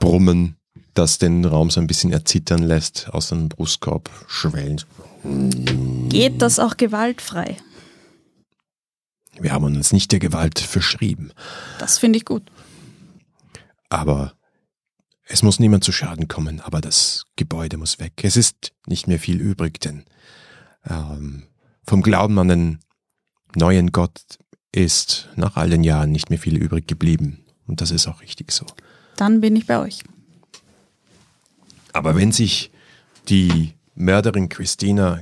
Brummen, 0.00 0.56
das 0.94 1.18
den 1.18 1.44
Raum 1.44 1.70
so 1.70 1.80
ein 1.80 1.86
bisschen 1.86 2.12
erzittern 2.12 2.62
lässt, 2.62 3.10
aus 3.12 3.28
seinem 3.28 3.48
Brustkorb 3.48 4.10
schwellen. 4.26 4.82
Geht 6.08 6.42
das 6.42 6.58
auch 6.58 6.76
gewaltfrei? 6.76 7.58
Wir 9.40 9.52
haben 9.52 9.64
uns 9.64 9.92
nicht 9.92 10.12
der 10.12 10.18
Gewalt 10.18 10.58
verschrieben, 10.58 11.32
Das 11.78 11.98
finde 11.98 12.18
ich 12.18 12.24
gut. 12.24 12.42
aber 13.88 14.34
es 15.24 15.42
muss 15.42 15.58
niemand 15.58 15.82
zu 15.84 15.92
Schaden 15.92 16.28
kommen, 16.28 16.60
aber 16.60 16.80
das 16.82 17.24
Gebäude 17.36 17.78
muss 17.78 17.98
weg. 17.98 18.12
Es 18.22 18.36
ist 18.36 18.72
nicht 18.86 19.06
mehr 19.08 19.18
viel 19.18 19.40
übrig, 19.40 19.80
denn 19.80 20.04
ähm, 20.86 21.44
vom 21.86 22.02
Glauben 22.02 22.38
an 22.38 22.48
den 22.48 22.78
neuen 23.54 23.92
Gott 23.92 24.20
ist 24.72 25.28
nach 25.36 25.56
all 25.56 25.70
den 25.70 25.84
Jahren 25.84 26.12
nicht 26.12 26.28
mehr 26.28 26.38
viel 26.38 26.56
übrig 26.56 26.86
geblieben. 26.86 27.44
Und 27.66 27.80
das 27.80 27.90
ist 27.92 28.08
auch 28.08 28.20
richtig 28.20 28.52
so. 28.52 28.66
Dann 29.16 29.40
bin 29.40 29.56
ich 29.56 29.66
bei 29.66 29.78
euch. 29.78 30.00
Aber 31.94 32.14
wenn 32.16 32.32
sich 32.32 32.70
die 33.28 33.72
Mörderin 33.94 34.48
Christina 34.48 35.20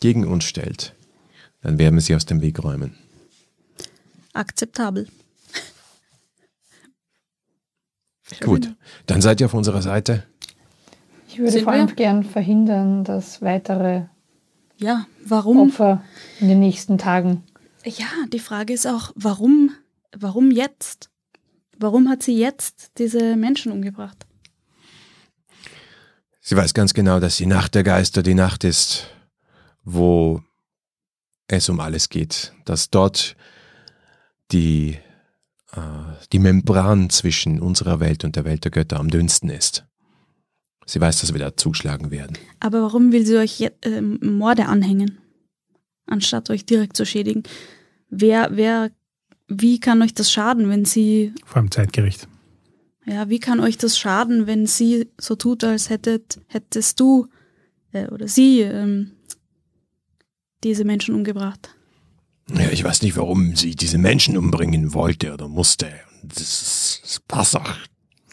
gegen 0.00 0.26
uns 0.26 0.44
stellt, 0.44 0.94
dann 1.62 1.78
werden 1.78 1.94
wir 1.94 2.00
sie 2.02 2.14
aus 2.14 2.26
dem 2.26 2.40
Weg 2.42 2.62
räumen. 2.62 2.94
Akzeptabel. 4.32 5.08
Gut, 8.40 8.74
dann 9.06 9.20
seid 9.20 9.40
ihr 9.40 9.46
auf 9.46 9.54
unserer 9.54 9.82
Seite. 9.82 10.24
Ich 11.28 11.38
würde 11.38 11.52
Sind 11.52 11.64
vor 11.64 11.72
allem 11.72 11.88
wir? 11.88 11.94
gern 11.94 12.24
verhindern, 12.24 13.04
dass 13.04 13.42
weitere 13.42 14.04
Ja, 14.78 15.06
warum? 15.24 15.68
Opfer 15.68 16.02
in 16.40 16.48
den 16.48 16.60
nächsten 16.60 16.98
Tagen. 16.98 17.42
Ja, 17.84 18.06
die 18.32 18.38
Frage 18.38 18.72
ist 18.72 18.86
auch, 18.86 19.12
warum, 19.16 19.70
warum 20.16 20.50
jetzt? 20.50 21.10
Warum 21.78 22.08
hat 22.08 22.22
sie 22.22 22.38
jetzt 22.38 22.92
diese 22.98 23.36
Menschen 23.36 23.72
umgebracht? 23.72 24.26
Sie 26.40 26.56
weiß 26.56 26.74
ganz 26.74 26.94
genau, 26.94 27.20
dass 27.20 27.36
die 27.36 27.46
Nacht 27.46 27.74
der 27.74 27.82
Geister 27.82 28.22
die 28.22 28.34
Nacht 28.34 28.64
ist, 28.64 29.08
wo 29.84 30.42
es 31.58 31.68
um 31.68 31.80
alles 31.80 32.08
geht. 32.08 32.52
Dass 32.64 32.90
dort 32.90 33.36
die, 34.52 34.98
äh, 35.72 35.78
die 36.32 36.38
Membran 36.38 37.10
zwischen 37.10 37.60
unserer 37.60 38.00
Welt 38.00 38.24
und 38.24 38.36
der 38.36 38.44
Welt 38.44 38.64
der 38.64 38.70
Götter 38.70 38.98
am 39.00 39.08
dünnsten 39.10 39.48
ist. 39.50 39.84
Sie 40.84 41.00
weiß, 41.00 41.20
dass 41.20 41.32
wir 41.32 41.40
da 41.40 41.56
zuschlagen 41.56 42.10
werden. 42.10 42.36
Aber 42.60 42.82
warum 42.82 43.12
will 43.12 43.24
sie 43.24 43.36
euch 43.38 43.58
je- 43.60 43.70
ähm, 43.82 44.18
Morde 44.20 44.66
anhängen, 44.66 45.18
anstatt 46.06 46.50
euch 46.50 46.66
direkt 46.66 46.96
zu 46.96 47.06
schädigen? 47.06 47.44
Wer, 48.10 48.48
wer, 48.52 48.90
wie 49.48 49.78
kann 49.80 50.02
euch 50.02 50.12
das 50.12 50.30
schaden, 50.32 50.68
wenn 50.68 50.84
sie, 50.84 51.32
Vor 51.44 51.58
allem 51.58 51.70
zeitgerecht. 51.70 52.26
ja, 53.06 53.28
wie 53.28 53.38
kann 53.38 53.60
euch 53.60 53.78
das 53.78 53.96
schaden, 53.96 54.46
wenn 54.46 54.66
sie 54.66 55.08
so 55.18 55.36
tut, 55.36 55.62
als 55.64 55.88
hättet, 55.88 56.40
hättest 56.48 56.98
du 57.00 57.28
äh, 57.92 58.08
oder 58.08 58.26
sie 58.28 58.60
ähm, 58.60 59.12
diese 60.64 60.84
Menschen 60.84 61.14
umgebracht? 61.14 61.70
Ja, 62.52 62.68
ich 62.70 62.82
weiß 62.84 63.02
nicht, 63.02 63.16
warum 63.16 63.54
sie 63.56 63.74
diese 63.76 63.98
Menschen 63.98 64.36
umbringen 64.36 64.94
wollte 64.94 65.32
oder 65.32 65.48
musste. 65.48 65.88
Das, 66.22 67.00
das 67.02 67.20
passt 67.26 67.56
auch 67.56 67.74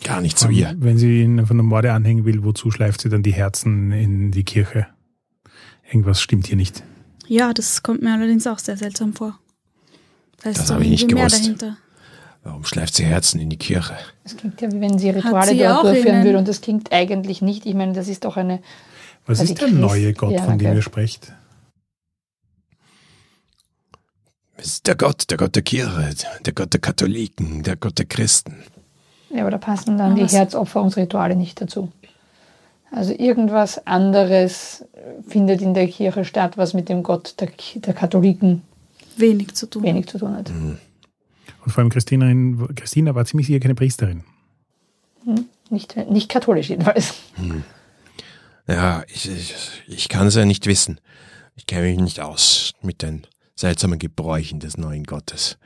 gar 0.03 0.21
nicht 0.21 0.37
zu 0.37 0.49
ihr. 0.49 0.73
Wenn 0.77 0.97
sie 0.97 1.21
ihn 1.23 1.45
von 1.45 1.57
der 1.57 1.63
Morde 1.63 1.93
anhängen 1.93 2.25
will, 2.25 2.43
wozu 2.43 2.71
schleift 2.71 3.01
sie 3.01 3.09
dann 3.09 3.23
die 3.23 3.33
Herzen 3.33 3.91
in 3.91 4.31
die 4.31 4.43
Kirche? 4.43 4.87
Irgendwas 5.87 6.21
stimmt 6.21 6.47
hier 6.47 6.57
nicht. 6.57 6.83
Ja, 7.27 7.53
das 7.53 7.83
kommt 7.83 8.01
mir 8.01 8.13
allerdings 8.13 8.47
auch 8.47 8.59
sehr 8.59 8.77
seltsam 8.77 9.13
vor. 9.13 9.39
Da 10.41 10.49
ist 10.49 10.59
Das 10.59 10.71
habe 10.71 10.83
ich 10.83 10.89
nicht 10.89 11.07
gewusst. 11.07 11.35
dahinter. 11.39 11.77
Warum 12.43 12.63
schleift 12.63 12.95
sie 12.95 13.03
Herzen 13.05 13.39
in 13.39 13.49
die 13.49 13.57
Kirche? 13.57 13.97
Es 14.23 14.35
klingt 14.37 14.61
ja, 14.61 14.71
wie 14.71 14.79
wenn 14.79 14.97
sie 14.97 15.09
Rituale 15.09 15.51
sie 15.51 15.57
dort 15.59 15.77
auch 15.79 15.81
durchführen 15.83 16.23
würde. 16.23 16.37
Und 16.37 16.47
das 16.47 16.61
klingt 16.61 16.91
eigentlich 16.91 17.41
nicht. 17.41 17.65
Ich 17.65 17.73
meine, 17.75 17.93
das 17.93 18.07
ist 18.07 18.23
doch 18.25 18.37
eine. 18.37 18.61
Was 19.25 19.41
Also 19.41 19.53
ist 19.53 19.61
der 19.61 19.69
neue 19.69 20.13
Gott, 20.13 20.31
ja, 20.31 20.43
von 20.43 20.57
dem 20.57 20.73
ihr 20.73 20.81
sprecht? 20.81 21.25
Es 21.27 21.33
ist 24.61 24.87
der 24.87 24.95
Gott, 24.95 25.29
der 25.29 25.37
Gott 25.37 25.55
der 25.55 25.63
Kirche, 25.63 26.09
der 26.45 26.53
Gott 26.53 26.73
der 26.73 26.79
Katholiken, 26.81 27.63
der 27.63 27.75
Gott 27.75 27.97
der 27.97 28.05
Christen. 28.05 28.57
Ja, 29.29 29.41
aber 29.41 29.51
da 29.51 29.57
passen 29.57 29.97
dann 29.97 30.17
Ja, 30.17 30.25
die 30.25 30.35
Herzopferungsrituale 30.35 31.35
nicht 31.35 31.61
dazu. 31.61 31.91
Also 32.91 33.13
irgendwas 33.13 33.85
anderes 33.85 34.83
findet 35.27 35.61
in 35.61 35.73
der 35.75 35.87
Kirche 35.87 36.25
statt, 36.25 36.57
was 36.57 36.73
mit 36.73 36.89
dem 36.89 37.03
Gott 37.03 37.35
der, 37.39 37.49
der 37.75 37.93
Katholiken 37.93 38.63
Wenig 39.17 39.53
zu 39.53 39.67
tun. 39.67 39.83
wenig 39.83 40.07
zu 40.07 40.17
tun 40.17 40.35
hat. 40.35 40.49
Und 40.49 40.79
vor 41.67 41.79
allem 41.79 41.89
Christina, 41.91 42.29
in- 42.31 42.73
Christina 42.75 43.13
war 43.13 43.25
ziemlich 43.25 43.45
sicher 43.47 43.59
keine 43.59 43.75
Priesterin. 43.75 44.23
Nicht, 45.69 45.95
nicht 46.09 46.29
katholisch 46.29 46.69
jedenfalls. 46.69 47.13
Ja, 48.67 49.03
ich, 49.07 49.29
ich, 49.29 49.55
ich 49.87 50.09
kann 50.09 50.25
es 50.27 50.35
ja 50.35 50.45
nicht 50.45 50.65
wissen. 50.65 50.99
Ich 51.55 51.67
kenne 51.67 51.87
mich 51.89 51.99
nicht 51.99 52.19
aus 52.21 52.73
mit 52.81 53.01
den 53.03 53.27
seltsamen 53.59 53.99
Gebräuchen 53.99 54.59
des 54.59 54.77
neuen 54.77 55.03
Gottes. 55.03 55.57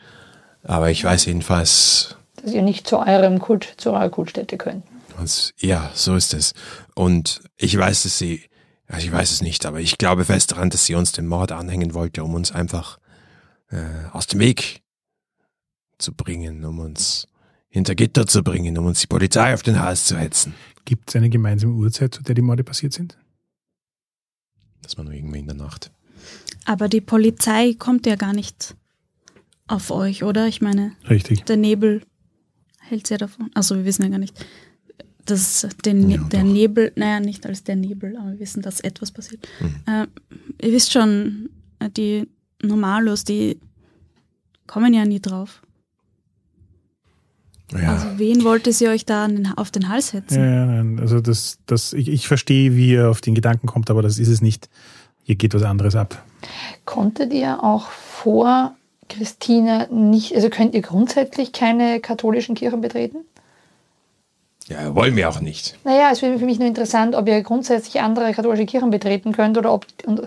Aber 0.64 0.90
ich 0.90 1.04
weiß 1.04 1.26
jedenfalls, 1.26 2.16
Dass 2.42 2.52
ihr 2.54 2.62
nicht 2.64 2.88
zu 2.88 2.98
eurem 3.00 3.40
Kult, 3.40 3.76
zu 3.78 3.92
eurer 3.92 4.10
Kultstätte 4.10 4.58
könnt. 4.58 4.84
was- 5.18 5.54
ja, 5.60 5.92
so 5.94 6.16
ist 6.16 6.34
es. 6.34 6.54
Und 6.96 7.42
ich 7.56 7.78
weiß, 7.78 8.04
dass 8.04 8.18
sie, 8.18 8.44
also 8.88 9.06
ich 9.06 9.12
weiß 9.14 9.32
es 9.32 9.42
nicht, 9.42 9.66
aber 9.66 9.80
ich 9.80 9.98
glaube 10.00 10.26
fest 10.26 10.52
daran, 10.52 10.70
dass 10.72 10.86
sie 10.86 10.96
uns 10.96 11.12
den 11.12 11.28
Mord 11.28 11.52
anhängen 11.52 11.94
wollte, 11.94 12.24
um 12.24 12.34
uns 12.34 12.52
einfach 12.52 12.98
äh, 13.70 14.08
aus 14.12 14.26
dem 14.28 14.40
Weg 14.40 14.82
zu 16.00 16.14
bringen, 16.14 16.66
um 16.66 16.80
uns 16.80 17.28
hinter 17.70 17.94
Gitter 17.96 18.26
zu 18.28 18.44
bringen, 18.44 18.78
um 18.78 18.86
uns 18.88 19.02
die 19.02 19.08
Polizei 19.08 19.54
auf 19.54 19.62
den 19.64 19.80
Hals 19.80 20.06
zu 20.06 20.18
hetzen. 20.18 20.54
Gibt 20.86 21.10
es 21.10 21.16
eine 21.16 21.30
gemeinsame 21.30 21.74
Uhrzeit, 21.74 22.16
zu 22.16 22.24
der 22.24 22.36
die 22.36 22.42
Morde 22.42 22.64
passiert 22.64 22.94
sind? 22.94 23.18
Das 24.82 24.98
war 24.98 25.06
nur 25.06 25.14
irgendwie 25.14 25.40
in 25.40 25.46
der 25.48 25.56
Nacht. 25.56 25.92
Aber 26.66 26.88
die 26.88 27.02
Polizei 27.02 27.76
kommt 27.78 28.06
ja 28.06 28.16
gar 28.16 28.34
nicht 28.34 28.76
auf 29.68 29.92
euch, 29.92 30.24
oder? 30.24 30.48
Ich 30.48 30.62
meine, 30.62 30.94
Richtig. 31.10 31.46
der 31.46 31.58
Nebel 31.58 32.02
hält 32.80 33.10
ja 33.10 33.18
davon. 33.18 33.50
Also 33.54 33.76
wir 33.76 33.86
wissen 33.86 34.04
ja 34.04 34.10
gar 34.10 34.18
nicht, 34.20 34.46
dass 35.26 35.68
den, 35.86 36.10
Ja, 36.10 36.18
der. 36.24 36.44
Nebel, 36.44 36.92
naja, 36.96 37.20
nicht 37.20 37.46
als 37.46 37.64
der 37.64 37.76
Nebel, 37.76 38.18
aber 38.18 38.32
wir 38.34 38.40
wissen, 38.40 38.62
dass 38.62 38.82
etwas 38.82 39.12
passiert. 39.12 39.48
Mhm. 39.60 39.76
Äh, 39.94 40.08
ihr 40.68 40.74
wisst 40.74 40.92
schon, 40.92 41.50
äh, 41.80 41.90
die 41.90 42.28
Normalos, 42.62 43.24
die 43.24 43.58
kommen 44.68 44.94
ja 44.94 45.06
nie 45.06 45.20
drauf. 45.22 45.62
Ja, 47.72 47.94
Also 47.94 48.20
wen 48.20 48.44
wollte 48.44 48.72
sie 48.72 48.88
euch 48.88 49.06
da 49.06 49.26
an 49.26 49.36
den, 49.36 49.48
auf 49.48 49.72
den 49.72 49.90
Hals 49.90 50.14
hetzen? 50.14 50.36
Ja, 50.40 50.46
ja, 50.46 50.66
nein, 50.66 51.00
also 51.00 51.22
das, 51.22 51.58
das, 51.66 51.94
ich, 51.94 52.08
ich 52.10 52.28
verstehe, 52.28 52.76
wie 52.76 52.92
ihr 52.92 53.10
auf 53.10 53.22
den 53.22 53.34
Gedanken 53.34 53.68
kommt, 53.68 53.90
aber 53.90 54.02
das 54.02 54.20
ist 54.20 54.28
es 54.28 54.42
nicht. 54.42 54.70
Hier 55.24 55.36
geht 55.36 55.54
was 55.54 55.64
anderes 55.64 55.96
ab. 55.96 56.24
Konntet 56.86 57.34
ihr 57.34 57.64
auch 57.64 57.88
vor 57.88 58.76
Christina 59.10 59.88
nicht, 59.92 60.36
also 60.36 60.50
könnt 60.50 60.74
ihr 60.74 60.82
grundsätzlich 60.82 61.52
keine 61.52 62.00
katholischen 62.00 62.56
Kirchen 62.56 62.82
betreten? 62.82 63.26
ja, 64.70 64.96
wollen 64.96 65.16
wir 65.16 65.30
auch 65.30 65.42
nicht. 65.42 65.78
Naja, 65.84 66.10
es 66.12 66.22
wäre 66.22 66.38
für 66.40 66.46
mich 66.46 66.60
nur 66.60 66.68
interessant, 66.68 67.16
ob 67.16 67.28
ihr 67.28 67.42
grundsätzlich 67.42 68.02
andere 68.02 68.34
katholische 68.34 68.66
Kirchen 68.66 68.90
betreten 68.90 69.32
könnt 69.32 69.58
oder 69.58 69.74
ob, 69.74 69.86
und, 70.06 70.22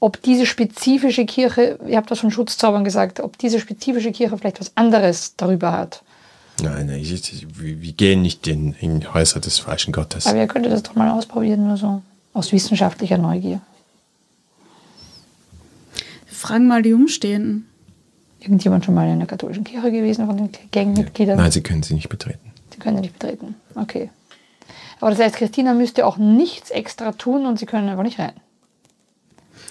ob 0.00 0.22
diese 0.22 0.46
spezifische 0.46 1.26
Kirche, 1.26 1.78
ihr 1.86 1.96
habt 1.96 2.10
das 2.10 2.20
von 2.20 2.30
Schutzzaubern 2.30 2.84
gesagt, 2.84 3.20
ob 3.20 3.38
diese 3.38 3.60
spezifische 3.60 4.12
Kirche 4.12 4.36
vielleicht 4.38 4.60
was 4.60 4.76
anderes 4.76 5.34
darüber 5.36 5.72
hat. 5.72 6.02
Nein, 6.62 6.86
nein, 6.86 7.00
ich, 7.00 7.46
wir 7.56 7.92
gehen 7.92 8.22
nicht 8.22 8.46
in, 8.46 8.74
in 8.74 9.12
Häuser 9.12 9.40
des 9.40 9.58
falschen 9.58 9.92
Gottes. 9.92 10.26
Aber 10.26 10.38
ihr 10.38 10.46
könntet 10.46 10.72
das 10.72 10.84
doch 10.84 10.94
mal 10.94 11.10
ausprobieren, 11.10 11.66
nur 11.66 11.76
so 11.76 12.00
aus 12.32 12.52
wissenschaftlicher 12.52 13.18
Neugier. 13.18 13.60
Fragen 16.44 16.66
mal 16.66 16.82
die 16.82 16.92
Umstehenden. 16.92 17.66
Irgendjemand 18.38 18.84
schon 18.84 18.94
mal 18.94 19.06
in 19.06 19.12
einer 19.12 19.24
katholischen 19.24 19.64
Kirche 19.64 19.90
gewesen 19.90 20.26
von 20.26 20.36
den 20.36 20.50
Gangmitgliedern? 20.72 21.38
Nein, 21.38 21.50
sie 21.50 21.62
können 21.62 21.82
sie 21.82 21.94
nicht 21.94 22.10
betreten. 22.10 22.52
Sie 22.70 22.78
können 22.78 23.00
nicht 23.00 23.18
betreten. 23.18 23.54
Okay. 23.74 24.10
Aber 25.00 25.10
das 25.10 25.20
heißt, 25.20 25.36
Christina 25.36 25.72
müsste 25.72 26.04
auch 26.04 26.18
nichts 26.18 26.68
extra 26.68 27.12
tun 27.12 27.46
und 27.46 27.58
sie 27.58 27.64
können 27.64 27.88
einfach 27.88 28.02
nicht 28.02 28.18
rein. 28.18 28.34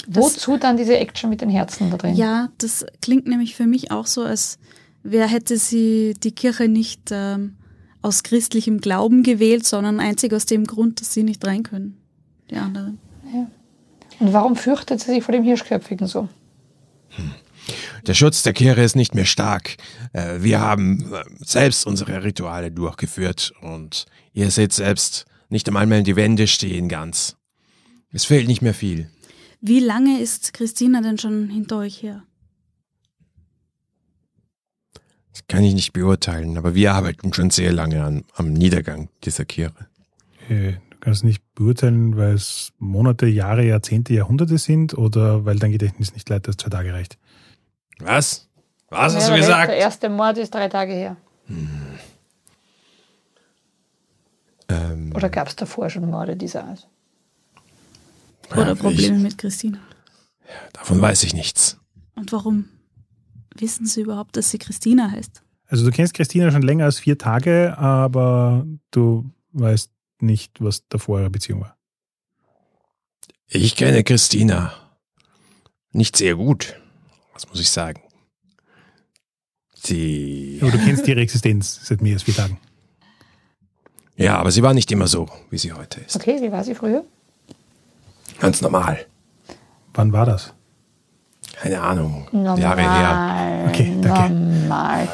Wozu 0.08 0.58
dann 0.58 0.76
diese 0.76 0.98
Action 0.98 1.30
mit 1.30 1.42
den 1.42 1.50
Herzen 1.52 1.92
da 1.92 1.98
drin? 1.98 2.16
Ja, 2.16 2.50
das 2.58 2.84
klingt 3.04 3.28
nämlich 3.28 3.56
für 3.56 3.68
mich 3.68 3.92
auch 3.92 4.08
so, 4.08 4.24
als 4.24 4.58
wer 5.04 5.28
hätte 5.28 5.58
sie 5.58 6.16
die 6.24 6.32
Kirche 6.32 6.68
nicht 6.68 7.12
ähm, 7.12 7.56
aus 8.02 8.24
christlichem 8.24 8.82
Glauben 8.82 9.22
gewählt, 9.22 9.68
sondern 9.68 10.00
einzig 10.00 10.34
aus 10.34 10.48
dem 10.48 10.66
Grund, 10.66 11.02
dass 11.02 11.14
sie 11.14 11.22
nicht 11.22 11.46
rein 11.46 11.62
können. 11.62 11.98
Die 12.50 12.56
anderen. 12.56 12.98
Und 14.20 14.34
warum 14.34 14.56
fürchtet 14.56 15.02
sie 15.02 15.12
sich 15.12 15.24
vor 15.24 15.34
dem 15.34 15.44
Hirschköpfigen 15.44 16.08
so? 16.08 16.28
Der 18.08 18.14
Schutz 18.14 18.44
der 18.44 18.54
Kirche 18.54 18.82
ist 18.82 18.96
nicht 18.96 19.16
mehr 19.16 19.26
stark. 19.26 19.78
Äh, 20.12 20.42
Wir 20.42 20.60
haben 20.60 21.14
äh, 21.14 21.24
selbst 21.40 21.86
unsere 21.86 22.24
Rituale 22.24 22.72
durchgeführt 22.72 23.54
und 23.62 24.06
ihr 24.34 24.52
seht 24.52 24.74
selbst, 24.74 25.26
nicht 25.50 25.68
einmal 25.68 25.86
mehr 25.86 26.02
die 26.02 26.16
Wände 26.16 26.48
stehen 26.48 26.90
ganz. 26.90 27.38
Es 28.12 28.26
fehlt 28.26 28.48
nicht 28.48 28.62
mehr 28.62 28.74
viel. 28.74 29.10
Wie 29.62 29.80
lange 29.80 30.20
ist 30.20 30.54
Christina 30.54 31.02
denn 31.02 31.18
schon 31.18 31.50
hinter 31.50 31.78
euch 31.78 32.04
her? 32.04 32.24
Das 35.32 35.48
kann 35.48 35.64
ich 35.64 35.74
nicht 35.74 35.94
beurteilen, 35.94 36.58
aber 36.58 36.76
wir 36.76 36.94
arbeiten 36.94 37.34
schon 37.34 37.50
sehr 37.50 37.72
lange 37.72 38.04
an, 38.04 38.24
am 38.34 38.54
Niedergang 38.54 39.10
dieser 39.24 39.46
Kirche. 39.46 39.88
Äh, 40.50 40.74
Du 41.04 41.08
kannst 41.08 41.26
nicht 41.26 41.44
beurteilen, 41.54 42.16
weil 42.16 42.34
es 42.36 42.72
Monate, 42.80 43.26
Jahre, 43.26 43.66
Jahrzehnte, 43.66 44.14
Jahrhunderte 44.14 44.58
sind 44.58 44.98
oder 44.98 45.44
weil 45.44 45.60
dein 45.60 45.74
Gedächtnis 45.74 46.14
nicht 46.14 46.30
leider 46.30 46.58
zwei 46.58 46.70
Tage 46.70 46.94
reicht. 46.94 47.18
Was? 48.00 48.48
Was 48.88 49.14
hast 49.14 49.28
du 49.28 49.32
der- 49.32 49.42
gesagt? 49.42 49.68
Der 49.68 49.76
erste 49.80 50.08
Mord 50.08 50.38
ist 50.38 50.54
drei 50.54 50.70
Tage 50.70 50.94
her. 50.94 51.18
Ähm, 54.70 55.12
Oder 55.14 55.28
gab 55.30 55.50
es 55.50 55.58
davor 55.58 55.90
schon 55.90 56.10
Morde 56.10 56.38
dieser 56.38 56.64
Art? 56.66 56.88
Oder 58.52 58.68
Ja, 58.70 58.76
Probleme 58.76 59.20
mit 59.20 59.38
Christina? 59.38 59.80
davon 60.72 61.02
weiß 61.02 61.24
ich 61.24 61.34
nichts. 61.34 61.80
Und 62.16 62.32
warum 62.32 62.70
wissen 63.58 63.86
Sie 63.86 64.00
überhaupt, 64.02 64.38
dass 64.38 64.52
sie 64.52 64.58
Christina 64.58 65.12
heißt? 65.12 65.42
Also 65.68 65.84
du 65.84 65.92
kennst 65.92 66.14
Christina 66.14 66.50
schon 66.50 66.62
länger 66.62 66.86
als 66.86 67.00
vier 67.00 67.18
Tage, 67.18 67.78
aber 67.78 68.66
du 68.92 69.30
weißt 69.52 69.92
nicht, 70.24 70.64
was 70.64 70.88
davor 70.88 71.20
ihre 71.20 71.30
Beziehung 71.30 71.62
war. 71.62 71.78
Ich 73.48 73.76
kenne 73.76 74.04
Christina. 74.04 74.74
Nicht 75.92 76.18
sehr 76.18 76.36
gut. 76.36 76.82
Was 77.34 77.48
muss 77.48 77.60
ich 77.60 77.70
sagen? 77.70 78.02
Sie. 79.76 80.60
Aber 80.62 80.72
du 80.72 80.80
kennst 80.80 81.08
ihre 81.08 81.22
Existenz 81.22 81.82
seit 81.84 82.02
mehr 82.02 82.14
als 82.14 82.24
vier 82.24 82.36
Tagen. 82.36 82.58
Ja, 84.16 84.38
aber 84.38 84.52
sie 84.52 84.64
war 84.64 84.74
nicht 84.74 84.92
immer 84.92 85.08
so, 85.08 85.28
wie 85.50 85.58
sie 85.58 85.74
heute 85.74 86.00
ist. 86.02 86.16
Okay, 86.16 86.42
wie 86.42 86.52
war 86.52 86.64
sie 86.64 86.76
früher? 86.76 87.04
Ganz 88.40 88.62
normal. 88.62 89.06
Wann 89.94 90.12
war 90.14 90.26
das? 90.26 90.54
Keine 91.54 91.82
Ahnung. 91.82 92.28
Normal. 92.32 92.60
Jahre 92.60 92.82
her. 92.82 93.70
Okay, 93.70 93.96
danke. 94.02 94.34
Normal. 94.34 95.08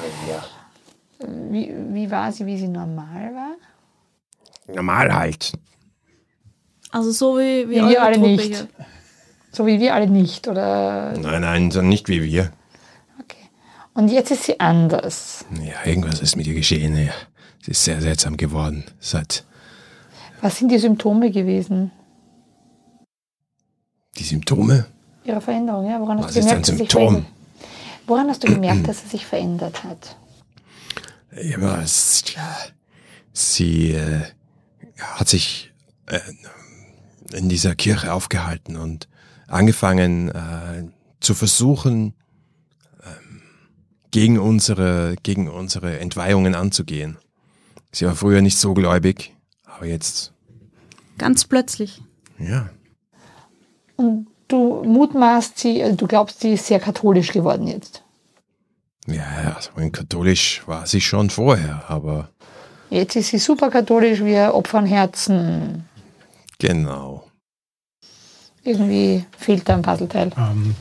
Wie, 1.52 1.74
wie 1.94 2.10
war 2.10 2.32
sie, 2.32 2.46
wie 2.46 2.58
sie 2.58 2.68
normal 2.68 3.34
war? 3.36 3.56
Normal 4.68 5.14
halt. 5.14 5.54
Also 6.92 7.12
so 7.12 7.38
wie, 7.38 7.70
wie 7.70 7.82
eure 7.82 7.90
wir 7.90 8.04
alle 8.04 8.16
Truppe 8.16 8.30
nicht. 8.30 8.56
hier. 8.56 8.68
So 9.52 9.66
wie 9.66 9.80
wir 9.80 9.94
alle 9.94 10.08
nicht, 10.08 10.48
oder? 10.48 11.14
Nein, 11.18 11.42
nein, 11.42 11.72
so 11.72 11.82
nicht 11.82 12.08
wie 12.08 12.24
wir. 12.24 12.52
Okay. 13.22 13.50
Und 13.94 14.10
jetzt 14.10 14.32
ist 14.32 14.44
sie 14.44 14.60
anders. 14.60 15.46
Ja, 15.62 15.90
irgendwas 15.90 16.22
ist 16.22 16.36
mit 16.36 16.48
ihr 16.48 16.54
geschehen. 16.54 16.96
Ja. 16.98 17.12
Sie 17.64 17.72
ist 17.72 17.84
sehr 17.84 18.02
seltsam 18.02 18.38
geworden. 18.38 18.84
Seit 19.00 19.44
Was 20.42 20.58
sind 20.58 20.72
die 20.72 20.80
Symptome 20.80 21.32
gewesen? 21.32 21.92
die 24.20 24.24
Symptome. 24.24 24.86
Ihrer 25.24 25.42
Veränderung, 25.42 25.90
ja? 25.90 26.00
Woran 26.00 26.20
Was 26.20 26.28
hast 26.28 26.36
du 26.36 26.40
ist 26.40 26.46
gemerkt, 26.46 26.70
ein 26.70 26.78
sie 26.78 26.84
sich 26.84 26.92
Symptom? 26.92 27.26
Woran 28.08 28.30
hast 28.30 28.44
du 28.44 28.54
gemerkt, 28.54 28.88
dass 28.88 29.02
sie 29.02 29.08
sich 29.08 29.26
verändert 29.26 29.84
hat? 29.84 30.18
Ja, 31.42 31.62
was, 31.62 32.24
ja, 32.36 32.58
sie 33.32 33.92
äh, 33.94 34.22
hat 35.00 35.30
sich 35.30 35.72
äh, 36.08 36.20
in 37.34 37.50
dieser 37.50 37.76
Kirche 37.76 38.14
aufgehalten 38.14 38.76
und 38.76 39.08
angefangen 39.48 40.30
äh, 40.30 40.84
zu 41.20 41.34
versuchen, 41.34 42.14
ähm, 43.04 43.42
gegen 44.12 44.40
unsere, 44.40 45.16
gegen 45.24 45.48
unsere 45.50 46.00
Entweihungen 46.00 46.56
anzugehen. 46.56 47.18
Sie 47.92 48.06
war 48.06 48.16
früher 48.16 48.42
nicht 48.42 48.58
so 48.58 48.74
gläubig, 48.74 49.36
aber 49.66 49.86
jetzt, 49.86 50.34
Ganz 51.18 51.46
plötzlich. 51.46 52.02
ja, 52.38 52.70
Und 53.98 54.28
du 54.48 54.84
mutmaßt 54.84 55.58
sie, 55.60 55.84
also 55.84 55.96
du 55.98 56.08
glaubst, 56.08 56.40
sie 56.40 56.54
ist 56.54 56.68
sehr 56.68 56.80
katholisch 56.80 57.32
geworden 57.32 57.68
jetzt. 57.68 58.04
ja, 59.08 59.16
ja, 59.44 59.58
so 59.60 59.72
ein 59.76 59.92
katholisch 59.92 60.64
war 60.68 60.86
sie 60.88 61.02
schon 61.02 61.30
vorher, 61.30 61.90
aber 61.90 62.30
Jetzt 62.90 63.16
ist 63.16 63.30
sie 63.30 63.38
super 63.38 63.70
katholisch, 63.70 64.24
wir 64.24 64.54
opfern 64.54 64.86
Herzen. 64.86 65.86
genau. 66.58 67.26
Irgendwie 68.64 69.26
fehlt 69.38 69.68
da 69.70 69.76
ein 69.76 69.82
Puzzleteil. 69.82 70.32
Ähm, 70.38 70.76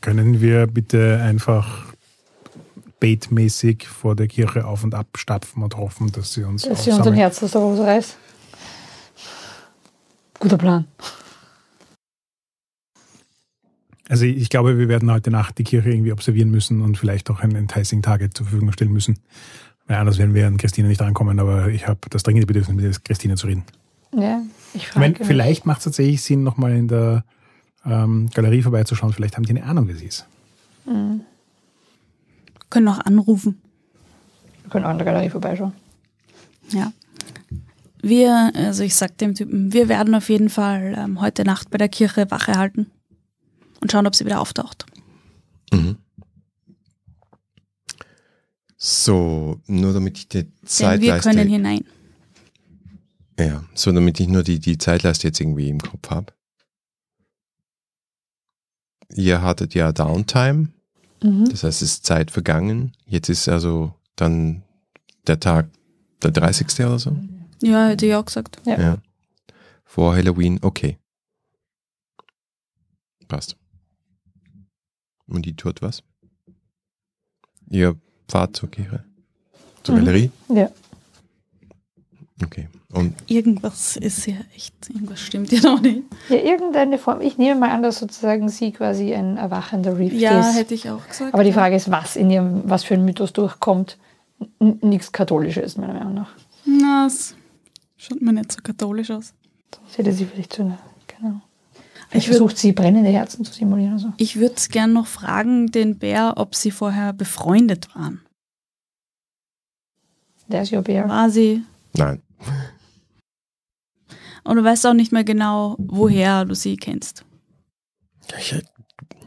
können 0.00 0.40
wir 0.40 0.66
bitte 0.66 1.20
einfach 1.22 1.94
baitmäßig 3.00 3.86
vor 3.86 4.16
der 4.16 4.26
Kirche 4.26 4.66
auf 4.66 4.82
und 4.82 4.94
ab 4.94 5.06
stapfen 5.16 5.62
und 5.62 5.76
hoffen, 5.76 6.10
dass 6.12 6.32
sie 6.32 6.44
uns 6.44 6.62
Dass 6.62 6.84
sie 6.84 6.90
uns 6.90 7.06
ein? 7.06 7.12
Herz 7.14 7.42
aus 7.42 7.52
der 7.52 7.60
Hose 7.60 7.84
reißt. 7.84 8.16
Guter 10.40 10.58
Plan. 10.58 10.86
Also 14.08 14.24
ich 14.24 14.50
glaube, 14.50 14.78
wir 14.78 14.88
werden 14.88 15.10
heute 15.10 15.30
Nacht 15.30 15.58
die 15.58 15.64
Kirche 15.64 15.90
irgendwie 15.90 16.12
observieren 16.12 16.50
müssen 16.50 16.82
und 16.82 16.98
vielleicht 16.98 17.30
auch 17.30 17.40
ein 17.40 17.54
Enticing 17.54 18.02
Target 18.02 18.36
zur 18.36 18.46
Verfügung 18.46 18.72
stellen 18.72 18.92
müssen. 18.92 19.18
Weil 19.86 19.96
anders 19.98 20.18
werden 20.18 20.34
wir 20.34 20.46
an 20.46 20.56
Christina 20.56 20.88
nicht 20.88 21.00
rankommen, 21.00 21.38
aber 21.38 21.68
ich 21.68 21.86
habe 21.86 22.00
das 22.10 22.22
dringende 22.22 22.46
Bedürfnis, 22.46 22.74
mit 22.76 23.04
Christina 23.04 23.36
zu 23.36 23.46
reden. 23.46 23.64
Ja, 24.14 24.40
ich 24.72 24.82
Ich 24.82 24.88
frage 24.88 25.00
meine, 25.00 25.18
mich. 25.18 25.26
vielleicht 25.26 25.66
macht 25.66 25.78
es 25.78 25.84
tatsächlich 25.84 26.22
Sinn, 26.22 26.42
nochmal 26.42 26.72
in 26.72 26.88
der 26.88 27.24
ähm, 27.84 28.30
Galerie 28.32 28.62
vorbeizuschauen. 28.62 29.12
Vielleicht 29.12 29.36
haben 29.36 29.44
die 29.44 29.50
eine 29.50 29.64
Ahnung, 29.64 29.88
wer 29.88 29.96
sie 29.96 30.06
ist. 30.06 30.26
Können 32.70 32.88
auch 32.88 32.98
anrufen. 33.00 33.60
Wir 34.62 34.70
können 34.70 34.84
auch 34.84 34.90
in 34.90 34.98
der 34.98 35.04
Galerie 35.04 35.30
vorbeischauen. 35.30 35.72
Ja. 36.70 36.92
Wir, 38.02 38.52
also 38.54 38.82
ich 38.82 38.94
sag 38.94 39.16
dem 39.18 39.34
Typen, 39.34 39.72
wir 39.72 39.88
werden 39.88 40.14
auf 40.14 40.28
jeden 40.28 40.50
Fall 40.50 40.94
ähm, 40.98 41.20
heute 41.20 41.44
Nacht 41.44 41.70
bei 41.70 41.78
der 41.78 41.88
Kirche 41.88 42.30
Wache 42.30 42.54
halten 42.54 42.90
und 43.80 43.92
schauen, 43.92 44.06
ob 44.06 44.14
sie 44.14 44.24
wieder 44.26 44.40
auftaucht. 44.40 44.84
Mhm. 45.72 45.96
So, 48.86 49.62
nur 49.66 49.94
damit 49.94 50.18
ich 50.18 50.28
die 50.28 50.42
Denn 50.42 50.52
wir 50.60 50.66
Zeitleiste... 50.68 51.30
können 51.30 51.48
hinein. 51.48 51.84
Ja, 53.38 53.64
so 53.74 53.90
damit 53.92 54.20
ich 54.20 54.28
nur 54.28 54.42
die, 54.42 54.58
die 54.58 54.76
Zeitleiste 54.76 55.28
jetzt 55.28 55.40
irgendwie 55.40 55.70
im 55.70 55.80
Kopf 55.80 56.10
habe. 56.10 56.34
Ihr 59.14 59.40
hattet 59.40 59.72
ja 59.74 59.90
Downtime, 59.90 60.68
Mhm. 61.22 61.46
das 61.48 61.64
heißt, 61.64 61.80
es 61.80 61.92
ist 61.92 62.04
Zeit 62.04 62.30
vergangen. 62.30 62.92
Jetzt 63.06 63.30
ist 63.30 63.48
also 63.48 63.94
dann 64.16 64.62
der 65.26 65.40
Tag, 65.40 65.70
der 66.22 66.32
30. 66.32 66.84
oder 66.84 66.98
so. 66.98 67.16
Ja, 67.62 67.88
hätte 67.88 68.04
ich 68.04 68.14
auch 68.14 68.26
gesagt. 68.26 68.60
Ja. 68.66 68.98
Vor 69.86 70.14
Halloween, 70.14 70.58
okay. 70.60 70.98
Passt. 73.28 73.56
Und 75.26 75.46
die 75.46 75.56
tut 75.56 75.80
was? 75.80 76.02
Ihr 77.70 77.98
fahrt 78.28 78.56
zur 78.56 78.70
Kirche? 78.70 79.04
Zur 79.82 79.96
Mhm. 79.96 80.04
Galerie? 80.04 80.30
Ja. 80.48 80.70
Okay. 82.42 82.68
Und 82.92 83.14
Irgendwas 83.26 83.96
ist 83.96 84.26
ja 84.26 84.34
echt, 84.54 84.74
irgendwas 84.88 85.20
stimmt 85.20 85.50
ja 85.50 85.60
noch 85.62 85.80
nicht. 85.80 86.02
ja, 86.28 86.36
irgendeine 86.36 86.98
Form. 86.98 87.20
Ich 87.20 87.38
nehme 87.38 87.58
mal 87.58 87.70
an, 87.70 87.82
dass 87.82 87.98
sozusagen 87.98 88.48
sie 88.48 88.70
quasi 88.72 89.12
ein 89.14 89.36
erwachender 89.36 89.98
Reef 89.98 90.12
Ja, 90.12 90.40
ist. 90.40 90.56
hätte 90.56 90.74
ich 90.74 90.88
auch 90.90 91.06
gesagt. 91.08 91.34
Aber 91.34 91.42
die 91.42 91.50
ja. 91.50 91.54
Frage 91.56 91.74
ist, 91.76 91.90
was 91.90 92.14
in 92.16 92.30
ihrem, 92.30 92.62
was 92.68 92.84
für 92.84 92.94
ein 92.94 93.04
Mythos 93.04 93.32
durchkommt. 93.32 93.98
Nichts 94.60 95.10
Katholisches, 95.12 95.76
meiner 95.76 95.94
Meinung 95.94 96.14
nach. 96.14 96.30
Na, 96.64 97.06
es 97.06 97.34
schaut 97.96 98.20
mir 98.20 98.32
nicht 98.32 98.52
so 98.52 98.60
katholisch 98.62 99.10
aus. 99.10 99.32
Sonst 99.82 99.98
hätte 99.98 100.12
sie 100.12 100.24
vielleicht 100.26 100.52
so 100.52 100.62
eine, 100.62 100.78
genau. 100.78 100.82
Ich 102.14 102.28
versucht 102.28 102.56
sie 102.56 102.72
brennende 102.72 103.10
Herzen 103.10 103.44
zu 103.44 103.52
simulieren 103.52 103.94
oder 103.94 103.98
so. 103.98 104.12
Ich 104.18 104.36
würde 104.36 104.54
gern 104.70 104.92
noch 104.92 105.08
fragen, 105.08 105.72
den 105.72 105.98
Bär, 105.98 106.34
ob 106.36 106.54
sie 106.54 106.70
vorher 106.70 107.12
befreundet 107.12 107.92
waren. 107.96 108.20
There's 110.48 110.72
your 110.72 110.82
bear. 110.82 111.08
War 111.08 111.28
sie? 111.28 111.62
nein. 111.94 112.22
Und 114.44 114.56
du 114.56 114.64
weißt 114.64 114.86
auch 114.86 114.92
nicht 114.92 115.10
mehr 115.10 115.24
genau, 115.24 115.74
woher 115.78 116.44
du 116.44 116.54
sie 116.54 116.76
kennst. 116.76 117.24
Ich, 118.38 118.54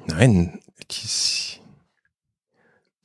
nein, 0.06 0.60
die, 0.92 1.60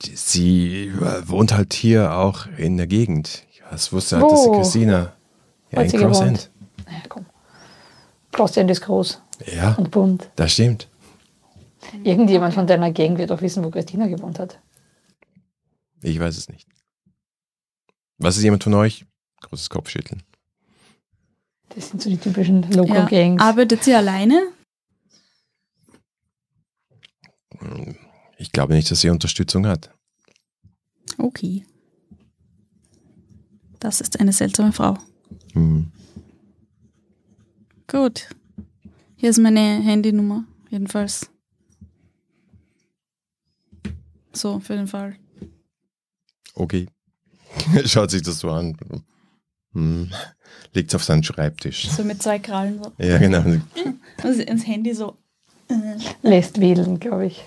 die, 0.02 0.16
sie 0.16 0.92
wohnt 1.24 1.54
halt 1.54 1.72
hier 1.72 2.14
auch 2.14 2.46
in 2.58 2.76
der 2.76 2.86
Gegend. 2.86 3.46
Ich 3.50 3.92
wusste 3.92 4.18
halt, 4.18 4.30
dass 4.30 4.44
sie 4.44 4.50
Wo? 4.50 4.56
Christina 4.58 5.12
ja, 5.70 5.78
Hat 5.78 5.84
in 5.84 5.90
sie 5.90 5.96
Cross 5.96 6.18
gewohnt? 6.20 6.28
End. 6.28 6.50
Naja, 6.86 7.02
komm. 7.08 7.26
Crossend 8.30 8.70
ist 8.70 8.82
groß 8.82 9.22
Ja, 9.46 9.74
und 9.74 9.90
bunt. 9.90 10.30
das 10.36 10.52
stimmt. 10.52 10.88
Irgendjemand 12.04 12.54
von 12.54 12.66
deiner 12.66 12.92
Gang 12.92 13.18
wird 13.18 13.30
doch 13.30 13.42
wissen, 13.42 13.64
wo 13.64 13.70
Christina 13.70 14.06
gewohnt 14.06 14.38
hat. 14.38 14.60
Ich 16.02 16.18
weiß 16.18 16.36
es 16.36 16.48
nicht. 16.48 16.68
Was 18.18 18.36
ist 18.36 18.42
jemand 18.44 18.62
von 18.64 18.74
euch? 18.74 19.04
Großes 19.40 19.68
Kopfschütteln. 19.70 20.22
Das 21.74 21.88
sind 21.88 22.02
so 22.02 22.08
die 22.10 22.18
typischen 22.18 22.62
Ja. 22.70 22.76
Loco-Gangs. 22.76 23.42
Arbeitet 23.42 23.82
sie 23.82 23.94
alleine? 23.94 24.52
Ich 28.38 28.52
glaube 28.52 28.74
nicht, 28.74 28.90
dass 28.90 29.00
sie 29.00 29.10
Unterstützung 29.10 29.66
hat. 29.66 29.90
Okay. 31.18 31.64
Das 33.80 34.00
ist 34.00 34.20
eine 34.20 34.32
seltsame 34.32 34.72
Frau. 34.72 34.96
Hm. 35.54 35.90
Gut. 37.88 38.28
Hier 39.22 39.30
ist 39.30 39.38
meine 39.38 39.60
Handynummer, 39.60 40.42
jedenfalls. 40.68 41.30
So, 44.32 44.58
für 44.58 44.74
den 44.74 44.88
Fall. 44.88 45.14
Okay. 46.56 46.88
Schaut 47.84 48.10
sich 48.10 48.22
das 48.22 48.40
so 48.40 48.50
an. 48.50 48.76
Hm. 49.74 50.10
Legt 50.74 50.92
auf 50.96 51.04
seinen 51.04 51.22
Schreibtisch. 51.22 51.88
So 51.88 52.02
mit 52.02 52.20
zwei 52.20 52.40
Krallen. 52.40 52.82
So. 52.82 52.92
Ja, 52.98 53.18
genau. 53.18 53.44
Also 54.24 54.42
ins 54.42 54.66
Handy 54.66 54.92
so. 54.92 55.16
Lässt 56.22 56.60
wählen, 56.60 56.98
glaube 56.98 57.26
ich. 57.26 57.44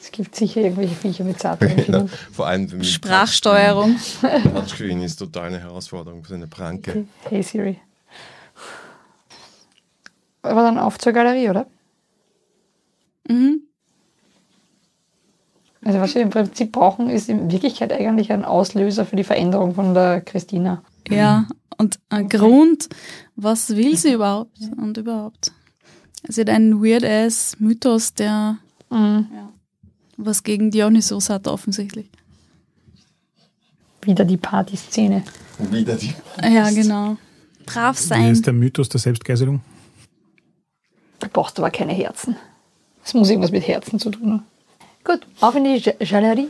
Es 0.00 0.12
gibt 0.12 0.36
sicher 0.36 0.60
irgendwelche 0.60 0.94
Viecher 0.94 1.24
mit 1.24 1.40
zarten 1.40 1.74
genau. 1.84 2.06
Vor 2.30 2.46
allem 2.46 2.66
mit 2.66 2.86
Sprachsteuerung. 2.86 3.96
Touchscreen. 3.96 4.54
Touchscreen 4.54 5.02
ist 5.02 5.16
total 5.16 5.48
eine 5.48 5.58
Herausforderung 5.58 6.22
für 6.22 6.36
eine 6.36 6.46
Pranke. 6.46 7.08
Hey 7.28 7.42
Siri. 7.42 7.80
Aber 10.48 10.62
dann 10.62 10.78
auf 10.78 10.98
zur 10.98 11.12
Galerie, 11.12 11.50
oder? 11.50 11.66
Mhm. 13.28 13.62
Also 15.84 16.00
was 16.00 16.14
wir 16.14 16.22
im 16.22 16.30
Prinzip 16.30 16.72
brauchen, 16.72 17.08
ist 17.08 17.28
in 17.28 17.50
Wirklichkeit 17.50 17.92
eigentlich 17.92 18.32
ein 18.32 18.44
Auslöser 18.44 19.06
für 19.06 19.16
die 19.16 19.24
Veränderung 19.24 19.74
von 19.74 19.94
der 19.94 20.20
Christina. 20.20 20.82
Ja, 21.08 21.46
und 21.78 21.98
ein 22.08 22.28
Grund, 22.28 22.88
was 23.36 23.70
will 23.76 23.96
sie 23.96 24.12
überhaupt 24.14 24.58
und 24.76 24.96
überhaupt. 24.98 25.52
Sie 26.26 26.40
hat 26.40 26.50
einen 26.50 26.82
weird-ass 26.82 27.56
Mythos, 27.60 28.12
der 28.14 28.58
Mhm. 28.90 29.26
was 30.16 30.42
gegen 30.42 30.70
Dionysos 30.70 31.30
hat 31.30 31.46
offensichtlich. 31.46 32.10
Wieder 34.02 34.24
die 34.24 34.36
Partyszene. 34.36 35.22
Wieder 35.70 35.96
die. 35.96 36.14
Ja, 36.42 36.70
genau. 36.70 37.16
Brav 37.66 37.98
Wie 37.98 38.02
sein. 38.06 38.32
ist 38.32 38.46
der 38.46 38.52
Mythos 38.54 38.88
der 38.88 39.00
Selbstgeißelung? 39.00 39.60
Du 41.20 41.28
brauchst 41.28 41.58
aber 41.58 41.70
keine 41.70 41.92
Herzen. 41.92 42.36
Es 43.04 43.14
muss 43.14 43.28
irgendwas 43.30 43.50
mit 43.50 43.66
Herzen 43.66 43.98
zu 43.98 44.10
tun 44.10 44.32
haben. 44.32 44.46
Gut, 45.04 45.26
auf 45.40 45.54
in 45.54 45.64
die 45.64 45.80
Galerie. 46.06 46.48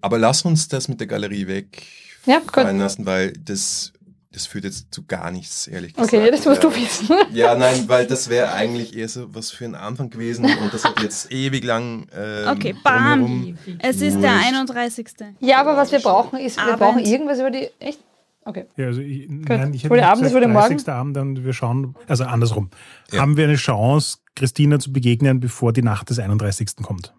Aber 0.00 0.18
lass 0.18 0.42
uns 0.44 0.68
das 0.68 0.88
mit 0.88 1.00
der 1.00 1.06
Galerie 1.06 1.46
weg 1.46 1.82
Ja, 2.26 2.40
fallen 2.52 2.78
lassen, 2.78 3.06
weil 3.06 3.32
das, 3.32 3.92
das 4.30 4.46
führt 4.46 4.64
jetzt 4.64 4.92
zu 4.92 5.04
gar 5.04 5.30
nichts, 5.30 5.66
ehrlich 5.66 5.94
gesagt. 5.94 6.12
Okay, 6.12 6.30
das 6.30 6.44
musst 6.44 6.62
ja. 6.62 6.68
du 6.68 6.76
wissen. 6.76 7.16
Ja, 7.32 7.54
nein, 7.54 7.88
weil 7.88 8.06
das 8.06 8.28
wäre 8.28 8.52
eigentlich 8.52 8.96
eher 8.96 9.08
so 9.08 9.34
was 9.34 9.50
für 9.50 9.64
einen 9.64 9.74
Anfang 9.74 10.10
gewesen 10.10 10.44
und 10.44 10.72
das 10.74 10.84
hat 10.84 11.00
jetzt 11.02 11.32
ewig 11.32 11.64
lang. 11.64 12.06
Ähm, 12.14 12.48
Okay, 12.48 12.74
bam. 12.84 13.58
Es 13.78 14.00
ist 14.00 14.20
der 14.20 14.32
Wurscht. 14.34 14.46
31. 14.46 15.06
Ja, 15.40 15.60
aber 15.60 15.76
was 15.76 15.90
wir 15.92 16.00
brauchen, 16.00 16.38
ist, 16.38 16.56
wir 16.56 16.64
Abend. 16.64 16.78
brauchen 16.78 17.04
irgendwas 17.04 17.38
über 17.38 17.50
die. 17.50 17.68
Echt? 17.80 17.98
Okay. 18.46 18.64
Ja, 18.76 18.86
also 18.86 19.00
ich, 19.00 19.26
nein, 19.28 19.74
ich 19.74 19.84
hätte 19.84 19.92
Abend, 20.06 20.24
es 20.24 20.28
gesagt, 20.28 20.34
wurde 20.34 20.48
morgen? 20.48 20.68
30. 20.76 20.88
Abend 20.88 21.16
und 21.18 21.44
wir 21.44 21.52
schauen, 21.52 21.96
also 22.06 22.24
andersrum. 22.24 22.70
Ja. 23.10 23.20
Haben 23.20 23.36
wir 23.36 23.44
eine 23.44 23.56
Chance, 23.56 24.18
Christina 24.36 24.78
zu 24.78 24.92
begegnen, 24.92 25.40
bevor 25.40 25.72
die 25.72 25.82
Nacht 25.82 26.10
des 26.10 26.20
31. 26.20 26.76
kommt? 26.82 27.12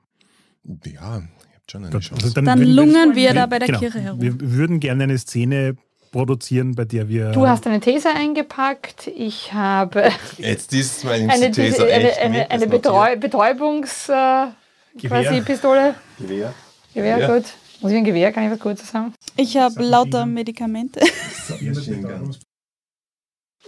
Ja, 0.63 0.91
ihr 0.91 0.99
habt 1.19 1.71
schon 1.71 1.83
eine 1.83 1.91
Gut, 1.91 2.01
Chance. 2.01 2.23
also 2.23 2.41
Dann 2.41 2.59
würden 2.59 2.73
lungern 2.73 3.15
wir 3.15 3.33
da 3.33 3.45
bei 3.45 3.59
der 3.59 3.67
genau, 3.67 3.79
Kirche 3.79 3.99
herum. 3.99 4.21
Wir 4.21 4.33
würden 4.39 4.79
gerne 4.79 5.03
eine 5.03 5.17
Szene 5.17 5.75
produzieren, 6.13 6.75
bei 6.75 6.85
der 6.85 7.09
wir. 7.09 7.31
Du 7.33 7.45
hast 7.45 7.67
eine 7.67 7.81
These 7.81 8.07
eingepackt. 8.09 9.07
Ich 9.07 9.51
habe 9.51 10.09
Jetzt 10.37 10.73
ist 10.73 11.03
meine 11.03 11.29
eine, 11.31 11.51
These 11.51 11.83
eine, 11.83 11.91
echt 12.11 12.19
eine, 12.21 12.49
eine 12.49 12.67
Betäubungs 12.67 14.07
äh, 14.09 14.47
Gewehr. 14.95 15.23
quasi 15.23 15.41
Pistole. 15.41 15.95
Gewehr. 16.17 16.53
Gewehr, 16.93 17.17
Ja. 17.19 17.35
gut. 17.35 17.45
Muss 17.81 17.91
ich 17.91 17.97
ein 17.97 18.03
Gewehr, 18.03 18.31
kann 18.31 18.43
ich 18.45 18.51
was 18.51 18.59
Kurzes 18.59 18.89
sagen? 18.89 19.13
Ich 19.35 19.55
habe 19.57 19.83
lauter. 19.83 20.25
Medikamente. 20.25 20.99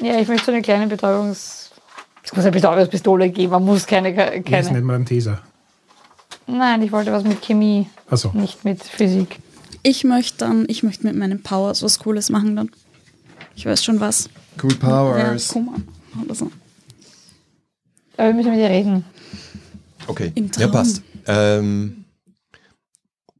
Ja, 0.02 0.20
ich 0.20 0.28
möchte 0.28 0.46
so 0.46 0.52
eine 0.52 0.62
kleine 0.62 0.88
Betäubungs... 0.88 1.72
Es 2.24 2.34
muss 2.36 2.44
eine 2.46 2.52
Betäubungspistole 2.52 3.30
geben, 3.30 3.52
man 3.52 3.66
muss 3.66 3.86
keine... 3.86 4.14
Das 4.14 4.34
nennt 4.34 4.46
keine. 4.46 4.82
man 4.82 4.96
einen 4.98 5.06
Taser. 5.06 5.42
Nein, 6.48 6.82
ich 6.82 6.92
wollte 6.92 7.12
was 7.12 7.24
mit 7.24 7.42
Chemie, 7.42 7.88
Also, 8.10 8.32
nicht 8.34 8.66
mit 8.66 8.84
Physik. 8.84 9.40
Ich 9.84 10.04
möchte 10.04 10.40
dann, 10.40 10.66
ich 10.68 10.84
möchte 10.84 11.06
mit 11.06 11.16
meinen 11.16 11.42
Powers 11.44 11.84
was 11.84 12.00
Cooles 12.00 12.30
machen 12.30 12.56
dann. 12.56 12.72
Ich 13.56 13.66
weiß 13.66 13.84
schon 13.84 14.00
was. 14.00 14.30
Cool 14.62 14.72
Ja, 14.72 14.78
Powers. 14.78 15.56
mal. 15.56 15.76
Oder 16.24 16.36
so. 16.36 16.52
Aber 18.18 18.28
wir 18.28 18.34
müssen 18.34 18.52
mit 18.52 18.60
dir 18.60 18.70
reden. 18.70 19.06
Okay, 20.08 20.32
Im 20.36 20.50
ja 20.58 20.68
passt. 20.68 21.02
Ähm, 21.28 21.99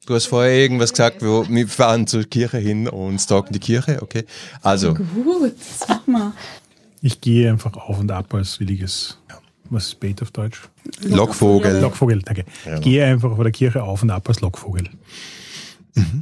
du 0.10 0.16
hast 0.16 0.26
vorher 0.26 0.54
irgendwas 0.54 0.90
gesagt, 0.92 1.22
wo 1.22 1.48
wir 1.48 1.68
fahren 1.68 2.08
zur 2.08 2.24
Kirche 2.24 2.58
hin 2.58 2.88
und 2.90 3.20
stalken 3.20 3.54
die 3.54 3.60
Kirche, 3.60 4.02
okay. 4.02 4.26
Also, 4.64 4.96
Gut, 4.96 5.54
machen 5.88 6.12
wir. 6.12 6.34
ich 7.02 7.22
gehe 7.22 7.50
einfach 7.52 7.74
auf 7.78 8.00
und 8.00 8.12
ab 8.12 8.34
als 8.34 8.60
williges. 8.60 9.18
Was 9.70 9.86
ist 9.86 10.00
Bait 10.00 10.20
auf 10.24 10.32
Deutsch? 10.32 10.64
Lockvogel. 11.04 11.80
Lockvogel, 11.80 12.24
danke. 12.24 12.46
Ja. 12.66 12.76
Ich 12.76 12.82
gehe 12.82 13.06
einfach 13.06 13.36
vor 13.36 13.44
der 13.44 13.54
Kirche 13.54 13.84
auf 13.84 14.02
und 14.02 14.10
ab 14.10 14.28
als 14.28 14.42
Lockvogel. 14.42 14.90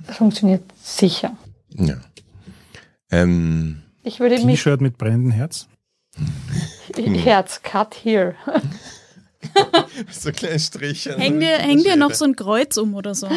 Das 0.05 0.17
funktioniert 0.17 0.63
sicher. 0.83 1.37
Ja. 1.75 1.95
Ähm, 3.09 3.83
Ich 4.03 4.19
würde 4.19 4.35
mich... 4.35 4.59
T-Shirt 4.59 4.81
mit 4.81 4.97
brennendem 4.97 5.31
Herz. 5.31 5.67
Herz, 7.23 7.61
cut 7.63 7.95
here. 8.03 8.35
so 10.11 10.31
kleine 10.31 10.59
Striche. 10.59 11.17
Häng 11.17 11.39
dir, 11.39 11.57
häng 11.57 11.83
dir 11.83 11.95
noch 11.95 12.13
so 12.13 12.25
ein 12.25 12.35
Kreuz 12.35 12.77
um 12.77 12.95
oder 12.95 13.15
so. 13.15 13.27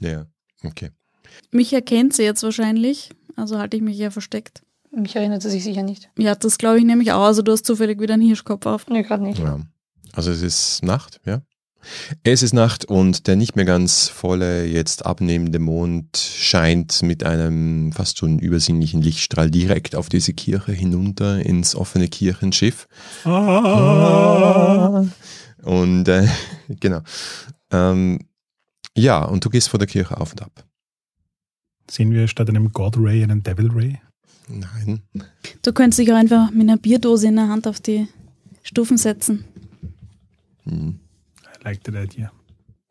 Ja, 0.00 0.26
okay. 0.64 0.90
Mich 1.50 1.72
erkennt 1.72 2.14
sie 2.14 2.24
jetzt 2.24 2.42
wahrscheinlich. 2.42 3.10
Also 3.36 3.58
halte 3.58 3.76
ich 3.76 3.82
mich 3.82 3.98
ja 3.98 4.10
versteckt. 4.10 4.62
Mich 4.90 5.14
erinnert 5.16 5.42
sie 5.42 5.50
sich 5.50 5.64
sicher 5.64 5.82
nicht. 5.82 6.10
Ja, 6.18 6.34
das 6.34 6.58
glaube 6.58 6.78
ich 6.78 6.84
nämlich 6.84 7.12
auch. 7.12 7.24
Also 7.24 7.42
du 7.42 7.52
hast 7.52 7.66
zufällig 7.66 8.00
wieder 8.00 8.14
einen 8.14 8.26
Hirschkopf 8.26 8.66
auf. 8.66 8.88
Nee, 8.88 9.02
gerade 9.02 9.22
nicht. 9.22 9.38
Ja. 9.38 9.60
Also 10.12 10.30
es 10.30 10.42
ist 10.42 10.82
Nacht, 10.82 11.20
ja. 11.24 11.42
Es 12.22 12.42
ist 12.42 12.52
Nacht 12.52 12.84
und 12.84 13.26
der 13.26 13.36
nicht 13.36 13.56
mehr 13.56 13.64
ganz 13.64 14.08
volle, 14.08 14.66
jetzt 14.66 15.06
abnehmende 15.06 15.58
Mond 15.58 16.16
scheint 16.16 17.02
mit 17.02 17.24
einem 17.24 17.92
fast 17.92 18.18
schon 18.18 18.38
übersinnlichen 18.38 19.02
Lichtstrahl 19.02 19.50
direkt 19.50 19.94
auf 19.94 20.08
diese 20.08 20.32
Kirche 20.32 20.72
hinunter 20.72 21.44
ins 21.44 21.74
offene 21.74 22.08
Kirchenschiff. 22.08 22.88
Ah. 23.24 25.04
Und 25.62 26.08
äh, 26.08 26.26
genau. 26.68 27.00
Ähm, 27.70 28.20
ja, 28.96 29.24
und 29.24 29.44
du 29.44 29.50
gehst 29.50 29.68
vor 29.68 29.78
der 29.78 29.88
Kirche 29.88 30.20
auf 30.20 30.32
und 30.32 30.42
ab. 30.42 30.64
Sehen 31.90 32.10
wir 32.12 32.28
statt 32.28 32.48
einem 32.48 32.72
God 32.72 32.96
Ray 32.98 33.22
einen 33.22 33.42
Devil 33.42 33.70
Ray? 33.70 33.98
Nein. 34.48 35.02
Du 35.62 35.72
könntest 35.72 35.98
dich 35.98 36.10
auch 36.12 36.16
einfach 36.16 36.50
mit 36.50 36.62
einer 36.62 36.78
Bierdose 36.78 37.28
in 37.28 37.36
der 37.36 37.48
Hand 37.48 37.66
auf 37.66 37.80
die 37.80 38.08
Stufen 38.62 38.96
setzen. 38.96 39.44
Hm. 40.64 41.00
I 41.60 41.64
like 41.64 41.82
that 41.84 41.94
idea. 41.94 42.30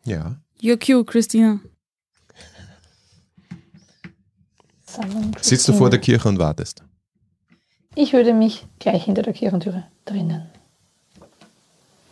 Ja. 0.06 0.36
You're 0.62 0.78
cute, 0.78 1.06
Christina. 1.06 1.60
Sitzt 5.42 5.68
du 5.68 5.74
vor 5.74 5.90
der 5.90 6.00
Kirche 6.00 6.28
und 6.28 6.40
wartest? 6.40 6.84
Ich 7.96 8.14
würde 8.14 8.34
mich 8.34 8.66
gleich 8.80 9.04
hinter 9.06 9.22
der 9.22 9.34
Kirchentüre 9.34 9.84
drinnen 10.06 10.44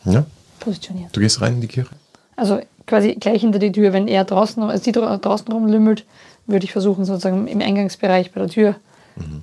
Ja. 0.04 0.26
positionieren. 0.60 1.10
Du 1.12 1.20
gehst 1.20 1.40
rein 1.40 1.54
in 1.54 1.60
die 1.60 1.68
Kirche? 1.68 1.90
Also 2.36 2.60
quasi 2.86 3.14
gleich 3.14 3.40
hinter 3.40 3.58
die 3.58 3.72
Tür, 3.72 3.92
wenn 3.92 4.08
er 4.08 4.24
draußen, 4.24 4.62
also 4.62 4.82
sie 4.82 4.92
dra- 4.92 5.16
draußen 5.18 5.50
rumlümmelt, 5.50 6.04
würde 6.46 6.64
ich 6.64 6.72
versuchen, 6.72 7.04
sozusagen 7.04 7.48
im 7.48 7.60
Eingangsbereich 7.60 8.30
bei 8.32 8.40
der 8.40 8.48
Tür 8.50 8.76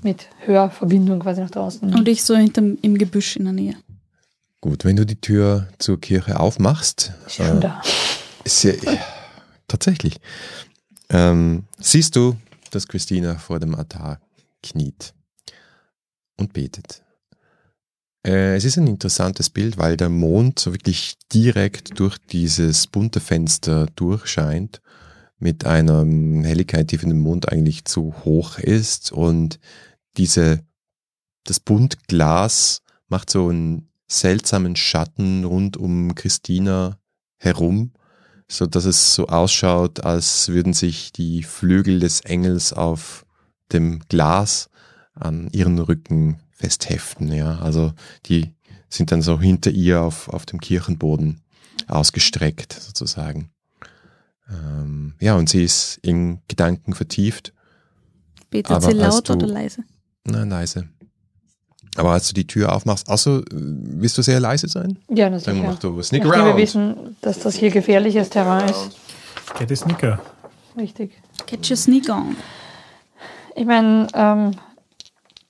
mit 0.04 0.28
Hörverbindung 0.46 1.20
quasi 1.20 1.42
nach 1.42 1.50
draußen. 1.50 1.94
Und 1.96 2.08
ich 2.08 2.24
so 2.24 2.36
hinterm, 2.36 2.78
im 2.82 2.98
Gebüsch 2.98 3.36
in 3.36 3.46
der 3.46 3.54
Nähe. 3.54 3.76
Gut, 4.64 4.86
wenn 4.86 4.96
du 4.96 5.06
die 5.06 5.20
Tür 5.20 5.68
zur 5.78 6.00
Kirche 6.00 6.40
aufmachst, 6.40 7.12
ist 7.28 7.36
sie 7.36 7.44
schon 7.44 7.58
äh, 7.58 7.60
da. 7.60 7.82
ist 8.46 8.62
sie, 8.62 8.80
tatsächlich, 9.68 10.22
ähm, 11.10 11.66
siehst 11.80 12.16
du, 12.16 12.38
dass 12.72 12.88
Christina 12.88 13.38
vor 13.38 13.60
dem 13.60 13.76
Altar 13.76 14.22
kniet 14.64 15.14
und 16.38 16.54
betet. 16.54 17.04
Äh, 18.26 18.56
es 18.56 18.64
ist 18.64 18.78
ein 18.78 18.88
interessantes 18.88 19.50
Bild, 19.50 19.78
weil 19.78 19.98
der 19.98 20.08
Mond 20.08 20.60
so 20.60 20.72
wirklich 20.72 21.16
direkt 21.34 22.00
durch 22.00 22.18
dieses 22.18 22.88
bunte 22.88 23.20
Fenster 23.20 23.88
durchscheint 23.98 24.82
mit 25.40 25.66
einer 25.66 26.06
Helligkeit, 26.48 26.90
die 26.90 27.00
für 27.00 27.08
den 27.08 27.20
Mond 27.20 27.52
eigentlich 27.52 27.84
zu 27.84 28.16
hoch 28.24 28.60
ist 28.60 29.12
und 29.12 29.60
diese, 30.16 30.62
das 31.44 31.60
Buntglas 31.60 32.82
macht 33.10 33.30
so 33.30 33.50
einen 33.50 33.90
seltsamen 34.08 34.76
Schatten 34.76 35.44
rund 35.44 35.78
um 35.78 36.16
Christina 36.16 37.00
herum, 37.38 37.94
so 38.48 38.66
dass 38.66 38.86
es 38.86 39.16
so 39.16 39.28
ausschaut, 39.28 40.02
als 40.02 40.50
würden 40.50 40.74
sich 40.74 41.12
die 41.12 41.44
Flügel 41.44 42.00
des 42.00 42.22
Engels 42.22 42.74
auf 42.74 43.26
dem 43.72 44.00
Glas 44.10 44.70
an 45.14 45.50
ihren 45.52 45.80
Rücken 45.80 46.40
festheften, 46.52 47.32
ja. 47.32 47.60
Also 47.60 47.94
die 48.26 48.54
sind 48.90 49.12
dann 49.12 49.22
so 49.22 49.40
hinter 49.40 49.72
ihr 49.72 50.02
auf, 50.02 50.30
auf 50.30 50.46
dem 50.46 50.60
Kirchenboden 50.60 51.42
ausgestreckt, 51.88 52.74
sozusagen. 52.74 53.50
Ähm, 54.50 55.16
ja, 55.20 55.36
und 55.36 55.50
sie 55.50 55.64
ist 55.64 56.00
in 56.02 56.42
Gedanken 56.48 56.94
vertieft. 56.94 57.54
Betet 58.50 58.84
sie 58.84 58.92
laut 58.92 59.28
du- 59.30 59.34
oder 59.34 59.48
leise? 59.48 59.84
Na, 60.26 60.44
leise. 60.44 60.90
Aber 61.98 62.12
als 62.12 62.28
du 62.28 62.34
die 62.34 62.48
Tür 62.48 62.74
aufmachst, 62.76 63.08
also 63.10 63.42
willst 63.52 64.18
du 64.18 64.22
sehr 64.24 64.40
leise 64.40 64.68
sein? 64.68 64.98
Ja, 65.10 65.30
na 65.30 65.38
Dann 65.38 65.56
sicher. 65.56 65.68
mach 65.68 65.80
du 65.80 66.02
Sneak 66.02 66.24
Nachdem 66.24 66.40
wir 66.42 66.46
around. 66.48 66.62
wissen, 66.62 66.96
dass 67.22 67.40
das 67.40 67.56
hier 67.56 67.70
gefährliches 67.70 68.30
Terrain 68.30 68.68
ist. 68.68 68.92
Get 69.60 69.72
a 69.72 69.76
Snicker. 69.76 70.20
Richtig. 70.76 71.12
Get 71.46 71.70
your 71.70 71.78
sneak 71.78 72.10
on. 72.10 72.36
Ich 73.56 73.66
meine, 73.66 74.08
ähm, 74.16 74.52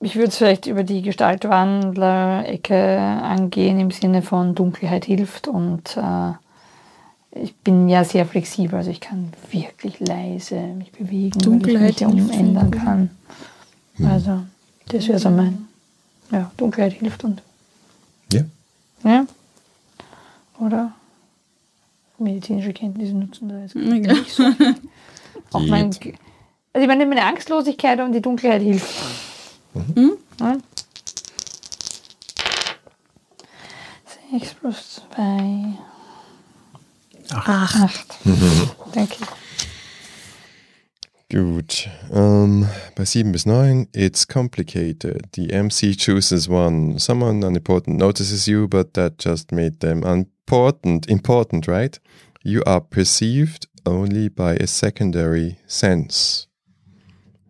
ich 0.00 0.16
würde 0.16 0.28
es 0.28 0.36
vielleicht 0.36 0.66
über 0.66 0.82
die 0.84 1.00
Gestaltwandler-Ecke 1.00 2.98
angehen, 2.98 3.80
im 3.80 3.90
Sinne 3.90 4.20
von 4.20 4.54
Dunkelheit 4.54 5.06
hilft 5.06 5.48
und 5.48 5.96
äh, 5.96 6.32
ich 7.42 7.56
bin 7.56 7.88
ja 7.88 8.04
sehr 8.04 8.26
flexibel, 8.26 8.76
also 8.76 8.90
ich 8.90 9.00
kann 9.00 9.32
wirklich 9.50 9.98
leise 10.00 10.56
mich 10.56 10.92
bewegen, 10.92 11.38
Dunkelheit 11.40 12.00
weil 12.02 12.08
ich 12.08 12.14
mich 12.14 12.24
hilft 12.26 12.40
umändern 12.40 12.70
kann. 12.70 13.10
Also, 14.04 14.42
das 14.88 15.08
wäre 15.08 15.18
so 15.18 15.30
mein, 15.30 15.66
ja, 16.30 16.50
Dunkelheit 16.56 16.92
hilft 16.94 17.24
und, 17.24 17.42
Ja. 18.32 18.42
ja, 19.04 19.26
oder 20.58 20.92
medizinische 22.18 22.72
Kenntnisse 22.72 23.12
nutzen 23.14 23.48
da 23.48 23.58
jetzt 23.60 23.74
Ja. 23.74 23.80
nicht 23.82 24.32
so 24.32 24.50
viel. 24.52 24.74
Auch 25.52 25.60
mein, 25.66 25.86
also 25.86 26.00
ich 26.80 26.86
meine, 26.86 27.06
meine 27.06 27.24
Angstlosigkeit 27.24 28.00
und 28.00 28.12
die 28.12 28.22
Dunkelheit 28.22 28.62
hilft. 28.62 28.94
Ja. 30.40 30.56
6 34.32 34.54
plus 34.54 35.00
2, 35.14 35.78
Ach, 37.30 37.74
8. 37.82 38.18
Danke. 38.92 39.16
Gut. 41.34 41.90
Ähm, 42.12 42.68
bei 42.94 43.04
7 43.04 43.32
bis 43.32 43.44
9, 43.44 43.88
it's 43.92 44.28
complicated. 44.28 45.26
The 45.34 45.50
MC 45.50 45.96
chooses 45.96 46.48
one. 46.48 47.00
Someone 47.00 47.44
unimportant 47.44 47.98
notices 47.98 48.46
you, 48.46 48.68
but 48.68 48.94
that 48.94 49.18
just 49.18 49.50
made 49.50 49.80
them 49.80 50.04
unimportant. 50.04 51.08
Important, 51.08 51.66
right? 51.66 52.00
You 52.44 52.62
are 52.66 52.80
perceived 52.80 53.66
only 53.84 54.28
by 54.28 54.54
a 54.54 54.68
secondary 54.68 55.58
sense. 55.66 56.46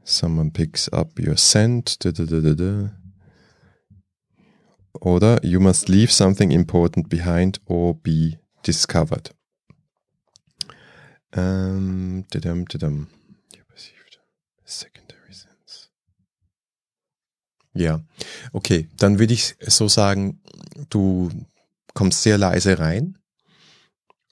Someone 0.03 0.51
picks 0.51 0.89
up 0.91 1.19
your 1.19 1.37
scent. 1.37 1.99
Da. 1.99 2.11
Oder 5.03 5.39
you 5.43 5.61
must 5.61 5.91
leave 5.91 6.11
something 6.11 6.53
important 6.53 7.11
behind 7.11 7.59
or 7.67 7.95
be 7.95 8.39
discovered. 8.63 9.33
Ähm, 11.37 12.25
Dadam. 12.33 12.65
Ja, 17.75 18.01
okay, 18.53 18.89
dann 18.97 19.19
würde 19.19 19.35
ich 19.35 19.57
so 19.61 19.89
sagen, 19.89 20.41
du 20.91 21.31
kommst 21.93 22.23
sehr 22.23 22.39
leise 22.39 22.79
rein 22.79 23.19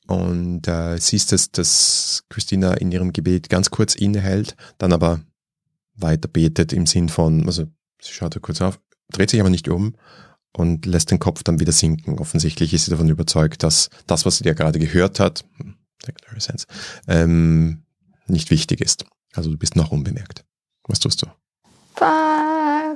und 0.06 0.66
äh, 0.69 0.97
siehst, 0.98 1.32
dass, 1.32 1.51
dass 1.51 2.24
Christina 2.28 2.74
in 2.74 2.93
ihrem 2.93 3.12
Gebet 3.12 3.48
ganz 3.48 3.70
kurz 3.70 3.94
innehält, 3.94 4.56
dann 4.78 4.93
aber 4.93 5.20
weiter 5.94 6.28
betet 6.28 6.73
im 6.73 6.86
Sinn 6.86 7.09
von, 7.09 7.47
also 7.47 7.64
sie 8.01 8.12
schaut 8.12 8.40
kurz 8.43 8.60
auf, 8.60 8.81
dreht 9.10 9.31
sich 9.31 9.40
aber 9.40 9.51
nicht 9.51 9.69
um 9.69 9.94
und 10.52 10.86
lässt 10.86 11.10
den 11.10 11.19
Kopf 11.19 11.43
dann 11.43 11.60
wieder 11.60 11.73
sinken. 11.73 12.19
Offensichtlich 12.19 12.73
ist 12.74 12.85
sie 12.85 12.90
davon 12.90 13.09
überzeugt, 13.09 13.62
dass 13.62 13.90
das, 14.06 14.27
was 14.27 14.39
sie 14.39 14.44
ja 14.44 14.55
gerade 14.55 14.78
gehört 14.78 15.20
hat, 15.20 15.44
hm, 15.59 15.77
sense, 16.39 16.66
ähm, 17.09 17.82
nicht 18.27 18.51
wichtig 18.51 18.81
ist. 18.81 19.05
Also 19.35 19.51
du 19.51 19.59
bist 19.59 19.77
noch 19.77 19.93
unbemerkt. 19.93 20.44
Was 20.86 21.01
tust 21.01 21.23
du? 21.23 21.27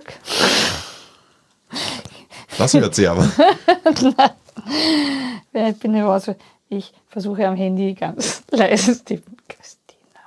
Fuck. 0.00 0.12
Das 2.58 2.74
hört 2.74 2.94
sie 2.94 3.06
aber. 3.08 3.30
Ich 5.52 5.78
bin 5.78 5.94
raus. 6.02 6.30
Ich 6.68 6.92
versuche 7.08 7.46
am 7.46 7.54
Handy 7.56 7.94
ganz 7.94 8.42
leise 8.50 8.98
zu 8.98 9.04
tippen. 9.04 9.36
Christina. 9.48 10.20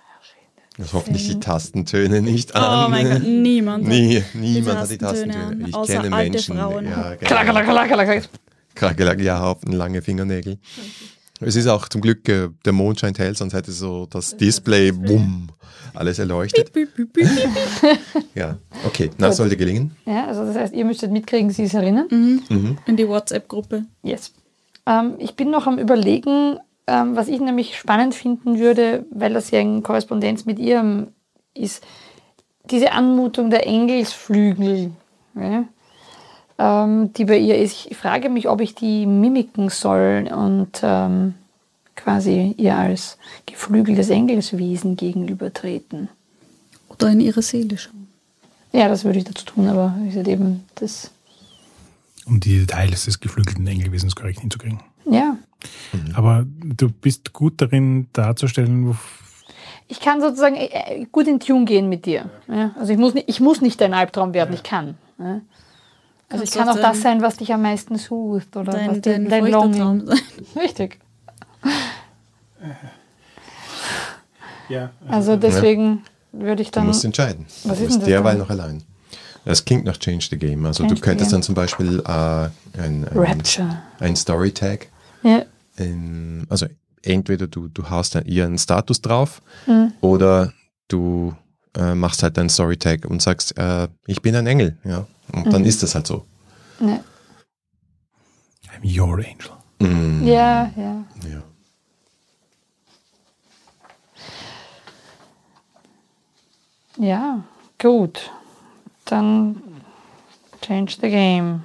Das 0.77 0.93
hoffentlich 0.93 1.27
die 1.27 1.39
Tastentöne 1.39 2.21
nicht 2.21 2.55
an. 2.55 2.85
oh 2.85 2.89
mein 2.89 3.09
Gott, 3.09 3.23
niemand. 3.23 3.83
hat- 3.85 3.89
Nie, 3.91 4.23
niemand 4.33 4.79
hat 4.79 4.89
die 4.89 4.97
Tastentöne 4.97 5.67
Ich 5.67 5.75
außer 5.75 6.01
kenne 6.01 6.15
alte 6.15 6.31
Menschen. 6.31 6.57
Frauen. 6.57 6.85
Ja, 6.85 7.15
haben 9.39 9.73
lange 9.73 10.01
Fingernägel. 10.01 10.57
Es 11.41 11.55
ist 11.55 11.67
auch 11.67 11.89
zum 11.89 12.01
Glück, 12.01 12.27
äh, 12.29 12.49
der 12.65 12.73
Mond 12.73 12.99
scheint 13.01 13.19
hell, 13.19 13.35
sonst 13.35 13.53
hätte 13.53 13.71
so 13.71 14.05
das 14.07 14.35
Display, 14.37 14.91
bumm, 14.91 15.49
alles 15.99 16.17
erleuchtet. 16.17 16.71
Piep, 16.73 16.95
piep, 16.95 17.13
piep, 17.13 17.27
piep. 17.27 17.99
Ja, 18.35 18.57
okay, 18.85 19.09
na, 19.17 19.27
Gut. 19.27 19.35
sollte 19.35 19.57
gelingen. 19.57 19.95
Ja, 20.05 20.25
also 20.25 20.45
das 20.45 20.55
heißt, 20.55 20.73
ihr 20.73 20.85
müsstet 20.85 21.11
mitkriegen, 21.11 21.49
sie 21.51 21.63
ist 21.63 21.73
erinnern. 21.73 22.07
Mhm. 22.09 22.77
In 22.85 22.95
die 22.95 23.07
WhatsApp-Gruppe. 23.07 23.85
Yes. 24.01 24.33
Ähm, 24.85 25.15
ich 25.19 25.35
bin 25.35 25.49
noch 25.51 25.67
am 25.67 25.77
Überlegen, 25.77 26.57
ähm, 26.87 27.15
was 27.15 27.27
ich 27.27 27.39
nämlich 27.41 27.77
spannend 27.77 28.15
finden 28.15 28.59
würde, 28.59 29.05
weil 29.11 29.33
das 29.33 29.51
ja 29.51 29.59
in 29.59 29.83
Korrespondenz 29.83 30.45
mit 30.45 30.57
ihrem 30.57 31.07
ist, 31.53 31.85
diese 32.65 32.91
Anmutung 32.93 33.49
der 33.49 33.67
Engelsflügel, 33.67 34.91
ja, 35.35 35.65
ähm, 36.57 37.13
die 37.13 37.25
bei 37.25 37.37
ihr 37.37 37.57
ist. 37.57 37.87
Ich 37.87 37.97
frage 37.97 38.29
mich, 38.29 38.47
ob 38.47 38.61
ich 38.61 38.75
die 38.75 39.05
mimiken 39.05 39.69
soll 39.69 40.29
und 40.33 40.79
ähm, 40.83 41.35
quasi 42.03 42.55
ihr 42.57 42.75
als 42.75 43.17
geflügeltes 43.45 44.09
Engelswesen 44.09 44.95
gegenübertreten. 44.95 46.09
Oder 46.89 47.09
in 47.11 47.19
ihre 47.21 47.41
Seele 47.41 47.77
schauen. 47.77 48.07
Ja, 48.71 48.87
das 48.87 49.03
würde 49.03 49.19
ich 49.19 49.25
dazu 49.25 49.45
tun, 49.45 49.67
aber 49.67 49.95
ich 50.07 50.13
sage 50.13 50.31
eben, 50.31 50.63
das, 50.75 51.11
Um 52.25 52.39
die 52.39 52.59
Details 52.59 53.05
des 53.05 53.19
geflügelten 53.19 53.65
Engelwesens 53.67 54.15
korrekt 54.15 54.39
hinzukriegen. 54.41 54.79
ja. 55.05 55.37
Aber 56.13 56.45
du 56.63 56.89
bist 56.89 57.33
gut 57.33 57.59
darin 57.59 58.07
darzustellen, 58.13 58.87
wo 58.87 58.95
Ich 59.89 59.99
kann 59.99 60.21
sozusagen 60.21 60.55
äh, 60.55 61.05
gut 61.11 61.27
in 61.27 61.41
Tune 61.41 61.65
gehen 61.65 61.89
mit 61.89 62.05
dir. 62.05 62.29
Ja? 62.47 62.73
Also 62.79 62.93
ich 62.93 62.97
muss, 62.97 63.13
nicht, 63.13 63.27
ich 63.27 63.41
muss 63.41 63.59
nicht 63.59 63.81
dein 63.81 63.93
Albtraum 63.93 64.33
werden, 64.33 64.53
ich 64.53 64.63
kann. 64.63 64.95
Ja? 65.17 65.41
Also 66.29 66.43
ich 66.45 66.51
Kannst 66.51 66.53
kann 66.53 66.69
auch 66.69 66.75
das 66.75 67.01
dein- 67.01 67.01
sein, 67.01 67.21
was 67.21 67.35
dich 67.37 67.51
am 67.53 67.61
meisten 67.63 67.97
sucht. 67.97 68.55
Oder 68.55 68.67
was 68.71 68.75
Dein, 68.75 68.93
dir- 68.93 69.01
dein, 69.01 69.27
dein 69.29 69.41
feuchter 69.43 69.57
Longing. 69.57 69.79
Traum 69.81 70.05
sein. 70.07 70.19
Richtig. 70.63 70.99
Ja. 74.69 74.91
Also 75.07 75.35
deswegen 75.35 76.03
würde 76.31 76.61
ich 76.61 76.69
Du 76.71 76.79
dann. 76.79 76.87
musst 76.87 77.03
entscheiden. 77.03 77.45
Was 77.63 77.63
du 77.63 77.71
ist 77.71 77.79
bist 77.79 77.91
denn 77.93 77.99
das 78.01 78.07
derweil 78.07 78.33
dann? 78.33 78.41
noch 78.41 78.49
allein. 78.49 78.83
Das 79.45 79.65
klingt 79.65 79.85
nach 79.85 79.97
Change 79.97 80.27
the 80.29 80.37
Game. 80.37 80.65
Also 80.65 80.83
Change 80.83 80.95
du 80.95 81.01
könntest 81.01 81.29
Game. 81.31 81.37
dann 81.37 81.43
zum 81.43 81.55
Beispiel 81.55 81.99
äh, 82.01 82.11
ein, 82.11 82.51
ein, 82.77 83.07
Rapture. 83.15 83.81
ein 83.99 84.15
Story-Tag 84.15 84.87
Ja. 85.23 85.43
ähm, 85.77 86.45
also 86.49 86.67
entweder 87.01 87.47
du, 87.47 87.67
du 87.69 87.89
haust 87.89 88.15
dann 88.15 88.25
ihren 88.25 88.57
Status 88.57 89.01
drauf 89.01 89.41
Mhm. 89.65 89.93
oder 90.01 90.53
du 90.87 91.33
äh, 91.77 91.95
machst 91.95 92.21
halt 92.23 92.35
deinen 92.37 92.49
Story-Tag 92.49 93.05
und 93.05 93.21
sagst, 93.21 93.57
äh, 93.57 93.87
ich 94.07 94.21
bin 94.21 94.35
ein 94.35 94.45
Engel, 94.47 94.77
ja. 94.83 95.07
Und 95.31 95.51
dann 95.53 95.61
Mhm. 95.61 95.67
ist 95.67 95.81
das 95.83 95.95
halt 95.95 96.05
so. 96.07 96.25
Ja. 96.79 96.99
I'm 98.75 98.99
your 98.99 99.15
angel. 99.17 99.51
Mm, 99.79 100.25
ja, 100.27 100.71
ja. 100.75 101.05
ja. 101.29 101.43
Ja, 106.99 107.39
gut. 107.81 108.29
Dann 109.05 109.61
change 110.61 110.97
the 111.01 111.09
game. 111.09 111.63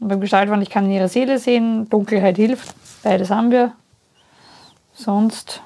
Und 0.00 0.08
beim 0.08 0.20
Gestaltwandel, 0.20 0.62
ich 0.66 0.70
kann 0.70 0.86
in 0.86 0.92
ihre 0.92 1.08
Seele 1.08 1.38
sehen, 1.38 1.88
Dunkelheit 1.88 2.36
hilft. 2.36 2.74
Beides 3.02 3.30
haben 3.30 3.50
wir. 3.50 3.72
Sonst. 4.94 5.60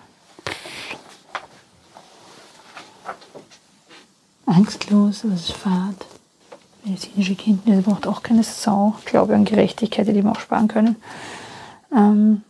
Angstlos, 4.47 5.25
was 5.25 5.41
ist 5.41 5.53
Fahrt. 5.53 6.07
Medizinische 6.85 7.35
Kenntnisse 7.37 7.83
braucht 7.83 8.07
auch 8.07 8.23
keine 8.23 8.43
Sau. 8.43 8.95
Glaube 9.05 9.35
an 9.35 9.45
Gerechtigkeit, 9.45 10.09
die 10.09 10.25
wir 10.25 10.33
auch 10.33 10.41
sparen 10.41 10.69
können. 10.69 10.97
Ähm, 11.95 12.43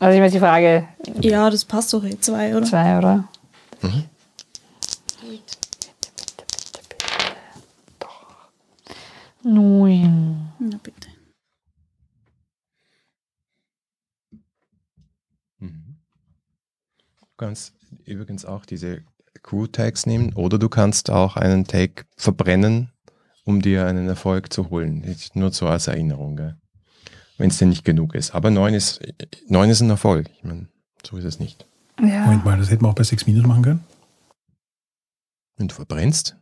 also 0.00 0.16
ich 0.16 0.22
weiß 0.22 0.32
die 0.32 0.38
Frage 0.40 0.88
Ja, 1.20 1.48
das 1.50 1.64
passt 1.64 1.92
doch 1.92 2.02
eh. 2.04 2.18
Zwei, 2.18 2.56
oder? 2.56 2.66
zwei, 2.66 2.98
oder? 2.98 3.24
Mhm. 3.82 4.04
Bitte, 5.20 5.56
bitte, 5.68 5.92
bitte, 6.16 6.80
bitte. 6.88 7.06
Doch. 7.98 8.26
Neun. 9.42 10.52
Na 10.58 10.78
bitte. 10.82 11.08
Mhm. 15.58 15.96
Du 17.20 17.26
kannst 17.36 17.74
übrigens 18.04 18.44
auch 18.44 18.66
diese 18.66 19.02
Crew-Tags 19.42 20.06
nehmen 20.06 20.34
oder 20.34 20.58
du 20.58 20.68
kannst 20.68 21.10
auch 21.10 21.36
einen 21.36 21.66
Tag 21.66 22.06
verbrennen 22.16 22.92
um 23.44 23.60
dir 23.60 23.86
einen 23.86 24.08
Erfolg 24.08 24.52
zu 24.52 24.70
holen. 24.70 25.02
Jetzt 25.06 25.36
Nur 25.36 25.52
so 25.52 25.66
als 25.66 25.86
Erinnerung, 25.86 26.54
wenn 27.36 27.50
es 27.50 27.58
dir 27.58 27.66
nicht 27.66 27.84
genug 27.84 28.14
ist. 28.14 28.34
Aber 28.34 28.50
neun 28.50 28.74
ist, 28.74 29.00
neun 29.48 29.70
ist 29.70 29.80
ein 29.80 29.90
Erfolg. 29.90 30.30
Ich 30.36 30.44
meine, 30.44 30.68
so 31.04 31.16
ist 31.16 31.24
es 31.24 31.38
nicht. 31.38 31.66
Ja. 32.00 32.24
Moment 32.24 32.44
mal, 32.44 32.58
das 32.58 32.70
hätten 32.70 32.84
wir 32.84 32.88
auch 32.88 32.94
bei 32.94 33.02
6 33.02 33.26
Minus 33.26 33.44
machen 33.46 33.62
können. 33.62 33.84
Wenn 35.56 35.68
du 35.68 35.74
verbrennst? 35.74 36.36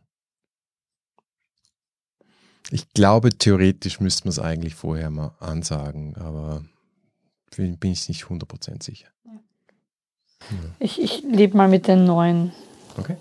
Ich 2.71 2.91
glaube, 2.93 3.29
theoretisch 3.29 3.99
müsste 3.99 4.25
man 4.25 4.29
es 4.29 4.39
eigentlich 4.39 4.75
vorher 4.75 5.09
mal 5.09 5.31
ansagen, 5.39 6.15
aber 6.17 6.63
bin, 7.55 7.91
ich 7.91 8.07
nicht 8.07 8.23
100% 8.23 8.83
sicher. 8.83 9.07
Ich, 10.79 11.01
ich 11.01 11.23
lebe 11.23 11.57
mal 11.57 11.67
mit 11.67 11.87
den 11.87 12.05
neuen. 12.05 12.53
Okay. 12.97 13.17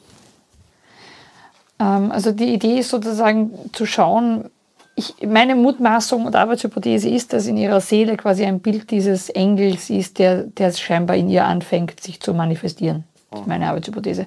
Ähm, 1.81 2.12
also 2.12 2.33
die 2.33 2.55
Idee 2.55 2.79
ist 2.79 2.91
sozusagen 2.91 3.53
zu 3.73 3.87
schauen, 3.87 4.51
ich, 4.95 5.15
meine 5.27 5.55
Mutmaßung 5.55 6.27
und 6.27 6.35
Arbeitshypothese 6.35 7.09
ist, 7.09 7.33
dass 7.33 7.47
in 7.47 7.57
ihrer 7.57 7.81
Seele 7.81 8.16
quasi 8.16 8.45
ein 8.45 8.61
Bild 8.61 8.91
dieses 8.91 9.29
Engels 9.31 9.91
ist, 9.91 10.19
der, 10.19 10.45
der 10.45 10.73
scheinbar 10.73 11.16
in 11.16 11.29
ihr 11.29 11.45
anfängt, 11.45 12.01
sich 12.01 12.20
zu 12.20 12.35
manifestieren. 12.35 13.05
Das 13.31 13.41
ist 13.41 13.47
meine 13.47 13.69
Arbeitshypothese. 13.69 14.27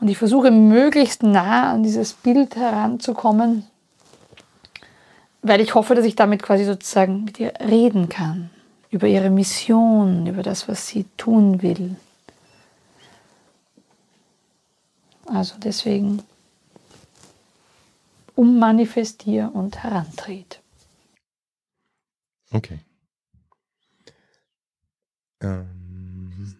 Und 0.00 0.08
ich 0.08 0.18
versuche 0.18 0.50
möglichst 0.50 1.22
nah 1.22 1.72
an 1.72 1.82
dieses 1.82 2.14
Bild 2.14 2.56
heranzukommen, 2.56 3.64
weil 5.48 5.60
ich 5.60 5.74
hoffe, 5.74 5.94
dass 5.94 6.04
ich 6.04 6.16
damit 6.16 6.42
quasi 6.42 6.64
sozusagen 6.64 7.24
mit 7.24 7.38
ihr 7.40 7.52
reden 7.60 8.08
kann. 8.08 8.50
Über 8.90 9.06
ihre 9.08 9.30
Mission, 9.30 10.26
über 10.26 10.42
das, 10.42 10.68
was 10.68 10.86
sie 10.86 11.04
tun 11.16 11.62
will. 11.62 11.96
Also 15.26 15.56
deswegen 15.58 16.22
ummanifestier 18.36 19.50
und 19.52 19.82
herantret. 19.82 20.60
Okay. 22.52 22.78
Ähm, 25.40 26.56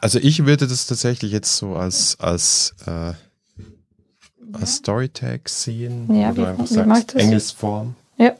also 0.00 0.18
ich 0.18 0.46
würde 0.46 0.66
das 0.66 0.86
tatsächlich 0.86 1.32
jetzt 1.32 1.56
so 1.56 1.76
als, 1.76 2.18
als, 2.18 2.74
äh, 2.86 3.12
als 4.52 4.76
Storytag 4.76 5.48
sehen, 5.48 6.14
Ja, 6.14 6.36
wie- 6.36 6.44
einfach 6.44 6.66
sagst? 6.66 7.14
Engelsform. 7.14 7.94
Ja. 8.18 8.34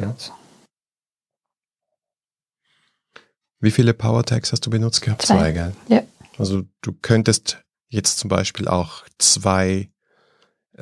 Ja. 0.00 0.14
Wie 3.60 3.70
viele 3.70 3.94
Power 3.94 4.24
Tags 4.24 4.52
hast 4.52 4.66
du 4.66 4.70
benutzt 4.70 5.00
gehabt? 5.02 5.22
Zwei. 5.22 5.36
Zwei, 5.36 5.52
gell? 5.52 5.72
Ja. 5.88 6.02
Also 6.38 6.62
du 6.82 6.92
könntest 6.92 7.62
jetzt 7.88 8.18
zum 8.18 8.28
Beispiel 8.28 8.68
auch 8.68 9.04
zwei, 9.18 9.90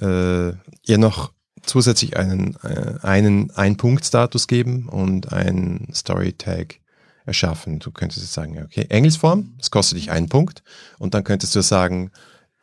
äh, 0.00 0.48
ihr 0.48 0.98
noch 0.98 1.32
zusätzlich 1.62 2.16
einen, 2.16 2.56
äh, 2.64 2.98
einen 3.02 3.50
Ein-Punkt-Status 3.52 4.48
geben 4.48 4.88
und 4.88 5.32
einen 5.32 5.92
Story-Tag 5.94 6.80
erschaffen. 7.26 7.78
Du 7.78 7.90
könntest 7.90 8.20
jetzt 8.22 8.34
sagen, 8.34 8.60
okay, 8.62 8.86
Engelsform, 8.90 9.54
das 9.58 9.70
kostet 9.70 9.96
dich 9.98 10.10
einen 10.10 10.28
Punkt. 10.28 10.62
Und 10.98 11.14
dann 11.14 11.24
könntest 11.24 11.54
du 11.54 11.62
sagen, 11.62 12.10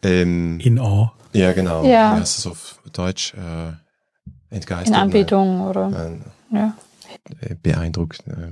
ähm, 0.03 0.59
In 0.59 0.79
Awe. 0.79 1.11
ja 1.33 1.51
genau, 1.53 1.83
Ja. 1.85 2.15
wie 2.15 2.19
heißt 2.21 2.37
das 2.39 2.47
auf 2.47 2.79
Deutsch? 2.93 3.33
Äh, 3.33 3.73
entgeistert. 4.49 4.87
In 4.89 4.95
Anbetung 4.95 5.61
oder. 5.61 5.89
Nein, 5.89 6.25
Ja. 6.51 6.57
nein, 6.59 7.37
äh, 7.41 7.55
beeindruckt. 7.55 8.23
Äh, 8.27 8.51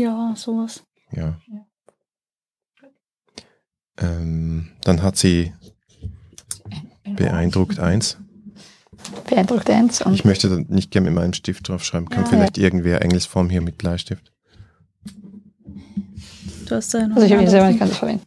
Ja, 0.00 0.34
sowas. 0.36 0.82
ja. 1.12 1.36
Ja. 1.48 1.66
Ähm, 3.98 4.68
dann 4.82 5.02
hat 5.02 5.16
sie 5.16 5.52
beeindruckt 7.16 7.78
eins. 7.80 8.18
Beeindruckt 9.28 9.70
eins. 9.70 10.02
Und 10.02 10.14
Ich 10.14 10.24
möchte 10.24 10.48
da 10.50 10.56
nicht 10.68 10.90
gerne 10.90 11.06
mit 11.10 11.14
meinem 11.14 11.32
Stift 11.32 11.68
draufschreiben. 11.68 12.08
Kann 12.08 12.24
Ja. 12.24 12.28
vielleicht 12.30 12.58
irgendwer 12.58 13.00
Engelsform 13.02 13.48
hier 13.48 13.62
mit 13.62 13.78
Bleistift? 13.78 14.32
Du 16.66 16.74
hast 16.74 16.92
ja 16.94 17.06
noch 17.06 17.16
also 17.16 17.26
ich 17.26 17.32
habe 17.32 17.42
ihn 17.44 17.48
selber 17.48 17.68
nicht 17.68 17.78
ganz 17.78 17.96
verwenden. 17.96 18.24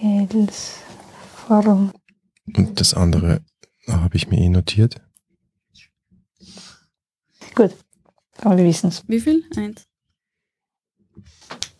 Engelsform. 0.00 1.92
Und 2.56 2.80
das 2.80 2.94
andere 2.94 3.40
habe 3.88 4.16
ich 4.16 4.28
mir 4.28 4.38
eh 4.38 4.48
notiert. 4.48 5.00
Gut. 7.54 7.74
Aber 8.38 8.56
wir 8.56 8.64
wissen 8.64 8.88
es. 8.88 9.02
Wie 9.08 9.20
viel? 9.20 9.44
Eins. 9.56 9.84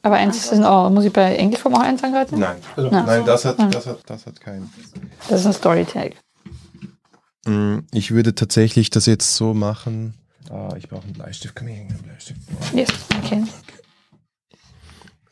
Aber 0.02 0.16
eins 0.16 0.36
ist 0.36 0.52
ein 0.52 0.64
O. 0.64 0.90
Muss 0.90 1.04
ich 1.04 1.12
bei 1.12 1.34
Engelsform 1.36 1.74
auch 1.74 1.80
eins 1.80 2.02
angreifen? 2.04 2.38
Nein, 2.38 2.58
also, 2.76 2.90
Nein. 2.90 3.06
nein, 3.06 3.24
das 3.24 3.44
hat, 3.44 3.58
Nein. 3.58 3.70
das 3.70 3.86
hat, 3.86 3.98
das 4.06 4.26
hat 4.26 4.40
keinen. 4.40 4.70
Das 5.28 5.40
ist 5.40 5.46
ein 5.46 5.52
Storytag. 5.54 6.12
Mm, 7.46 7.78
Ich 7.92 8.10
würde 8.10 8.34
tatsächlich 8.34 8.90
das 8.90 9.06
jetzt 9.06 9.34
so 9.34 9.54
machen. 9.54 10.14
Ah, 10.50 10.74
ich 10.76 10.88
brauche 10.88 11.04
einen 11.04 11.14
Bleistift. 11.14 11.54
Komm 11.56 11.68
hier, 11.68 11.80
einen 11.80 12.02
Bleistift. 12.02 12.40
Yes, 12.74 12.90
okay. 13.22 13.44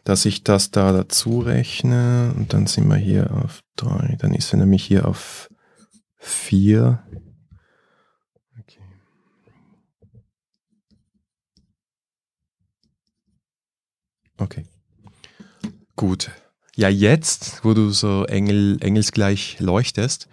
Dass 0.04 0.24
ich 0.24 0.42
das 0.42 0.70
da 0.70 0.92
dazu 0.92 1.40
rechne 1.40 2.34
und 2.36 2.52
dann 2.52 2.66
sind 2.66 2.88
wir 2.88 2.96
hier 2.96 3.30
auf 3.32 3.62
drei. 3.76 4.16
Dann 4.18 4.34
ist 4.34 4.52
er 4.52 4.58
nämlich 4.58 4.84
hier 4.84 5.06
auf 5.06 5.48
vier. 6.16 7.04
Okay. 8.58 8.82
Okay. 14.38 14.66
Gut. 15.94 16.30
Ja, 16.74 16.88
jetzt, 16.88 17.64
wo 17.64 17.74
du 17.74 17.90
so 17.90 18.24
Engel, 18.24 18.78
engelsgleich 18.80 19.60
leuchtest, 19.60 20.26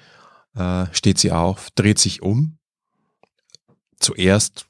äh, 0.56 0.86
steht 0.92 1.20
sie 1.20 1.32
auf, 1.32 1.70
dreht 1.72 2.00
sich 2.00 2.22
um. 2.22 2.58
Zuerst 4.00 4.66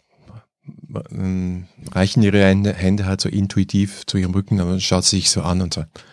ähm, 1.12 1.68
reichen 1.92 2.24
ihre 2.24 2.44
Hände, 2.46 3.06
halt 3.06 3.22
so 3.22 3.30
intuitiv 3.30 4.06
zu 4.06 4.18
ihrem 4.18 4.34
Rücken, 4.34 4.60
aber 4.60 4.80
schaut 4.80 5.06
sie 5.06 5.18
sich 5.18 5.30
so 5.30 5.42
an 5.42 5.62
und 5.62 5.74
sagt, 5.74 6.04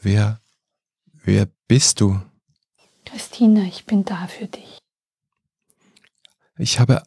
wer, 0.00 0.40
wer 1.12 1.46
bist 1.68 2.00
du? 2.00 2.20
Christina, 3.04 3.62
ich 3.64 3.86
bin 3.86 4.04
da 4.04 4.26
für 4.26 4.46
dich. 4.46 4.78
Ich 6.58 6.80
habe 6.80 7.02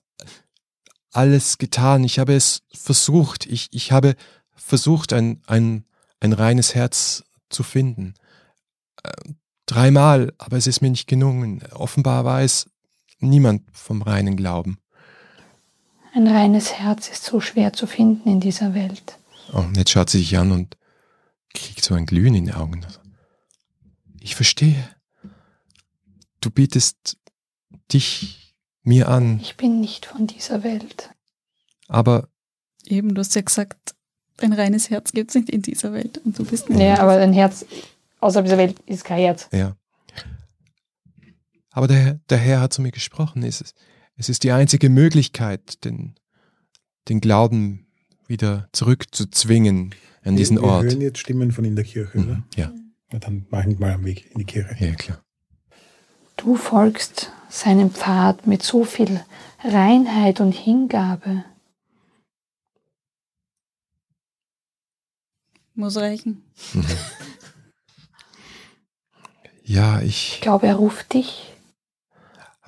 alles 1.11 1.57
getan, 1.57 2.03
ich 2.03 2.19
habe 2.19 2.35
es 2.35 2.61
versucht, 2.73 3.45
ich, 3.45 3.69
ich 3.71 3.91
habe 3.91 4.15
versucht, 4.55 5.13
ein, 5.13 5.41
ein, 5.47 5.85
ein 6.19 6.33
reines 6.33 6.75
Herz 6.75 7.23
zu 7.49 7.63
finden. 7.63 8.13
Äh, 9.03 9.11
Dreimal, 9.69 10.33
aber 10.39 10.57
es 10.57 10.65
ist 10.65 10.81
mir 10.81 10.89
nicht 10.89 11.05
gelungen. 11.05 11.61
Offenbar 11.73 12.25
weiß 12.25 12.71
niemand 13.19 13.61
vom 13.71 14.01
reinen 14.01 14.35
Glauben. 14.35 14.79
Ein 16.13 16.27
reines 16.27 16.73
Herz 16.73 17.07
ist 17.09 17.23
so 17.23 17.39
schwer 17.39 17.73
zu 17.73 17.85
finden 17.87 18.27
in 18.29 18.39
dieser 18.39 18.73
Welt. 18.73 19.17
Oh, 19.53 19.59
und 19.59 19.77
jetzt 19.77 19.91
schaut 19.91 20.09
sie 20.09 20.19
sich 20.19 20.37
an 20.37 20.51
und 20.51 20.77
kriegt 21.53 21.83
so 21.83 21.93
ein 21.95 22.05
Glühen 22.05 22.35
in 22.35 22.45
die 22.45 22.53
Augen. 22.53 22.85
Ich 24.19 24.35
verstehe. 24.35 24.83
Du 26.41 26.49
bietest 26.51 27.17
dich 27.91 28.55
mir 28.83 29.07
an, 29.09 29.39
Ich 29.39 29.57
bin 29.57 29.79
nicht 29.81 30.05
von 30.07 30.25
dieser 30.27 30.63
Welt. 30.63 31.09
aber 31.87 32.27
Eben, 32.85 33.13
du 33.13 33.19
hast 33.19 33.35
ja 33.35 33.41
gesagt, 33.41 33.93
ein 34.41 34.53
reines 34.53 34.89
Herz 34.89 35.11
gibt 35.11 35.29
es 35.31 35.35
nicht 35.35 35.49
in 35.49 35.61
dieser 35.61 35.93
Welt. 35.93 36.17
Und 36.23 36.39
du 36.39 36.45
bist 36.45 36.69
Ja, 36.69 36.99
aber 36.99 37.17
ein 37.17 37.33
Herz 37.33 37.65
außerhalb 38.19 38.45
dieser 38.45 38.57
Welt 38.57 38.79
ist 38.85 39.03
kein 39.03 39.19
Herz. 39.19 39.47
ja. 39.51 39.75
Aber 41.71 41.87
der, 41.87 42.15
der 42.29 42.37
Herr 42.39 42.61
hat 42.61 42.73
zu 42.73 42.81
mir 42.81 42.91
gesprochen. 42.91 43.43
Es 43.43 43.61
ist, 43.61 43.75
es 43.75 43.75
ist 44.27 44.43
die 44.43 44.51
einzige 44.51 44.89
Möglichkeit, 44.89 45.85
den, 45.85 46.15
den 47.07 47.21
Glauben 47.21 47.87
wieder 48.27 48.67
zurückzuzwingen 48.73 49.95
an 50.23 50.35
diesen 50.35 50.57
wir, 50.57 50.63
Ort. 50.63 50.83
Wir 50.83 50.91
hören 50.91 51.01
jetzt 51.01 51.19
Stimmen 51.19 51.51
von 51.53 51.63
in 51.63 51.75
der 51.77 51.85
Kirche, 51.85 52.17
oder? 52.17 52.35
Mhm. 52.35 52.43
Ja, 52.55 52.73
Na, 53.11 53.19
dann 53.19 53.45
mache 53.49 53.69
ich 53.69 53.79
mal 53.79 53.93
am 53.93 54.03
Weg 54.03 54.29
in 54.31 54.39
die 54.39 54.45
Kirche. 54.45 54.75
ja, 54.83 54.93
klar. 54.95 55.23
Du 56.35 56.55
folgst 56.55 57.31
seinem 57.49 57.91
Pfad 57.91 58.45
mit 58.47 58.63
so 58.63 58.83
viel 58.83 59.21
Reinheit 59.63 60.39
und 60.41 60.53
Hingabe. 60.53 61.43
Muss 65.75 65.95
reichen. 65.97 66.43
Mhm. 66.73 66.85
Ja, 69.63 70.01
Ich 70.01 70.33
ich, 70.35 70.41
glaube, 70.41 70.67
er 70.67 70.75
ruft 70.75 71.13
dich. 71.13 71.48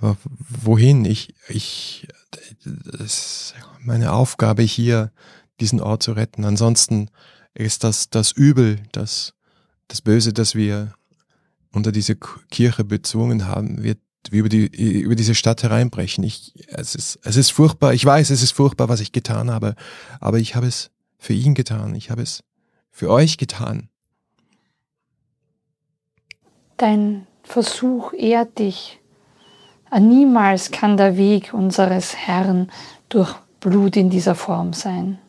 Aber 0.02 0.18
wohin? 0.40 1.06
Ich, 1.06 1.36
ich, 1.48 2.08
das 2.64 3.02
ist 3.02 3.56
meine 3.80 4.14
Aufgabe 4.14 4.64
hier, 4.64 5.12
diesen 5.60 5.80
Ort 5.80 6.04
zu 6.04 6.14
retten. 6.14 6.44
Ansonsten 6.44 7.10
ist 7.54 7.84
das 7.84 8.10
das 8.10 8.32
Übel, 8.32 8.82
das, 8.92 9.34
das 9.88 10.02
Böse, 10.02 10.34
das 10.34 10.56
wir 10.56 10.94
unter 11.72 11.92
diese 11.92 12.16
Kirche 12.16 12.84
bezwungen 12.84 13.46
haben, 13.46 13.84
wird 13.84 14.00
über, 14.32 14.50
die, 14.50 14.68
über 15.02 15.16
diese 15.16 15.36
Stadt 15.36 15.64
hereinbrechen. 15.64 16.24
Ich, 16.24 16.54
es, 16.68 16.96
ist, 16.96 17.20
es 17.24 17.36
ist 17.38 17.52
furchtbar, 17.52 17.94
ich 17.94 18.04
weiß, 18.04 18.30
es 18.30 18.42
ist 18.42 18.52
furchtbar, 18.52 18.90
was 18.90 19.00
ich 19.00 19.12
getan 19.12 19.52
habe, 19.52 19.76
aber 20.20 20.40
ich 20.40 20.56
habe 20.56 20.68
es 20.68 20.92
für 21.18 21.34
ihn 21.34 21.54
getan, 21.54 21.96
ich 21.96 22.10
habe 22.10 22.22
es 22.22 22.44
für 22.90 23.10
euch 23.10 23.38
getan. 23.38 23.90
Dein 26.78 27.28
Versuch 27.44 28.14
ehrt 28.14 28.58
dich. 28.58 29.01
Niemals 30.00 30.72
kann 30.72 30.98
der 30.98 31.18
Weg 31.18 31.54
unseres 31.54 32.16
Herrn 32.16 32.70
durch 33.10 33.34
Blut 33.60 33.96
in 33.98 34.10
dieser 34.10 34.36
Form 34.36 34.74
sein. 34.74 35.20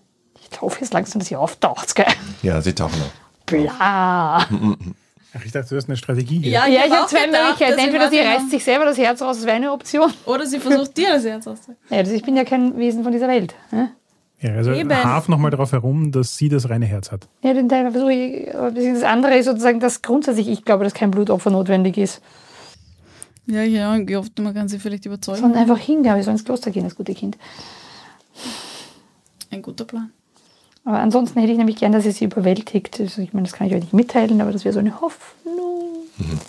Ich 0.51 0.61
hoffe 0.61 0.81
jetzt 0.81 0.93
langsam, 0.95 1.19
dass 1.21 1.29
sie 1.29 1.37
auftaucht, 1.37 1.95
gell? 1.95 2.07
Ja, 2.43 2.61
sie 2.61 2.75
tauchen 2.75 3.01
auf. 3.01 3.13
Bla. 3.47 4.47
Ach, 5.35 5.45
ich 5.45 5.53
dachte, 5.53 5.71
du 5.71 5.77
hast 5.77 5.89
eine 5.89 5.97
Strategie 5.97 6.41
hier. 6.41 6.51
Ja, 6.53 6.67
Ja, 6.67 6.83
ich 6.87 6.91
hab 6.93 6.99
habe 7.01 7.09
zwei 7.09 7.27
Möglichkeiten. 7.27 7.79
Entweder 7.79 8.11
sie 8.11 8.19
reißt 8.19 8.51
sich 8.51 8.63
selber 8.63 8.85
das 8.85 8.99
Herz 8.99 9.21
raus, 9.23 9.37
das 9.39 9.47
wäre 9.47 9.57
eine 9.57 9.73
Option. 9.73 10.09
noch- 10.09 10.35
Oder 10.35 10.47
sie 10.47 10.59
versucht 10.61 10.97
dir 10.97 11.09
das 11.15 11.25
Herz 11.25 11.47
auszuhalten. 11.47 11.83
Ja, 11.91 12.03
das, 12.03 12.13
ich 12.13 12.23
bin 12.23 12.37
ja 12.37 12.45
kein 12.45 12.77
Wesen 12.79 13.03
von 13.03 13.13
dieser 13.13 13.29
Welt. 13.29 13.55
ne? 13.71 13.91
Ja, 14.41 14.55
also 14.55 14.73
Eben. 14.73 14.93
haf 14.93 15.29
nochmal 15.29 15.53
darauf 15.53 15.71
herum, 15.73 16.11
dass 16.11 16.37
sie 16.37 16.49
das 16.49 16.69
reine 16.69 16.85
Herz 16.85 17.13
hat. 17.13 17.29
Ja, 17.43 17.55
den 17.55 17.69
Teil 17.69 17.89
versuche 17.93 18.13
ich. 18.13 18.47
Das 18.53 19.05
andere 19.05 19.37
ist 19.37 19.47
sozusagen, 19.47 19.79
dass 19.79 20.03
grundsätzlich 20.03 20.49
ich 20.49 20.65
glaube, 20.65 20.83
dass 20.85 20.95
kein 20.95 21.13
Blutopfer 21.13 21.51
notwendig 21.51 21.97
ist. 21.97 22.21
Ja, 23.47 23.63
ja, 23.63 23.97
ich 23.97 24.15
hoffe, 24.15 24.31
man 24.41 24.55
kann 24.55 24.69
sie 24.69 24.79
vielleicht 24.79 25.07
überzeugen. 25.07 25.41
Sondern 25.41 25.63
einfach 25.63 25.79
hingehen. 25.79 26.15
Wir 26.15 26.23
sollen 26.23 26.37
ins 26.37 26.45
Kloster 26.45 26.71
gehen, 26.71 26.85
das 26.85 26.95
gute 26.95 27.15
Kind. 27.15 27.37
Ein 29.51 29.63
guter 29.63 29.85
Plan. 29.85 30.11
Aber 30.85 30.99
ansonsten 30.99 31.41
hätte 31.41 31.53
ich 31.53 31.59
nämlich 31.59 31.77
gern, 31.77 31.93
dass 31.93 32.05
sie 32.05 32.13
sie 32.13 32.25
überwältigt. 32.25 32.99
Also 33.01 33.23
ich 33.23 33.33
meine, 33.33 33.47
das 33.47 33.57
kann 33.57 33.67
ich 33.67 33.75
euch 33.75 33.83
nicht 33.83 33.93
mitteilen, 33.93 34.41
aber 34.41 34.53
das 34.53 34.65
wäre 34.65 34.73
so 34.73 34.81
eine 34.81 35.01
Hoffnung. 35.01 36.07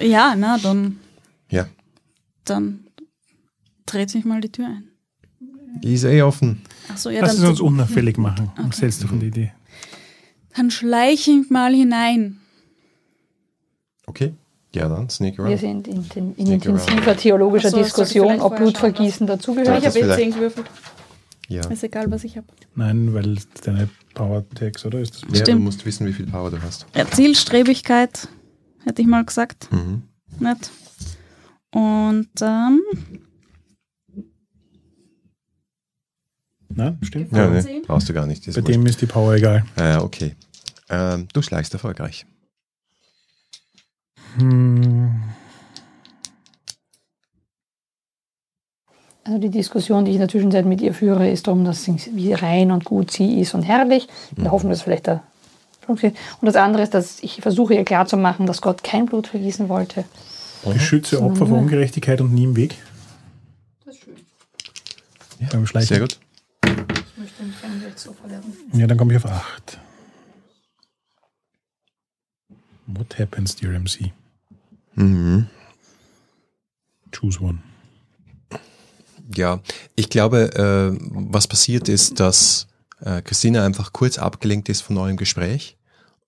Ja, 0.00 0.34
na, 0.36 0.56
dann, 0.58 0.98
Ja, 1.50 1.66
dann 2.44 2.86
dreht 3.84 4.08
sich 4.08 4.24
mal 4.24 4.40
die 4.40 4.50
Tür 4.50 4.66
ein. 4.68 4.88
die 5.82 5.94
ist 5.94 6.04
eh 6.04 6.22
offen. 6.22 6.62
Achso, 6.88 7.10
ja, 7.10 7.20
Lass 7.20 7.34
es 7.34 7.44
uns 7.44 7.60
unauffällig 7.60 8.16
machen. 8.16 8.50
Was 8.56 8.80
hältst 8.80 9.02
du 9.02 9.06
von 9.06 9.20
der 9.20 9.28
Idee? 9.28 9.52
dann 10.56 10.70
schleich 10.70 11.28
ich 11.28 11.50
mal 11.50 11.74
hinein. 11.74 12.40
Okay. 14.06 14.32
Ja, 14.74 14.88
dann 14.88 15.08
Sneak 15.08 15.38
Wir 15.38 15.44
around. 15.44 15.60
sind 15.60 15.88
in, 15.88 16.04
in, 16.14 16.34
in 16.34 16.46
intensiver 16.52 17.16
theologischer 17.16 17.68
Ach 17.68 17.72
so, 17.72 17.78
Diskussion, 17.82 18.40
ob 18.40 18.56
Blutvergießen 18.56 19.26
dazugehört. 19.26 19.68
ich 19.68 19.74
habe 19.74 19.84
jetzt 19.84 19.96
vielleicht- 19.96 20.18
10 20.20 20.32
gewürfelt. 20.34 20.66
Ja. 21.48 21.66
Ist 21.68 21.84
egal, 21.84 22.10
was 22.10 22.24
ich 22.24 22.36
habe. 22.38 22.46
Nein, 22.74 23.12
weil 23.12 23.36
deine 23.64 23.88
Power-Tags, 24.14 24.86
oder? 24.86 25.00
Ist 25.00 25.22
das 25.30 25.40
ja, 25.40 25.44
du 25.44 25.56
musst 25.56 25.84
wissen, 25.84 26.06
wie 26.06 26.12
viel 26.14 26.26
Power 26.26 26.50
du 26.50 26.60
hast. 26.62 26.86
Ja, 26.96 27.06
Zielstrebigkeit, 27.06 28.28
hätte 28.84 29.02
ich 29.02 29.06
mal 29.08 29.24
gesagt. 29.24 29.68
Mhm. 29.70 30.02
Nicht? 30.40 30.70
Und 31.70 32.28
dann. 32.36 32.80
Nein, 36.68 36.98
stimmt. 37.02 37.30
Ja, 37.32 37.48
ne, 37.48 37.60
Zehn? 37.62 37.82
brauchst 37.82 38.08
du 38.08 38.14
gar 38.14 38.26
nicht. 38.26 38.46
Bei 38.46 38.54
wurscht. 38.56 38.68
dem 38.68 38.86
ist 38.86 39.00
die 39.00 39.06
Power 39.06 39.34
egal. 39.34 39.64
Äh, 39.76 39.96
okay. 39.98 40.34
Ähm, 40.88 41.28
du 41.32 41.42
schleichst 41.42 41.72
erfolgreich. 41.72 42.26
Hm. 44.36 45.22
Also 49.26 49.38
die 49.38 49.48
Diskussion, 49.48 50.04
die 50.04 50.10
ich 50.10 50.16
in 50.16 50.20
der 50.20 50.28
Zwischenzeit 50.28 50.66
mit 50.66 50.82
ihr 50.82 50.92
führe, 50.92 51.30
ist 51.30 51.46
darum, 51.46 51.64
dass 51.64 51.84
sie, 51.84 51.96
wie 52.12 52.34
rein 52.34 52.70
und 52.70 52.84
gut 52.84 53.10
sie 53.10 53.40
ist 53.40 53.54
und 53.54 53.62
herrlich. 53.62 54.06
In 54.36 54.42
der 54.42 54.52
Hoffnung, 54.52 54.70
dass 54.70 54.82
vielleicht 54.82 55.06
der 55.06 55.22
und 55.86 56.00
das 56.40 56.56
andere 56.56 56.82
ist, 56.82 56.94
dass 56.94 57.22
ich 57.22 57.42
versuche 57.42 57.74
ihr 57.74 57.84
klarzumachen, 57.84 58.46
dass 58.46 58.62
Gott 58.62 58.82
kein 58.82 59.04
Blut 59.04 59.26
vergießen 59.26 59.68
wollte. 59.68 60.04
Beschütze 60.64 61.20
Opfer 61.20 61.46
vor 61.46 61.58
Ungerechtigkeit 61.58 62.22
und 62.22 62.32
nie 62.32 62.44
im 62.44 62.56
Weg. 62.56 62.76
Ja, 65.40 65.48
Beim 65.52 65.66
Schleichen. 65.66 65.88
Sehr 65.88 66.00
gut. 66.00 66.18
Ich 66.64 67.18
möchte 67.18 67.42
kein 67.60 67.82
Rechtsopfer 67.84 68.30
werden. 68.30 68.56
Ja, 68.72 68.86
dann 68.86 68.96
komme 68.96 69.12
ich 69.12 69.22
auf 69.22 69.30
8. 69.30 69.78
What 72.86 73.18
happens, 73.18 73.56
dear 73.56 73.78
MC? 73.78 74.12
Mhm. 74.94 75.46
Choose 77.12 77.40
one. 77.40 77.58
Ja, 79.34 79.60
ich 79.96 80.10
glaube, 80.10 80.54
äh, 80.54 80.98
was 81.10 81.48
passiert 81.48 81.88
ist, 81.88 82.20
dass 82.20 82.66
äh, 83.00 83.22
Christina 83.22 83.64
einfach 83.64 83.92
kurz 83.92 84.18
abgelenkt 84.18 84.68
ist 84.68 84.82
von 84.82 84.98
eurem 84.98 85.16
Gespräch 85.16 85.76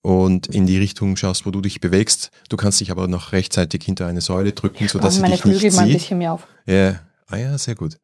und 0.01 0.47
in 0.47 0.65
die 0.65 0.77
Richtung 0.77 1.15
schaust, 1.15 1.45
wo 1.45 1.51
du 1.51 1.61
dich 1.61 1.79
bewegst. 1.79 2.31
Du 2.49 2.57
kannst 2.57 2.79
dich 2.79 2.91
aber 2.91 3.07
noch 3.07 3.33
rechtzeitig 3.33 3.83
hinter 3.83 4.07
eine 4.07 4.21
Säule 4.21 4.53
drücken, 4.53 4.87
sodass 4.87 5.15
sie 5.15 5.21
meine 5.21 5.35
dich 5.35 5.45
nicht 5.45 5.59
Flügel 5.59 5.75
mal 5.75 5.81
ein 5.83 5.87
sieht. 5.89 5.97
bisschen 5.97 6.17
mehr 6.17 6.33
auf. 6.33 6.47
Ja, 6.65 6.99
ah 7.27 7.37
ja, 7.37 7.57
sehr 7.57 7.75
gut. 7.75 7.97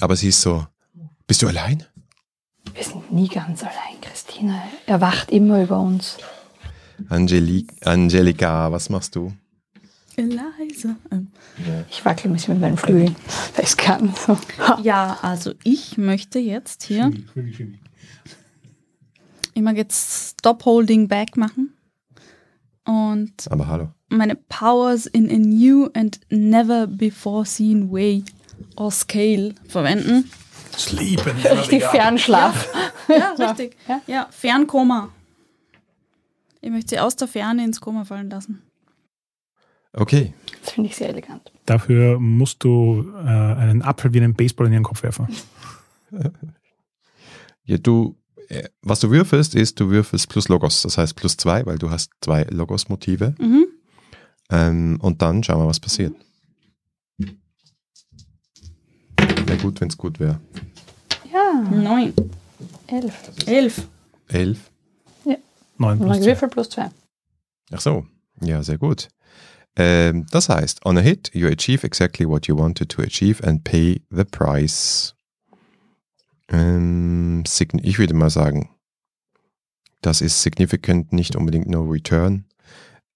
Aber 0.00 0.16
sie 0.16 0.28
ist 0.28 0.40
so, 0.40 0.66
bist 1.26 1.42
du 1.42 1.48
allein? 1.48 1.84
Wir 2.74 2.84
sind 2.84 3.12
nie 3.12 3.28
ganz 3.28 3.62
allein, 3.62 4.00
Christina. 4.00 4.62
Er 4.86 5.00
wacht 5.00 5.30
immer 5.30 5.62
über 5.62 5.78
uns. 5.80 6.16
Angeli 7.08 7.66
Angelika, 7.82 8.70
was 8.70 8.88
machst 8.88 9.16
du? 9.16 9.32
Eliza. 10.16 10.96
Ähm, 11.10 11.28
Ich 11.90 12.04
wackel 12.04 12.30
ein 12.30 12.34
bisschen 12.34 12.54
mit 12.54 12.60
meinen 12.62 12.76
Flügeln, 12.76 13.16
weil 13.54 13.64
ich 13.64 13.70
es 13.70 13.76
kann. 13.76 14.12
So. 14.14 14.38
Ja, 14.82 15.18
also 15.22 15.52
ich 15.64 15.96
möchte 15.98 16.38
jetzt 16.38 16.82
hier. 16.84 17.10
Ich 19.54 19.62
mag 19.62 19.76
jetzt 19.76 20.38
Stop 20.40 20.64
Holding 20.64 21.08
Back 21.08 21.36
machen. 21.36 21.72
Und 22.84 23.32
Aber 23.50 23.66
hallo. 23.68 23.88
meine 24.08 24.34
Powers 24.34 25.06
in 25.06 25.30
a 25.30 25.38
new 25.38 25.88
and 25.94 26.20
never 26.30 26.86
before 26.86 27.44
seen 27.46 27.90
way 27.90 28.24
or 28.76 28.90
scale 28.90 29.54
verwenden. 29.68 30.30
Sleep 30.76 31.24
and 31.26 31.44
Richtig 31.46 31.84
Fernschlaf. 31.84 32.68
Ja, 33.08 33.32
richtig. 33.38 33.76
Ja. 33.88 34.00
Ja, 34.06 34.28
Fernkoma. 34.30 35.10
Ich 36.60 36.70
möchte 36.70 36.90
sie 36.90 36.98
aus 37.00 37.14
der 37.16 37.28
Ferne 37.28 37.64
ins 37.64 37.80
Koma 37.80 38.04
fallen 38.04 38.28
lassen. 38.28 38.62
Okay. 39.94 40.32
Das 40.62 40.72
finde 40.72 40.90
ich 40.90 40.96
sehr 40.96 41.08
elegant. 41.10 41.52
Dafür 41.66 42.18
musst 42.18 42.62
du 42.64 43.10
äh, 43.14 43.28
einen 43.28 43.82
Apfel 43.82 44.12
wie 44.12 44.20
einen 44.20 44.34
Baseball 44.34 44.66
in 44.66 44.72
ihren 44.74 44.82
Kopf 44.84 45.02
werfen. 45.02 45.28
Ja, 47.66 47.78
du, 47.78 48.14
äh, 48.48 48.68
was 48.82 49.00
du 49.00 49.10
würfelst, 49.10 49.54
ist, 49.54 49.80
du 49.80 49.88
würfelst 49.88 50.28
plus 50.28 50.48
Logos. 50.48 50.82
Das 50.82 50.98
heißt 50.98 51.16
plus 51.16 51.38
zwei, 51.38 51.64
weil 51.64 51.78
du 51.78 51.90
hast 51.90 52.10
zwei 52.20 52.42
Logos-Motive. 52.42 53.34
Mhm. 53.38 53.66
Ähm, 54.50 54.98
und 55.00 55.22
dann 55.22 55.42
schauen 55.42 55.62
wir, 55.62 55.66
was 55.66 55.80
passiert. 55.80 56.14
Wäre 59.46 59.58
gut, 59.62 59.80
wenn 59.80 59.88
es 59.88 59.96
gut 59.96 60.20
wäre. 60.20 60.40
Ja, 61.32 61.62
Neun. 61.70 62.12
elf. 62.86 63.30
Elf. 63.46 63.88
Elf. 64.28 64.70
Neun 65.78 65.98
Und 65.98 66.06
plus 66.06 66.18
zwei. 66.18 66.26
Würfel 66.26 66.48
plus 66.48 66.68
zwei. 66.68 66.90
Ach 67.72 67.80
so. 67.80 68.06
Ja, 68.42 68.62
sehr 68.62 68.78
gut. 68.78 69.08
Ähm, 69.76 70.26
das 70.30 70.48
heißt, 70.48 70.84
on 70.84 70.98
a 70.98 71.00
hit, 71.00 71.30
you 71.34 71.48
achieve 71.48 71.84
exactly 71.84 72.28
what 72.28 72.46
you 72.46 72.56
wanted 72.56 72.88
to 72.90 73.02
achieve 73.02 73.42
and 73.46 73.64
pay 73.64 74.00
the 74.10 74.24
price. 74.24 75.14
Ähm, 76.48 77.42
ich 77.82 77.98
würde 77.98 78.14
mal 78.14 78.30
sagen, 78.30 78.70
das 80.00 80.20
ist 80.20 80.42
significant, 80.42 81.12
nicht 81.12 81.34
unbedingt 81.34 81.68
no 81.68 81.82
return. 81.82 82.44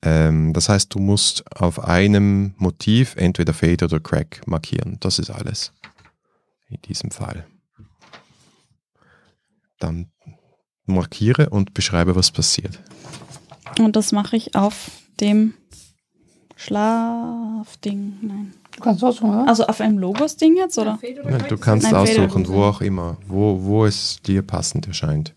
Ähm, 0.02 0.52
das 0.52 0.68
heißt, 0.68 0.94
du 0.94 0.98
musst 0.98 1.44
auf 1.54 1.84
einem 1.84 2.54
Motiv 2.56 3.14
entweder 3.16 3.52
Fade 3.52 3.84
oder 3.84 4.00
Crack 4.00 4.40
markieren. 4.46 4.96
Das 5.00 5.18
ist 5.18 5.30
alles. 5.30 5.72
In 6.68 6.80
diesem 6.82 7.10
Fall. 7.10 7.46
Dann 9.78 10.10
markiere 10.86 11.50
und 11.50 11.74
beschreibe, 11.74 12.16
was 12.16 12.30
passiert. 12.30 12.82
Und 13.78 13.96
das 13.96 14.12
mache 14.12 14.36
ich 14.36 14.54
auf 14.54 14.90
dem 15.20 15.54
Schlafding. 16.58 18.18
Nein. 18.20 18.52
Du 18.74 18.80
kannst 18.80 19.04
aussuchen, 19.04 19.30
oder? 19.30 19.48
Also 19.48 19.64
auf 19.66 19.80
einem 19.80 19.98
Logos-Ding 19.98 20.56
jetzt, 20.56 20.76
oder? 20.76 20.98
Ja, 21.02 21.38
du 21.38 21.56
kannst 21.56 21.84
Nein, 21.84 21.94
aussuchen, 21.94 22.48
wo 22.48 22.64
auch 22.64 22.80
immer, 22.80 23.16
wo, 23.28 23.62
wo 23.62 23.86
es 23.86 24.20
dir 24.22 24.42
passend 24.42 24.88
erscheint. 24.88 25.34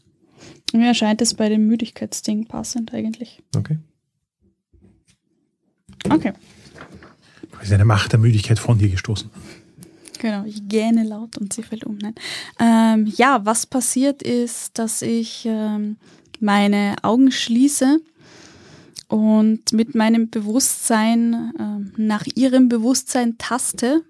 Mir 0.73 0.87
erscheint 0.87 1.21
es 1.21 1.35
bei 1.35 1.47
dem 1.47 1.67
Müdigkeitsding 1.67 2.47
passend 2.47 2.91
eigentlich. 2.93 3.39
Okay. 3.55 3.77
Okay. 6.09 6.33
ist 7.61 7.71
eine 7.71 7.85
Macht 7.85 8.11
der 8.13 8.19
Müdigkeit 8.19 8.57
von 8.57 8.79
dir 8.79 8.89
gestoßen. 8.89 9.29
Genau, 10.17 10.43
ich 10.45 10.67
gähne 10.67 11.03
laut 11.03 11.37
und 11.37 11.53
sie 11.53 11.61
fällt 11.61 11.83
um. 11.83 11.99
Nein. 11.99 12.15
Ähm, 12.59 13.13
ja, 13.15 13.45
was 13.45 13.67
passiert 13.67 14.23
ist, 14.23 14.79
dass 14.79 15.03
ich 15.03 15.45
ähm, 15.45 15.97
meine 16.39 16.95
Augen 17.03 17.31
schließe 17.31 17.99
und 19.11 19.73
mit 19.73 19.93
meinem 19.93 20.29
Bewusstsein 20.29 21.53
ähm, 21.59 21.91
nach 21.97 22.25
ihrem 22.33 22.69
Bewusstsein 22.69 23.37
taste 23.37 24.05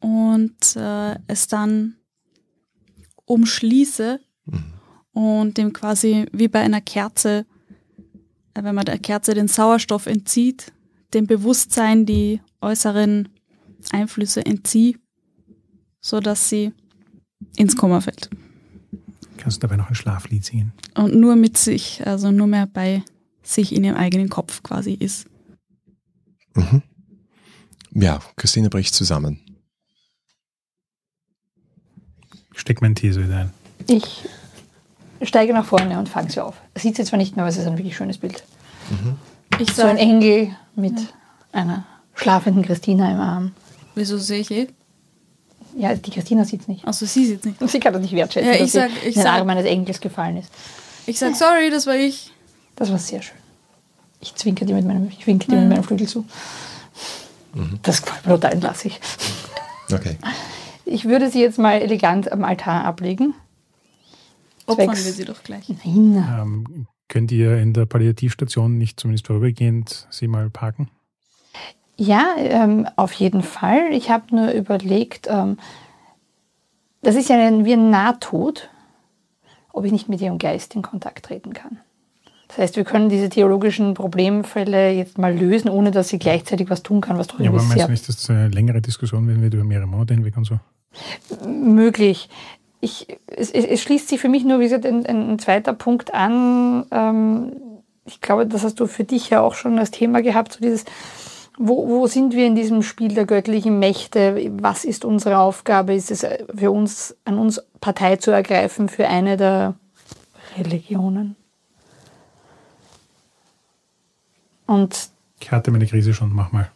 und 0.00 0.76
äh, 0.76 1.16
es 1.28 1.46
dann 1.48 1.94
umschließe 3.24 4.20
und 5.12 5.56
dem 5.56 5.72
quasi 5.72 6.26
wie 6.30 6.48
bei 6.48 6.60
einer 6.60 6.82
Kerze, 6.82 7.46
äh, 8.52 8.62
wenn 8.62 8.74
man 8.74 8.84
der 8.84 8.98
Kerze 8.98 9.32
den 9.32 9.48
Sauerstoff 9.48 10.04
entzieht, 10.04 10.74
dem 11.14 11.26
Bewusstsein 11.26 12.04
die 12.04 12.42
äußeren 12.60 13.30
Einflüsse 13.92 14.44
entziehe, 14.44 14.96
so 16.02 16.20
dass 16.20 16.50
sie 16.50 16.74
ins 17.56 17.76
Koma 17.76 18.02
fällt. 18.02 18.28
Kannst 19.38 19.56
du 19.56 19.60
dabei 19.66 19.76
noch 19.76 19.88
ein 19.88 19.94
Schlaflied 19.94 20.44
singen? 20.44 20.74
Und 20.94 21.14
nur 21.14 21.34
mit 21.34 21.56
sich, 21.56 22.06
also 22.06 22.30
nur 22.30 22.46
mehr 22.46 22.66
bei 22.66 23.02
sich 23.42 23.74
in 23.74 23.84
ihrem 23.84 23.96
eigenen 23.96 24.28
Kopf 24.28 24.62
quasi 24.62 24.92
ist. 24.94 25.26
Mhm. 26.54 26.82
Ja, 27.94 28.20
Christine 28.36 28.70
bricht 28.70 28.94
zusammen. 28.94 29.40
Steck 32.54 32.80
mein 32.82 32.94
These 32.94 33.22
wieder 33.24 33.38
ein. 33.38 33.52
Ich 33.88 34.24
steige 35.22 35.52
nach 35.52 35.64
vorne 35.64 35.98
und 35.98 36.08
fange 36.08 36.30
sie 36.30 36.40
auf. 36.42 36.56
Es 36.74 36.82
sieht 36.82 36.96
sie 36.96 37.04
zwar 37.04 37.18
nicht 37.18 37.36
mehr, 37.36 37.44
aber 37.44 37.50
es 37.50 37.56
ist 37.56 37.66
ein 37.66 37.76
wirklich 37.78 37.96
schönes 37.96 38.18
Bild. 38.18 38.42
Ich 39.58 39.72
So 39.72 39.82
ein 39.82 39.96
Engel 39.96 40.54
mit 40.74 40.94
einer 41.52 41.86
schlafenden 42.14 42.62
Christina 42.64 43.10
im 43.12 43.20
Arm. 43.20 43.52
wieso 43.94 44.18
sehe 44.18 44.40
ich 44.40 44.50
eh? 44.50 44.68
Ja, 45.76 45.94
die 45.94 46.10
Christina 46.10 46.44
sieht 46.44 46.62
es 46.62 46.68
nicht. 46.68 46.86
Also 46.86 47.06
sie 47.06 47.24
sieht 47.26 47.44
nicht. 47.46 47.60
Und 47.60 47.70
sie 47.70 47.80
kann 47.80 47.92
das 47.94 48.02
nicht 48.02 48.12
wertschätzen, 48.14 48.48
Ja, 48.50 48.54
ich 48.54 48.60
dass 48.60 48.72
sie 48.72 48.78
sag- 48.78 48.90
ich 49.00 49.04
in 49.08 49.12
den 49.14 49.22
sag- 49.22 49.32
Arm 49.40 49.48
eines 49.50 49.64
Engels 49.64 50.00
gefallen 50.00 50.36
ist. 50.36 50.50
Ich 51.06 51.18
sage, 51.18 51.34
sorry, 51.34 51.70
das 51.70 51.86
war 51.86 51.96
ich. 51.96 52.30
Das 52.76 52.90
war 52.90 52.98
sehr 52.98 53.22
schön. 53.22 53.36
Ich 54.20 54.34
zwinker 54.34 54.64
dir 54.64 54.74
mit 54.74 54.86
meinem, 54.86 55.08
ich 55.08 55.26
winke 55.26 55.46
dir 55.48 55.56
Ja. 55.56 55.60
mit 55.62 55.70
meinem 55.70 55.84
Flügel 55.84 56.06
zu. 56.08 56.24
Das 57.82 58.02
gefällt 58.02 58.26
mir 58.26 58.32
total, 58.34 58.58
lasse 58.60 58.88
ich. 58.88 59.00
Okay. 59.92 60.16
Ich 60.84 61.04
würde 61.04 61.30
sie 61.30 61.40
jetzt 61.42 61.58
mal 61.58 61.74
elegant 61.82 62.30
am 62.32 62.44
Altar 62.44 62.84
ablegen. 62.84 63.34
Opfern 64.66 64.86
Zwecks- 64.88 65.04
wir 65.04 65.12
sie 65.12 65.24
doch 65.24 65.42
gleich. 65.42 65.68
Nein. 65.68 66.16
Ähm, 66.40 66.86
könnt 67.08 67.30
ihr 67.32 67.58
in 67.58 67.72
der 67.74 67.84
Palliativstation 67.86 68.78
nicht 68.78 68.98
zumindest 69.00 69.26
vorübergehend 69.26 70.06
sie 70.10 70.28
mal 70.28 70.48
parken? 70.50 70.88
Ja, 71.96 72.34
ähm, 72.38 72.88
auf 72.96 73.12
jeden 73.12 73.42
Fall. 73.42 73.92
Ich 73.92 74.08
habe 74.10 74.34
nur 74.34 74.50
überlegt, 74.52 75.26
ähm, 75.28 75.58
das 77.02 77.16
ist 77.16 77.28
ja 77.28 77.36
ein, 77.36 77.64
wie 77.64 77.74
ein 77.74 77.90
Nahtod, 77.90 78.70
ob 79.72 79.84
ich 79.84 79.92
nicht 79.92 80.08
mit 80.08 80.20
ihrem 80.20 80.38
Geist 80.38 80.74
in 80.74 80.82
Kontakt 80.82 81.26
treten 81.26 81.52
kann. 81.52 81.80
Das 82.52 82.58
heißt, 82.58 82.76
wir 82.76 82.84
können 82.84 83.08
diese 83.08 83.30
theologischen 83.30 83.94
Problemfälle 83.94 84.90
jetzt 84.90 85.16
mal 85.16 85.34
lösen, 85.34 85.70
ohne 85.70 85.90
dass 85.90 86.10
sie 86.10 86.18
gleichzeitig 86.18 86.68
was 86.68 86.82
tun 86.82 87.00
kann, 87.00 87.16
was 87.16 87.26
doch 87.26 87.40
Ja, 87.40 87.48
aber 87.48 87.62
meinst 87.62 87.86
du 87.86 87.90
nicht, 87.90 88.06
dass 88.06 88.16
das 88.16 88.28
eine 88.28 88.48
längere 88.48 88.82
Diskussion 88.82 89.26
werden 89.26 89.42
wird 89.42 89.54
über 89.54 89.64
mehrere 89.64 89.86
Monate 89.86 90.14
hinweg 90.14 90.36
und 90.36 90.44
so? 90.44 90.58
möglich. 91.46 92.28
Ich, 92.80 93.06
es, 93.26 93.50
es, 93.50 93.64
es 93.64 93.80
schließt 93.80 94.08
sich 94.08 94.20
für 94.20 94.28
mich 94.28 94.44
nur, 94.44 94.58
wie 94.58 94.64
gesagt, 94.64 94.86
ein, 94.86 95.06
ein 95.06 95.38
zweiter 95.38 95.72
Punkt 95.72 96.12
an. 96.12 96.84
Ähm, 96.90 97.52
ich 98.04 98.20
glaube, 98.20 98.46
das 98.46 98.64
hast 98.64 98.80
du 98.80 98.86
für 98.86 99.04
dich 99.04 99.30
ja 99.30 99.40
auch 99.40 99.54
schon 99.54 99.78
als 99.78 99.92
Thema 99.92 100.20
gehabt, 100.20 100.54
so 100.54 100.60
dieses, 100.60 100.84
wo, 101.56 101.88
wo 101.88 102.06
sind 102.08 102.34
wir 102.34 102.46
in 102.46 102.56
diesem 102.56 102.82
Spiel 102.82 103.14
der 103.14 103.24
göttlichen 103.24 103.78
Mächte? 103.78 104.52
Was 104.60 104.84
ist 104.84 105.04
unsere 105.04 105.38
Aufgabe? 105.38 105.94
Ist 105.94 106.10
es 106.10 106.26
für 106.54 106.70
uns, 106.72 107.16
an 107.24 107.38
uns 107.38 107.62
Partei 107.80 108.16
zu 108.16 108.32
ergreifen 108.32 108.88
für 108.88 109.06
eine 109.06 109.36
der 109.36 109.74
Religionen? 110.58 111.36
Und 114.66 115.10
Ich 115.40 115.50
hatte 115.50 115.70
meine 115.70 115.86
Krise 115.86 116.14
schon, 116.14 116.32
mach 116.32 116.52
mal. 116.52 116.70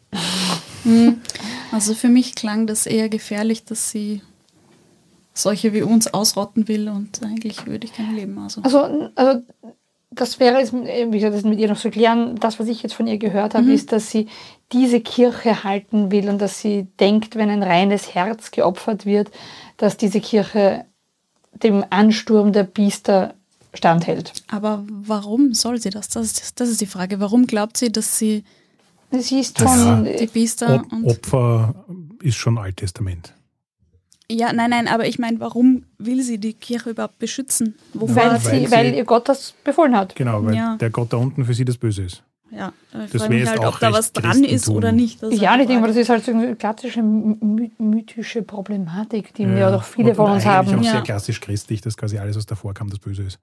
Also 1.73 1.95
für 1.95 2.09
mich 2.09 2.35
klang 2.35 2.67
das 2.67 2.87
eher 2.87 3.09
gefährlich, 3.09 3.65
dass 3.65 3.91
sie 3.91 4.23
solche 5.35 5.73
wie 5.73 5.83
uns 5.83 6.13
ausrotten 6.13 6.69
will 6.69 6.89
und 6.89 7.23
eigentlich 7.23 7.67
würde 7.67 7.87
ich 7.87 7.93
kein 7.93 8.15
Leben. 8.15 8.39
Also. 8.39 8.63
Also, 8.63 9.11
also 9.15 9.43
das 10.11 10.41
wäre 10.41 10.61
es, 10.61 10.73
wie 10.73 11.11
gesagt, 11.11 11.35
das 11.35 11.43
mit 11.45 11.59
ihr 11.59 11.69
noch 11.69 11.79
zu 11.79 11.91
klären. 11.91 12.37
Das, 12.37 12.59
was 12.59 12.69
ich 12.69 12.83
jetzt 12.83 12.95
von 12.95 13.07
ihr 13.07 13.19
gehört 13.19 13.55
habe, 13.55 13.71
ist, 13.73 13.93
dass 13.93 14.11
sie 14.11 14.29
diese 14.73 15.01
Kirche 15.01 15.63
halten 15.63 16.11
will 16.11 16.29
und 16.31 16.41
dass 16.41 16.61
sie 16.61 16.87
denkt, 16.99 17.37
wenn 17.37 17.51
ein 17.51 17.63
reines 17.63 18.15
Herz 18.15 18.51
geopfert 18.51 19.05
wird, 19.05 19.31
dass 19.77 19.97
diese 19.97 20.21
Kirche 20.21 20.87
dem 21.53 21.85
Ansturm 21.91 22.53
der 22.53 22.65
Biester 22.65 23.35
standhält. 23.77 24.33
Aber 24.49 24.85
warum 24.89 25.55
soll 25.55 25.81
sie 25.81 25.91
das? 25.91 26.09
Das 26.09 26.27
ist, 26.27 26.61
das 26.61 26.69
ist 26.69 26.81
die 26.81 26.87
Frage. 26.87 27.21
Warum 27.21 27.47
glaubt 27.47 27.77
sie, 27.77 27.91
dass 27.93 28.19
sie 28.19 28.45
Sie 29.13 29.39
ist 29.39 29.61
Ja. 29.61 29.69
von, 29.69 30.05
die 30.05 30.27
Biester 30.27 30.75
Op 30.85 30.93
und. 30.93 31.05
Opfer 31.07 31.75
ist 32.23 32.35
schon 32.37 32.59
Alttestament. 32.59 33.33
Ja, 34.29 34.53
nein, 34.53 34.71
nein, 34.71 34.89
aber 34.89 35.07
ich 35.07 35.21
meine, 35.21 35.39
warum 35.39 35.85
will 35.99 36.21
sie 36.23 36.39
die 36.39 36.55
Kirche 36.55 36.91
überhaupt 36.91 37.21
beschützen? 37.21 37.77
Wovor 37.95 38.17
weil, 38.17 38.41
sie, 38.41 38.47
weil 38.51 38.71
weil 38.73 38.91
sie- 38.91 38.97
ihr 38.99 39.05
Gott 39.05 39.29
das 39.29 39.55
befohlen 39.63 39.97
hat. 39.97 40.17
Genau, 40.17 40.45
weil 40.45 40.57
Ja. 40.57 40.77
der 40.77 40.91
Gott 40.91 41.13
da 41.13 41.19
unten 41.19 41.45
für 41.45 41.55
sie 41.55 41.65
das 41.65 41.79
Böse 41.79 42.03
ist. 42.03 42.25
Ja, 42.51 42.73
ich 43.05 43.13
Das 43.13 43.23
frage 43.23 43.35
wäre 43.35 43.51
halt, 43.51 43.61
auch 43.61 43.75
ob 43.75 43.81
da 43.81 43.93
was 43.93 44.13
dran 44.13 44.43
ist 44.43 44.69
oder 44.69 44.91
nicht. 44.91 45.23
Das 45.23 45.33
ist 45.33 45.41
Ja, 45.41 45.55
ich 45.55 45.61
die 45.63 45.67
denke 45.69 45.83
mal, 45.83 45.87
Frage. 45.89 45.93
das 45.95 46.03
ist 46.03 46.09
halt 46.09 46.25
so 46.25 46.33
eine 46.33 46.57
klassische 46.57 47.03
my 47.03 47.71
mythische 47.79 48.43
Problematik, 48.43 49.35
die 49.35 49.47
wir 49.47 49.59
Ja. 49.59 49.71
doch 49.71 49.85
viele 49.85 50.11
und, 50.11 50.15
von 50.17 50.31
uns 50.33 50.45
eigentlich 50.45 50.73
haben. 50.75 50.81
auch 50.81 50.85
Ja. 50.85 50.93
sehr 50.93 51.01
klassisch 51.03 51.41
christlich, 51.41 51.81
dass 51.81 51.97
quasi 51.97 52.19
alles, 52.19 52.37
was 52.37 52.47
davor 52.47 52.75
kam, 52.75 52.91
das 52.91 52.99
Böse 52.99 53.23
ist. 53.23 53.39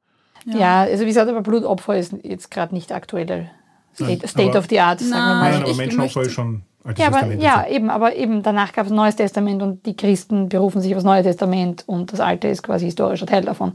Ja, 0.46 0.82
also 0.82 1.04
wie 1.04 1.08
gesagt, 1.08 1.30
aber 1.30 1.42
Blutopfer 1.42 1.98
ist 1.98 2.14
jetzt 2.24 2.52
gerade 2.52 2.74
nicht 2.74 2.92
aktuelle 2.92 3.50
State, 3.94 4.10
Nein, 4.20 4.28
State 4.28 4.50
aber- 4.50 4.60
of 4.60 4.66
the 4.70 4.80
Art, 4.80 5.00
sagen 5.00 5.12
wir 5.12 5.18
Nein, 5.18 5.28
mal. 5.40 5.52
Nein, 5.52 5.62
aber 5.62 5.72
ich 5.72 5.78
Menschenopfer 5.78 6.22
ist 6.24 6.32
schon 6.34 6.64
Altes 6.84 7.00
Ja, 7.02 7.08
aber, 7.08 7.18
Testament. 7.20 7.42
ja, 7.44 7.68
eben, 7.70 7.90
aber 7.90 8.16
eben 8.16 8.44
danach 8.44 8.74
gab 8.74 8.86
es 8.88 8.92
ein 8.92 8.96
Neues 8.96 9.16
Testament 9.16 9.62
und 9.62 9.86
die 9.86 9.96
Christen 9.96 10.50
berufen 10.50 10.82
sich 10.82 10.92
auf 10.94 10.98
das 10.98 11.06
Neue 11.06 11.24
Testament 11.24 11.84
und 11.88 12.12
das 12.12 12.20
Alte 12.20 12.48
ist 12.50 12.62
quasi 12.64 12.86
historischer 12.86 13.26
Teil 13.26 13.44
davon. 13.46 13.74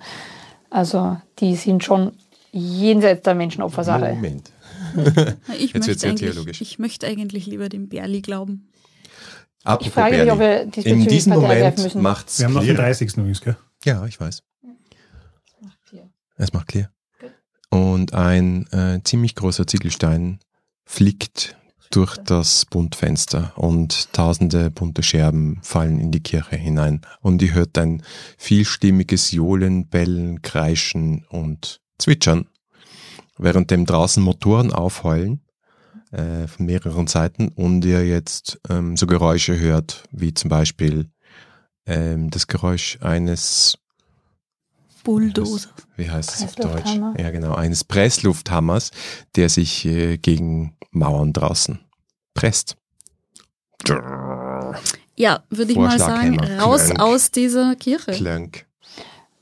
Also 0.68 1.16
die 1.38 1.56
sind 1.56 1.82
schon 1.84 2.12
jenseits 2.52 3.22
der 3.22 3.34
Menschenopfersache. 3.34 4.10
Moment. 4.14 4.50
Ich 5.58 5.72
Jetzt 5.72 5.86
möchte, 5.86 6.06
eigentlich, 6.08 6.30
theologisch. 6.32 6.60
ich 6.60 6.78
möchte 6.78 7.06
eigentlich 7.06 7.46
lieber 7.46 7.68
dem 7.68 7.88
Berli 7.88 8.20
glauben. 8.20 8.68
Apropos 9.64 9.86
Ich 9.86 9.92
frage 9.92 10.18
mich, 10.18 10.30
ob 10.32 10.38
wir 10.38 10.46
Berli. 10.46 10.64
diesbezüglich 10.70 11.02
In 11.04 11.08
diesem 11.08 11.32
Partei 11.34 11.58
Moment 11.58 11.78
müssen. 11.78 12.02
macht's 12.02 12.38
Wir 12.38 12.46
haben 12.46 12.54
noch 12.54 12.60
den 12.62 12.74
clear. 12.74 12.86
30. 12.88 13.16
übrigens, 13.18 13.40
gell? 13.40 13.56
Ja, 13.84 14.04
ich 14.06 14.18
weiß. 14.20 14.42
Es 16.38 16.52
macht 16.52 16.68
clear. 16.68 16.90
Und 17.70 18.14
ein 18.14 18.66
äh, 18.68 19.00
ziemlich 19.04 19.34
großer 19.34 19.66
Ziegelstein 19.66 20.38
fliegt 20.86 21.56
durch 21.90 22.16
das 22.16 22.64
Buntfenster 22.66 23.52
und 23.56 24.12
tausende 24.12 24.70
bunte 24.70 25.02
Scherben 25.02 25.58
fallen 25.62 25.98
in 26.00 26.10
die 26.12 26.22
Kirche 26.22 26.56
hinein. 26.56 27.00
Und 27.20 27.42
ihr 27.42 27.54
hört 27.54 27.76
ein 27.78 28.02
vielstimmiges 28.36 29.32
Johlen, 29.32 29.88
Bellen, 29.88 30.42
Kreischen 30.42 31.24
und 31.28 31.80
Zwitschern, 31.98 32.46
währenddem 33.36 33.86
draußen 33.86 34.22
Motoren 34.22 34.72
aufheulen 34.72 35.40
äh, 36.12 36.46
von 36.46 36.66
mehreren 36.66 37.06
Seiten 37.06 37.48
und 37.48 37.84
ihr 37.84 38.06
jetzt 38.06 38.60
ähm, 38.68 38.96
so 38.96 39.06
Geräusche 39.06 39.58
hört, 39.58 40.04
wie 40.10 40.34
zum 40.34 40.50
Beispiel 40.50 41.10
ähm, 41.86 42.30
das 42.30 42.46
Geräusch 42.46 42.98
eines 43.00 43.78
Bulldozer. 45.04 45.70
wie 45.96 46.10
heißt 46.10 46.34
es 46.34 46.44
auf 46.44 46.54
Deutsch? 46.54 46.98
Ja, 47.18 47.30
genau, 47.30 47.54
eines 47.54 47.84
Presslufthammers, 47.84 48.90
der 49.36 49.48
sich 49.48 49.84
äh, 49.86 50.18
gegen 50.18 50.76
Mauern 50.90 51.32
draußen 51.32 51.80
presst. 52.34 52.76
Ja, 55.16 55.42
würde 55.50 55.72
ich 55.72 55.78
mal 55.78 55.98
sagen, 55.98 56.38
raus 56.60 56.86
Clank. 56.86 57.00
aus 57.00 57.30
dieser 57.30 57.74
Kirche. 57.76 58.12
Klank. 58.12 58.66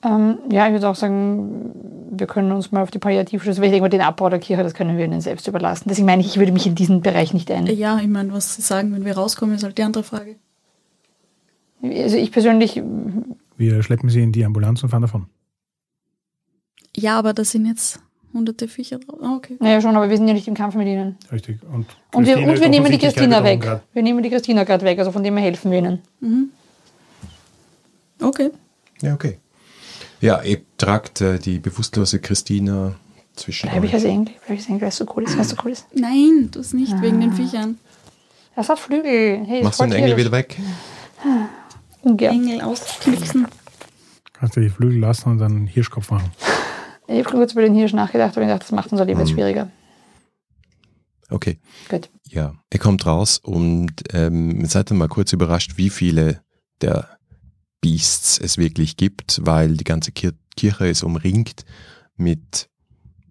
Ähm, 0.03 0.39
ja, 0.51 0.67
ich 0.67 0.73
würde 0.73 0.89
auch 0.89 0.95
sagen, 0.95 1.73
wir 2.11 2.27
können 2.27 2.53
uns 2.53 2.71
mal 2.71 2.83
auf 2.83 2.91
die 2.91 2.99
Palliativschüsse, 2.99 3.61
weil 3.61 3.67
ich 3.67 3.73
denke 3.73 3.83
mal, 3.83 3.89
den 3.89 4.03
Abbau 4.03 4.29
der 4.29 4.39
Kirche, 4.39 4.63
das 4.63 4.75
können 4.75 4.97
wir 4.97 5.05
ihnen 5.05 5.21
selbst 5.21 5.49
überlassen. 5.49 5.89
Deswegen 5.89 6.07
meine 6.07 6.23
ich, 6.23 6.29
ich 6.29 6.39
würde 6.39 6.53
mich 6.53 6.67
in 6.67 6.75
diesen 6.75 7.01
Bereich 7.01 7.35
nicht 7.35 7.51
ein. 7.51 7.67
Ja, 7.67 7.99
ich 7.99 8.09
meine, 8.09 8.33
was 8.33 8.57
sie 8.57 8.63
sagen, 8.63 8.95
wenn 8.95 9.05
wir 9.05 9.17
rauskommen, 9.17 9.55
ist 9.55 9.65
halt 9.65 9.79
die 9.79 9.83
andere 9.83 10.05
Frage. 10.05 10.37
Also 11.83 12.17
ich 12.17 12.33
persönlich, 12.33 12.83
Wir 13.57 13.83
schleppen 13.83 14.09
sie 14.09 14.23
in 14.23 14.33
die 14.33 14.45
Ambulanz 14.45 14.83
und 14.83 14.91
fahren 14.91 15.03
davon. 15.03 15.27
Ja, 16.97 17.19
aber 17.19 17.33
da 17.35 17.45
sind 17.45 17.67
jetzt 17.67 18.01
hunderte 18.33 18.69
Viecher 18.69 18.99
drauf. 18.99 19.19
Ah, 19.23 19.35
okay. 19.37 19.57
naja 19.61 19.81
schon, 19.81 19.97
aber 19.97 20.09
wir 20.11 20.17
sind 20.17 20.29
ja 20.29 20.35
nicht 20.35 20.49
im 20.49 20.55
Kampf 20.55 20.75
mit 20.75 20.87
ihnen. 20.87 21.17
Richtig. 21.31 21.59
Und, 21.63 21.87
Und 22.13 22.27
wir, 22.27 22.39
und 22.39 22.61
wir 22.61 22.69
nehmen 22.69 22.91
die 22.91 22.99
Christina 22.99 23.43
weg. 23.45 23.61
Bedrohung 23.61 23.81
Wir 23.93 24.03
nehmen 24.03 24.23
die 24.23 24.31
Christina 24.31 24.65
gerade 24.65 24.85
weg, 24.85 24.99
also 24.99 25.13
von 25.13 25.23
dem 25.23 25.37
her 25.37 25.45
helfen 25.45 25.71
wir 25.71 25.79
ihnen. 25.79 26.03
Mhm. 26.21 26.51
Okay. 28.21 28.51
Ja, 29.03 29.15
okay. 29.15 29.39
Ja, 30.21 30.43
ihr 30.43 30.61
tragt 30.79 31.21
äh, 31.21 31.39
die 31.39 31.59
bewusstlose 31.59 32.19
Christina 32.21 32.95
zwischen 33.35 33.69
Bleibe 33.69 33.87
ich 33.87 33.93
euch. 33.93 33.97
als 33.97 34.05
Engel, 34.05 34.35
bleibe 34.47 34.55
ich 34.55 34.61
als 34.61 34.69
Engel, 34.69 34.89
es 34.89 34.97
so 34.97 35.07
cool 35.15 35.25
ist, 35.25 35.39
es 35.39 35.51
so 35.51 35.57
cool 35.65 35.73
ist. 35.73 35.87
Nein, 35.95 36.49
das 36.53 36.73
nicht, 36.73 37.01
wegen 37.03 37.21
den 37.21 37.33
Viechern. 37.35 37.79
Das 38.55 38.71
hat 38.71 38.79
Flügel. 38.79 39.45
Hey, 39.47 39.63
Machst 39.63 39.81
du 39.81 39.85
den 39.85 39.93
Engel 39.93 40.17
wieder 40.17 40.33
weg? 40.33 40.57
Ungern. 42.03 42.35
Engel 42.35 42.63
ausknipsen. 42.63 43.47
Kannst 44.33 44.57
du 44.57 44.61
die 44.61 44.71
Flügel 44.71 45.01
lassen 45.01 45.31
und 45.31 45.39
dann 45.39 45.57
einen 45.57 45.67
Hirschkopf 45.67 46.11
machen. 46.11 46.31
Ich 47.09 47.25
habe 47.25 47.37
kurz 47.37 47.53
über 47.53 47.63
den 47.63 47.75
Hirsch 47.75 47.93
nachgedacht, 47.93 48.37
aber 48.37 48.43
ich 48.43 48.49
dachte, 48.49 48.65
das 48.65 48.73
macht 48.73 48.91
unser 48.93 49.05
Leben 49.05 49.21
jetzt 49.21 49.31
Mhm. 49.31 49.35
schwieriger. 49.35 49.71
Okay. 51.31 51.59
Gut. 51.89 52.09
Ja, 52.29 52.55
ihr 52.73 52.79
kommt 52.79 53.05
raus 53.07 53.39
und 53.39 53.93
ähm, 54.13 54.65
seid 54.67 54.91
dann 54.91 54.99
mal 54.99 55.09
kurz 55.09 55.33
überrascht, 55.33 55.73
wie 55.77 55.91
viele 55.91 56.41
der 56.81 57.09
Beasts 57.81 58.39
es 58.39 58.59
wirklich 58.59 58.97
gibt, 58.97 59.41
weil 59.45 59.77
die 59.77 59.85
ganze 59.85 60.13
Kir 60.13 60.33
Kirche 60.57 60.87
ist 60.87 61.03
umringt 61.03 61.65
mit 62.17 62.69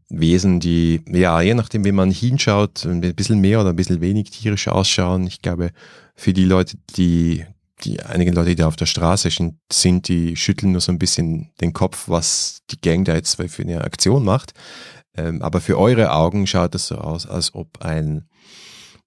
Wesen, 0.09 0.59
die, 0.59 1.01
ja, 1.09 1.41
je 1.41 1.55
nachdem, 1.55 1.83
wie 1.83 1.91
man 1.91 2.11
hinschaut, 2.11 2.85
ein 2.85 3.01
bisschen 3.01 3.39
mehr 3.41 3.59
oder 3.61 3.71
ein 3.71 3.75
bisschen 3.75 3.99
wenig 4.01 4.29
tierisch 4.29 4.67
ausschauen. 4.67 5.25
Ich 5.25 5.41
glaube, 5.41 5.71
für 6.13 6.33
die 6.33 6.45
Leute, 6.45 6.77
die, 6.95 7.43
die 7.83 8.01
einigen 8.01 8.33
Leute, 8.33 8.49
die 8.49 8.55
da 8.55 8.67
auf 8.67 8.75
der 8.75 8.85
Straße 8.85 9.29
sind, 9.71 10.07
die 10.07 10.35
schütteln 10.35 10.71
nur 10.71 10.81
so 10.81 10.91
ein 10.91 10.99
bisschen 10.99 11.51
den 11.61 11.73
Kopf, 11.73 12.07
was 12.07 12.61
die 12.71 12.79
Gang 12.79 13.05
da 13.05 13.15
jetzt 13.15 13.35
für 13.35 13.63
eine 13.63 13.83
Aktion 13.83 14.23
macht. 14.23 14.53
Ähm, 15.17 15.41
aber 15.41 15.61
für 15.61 15.77
eure 15.77 16.11
Augen 16.11 16.47
schaut 16.47 16.75
es 16.75 16.87
so 16.87 16.95
aus, 16.95 17.25
als 17.25 17.53
ob 17.53 17.81
ein 17.81 18.27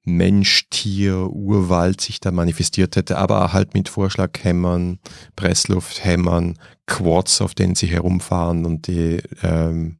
Mensch, 0.05 0.69
Tier, 0.70 1.28
Urwald 1.31 2.01
sich 2.01 2.20
da 2.20 2.31
manifestiert 2.31 2.97
hätte, 2.97 3.19
aber 3.19 3.53
halt 3.53 3.74
mit 3.74 3.89
Vorschlaghämmern, 3.89 4.99
Presslufthämmern, 5.36 6.59
Quads, 6.86 7.43
auf 7.43 7.55
denen 7.55 7.74
sie 7.74 7.89
herumfahren 7.89 8.65
und 8.65 8.86
die 8.86 9.20
ähm, 9.43 9.99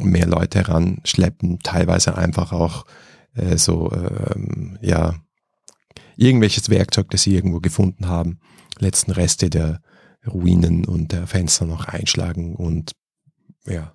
mehr 0.00 0.26
Leute 0.26 0.58
heranschleppen, 0.58 1.58
teilweise 1.60 2.16
einfach 2.16 2.52
auch 2.52 2.84
äh, 3.34 3.56
so, 3.56 3.90
ähm, 3.92 4.78
ja, 4.80 5.14
irgendwelches 6.16 6.70
Werkzeug, 6.70 7.10
das 7.10 7.22
sie 7.22 7.34
irgendwo 7.34 7.60
gefunden 7.60 8.08
haben, 8.08 8.38
letzten 8.78 9.10
Reste 9.10 9.50
der 9.50 9.80
Ruinen 10.26 10.84
und 10.84 11.12
der 11.12 11.26
Fenster 11.26 11.66
noch 11.66 11.86
einschlagen 11.86 12.54
und 12.54 12.92
ja, 13.66 13.92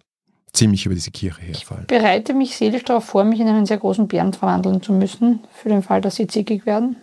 ziemlich 0.53 0.85
über 0.85 0.95
diese 0.95 1.11
Kirche 1.11 1.41
herfallen. 1.41 1.85
bereite 1.87 2.33
mich 2.33 2.55
seelisch 2.57 2.83
darauf 2.83 3.05
vor, 3.05 3.23
mich 3.23 3.39
in 3.39 3.47
einen 3.47 3.65
sehr 3.65 3.77
großen 3.77 4.07
Bären 4.07 4.33
verwandeln 4.33 4.81
zu 4.81 4.93
müssen, 4.93 5.41
für 5.53 5.69
den 5.69 5.83
Fall, 5.83 6.01
dass 6.01 6.15
sie 6.15 6.27
zickig 6.27 6.65
werden. 6.65 6.95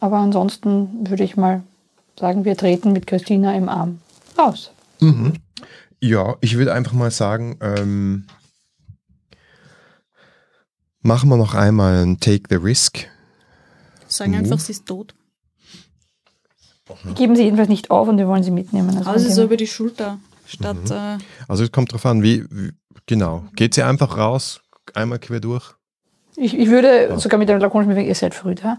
Aber 0.00 0.18
ansonsten 0.18 1.08
würde 1.08 1.24
ich 1.24 1.36
mal 1.36 1.62
sagen, 2.18 2.44
wir 2.44 2.56
treten 2.56 2.92
mit 2.92 3.06
Christina 3.06 3.54
im 3.54 3.68
Arm 3.68 4.00
raus. 4.38 4.70
Mhm. 5.00 5.34
Ja, 6.00 6.36
ich 6.40 6.58
würde 6.58 6.74
einfach 6.74 6.92
mal 6.92 7.10
sagen, 7.10 7.56
ähm, 7.60 8.26
machen 11.00 11.28
wir 11.28 11.36
noch 11.36 11.54
einmal 11.54 12.04
ein 12.04 12.20
Take 12.20 12.42
the 12.50 12.56
Risk. 12.56 13.06
Sagen 14.14 14.32
Mhm. 14.32 14.38
einfach, 14.38 14.60
sie 14.60 14.72
ist 14.72 14.86
tot. 14.86 15.14
Geben 17.16 17.34
sie 17.34 17.42
jedenfalls 17.44 17.68
nicht 17.68 17.90
auf 17.90 18.06
und 18.08 18.18
wir 18.18 18.28
wollen 18.28 18.42
sie 18.44 18.50
mitnehmen. 18.50 18.96
Also 18.98 19.10
Also 19.10 19.28
so 19.30 19.40
dem- 19.42 19.46
über 19.46 19.56
die 19.56 19.66
Schulter. 19.66 20.18
Statt, 20.46 20.76
Mhm. 20.84 20.92
äh, 20.92 21.18
Also 21.48 21.64
es 21.64 21.72
kommt 21.72 21.92
drauf 21.92 22.04
an, 22.06 22.22
wie, 22.22 22.44
wie 22.50 22.70
genau. 23.06 23.44
Geht 23.56 23.74
sie 23.74 23.82
einfach 23.82 24.16
raus, 24.18 24.60
einmal 24.94 25.18
quer 25.18 25.40
durch? 25.40 25.74
ich, 26.36 26.54
ich 26.56 26.68
würde 26.68 27.18
sogar 27.18 27.38
mit 27.38 27.48
einem 27.50 27.60
lakonischen 27.60 27.90
Bewegung, 27.90 28.08
ihr 28.08 28.14
seid 28.14 28.34
früh 28.34 28.54
da. 28.54 28.78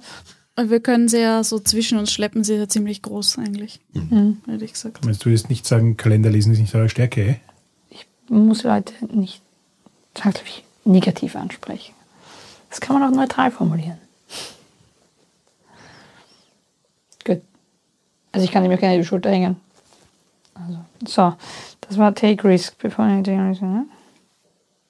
wir 0.57 0.80
können 0.80 1.10
sie 1.10 1.20
ja 1.20 1.44
so 1.44 1.60
zwischen 1.60 1.98
uns 1.98 2.14
schleppen, 2.14 2.44
sie 2.45 2.53
ist 2.53 2.60
ja 2.60 2.68
ziemlich 2.70 3.02
groß 3.02 3.40
eigentlich, 3.40 3.82
Mhm. 3.94 4.38
hätte 4.45 4.64
ich 4.64 4.72
gesagt. 4.74 5.03
Meinst 5.03 5.26
du 5.26 5.30
jetzt 5.30 5.49
nicht 5.49 5.66
sagen, 5.66 5.98
Kalender 5.98 6.30
lesen 6.30 6.53
ist 6.53 6.60
nicht 6.60 6.74
eure 6.76 6.88
Stärke? 6.90 7.22
eh? 7.22 7.36
Man 8.30 8.45
muss 8.45 8.64
Leute 8.64 8.94
nicht 9.14 9.41
zwangsläufig 10.14 10.64
negativ 10.86 11.36
ansprechen. 11.36 11.94
Das 12.70 12.80
kann 12.80 12.98
man 12.99 13.12
auch 13.12 13.16
neutral 13.16 13.52
formulieren. 13.52 13.98
Gut. 17.26 17.41
Also 18.36 18.44
ich 18.44 18.52
kann 18.52 18.66
ihm 18.66 18.72
auch 18.74 18.80
gerne 18.80 18.98
die 18.98 19.06
Schulter 19.06 19.30
hängen. 19.30 19.56
Also, 20.56 20.80
so, 21.07 21.34
das 21.88 21.98
war 21.98 22.14
Take 22.14 22.44
Risk. 22.44 22.78
Bevor 22.80 23.07
ich 23.07 23.26
ne? 23.26 23.86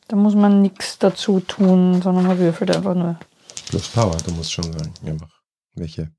Da 0.08 0.16
muss 0.16 0.34
man 0.34 0.64
nichts 0.64 0.98
dazu 0.98 1.42
tun, 1.42 2.02
sondern 2.02 2.26
man 2.26 2.40
würfelt 2.40 2.76
einfach 2.76 2.96
nur. 2.96 3.20
Plus 3.70 3.88
Power, 3.90 4.18
du 4.26 4.32
musst 4.34 4.52
schon 4.52 4.64
sagen. 4.74 4.92
Einfach 5.06 5.30
welche. 5.76 6.10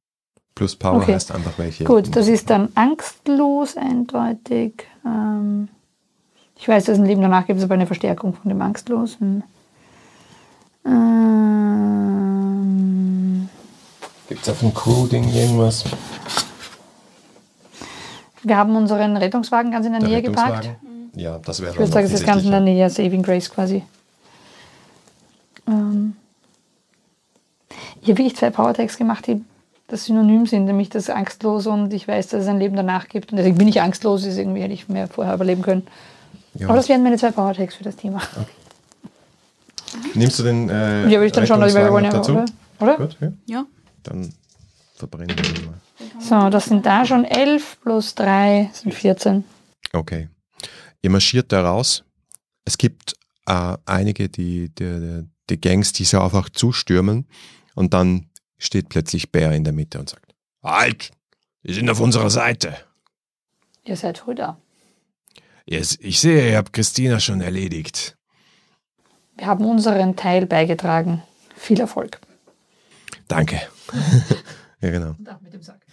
Plus 0.55 0.77
Power 0.77 1.03
Okay. 1.03 1.15
heißt 1.15 1.33
einfach 1.33 1.59
welche. 1.59 1.83
Gut, 1.83 2.15
das 2.15 2.29
ist 2.29 2.49
dann 2.49 2.69
angstlos 2.77 3.77
eindeutig. 3.77 4.85
Ähm, 5.05 5.67
ich 6.57 6.69
weiß, 6.69 6.85
dass 6.85 6.95
es 6.95 7.01
ein 7.01 7.07
Leben 7.07 7.23
danach 7.23 7.49
gibt, 7.49 7.59
es 7.59 7.65
aber 7.65 7.75
eine 7.75 7.87
Verstärkung 7.89 8.35
von 8.35 8.49
dem 8.49 8.63
Angstlosen. 8.63 9.43
Ähm, 10.85 11.67
Gibt 14.29 14.43
es 14.43 14.49
auf 14.49 14.61
dem 14.61 14.73
Crew-Ding 14.73 15.29
irgendwas? 15.29 15.85
Wir 18.47 18.57
haben 18.57 18.77
unseren 18.77 19.17
Rettungswagen 19.17 19.73
ganz 19.73 19.87
in 19.87 19.93
der, 19.93 20.01
Der 20.01 20.09
Nähe 20.09 20.23
geparkt. 20.23 20.67
Rettungswagen? 20.67 21.11
Ja, 21.17 21.39
das 21.39 21.61
wäre 21.61 21.73
Ich 21.73 21.79
würde 21.79 21.91
sagen, 21.91 22.07
es 22.07 22.13
ist 22.13 22.27
ganz 22.27 22.45
in 22.45 22.51
der 22.51 22.61
Nähe, 22.61 22.89
Saving 22.89 23.23
Grace 23.23 23.51
quasi. 23.51 23.83
Ähm, 25.67 26.15
ich 28.01 28.09
habe 28.09 28.19
wirklich 28.19 28.37
zwei 28.37 28.51
Powertags 28.51 28.97
gemacht, 28.97 29.27
die 29.27 29.43
das 29.89 30.05
Synonym 30.05 30.47
sind, 30.47 30.67
nämlich 30.67 30.91
das 30.91 31.11
Angstlos 31.11 31.67
und 31.67 31.93
ich 31.93 32.07
weiß, 32.07 32.29
dass 32.29 32.43
es 32.43 32.49
ein 32.49 32.59
Leben 32.59 32.77
danach 32.77 33.09
gibt. 33.09 33.33
Und 33.33 33.39
deswegen 33.39 33.59
bin 33.59 33.67
ich 33.67 33.81
angstlos, 33.81 34.25
ist 34.25 34.39
irgendwie 34.39 34.63
hätte 34.63 34.75
ich 34.75 34.89
mehr 34.89 35.09
vorher 35.09 35.35
überleben 35.35 35.63
können. 35.63 35.87
Ja. 36.55 36.69
Aber 36.69 36.77
das 36.77 36.89
wären 36.89 37.03
meine 37.03 37.17
zwei 37.17 37.33
Powertags 37.33 37.75
für 37.75 37.85
das 37.85 37.97
Thema. 37.97 38.21
Nimmst 40.15 40.39
du 40.39 40.43
den 40.45 40.69
äh, 40.69 41.05
Ja, 41.05 41.13
würde 41.13 41.27
ich 41.27 41.33
dann 41.33 41.47
schon, 41.47 41.61
weil 41.61 41.75
wir 41.75 41.91
wollen 41.91 42.05
ja, 42.05 42.11
dazu? 42.11 42.33
oder? 42.33 42.45
oder? 42.81 42.97
Gut, 42.97 43.17
ja. 43.21 43.33
Ja, 43.47 43.65
Dann 44.05 44.33
verbrennen 44.97 45.37
wir 45.37 45.67
mal. 45.67 45.81
So, 46.21 46.51
das 46.51 46.67
sind 46.67 46.87
da 46.87 47.05
schon 47.05 47.25
11 47.25 47.79
plus 47.83 48.15
3 48.15 48.71
sind 48.73 48.95
14. 48.95 49.45
Okay. 49.93 50.29
Ihr 51.03 51.11
marschiert 51.11 51.53
da 51.53 51.63
raus. 51.63 52.05
Es 52.65 52.79
gibt 52.79 53.15
äh, 53.47 53.77
einige, 53.85 54.29
die, 54.29 54.71
die, 54.75 55.25
die 55.49 55.61
Gangs, 55.61 55.93
die 55.93 56.05
so 56.05 56.21
einfach 56.21 56.49
zustürmen 56.51 57.27
und 57.75 57.95
dann 57.95 58.31
steht 58.59 58.89
plötzlich 58.89 59.31
Bär 59.31 59.53
in 59.53 59.65
der 59.65 59.73
Mitte 59.73 59.99
und 59.99 60.09
sagt, 60.09 60.35
Halt! 60.63 61.13
Wir 61.63 61.75
sind 61.75 61.91
auf 61.91 62.01
unserer 62.01 62.31
Seite. 62.31 62.77
Ihr 63.85 63.97
seid 63.97 64.19
früh 64.19 64.35
da. 64.37 64.57
Yes, 65.65 65.99
ich 66.01 66.21
sehe, 66.21 66.51
ihr 66.51 66.57
habt 66.57 66.73
Christina 66.73 67.19
schon 67.19 67.41
erledigt. 67.41 68.17
Wir 69.37 69.47
haben 69.47 69.65
unseren 69.65 70.15
Teil 70.15 70.47
beigetragen. 70.47 71.23
Viel 71.57 71.81
Erfolg. 71.81 72.21
Danke. 73.29 73.61
ja, 74.81 74.91
genau. 74.91 75.15
Da 75.19 75.39
mit 75.43 75.53
dem 75.53 75.63
Sack. 75.63 75.85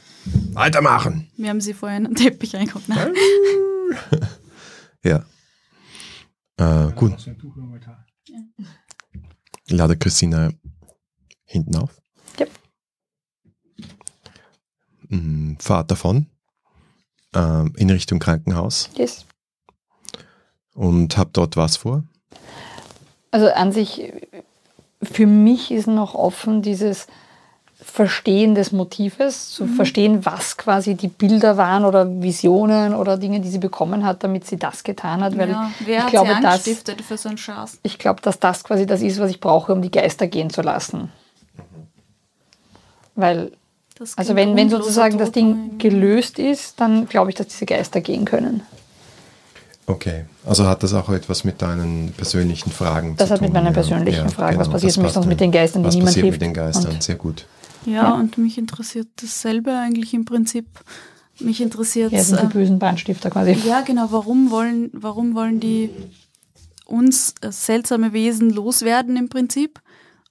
Weitermachen. 0.53 1.29
wir 1.37 1.49
haben 1.49 1.61
sie 1.61 1.73
vorher 1.73 1.97
in 1.97 2.03
den 2.05 2.15
Teppich 2.15 2.55
reingehauen. 2.55 2.83
Nein. 2.87 3.13
Ja. 5.05 5.25
Äh, 6.55 6.93
gut. 6.93 7.13
Lade 9.69 9.97
Christina 9.97 10.51
hinten 11.45 11.75
auf. 11.75 12.01
Ja. 12.39 12.45
Mm, 15.09 15.55
Fahrt 15.59 15.91
davon 15.91 16.27
ähm, 17.35 17.73
in 17.77 17.89
Richtung 17.89 18.19
Krankenhaus 18.19 18.89
Yes. 18.95 19.25
und 20.73 21.17
habt 21.17 21.35
dort 21.37 21.57
was 21.57 21.77
vor. 21.77 22.03
Also 23.31 23.47
an 23.49 23.71
sich, 23.71 24.13
für 25.01 25.25
mich 25.27 25.71
ist 25.71 25.87
noch 25.87 26.13
offen 26.15 26.61
dieses 26.61 27.07
Verstehen 27.85 28.55
des 28.55 28.71
Motives, 28.71 29.49
zu 29.51 29.67
verstehen, 29.67 30.25
was 30.25 30.57
quasi 30.57 30.95
die 30.95 31.07
Bilder 31.09 31.57
waren 31.57 31.85
oder 31.85 32.07
Visionen 32.21 32.95
oder 32.95 33.17
Dinge, 33.17 33.39
die 33.41 33.49
sie 33.49 33.59
bekommen 33.59 34.05
hat, 34.05 34.23
damit 34.23 34.47
sie 34.47 34.57
das 34.57 34.83
getan 34.83 35.21
hat. 35.23 35.37
Weil 35.37 35.49
ja, 35.51 35.69
wer 35.85 35.97
ich 35.97 36.03
hat 36.03 36.09
glaube, 36.11 36.27
sie 36.29 36.41
das, 36.41 36.45
angestiftet 36.45 37.01
für 37.01 37.17
so 37.17 37.29
einen 37.29 37.37
Schatz? 37.37 37.77
ich 37.83 37.99
glaube, 37.99 38.21
dass 38.21 38.39
das 38.39 38.63
quasi 38.63 38.85
das 38.85 39.01
ist, 39.01 39.19
was 39.19 39.29
ich 39.29 39.39
brauche, 39.39 39.73
um 39.73 39.81
die 39.81 39.91
Geister 39.91 40.27
gehen 40.27 40.49
zu 40.49 40.61
lassen. 40.61 41.11
Weil, 43.15 43.51
Das 43.97 44.17
also 44.17 44.35
wenn, 44.35 44.55
wenn 44.55 44.69
sozusagen 44.69 45.17
das. 45.17 45.31
Ding 45.31 45.77
gelöst 45.77 46.39
ist, 46.39 46.79
dann 46.79 47.07
glaube 47.07 47.29
ich, 47.29 47.35
dass 47.35 47.47
diese 47.47 47.65
Geister 47.65 48.01
gehen 48.01 48.25
können. 48.25 48.61
Okay, 49.85 50.25
also 50.45 50.65
hat 50.65 50.81
das 50.81 50.93
auch 50.93 51.09
etwas 51.09 51.43
mit 51.43 51.61
deinen 51.61 52.13
persönlichen 52.13 52.71
Fragen 52.71 53.15
Das 53.17 53.27
zu 53.27 53.33
hat 53.33 53.39
tun? 53.39 53.47
mit 53.47 53.53
meinen 53.53 53.73
persönlichen 53.73 54.29
Fragen. 54.29 54.57
Was 54.57 54.69
passiert 54.69 54.91
das 54.91 54.97
nämlich 54.97 55.13
sonst 55.13 55.25
mit 55.27 55.39
den 55.41 55.51
Geistern, 55.51 55.83
die 55.83 55.87
Was 55.87 55.95
niemand 55.95 56.07
passiert 56.09 56.23
hilft? 56.25 56.39
mit 56.39 56.47
den 56.47 56.53
Geistern? 56.53 56.91
Und- 56.93 57.03
Sehr 57.03 57.15
gut. 57.15 57.45
Ja, 57.85 57.91
Ja. 57.93 58.13
und 58.13 58.37
mich 58.37 58.57
interessiert 58.57 59.07
dasselbe 59.17 59.77
eigentlich 59.77 60.13
im 60.13 60.25
Prinzip. 60.25 60.67
Mich 61.39 61.61
interessiert 61.61 62.11
Ja, 62.11 62.23
sind 62.23 62.39
die 62.41 62.45
äh, 62.45 62.49
bösen 62.49 62.79
Brandstifter 62.79 63.29
quasi. 63.31 63.53
Ja, 63.67 63.81
genau. 63.81 64.11
Warum 64.11 64.51
wollen, 64.51 64.89
warum 64.93 65.33
wollen 65.35 65.59
die 65.59 65.89
uns 66.85 67.33
äh, 67.41 67.51
seltsame 67.51 68.13
Wesen 68.13 68.49
loswerden 68.51 69.17
im 69.17 69.29
Prinzip? 69.29 69.81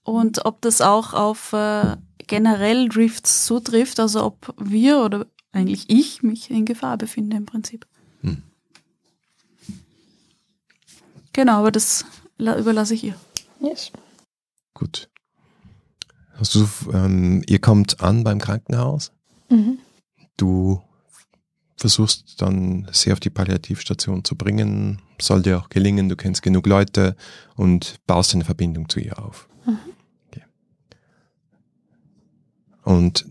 Und 0.05 0.45
ob 0.45 0.61
das 0.62 0.81
auch 0.81 1.12
auf 1.12 1.53
äh, 1.53 1.97
generell 2.27 2.89
Drifts 2.89 3.45
zutrifft, 3.47 4.01
also 4.01 4.24
ob 4.24 4.55
wir 4.59 5.01
oder 5.01 5.27
eigentlich 5.53 5.91
ich 5.91 6.23
mich 6.23 6.51
in 6.51 6.65
Gefahr 6.65 6.97
befinde 6.97 7.37
im 7.37 7.47
Prinzip. 7.47 7.87
Hm. 8.23 8.43
Genau, 11.33 11.55
aber 11.59 11.70
das 11.70 12.05
la- 12.39 12.59
überlasse 12.59 12.95
ich 12.95 13.05
ihr. 13.05 13.15
Yes. 13.61 13.91
Gut. 14.74 15.09
Hast 16.43 16.56
du, 16.56 16.69
ähm, 16.93 17.44
ihr 17.47 17.60
kommt 17.60 18.01
an 18.01 18.24
beim 18.24 18.40
Krankenhaus. 18.40 19.12
Mhm. 19.48 19.78
Du 20.36 20.82
versuchst 21.77 22.43
dann 22.43 22.89
sie 22.90 23.12
auf 23.12 23.20
die 23.20 23.31
Palliativstation 23.31 24.24
zu 24.24 24.35
bringen. 24.35 25.01
Soll 25.20 25.43
dir 25.43 25.59
auch 25.59 25.69
gelingen, 25.69 26.09
du 26.09 26.16
kennst 26.16 26.43
genug 26.43 26.66
Leute 26.66 27.14
und 27.55 28.01
baust 28.09 28.35
eine 28.35 28.44
Verbindung 28.44 28.89
zu 28.89 28.98
ihr 28.98 29.20
auf. 29.20 29.48
Okay. 30.32 30.43
Und 32.82 33.24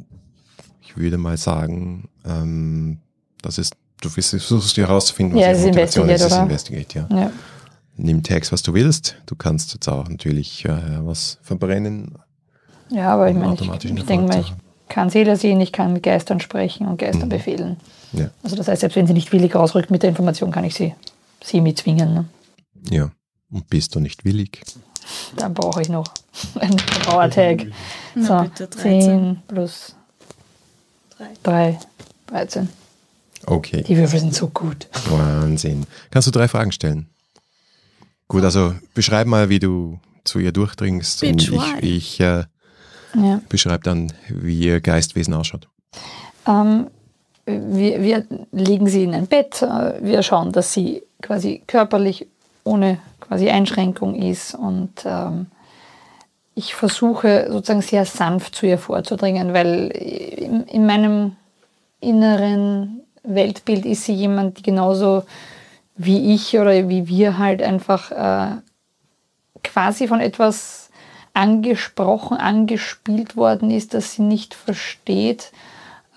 ich 0.81 0.95
würde 0.95 1.17
mal 1.17 1.35
sagen, 1.35 2.07
ähm, 2.23 3.01
das 3.41 3.57
ist, 3.57 3.73
du 3.99 4.07
versuchst 4.07 4.77
herauszufinden, 4.77 5.35
was 5.35 5.41
Ja, 5.41 5.51
ihre 5.51 5.65
Motivation 5.65 6.07
ist. 6.07 6.21
Investigate, 6.21 6.43
Investigate, 6.43 6.99
ja. 7.13 7.23
Ja. 7.23 7.31
Nimm 7.97 8.23
Tags, 8.23 8.53
was 8.53 8.63
du 8.63 8.73
willst. 8.73 9.17
Du 9.25 9.35
kannst 9.35 9.73
jetzt 9.73 9.89
auch 9.89 10.07
natürlich 10.07 10.63
äh, 10.63 11.05
was 11.05 11.39
verbrennen. 11.41 12.17
Ja, 12.91 13.09
aber 13.13 13.29
ich 13.29 13.35
meine, 13.35 13.55
ich, 13.55 13.61
ich 13.85 14.05
denke 14.05 14.27
mal, 14.27 14.39
ich 14.41 14.53
kann 14.87 15.09
Seele 15.09 15.35
sehen, 15.37 15.59
ich 15.61 15.71
kann 15.71 15.93
mit 15.93 16.03
Geistern 16.03 16.39
sprechen 16.39 16.87
und 16.87 16.97
Geistern 16.97 17.25
Mhm. 17.25 17.29
befehlen. 17.29 17.77
Ja. 18.13 18.29
Also 18.43 18.55
das 18.55 18.67
heißt, 18.67 18.81
selbst 18.81 18.95
wenn 18.95 19.07
sie 19.07 19.13
nicht 19.13 19.31
willig 19.31 19.55
rausrückt 19.55 19.89
mit 19.89 20.03
der 20.03 20.09
Information, 20.09 20.51
kann 20.51 20.65
ich 20.65 20.75
sie, 20.75 20.93
sie 21.43 21.61
mitzwingen. 21.61 22.13
Ne? 22.13 22.25
Ja. 22.89 23.11
Und 23.51 23.67
bist 23.69 23.95
du 23.95 23.99
nicht 23.99 24.25
willig? 24.25 24.61
Dann 25.37 25.53
brauche 25.53 25.81
ich 25.81 25.89
noch 25.89 26.05
einen 26.59 26.77
Power-Tag. 27.05 27.67
Na 28.15 28.43
So, 28.45 28.49
bitte, 28.49 28.67
13. 28.67 29.01
10 29.01 29.41
plus 29.47 29.95
Drei. 31.43 31.77
3, 31.77 31.79
13. 32.27 32.69
Okay, 33.45 33.83
Die 33.83 33.97
Würfel 33.97 34.19
sind 34.19 34.35
so 34.35 34.47
gut. 34.49 34.87
Wahnsinn. 35.09 35.85
Kannst 36.11 36.27
du 36.27 36.31
drei 36.31 36.47
Fragen 36.47 36.71
stellen? 36.71 37.07
Gut, 38.27 38.43
also 38.43 38.75
beschreib 38.93 39.27
mal, 39.27 39.49
wie 39.49 39.59
du 39.59 39.99
zu 40.23 40.39
ihr 40.39 40.51
durchdringst. 40.51 41.21
Bitch, 41.21 41.49
und 41.51 41.59
why? 41.59 41.79
ich, 41.81 42.19
ich 42.19 42.19
äh, 42.19 42.43
Ja. 43.13 43.41
beschreibe 43.49 43.83
dann, 43.83 44.13
wie 44.29 44.59
ihr 44.59 44.81
Geistwesen 44.81 45.33
ausschaut. 45.33 45.67
Ähm, 46.47 46.87
wir, 47.45 48.01
wir 48.01 48.25
legen 48.51 48.87
sie 48.87 49.03
in 49.03 49.13
ein 49.13 49.27
Bett. 49.27 49.61
äh, 49.61 49.93
Wir 50.01 50.23
schauen, 50.23 50.51
dass 50.51 50.73
sie 50.73 51.03
quasi 51.21 51.63
körperlich 51.67 52.27
ohne 52.63 52.99
quasi 53.19 53.49
Einschränkung 53.49 54.15
ist. 54.15 54.55
Und 54.55 54.91
ähm, 55.05 55.47
ich 56.55 56.75
versuche 56.75 57.47
sozusagen 57.49 57.81
sehr 57.81 58.05
sanft 58.05 58.55
zu 58.55 58.65
ihr 58.65 58.77
vorzudringen, 58.77 59.53
weil 59.53 59.87
in, 59.87 60.63
in 60.63 60.85
meinem 60.85 61.35
inneren 61.99 63.01
Weltbild 63.23 63.85
ist 63.85 64.05
sie 64.05 64.13
jemand, 64.13 64.57
die 64.59 64.63
genauso 64.63 65.23
wie 65.95 66.33
ich 66.33 66.57
oder 66.57 66.89
wie 66.89 67.07
wir 67.07 67.37
halt 67.37 67.61
einfach 67.61 68.11
äh, 68.11 68.55
quasi 69.63 70.07
von 70.07 70.19
etwas 70.19 70.80
angesprochen, 71.33 72.37
angespielt 72.37 73.35
worden 73.35 73.71
ist, 73.71 73.93
das 73.93 74.13
sie 74.13 74.21
nicht 74.21 74.53
versteht. 74.53 75.51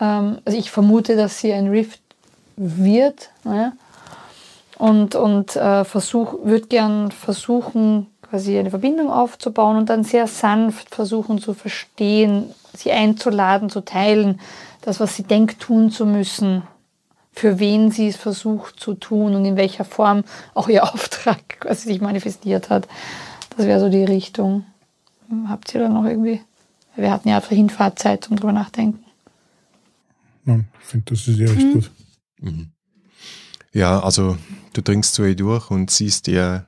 Ähm, 0.00 0.38
also 0.44 0.58
ich 0.58 0.70
vermute, 0.70 1.16
dass 1.16 1.38
sie 1.38 1.52
ein 1.52 1.68
Rift 1.68 2.00
wird. 2.56 3.30
Ne? 3.44 3.72
Und, 4.78 5.14
und 5.14 5.56
äh, 5.56 5.84
würde 5.84 6.66
gern 6.66 7.10
versuchen, 7.10 8.08
quasi 8.22 8.58
eine 8.58 8.70
Verbindung 8.70 9.10
aufzubauen 9.10 9.76
und 9.76 9.88
dann 9.88 10.02
sehr 10.02 10.26
sanft 10.26 10.92
versuchen 10.94 11.38
zu 11.38 11.54
verstehen, 11.54 12.52
sie 12.76 12.90
einzuladen, 12.90 13.70
zu 13.70 13.82
teilen, 13.82 14.40
das, 14.82 14.98
was 15.00 15.14
sie 15.14 15.22
denkt, 15.22 15.60
tun 15.60 15.90
zu 15.90 16.04
müssen, 16.04 16.62
für 17.32 17.58
wen 17.58 17.90
sie 17.90 18.08
es 18.08 18.16
versucht 18.16 18.78
zu 18.80 18.94
tun 18.94 19.34
und 19.34 19.44
in 19.44 19.56
welcher 19.56 19.84
Form 19.84 20.24
auch 20.54 20.68
ihr 20.68 20.82
Auftrag 20.94 21.60
quasi 21.60 21.88
sich 21.88 22.00
manifestiert 22.00 22.70
hat. 22.70 22.88
Das 23.56 23.66
wäre 23.66 23.80
so 23.80 23.88
die 23.88 24.04
Richtung. 24.04 24.66
Habt 25.48 25.74
ihr 25.74 25.80
da 25.80 25.88
noch 25.88 26.04
irgendwie? 26.04 26.40
Wir 26.96 27.10
hatten 27.10 27.28
ja 27.28 27.40
für 27.40 27.54
Hinfahrtzeit 27.54 28.24
zum 28.24 28.36
drüber 28.36 28.52
nachdenken. 28.52 29.04
Nein, 30.44 30.68
ich 30.80 30.86
finde, 30.86 31.04
das 31.06 31.26
ist 31.26 31.38
ja 31.38 31.48
recht 31.48 31.72
gut. 31.72 31.90
Mhm. 32.40 32.70
Ja, 33.72 34.00
also 34.00 34.38
du 34.72 34.82
dringst 34.82 35.14
zu 35.14 35.24
ihr 35.24 35.34
durch 35.34 35.70
und 35.70 35.90
siehst 35.90 36.28
ihr 36.28 36.66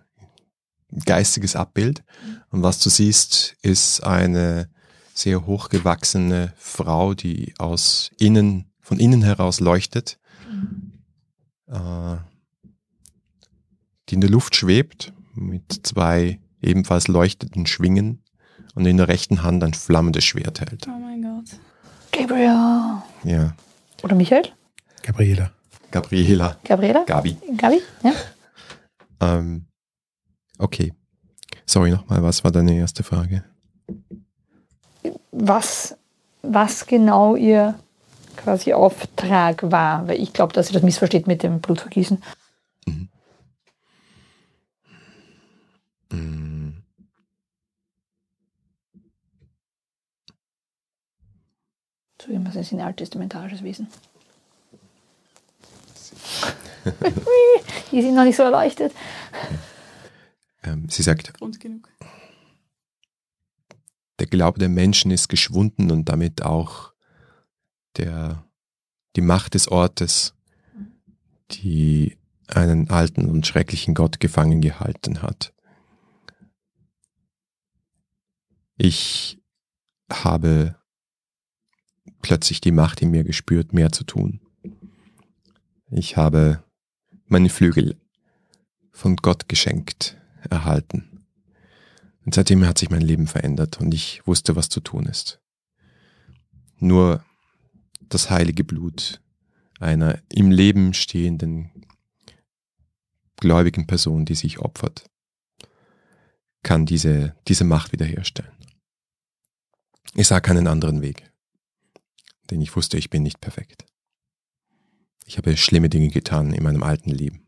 geistiges 1.05 1.55
Abbild. 1.55 2.03
Und 2.51 2.63
was 2.63 2.81
du 2.81 2.91
siehst, 2.91 3.57
ist 3.63 4.03
eine 4.03 4.69
sehr 5.15 5.47
hochgewachsene 5.47 6.53
Frau, 6.57 7.15
die 7.15 7.55
aus 7.59 8.11
innen, 8.19 8.67
von 8.81 8.99
innen 8.99 9.23
heraus 9.23 9.61
leuchtet, 9.61 10.19
äh, 11.69 12.17
die 14.09 14.15
in 14.15 14.21
der 14.21 14.31
Luft 14.31 14.57
schwebt 14.57 15.13
mit 15.35 15.87
zwei 15.87 16.41
ebenfalls 16.61 17.09
leuchtenden 17.09 17.67
Schwingen 17.67 18.23
und 18.77 18.87
in 18.87 18.99
der 18.99 19.09
rechten 19.09 19.43
Hand 19.43 19.65
ein 19.65 19.75
flammendes 19.75 20.25
Schwert 20.25 20.61
hält. 20.61 20.87
Oh 20.87 20.99
mein 20.99 21.23
Gott. 21.23 21.59
Gabriel. 22.13 23.03
Ja, 23.25 23.55
Oder 24.03 24.15
Michael? 24.15 24.45
Gabriela. 25.03 25.51
Gabriela, 25.91 26.59
Gabriela? 26.63 27.05
Gabi. 27.05 27.37
Gabi? 27.57 27.81
Ja? 28.03 28.13
Ähm, 29.21 29.67
okay. 30.59 30.93
Sorry 31.65 31.91
nochmal, 31.91 32.23
was 32.23 32.45
war 32.45 32.51
deine 32.51 32.77
erste 32.77 33.03
Frage? 33.03 33.45
Was, 35.33 35.97
was 36.43 36.87
genau 36.87 37.35
ihr 37.35 37.79
quasi 38.37 38.73
Auftrag 38.73 39.71
war? 39.71 40.07
Weil 40.07 40.21
ich 40.21 40.33
glaube, 40.33 40.53
dass 40.53 40.69
sie 40.69 40.75
das 40.75 40.83
missversteht 40.83 41.27
mit 41.27 41.43
dem 41.43 41.61
Blutvergießen. 41.61 42.23
Mm, 46.11 46.56
So 52.27 52.33
wie 52.33 52.39
man 52.39 52.57
es 52.57 52.73
in 52.73 52.81
alttestamentarisches 52.81 53.63
Wesen. 53.63 53.87
Die 57.93 58.03
sind 58.03 58.15
noch 58.15 58.25
nicht 58.25 58.37
so 58.37 58.43
erleuchtet. 58.43 58.93
ähm, 60.63 60.89
sie 60.89 61.03
sagt, 61.03 61.35
Grund 61.35 61.61
genug. 61.61 61.89
der 64.19 64.27
Glaube 64.27 64.59
der 64.59 64.69
Menschen 64.69 65.11
ist 65.11 65.29
geschwunden 65.29 65.91
und 65.91 66.09
damit 66.09 66.43
auch 66.43 66.93
der, 67.97 68.45
die 69.17 69.21
Macht 69.21 69.55
des 69.55 69.69
Ortes, 69.69 70.35
die 71.51 72.17
einen 72.49 72.91
alten 72.91 73.29
und 73.29 73.47
schrecklichen 73.47 73.95
Gott 73.95 74.21
gefangen 74.21 74.61
gehalten 74.61 75.23
hat. 75.23 75.53
Ich 78.77 79.41
habe 80.11 80.77
plötzlich 82.27 82.61
die 82.61 82.73
Macht 82.73 83.03
in 83.03 83.13
mir 83.13 83.23
gespürt, 83.23 83.73
mehr 83.73 83.93
zu 83.93 84.03
tun. 84.03 84.41
Ich 85.93 86.17
habe 86.17 86.65
meine 87.29 87.51
Flügel 87.51 87.95
von 88.91 89.15
Gott 89.15 89.49
geschenkt 89.49 90.17
erhalten. 90.51 91.25
Und 92.25 92.35
seitdem 92.35 92.67
hat 92.67 92.79
sich 92.79 92.91
mein 92.91 93.03
Leben 93.03 93.29
verändert 93.29 93.81
und 93.81 93.95
ich 93.95 94.27
wusste, 94.27 94.57
was 94.57 94.69
zu 94.69 94.81
tun 94.81 95.07
ist. 95.07 95.41
Nur 96.81 97.25
das 98.09 98.29
heilige 98.29 98.65
Blut 98.65 99.21
einer 99.79 100.21
im 100.29 100.51
Leben 100.51 100.95
stehenden 100.95 101.71
gläubigen 103.37 103.87
Person, 103.87 104.25
die 104.25 104.35
sich 104.35 104.59
opfert, 104.59 105.09
kann 106.65 106.87
diese, 106.87 107.37
diese 107.47 107.63
Macht 107.63 107.93
wiederherstellen. 107.93 108.51
Ich 110.15 110.27
sah 110.27 110.41
keinen 110.41 110.67
anderen 110.67 111.03
Weg, 111.03 111.31
denn 112.51 112.61
ich 112.61 112.75
wusste, 112.77 112.97
ich 112.99 113.11
bin 113.11 113.23
nicht 113.23 113.41
perfekt. 113.41 113.87
Ich 115.27 115.39
habe 115.39 115.57
schlimme 115.57 115.89
Dinge 115.89 116.09
getan 116.09 116.53
in 116.53 116.63
meinem 116.63 116.83
alten 116.83 117.11
Leben. 117.11 117.47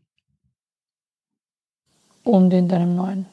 Und 2.23 2.51
in 2.51 2.67
deinem 2.67 2.95
neuen. 2.95 3.25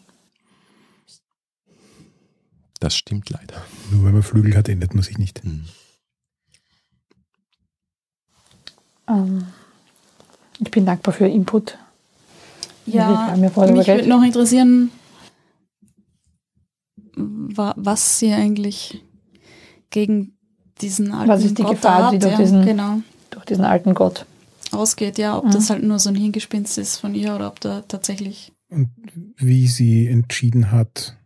Das 2.79 2.97
stimmt 2.97 3.31
leider. 3.31 3.65
Nur 3.91 4.05
wenn 4.05 4.13
man 4.13 4.23
Flügel 4.23 4.57
hat, 4.57 4.69
ändert 4.69 4.95
man 4.95 5.03
sich 5.03 5.19
nicht. 5.19 5.43
Hm. 5.43 5.67
Ähm, 9.09 9.47
ich 10.59 10.71
bin 10.71 10.87
dankbar 10.87 11.15
für 11.15 11.27
Input. 11.27 11.79
Ja, 12.87 13.35
ja 13.35 13.51
vorher 13.51 13.75
mich 13.75 13.87
würde 13.89 14.09
noch 14.09 14.23
interessieren, 14.23 14.91
wa- 17.17 17.75
was 17.77 18.19
sie 18.19 18.33
eigentlich 18.33 19.03
gegen 19.91 20.36
diesen 20.81 21.13
alten 21.13 21.29
Was 21.31 21.45
ist 21.45 21.59
die 21.59 21.63
Gott 21.63 21.73
Gefahr, 21.73 22.01
da 22.03 22.11
die 22.11 22.17
hat, 22.17 22.23
durch 22.25 22.33
ja, 22.33 22.39
diesen- 22.39 22.65
genau, 22.65 23.01
Durch 23.31 23.45
diesen 23.45 23.65
alten 23.65 23.95
Gott. 23.95 24.27
ausgeht, 24.73 25.19
ja, 25.19 25.37
ob 25.39 25.45
Mhm. 25.47 25.51
das 25.53 25.71
halt 25.71 25.83
nur 25.83 25.99
so 25.99 26.09
ein 26.11 26.15
Hingespinst 26.15 26.79
ist 26.79 26.99
von 26.99 27.15
ihr 27.15 27.35
oder 27.35 27.49
ob 27.49 27.61
da 27.61 27.83
tatsächlich 27.89 28.53
Und 28.69 28.91
wie 29.37 29.67
sie 29.69 30.07
entschieden 30.09 30.71
hat, 30.73 31.17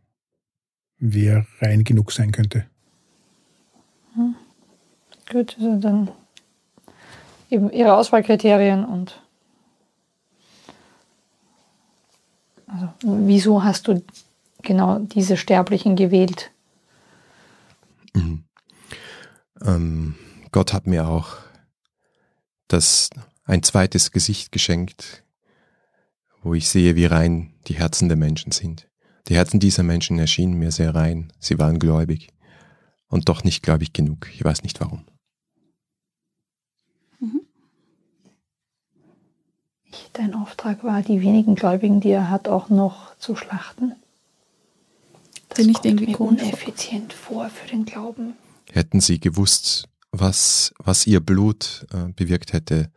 wer 0.99 1.47
rein 1.61 1.85
genug 1.85 2.13
sein 2.13 2.33
könnte. 2.33 2.67
Gut, 5.33 5.57
also 5.59 5.79
dann 5.79 6.11
eben 7.51 7.71
ihre 7.71 7.95
Auswahlkriterien 7.95 8.85
und 8.85 9.21
also 12.67 12.89
wieso 13.03 13.63
hast 13.65 13.89
du 13.89 14.03
genau 14.63 14.99
diese 14.99 15.37
Sterblichen 15.37 15.97
gewählt? 15.97 16.51
Mhm. 18.15 18.45
Ähm, 19.65 20.15
Gott 20.53 20.73
hat 20.73 20.87
mir 20.87 21.09
auch 21.09 21.37
das 22.69 23.11
ein 23.45 23.63
zweites 23.63 24.13
Gesicht 24.13 24.53
geschenkt, 24.53 25.25
wo 26.43 26.55
ich 26.55 26.69
sehe, 26.69 26.97
wie 26.97 27.07
rein 27.07 27.53
die 27.67 27.75
Herzen 27.75 28.09
der 28.09 28.17
Menschen 28.17 28.53
sind. 28.53 28.89
Die 29.29 29.37
Herzen 29.37 29.61
dieser 29.61 29.83
Menschen 29.83 30.19
erschienen 30.19 30.55
mir 30.55 30.73
sehr 30.73 30.95
rein. 30.95 31.33
Sie 31.39 31.59
waren 31.59 31.79
gläubig 31.79 32.29
und 33.09 33.29
doch 33.29 33.45
nicht 33.45 33.63
gläubig 33.63 33.93
genug. 33.93 34.29
Ich 34.33 34.45
weiß 34.45 34.63
nicht 34.63 34.81
warum. 34.81 35.05
Dein 40.13 40.35
Auftrag 40.35 40.83
war, 40.83 41.03
die 41.03 41.21
wenigen 41.21 41.55
Gläubigen, 41.55 42.01
die 42.01 42.11
er 42.11 42.31
hat, 42.31 42.49
auch 42.49 42.69
noch 42.69 43.17
zu 43.17 43.37
schlachten. 43.37 43.95
Das 45.49 45.59
Bin 45.59 45.69
ich 45.69 45.75
kommt 45.75 45.87
irgendwie 45.87 46.07
mir 46.07 46.21
uneffizient 46.21 47.13
vor 47.13 47.49
für 47.49 47.69
den 47.69 47.85
Glauben. 47.85 48.35
Hätten 48.73 49.01
sie 49.01 49.21
gewusst, 49.21 49.89
was, 50.13 50.73
was 50.79 51.07
ihr 51.07 51.21
Blut 51.21 51.87
äh, 51.93 52.13
bewirkt 52.13 52.53
hätte, 52.53 52.91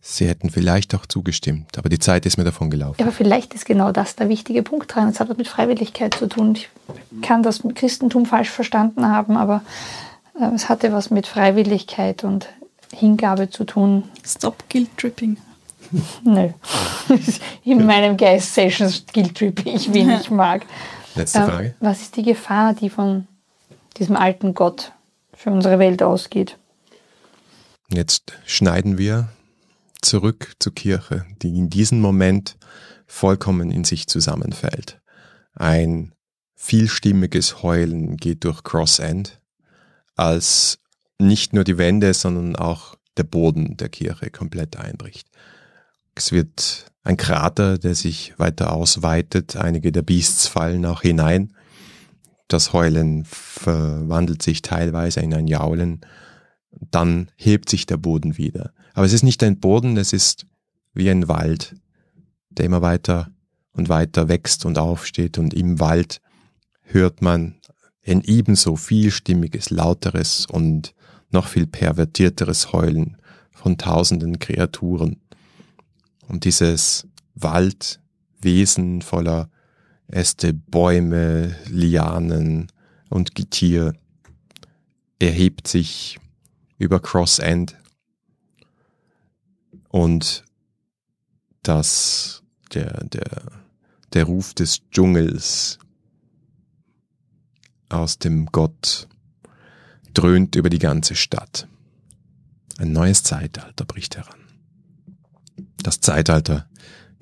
Sie 0.00 0.26
hätten 0.26 0.48
vielleicht 0.48 0.94
auch 0.94 1.06
zugestimmt, 1.06 1.76
aber 1.76 1.88
die 1.88 1.98
Zeit 1.98 2.24
ist 2.24 2.38
mir 2.38 2.44
davon 2.44 2.70
gelaufen. 2.70 2.96
Ja, 2.98 3.06
aber 3.06 3.14
vielleicht 3.14 3.52
ist 3.52 3.66
genau 3.66 3.92
das 3.92 4.16
der 4.16 4.28
wichtige 4.28 4.62
Punkt 4.62 4.94
dran. 4.94 5.08
Es 5.08 5.20
hat 5.20 5.28
was 5.28 5.36
mit 5.36 5.48
Freiwilligkeit 5.48 6.14
zu 6.14 6.28
tun. 6.28 6.54
Ich 6.54 6.68
kann 7.20 7.42
das 7.42 7.62
Christentum 7.74 8.24
falsch 8.24 8.48
verstanden 8.48 9.06
haben, 9.06 9.36
aber 9.36 9.62
äh, 10.40 10.46
es 10.54 10.68
hatte 10.68 10.92
was 10.92 11.10
mit 11.10 11.26
Freiwilligkeit 11.26 12.24
und 12.24 12.48
Hingabe 12.92 13.50
zu 13.50 13.64
tun. 13.64 14.04
Stop 14.24 14.64
Guilt 14.70 14.96
Tripping. 14.96 15.36
Nö. 16.24 16.48
In 17.64 17.84
meinem 17.84 18.16
Geist 18.16 18.54
Sessions 18.54 19.04
Guilt 19.12 19.36
Trip, 19.36 19.66
ich 19.66 19.92
will 19.92 20.06
nicht 20.06 20.30
mag. 20.30 20.64
Letzte 21.16 21.40
Ähm, 21.40 21.44
Frage. 21.46 21.74
Was 21.80 22.00
ist 22.02 22.16
die 22.16 22.22
Gefahr, 22.22 22.72
die 22.72 22.88
von 22.88 23.26
diesem 23.98 24.16
alten 24.16 24.54
Gott 24.54 24.92
für 25.38 25.50
unsere 25.50 25.78
Welt 25.78 26.02
ausgeht? 26.02 26.58
Jetzt 27.88 28.32
schneiden 28.44 28.98
wir 28.98 29.28
zurück 30.02 30.54
zur 30.58 30.74
Kirche, 30.74 31.24
die 31.42 31.56
in 31.56 31.70
diesem 31.70 32.00
Moment 32.00 32.56
vollkommen 33.06 33.70
in 33.70 33.84
sich 33.84 34.08
zusammenfällt. 34.08 35.00
Ein 35.54 36.12
vielstimmiges 36.56 37.62
Heulen 37.62 38.16
geht 38.16 38.44
durch 38.44 38.64
Cross 38.64 38.98
End, 38.98 39.40
als 40.16 40.80
nicht 41.18 41.52
nur 41.52 41.64
die 41.64 41.78
Wände, 41.78 42.12
sondern 42.14 42.56
auch 42.56 42.96
der 43.16 43.22
Boden 43.22 43.76
der 43.76 43.88
Kirche 43.88 44.30
komplett 44.30 44.76
einbricht. 44.76 45.28
Es 46.16 46.32
wird 46.32 46.86
ein 47.04 47.16
Krater, 47.16 47.78
der 47.78 47.94
sich 47.94 48.34
weiter 48.38 48.72
ausweitet, 48.72 49.56
einige 49.56 49.92
der 49.92 50.02
Beasts 50.02 50.48
fallen 50.48 50.84
auch 50.84 51.02
hinein. 51.02 51.54
Das 52.48 52.72
Heulen 52.72 53.24
verwandelt 53.24 54.42
sich 54.42 54.62
teilweise 54.62 55.20
in 55.20 55.34
ein 55.34 55.46
Jaulen, 55.46 56.00
dann 56.70 57.30
hebt 57.36 57.68
sich 57.68 57.86
der 57.86 57.98
Boden 57.98 58.38
wieder. 58.38 58.72
Aber 58.94 59.06
es 59.06 59.12
ist 59.12 59.22
nicht 59.22 59.42
ein 59.42 59.60
Boden, 59.60 59.96
es 59.96 60.12
ist 60.12 60.46
wie 60.94 61.10
ein 61.10 61.28
Wald, 61.28 61.76
der 62.50 62.64
immer 62.66 62.82
weiter 62.82 63.30
und 63.72 63.88
weiter 63.88 64.28
wächst 64.28 64.64
und 64.64 64.78
aufsteht 64.78 65.38
und 65.38 65.54
im 65.54 65.78
Wald 65.78 66.20
hört 66.82 67.22
man 67.22 67.60
ein 68.06 68.22
ebenso 68.22 68.76
vielstimmiges, 68.76 69.70
lauteres 69.70 70.46
und 70.46 70.94
noch 71.30 71.46
viel 71.46 71.66
pervertierteres 71.66 72.72
Heulen 72.72 73.18
von 73.52 73.76
tausenden 73.76 74.38
Kreaturen. 74.38 75.20
Und 76.26 76.44
dieses 76.44 77.06
Waldwesen 77.34 79.02
voller 79.02 79.50
Äste, 80.08 80.52
Bäume, 80.54 81.54
Lianen 81.68 82.72
und 83.10 83.34
Getier 83.34 83.94
erhebt 85.18 85.68
sich 85.68 86.18
über 86.78 87.00
Cross 87.00 87.38
End 87.38 87.76
und 89.88 90.44
das, 91.62 92.42
der, 92.72 93.04
der, 93.04 93.42
der 94.12 94.24
Ruf 94.24 94.54
des 94.54 94.88
Dschungels 94.90 95.78
aus 97.88 98.18
dem 98.18 98.46
Gott 98.46 99.08
dröhnt 100.14 100.56
über 100.56 100.70
die 100.70 100.78
ganze 100.78 101.14
Stadt. 101.14 101.68
Ein 102.78 102.92
neues 102.92 103.22
Zeitalter 103.22 103.84
bricht 103.84 104.16
heran. 104.16 104.38
Das 105.82 106.00
Zeitalter 106.00 106.68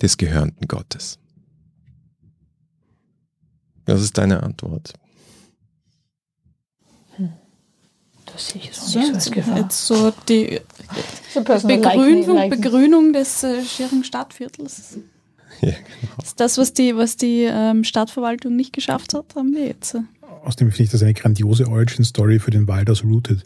des 0.00 0.16
gehörnten 0.16 0.68
Gottes. 0.68 1.18
Das 3.86 4.02
ist 4.02 4.18
deine 4.18 4.42
Antwort. 4.42 4.92
Das 8.26 8.48
sehe 8.48 8.60
ich 8.60 8.66
jetzt 8.66 8.80
auch 8.82 8.94
nicht 8.96 9.06
so 9.06 9.14
als 9.14 9.30
Gefahr. 9.30 9.58
Jetzt 9.58 9.86
so 9.86 10.12
die 10.28 10.60
So 11.32 11.42
Begrünung, 11.42 12.36
like. 12.36 12.50
Begrünung 12.50 13.12
des 13.12 13.42
äh, 13.44 13.62
Stadtviertels. 14.02 14.98
Ja, 15.62 15.70
genau. 15.70 16.12
Das 16.18 16.26
ist 16.28 16.40
das, 16.40 16.58
was 16.58 16.72
die, 16.74 16.96
was 16.96 17.16
die 17.16 17.44
ähm, 17.44 17.84
Stadtverwaltung 17.84 18.54
nicht 18.56 18.72
geschafft 18.74 19.14
hat, 19.14 19.34
haben 19.36 19.54
wir 19.54 19.66
jetzt. 19.66 19.94
äh. 19.94 20.02
Außerdem 20.44 20.70
finde 20.70 20.82
ich 20.84 20.90
das 20.90 21.02
eine 21.02 21.14
grandiose 21.14 21.66
Origin-Story 21.66 22.38
für 22.40 22.50
den 22.50 22.68
Wald 22.68 22.90
aus 22.90 23.02
Rooted. 23.04 23.42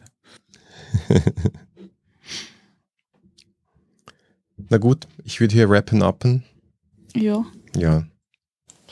Na 4.68 4.78
gut, 4.78 5.06
ich 5.24 5.40
würde 5.40 5.54
hier 5.54 5.70
rappen 5.70 6.02
upen. 6.02 6.42
Ja. 7.14 7.44
Ja, 7.76 8.04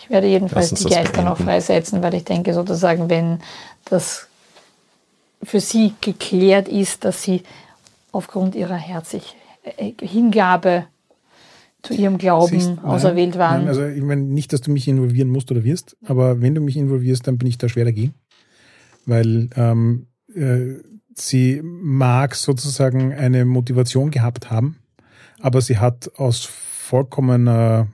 Ich 0.00 0.10
werde 0.10 0.26
jedenfalls 0.26 0.72
die 0.74 0.84
Geister 0.84 1.22
noch 1.22 1.38
freisetzen, 1.38 2.02
weil 2.02 2.14
ich 2.14 2.24
denke 2.24 2.54
sozusagen, 2.54 3.10
wenn 3.10 3.40
das 3.84 4.28
für 5.42 5.60
sie 5.60 5.94
geklärt 6.00 6.68
ist, 6.68 7.04
dass 7.04 7.22
sie 7.22 7.42
aufgrund 8.12 8.54
ihrer 8.54 8.76
herzlich 8.76 9.36
äh, 9.62 9.92
Hingabe 10.00 10.86
zu 11.82 11.94
ihrem 11.94 12.18
Glauben 12.18 12.60
Siehst, 12.60 12.84
auserwählt 12.84 13.38
waren. 13.38 13.60
Nein, 13.60 13.68
also 13.68 13.86
ich 13.86 14.02
meine 14.02 14.22
nicht, 14.22 14.52
dass 14.52 14.60
du 14.60 14.70
mich 14.70 14.88
involvieren 14.88 15.30
musst 15.30 15.50
oder 15.50 15.64
wirst, 15.64 15.96
aber 16.04 16.40
wenn 16.40 16.54
du 16.54 16.60
mich 16.60 16.76
involvierst, 16.76 17.26
dann 17.26 17.38
bin 17.38 17.48
ich 17.48 17.58
da 17.58 17.68
schwer 17.68 17.84
dagegen. 17.84 18.14
Weil 19.06 19.48
ähm, 19.56 20.08
äh, 20.34 20.82
sie 21.14 21.60
mag 21.62 22.34
sozusagen 22.34 23.12
eine 23.12 23.44
Motivation 23.44 24.10
gehabt 24.10 24.50
haben, 24.50 24.78
aber 25.40 25.60
sie 25.60 25.78
hat 25.78 26.10
aus 26.16 26.44
vollkommener, 26.44 27.88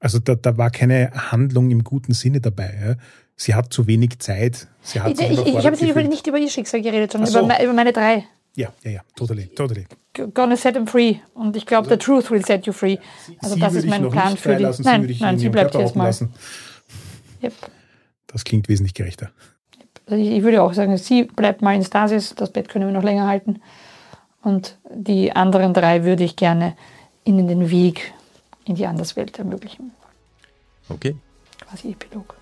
also 0.00 0.18
da, 0.18 0.34
da 0.34 0.56
war 0.56 0.70
keine 0.70 1.10
Handlung 1.12 1.70
im 1.70 1.84
guten 1.84 2.12
Sinne 2.12 2.40
dabei. 2.40 2.74
Ja. 2.80 2.94
Sie 3.36 3.54
hat 3.54 3.72
zu 3.72 3.86
wenig 3.86 4.18
Zeit. 4.18 4.66
Sie 4.82 5.00
hat 5.00 5.12
ich 5.12 5.20
ich, 5.20 5.46
ich 5.46 5.56
habe 5.66 5.76
jetzt 5.76 6.08
nicht 6.08 6.26
über, 6.26 6.38
ihr 6.38 6.50
Schicksal 6.50 6.82
geredet, 6.82 7.12
sondern 7.12 7.30
so. 7.30 7.40
über, 7.40 7.62
über 7.62 7.72
meine 7.72 7.92
drei. 7.92 8.24
Ja, 8.56 8.72
ja, 8.82 8.90
ja, 8.90 9.00
totally, 9.14 9.46
totally. 9.54 9.86
Gonna 10.34 10.56
set 10.56 10.74
them 10.74 10.86
free. 10.86 11.16
Und 11.34 11.56
ich 11.56 11.64
glaube, 11.64 11.88
the 11.88 11.96
truth 11.96 12.30
will 12.30 12.44
set 12.44 12.66
you 12.66 12.72
free. 12.72 12.98
Also 13.40 13.54
sie 13.54 13.60
das 13.60 13.74
ist 13.74 13.86
mein 13.86 14.08
Plan 14.10 14.36
für 14.36 14.56
die. 14.56 14.72
sie 14.72 14.82
Nein, 14.82 15.08
ich 15.08 15.20
nein, 15.20 15.34
in 15.34 15.40
sie 15.40 15.48
bleibt 15.48 15.70
Körper 15.70 15.84
jetzt 15.84 15.90
hocken 15.90 15.98
mal. 15.98 16.06
lassen. 16.06 16.32
Yep. 17.42 17.52
Das 18.26 18.42
klingt 18.42 18.68
wesentlich 18.68 18.94
gerechter. 18.94 19.30
Also 20.06 20.20
ich 20.20 20.30
ich 20.30 20.42
würde 20.42 20.62
auch 20.62 20.72
sagen, 20.72 20.96
sie 20.96 21.24
bleibt 21.24 21.62
mal 21.62 21.76
in 21.76 21.84
Stasis, 21.84 22.34
das 22.34 22.50
Bett 22.52 22.68
können 22.68 22.86
wir 22.86 22.92
noch 22.92 23.04
länger 23.04 23.28
halten. 23.28 23.60
Und 24.42 24.76
die 24.92 25.30
anderen 25.30 25.72
drei 25.72 26.02
würde 26.02 26.24
ich 26.24 26.34
gerne 26.34 26.76
ihnen 27.24 27.46
den 27.46 27.70
Weg 27.70 28.12
in 28.68 28.74
die 28.74 28.86
Anderswelt 28.86 29.38
ermöglichen. 29.38 29.92
okay. 30.88 31.16
Quasi 31.60 31.90
Epilog. 31.90 32.37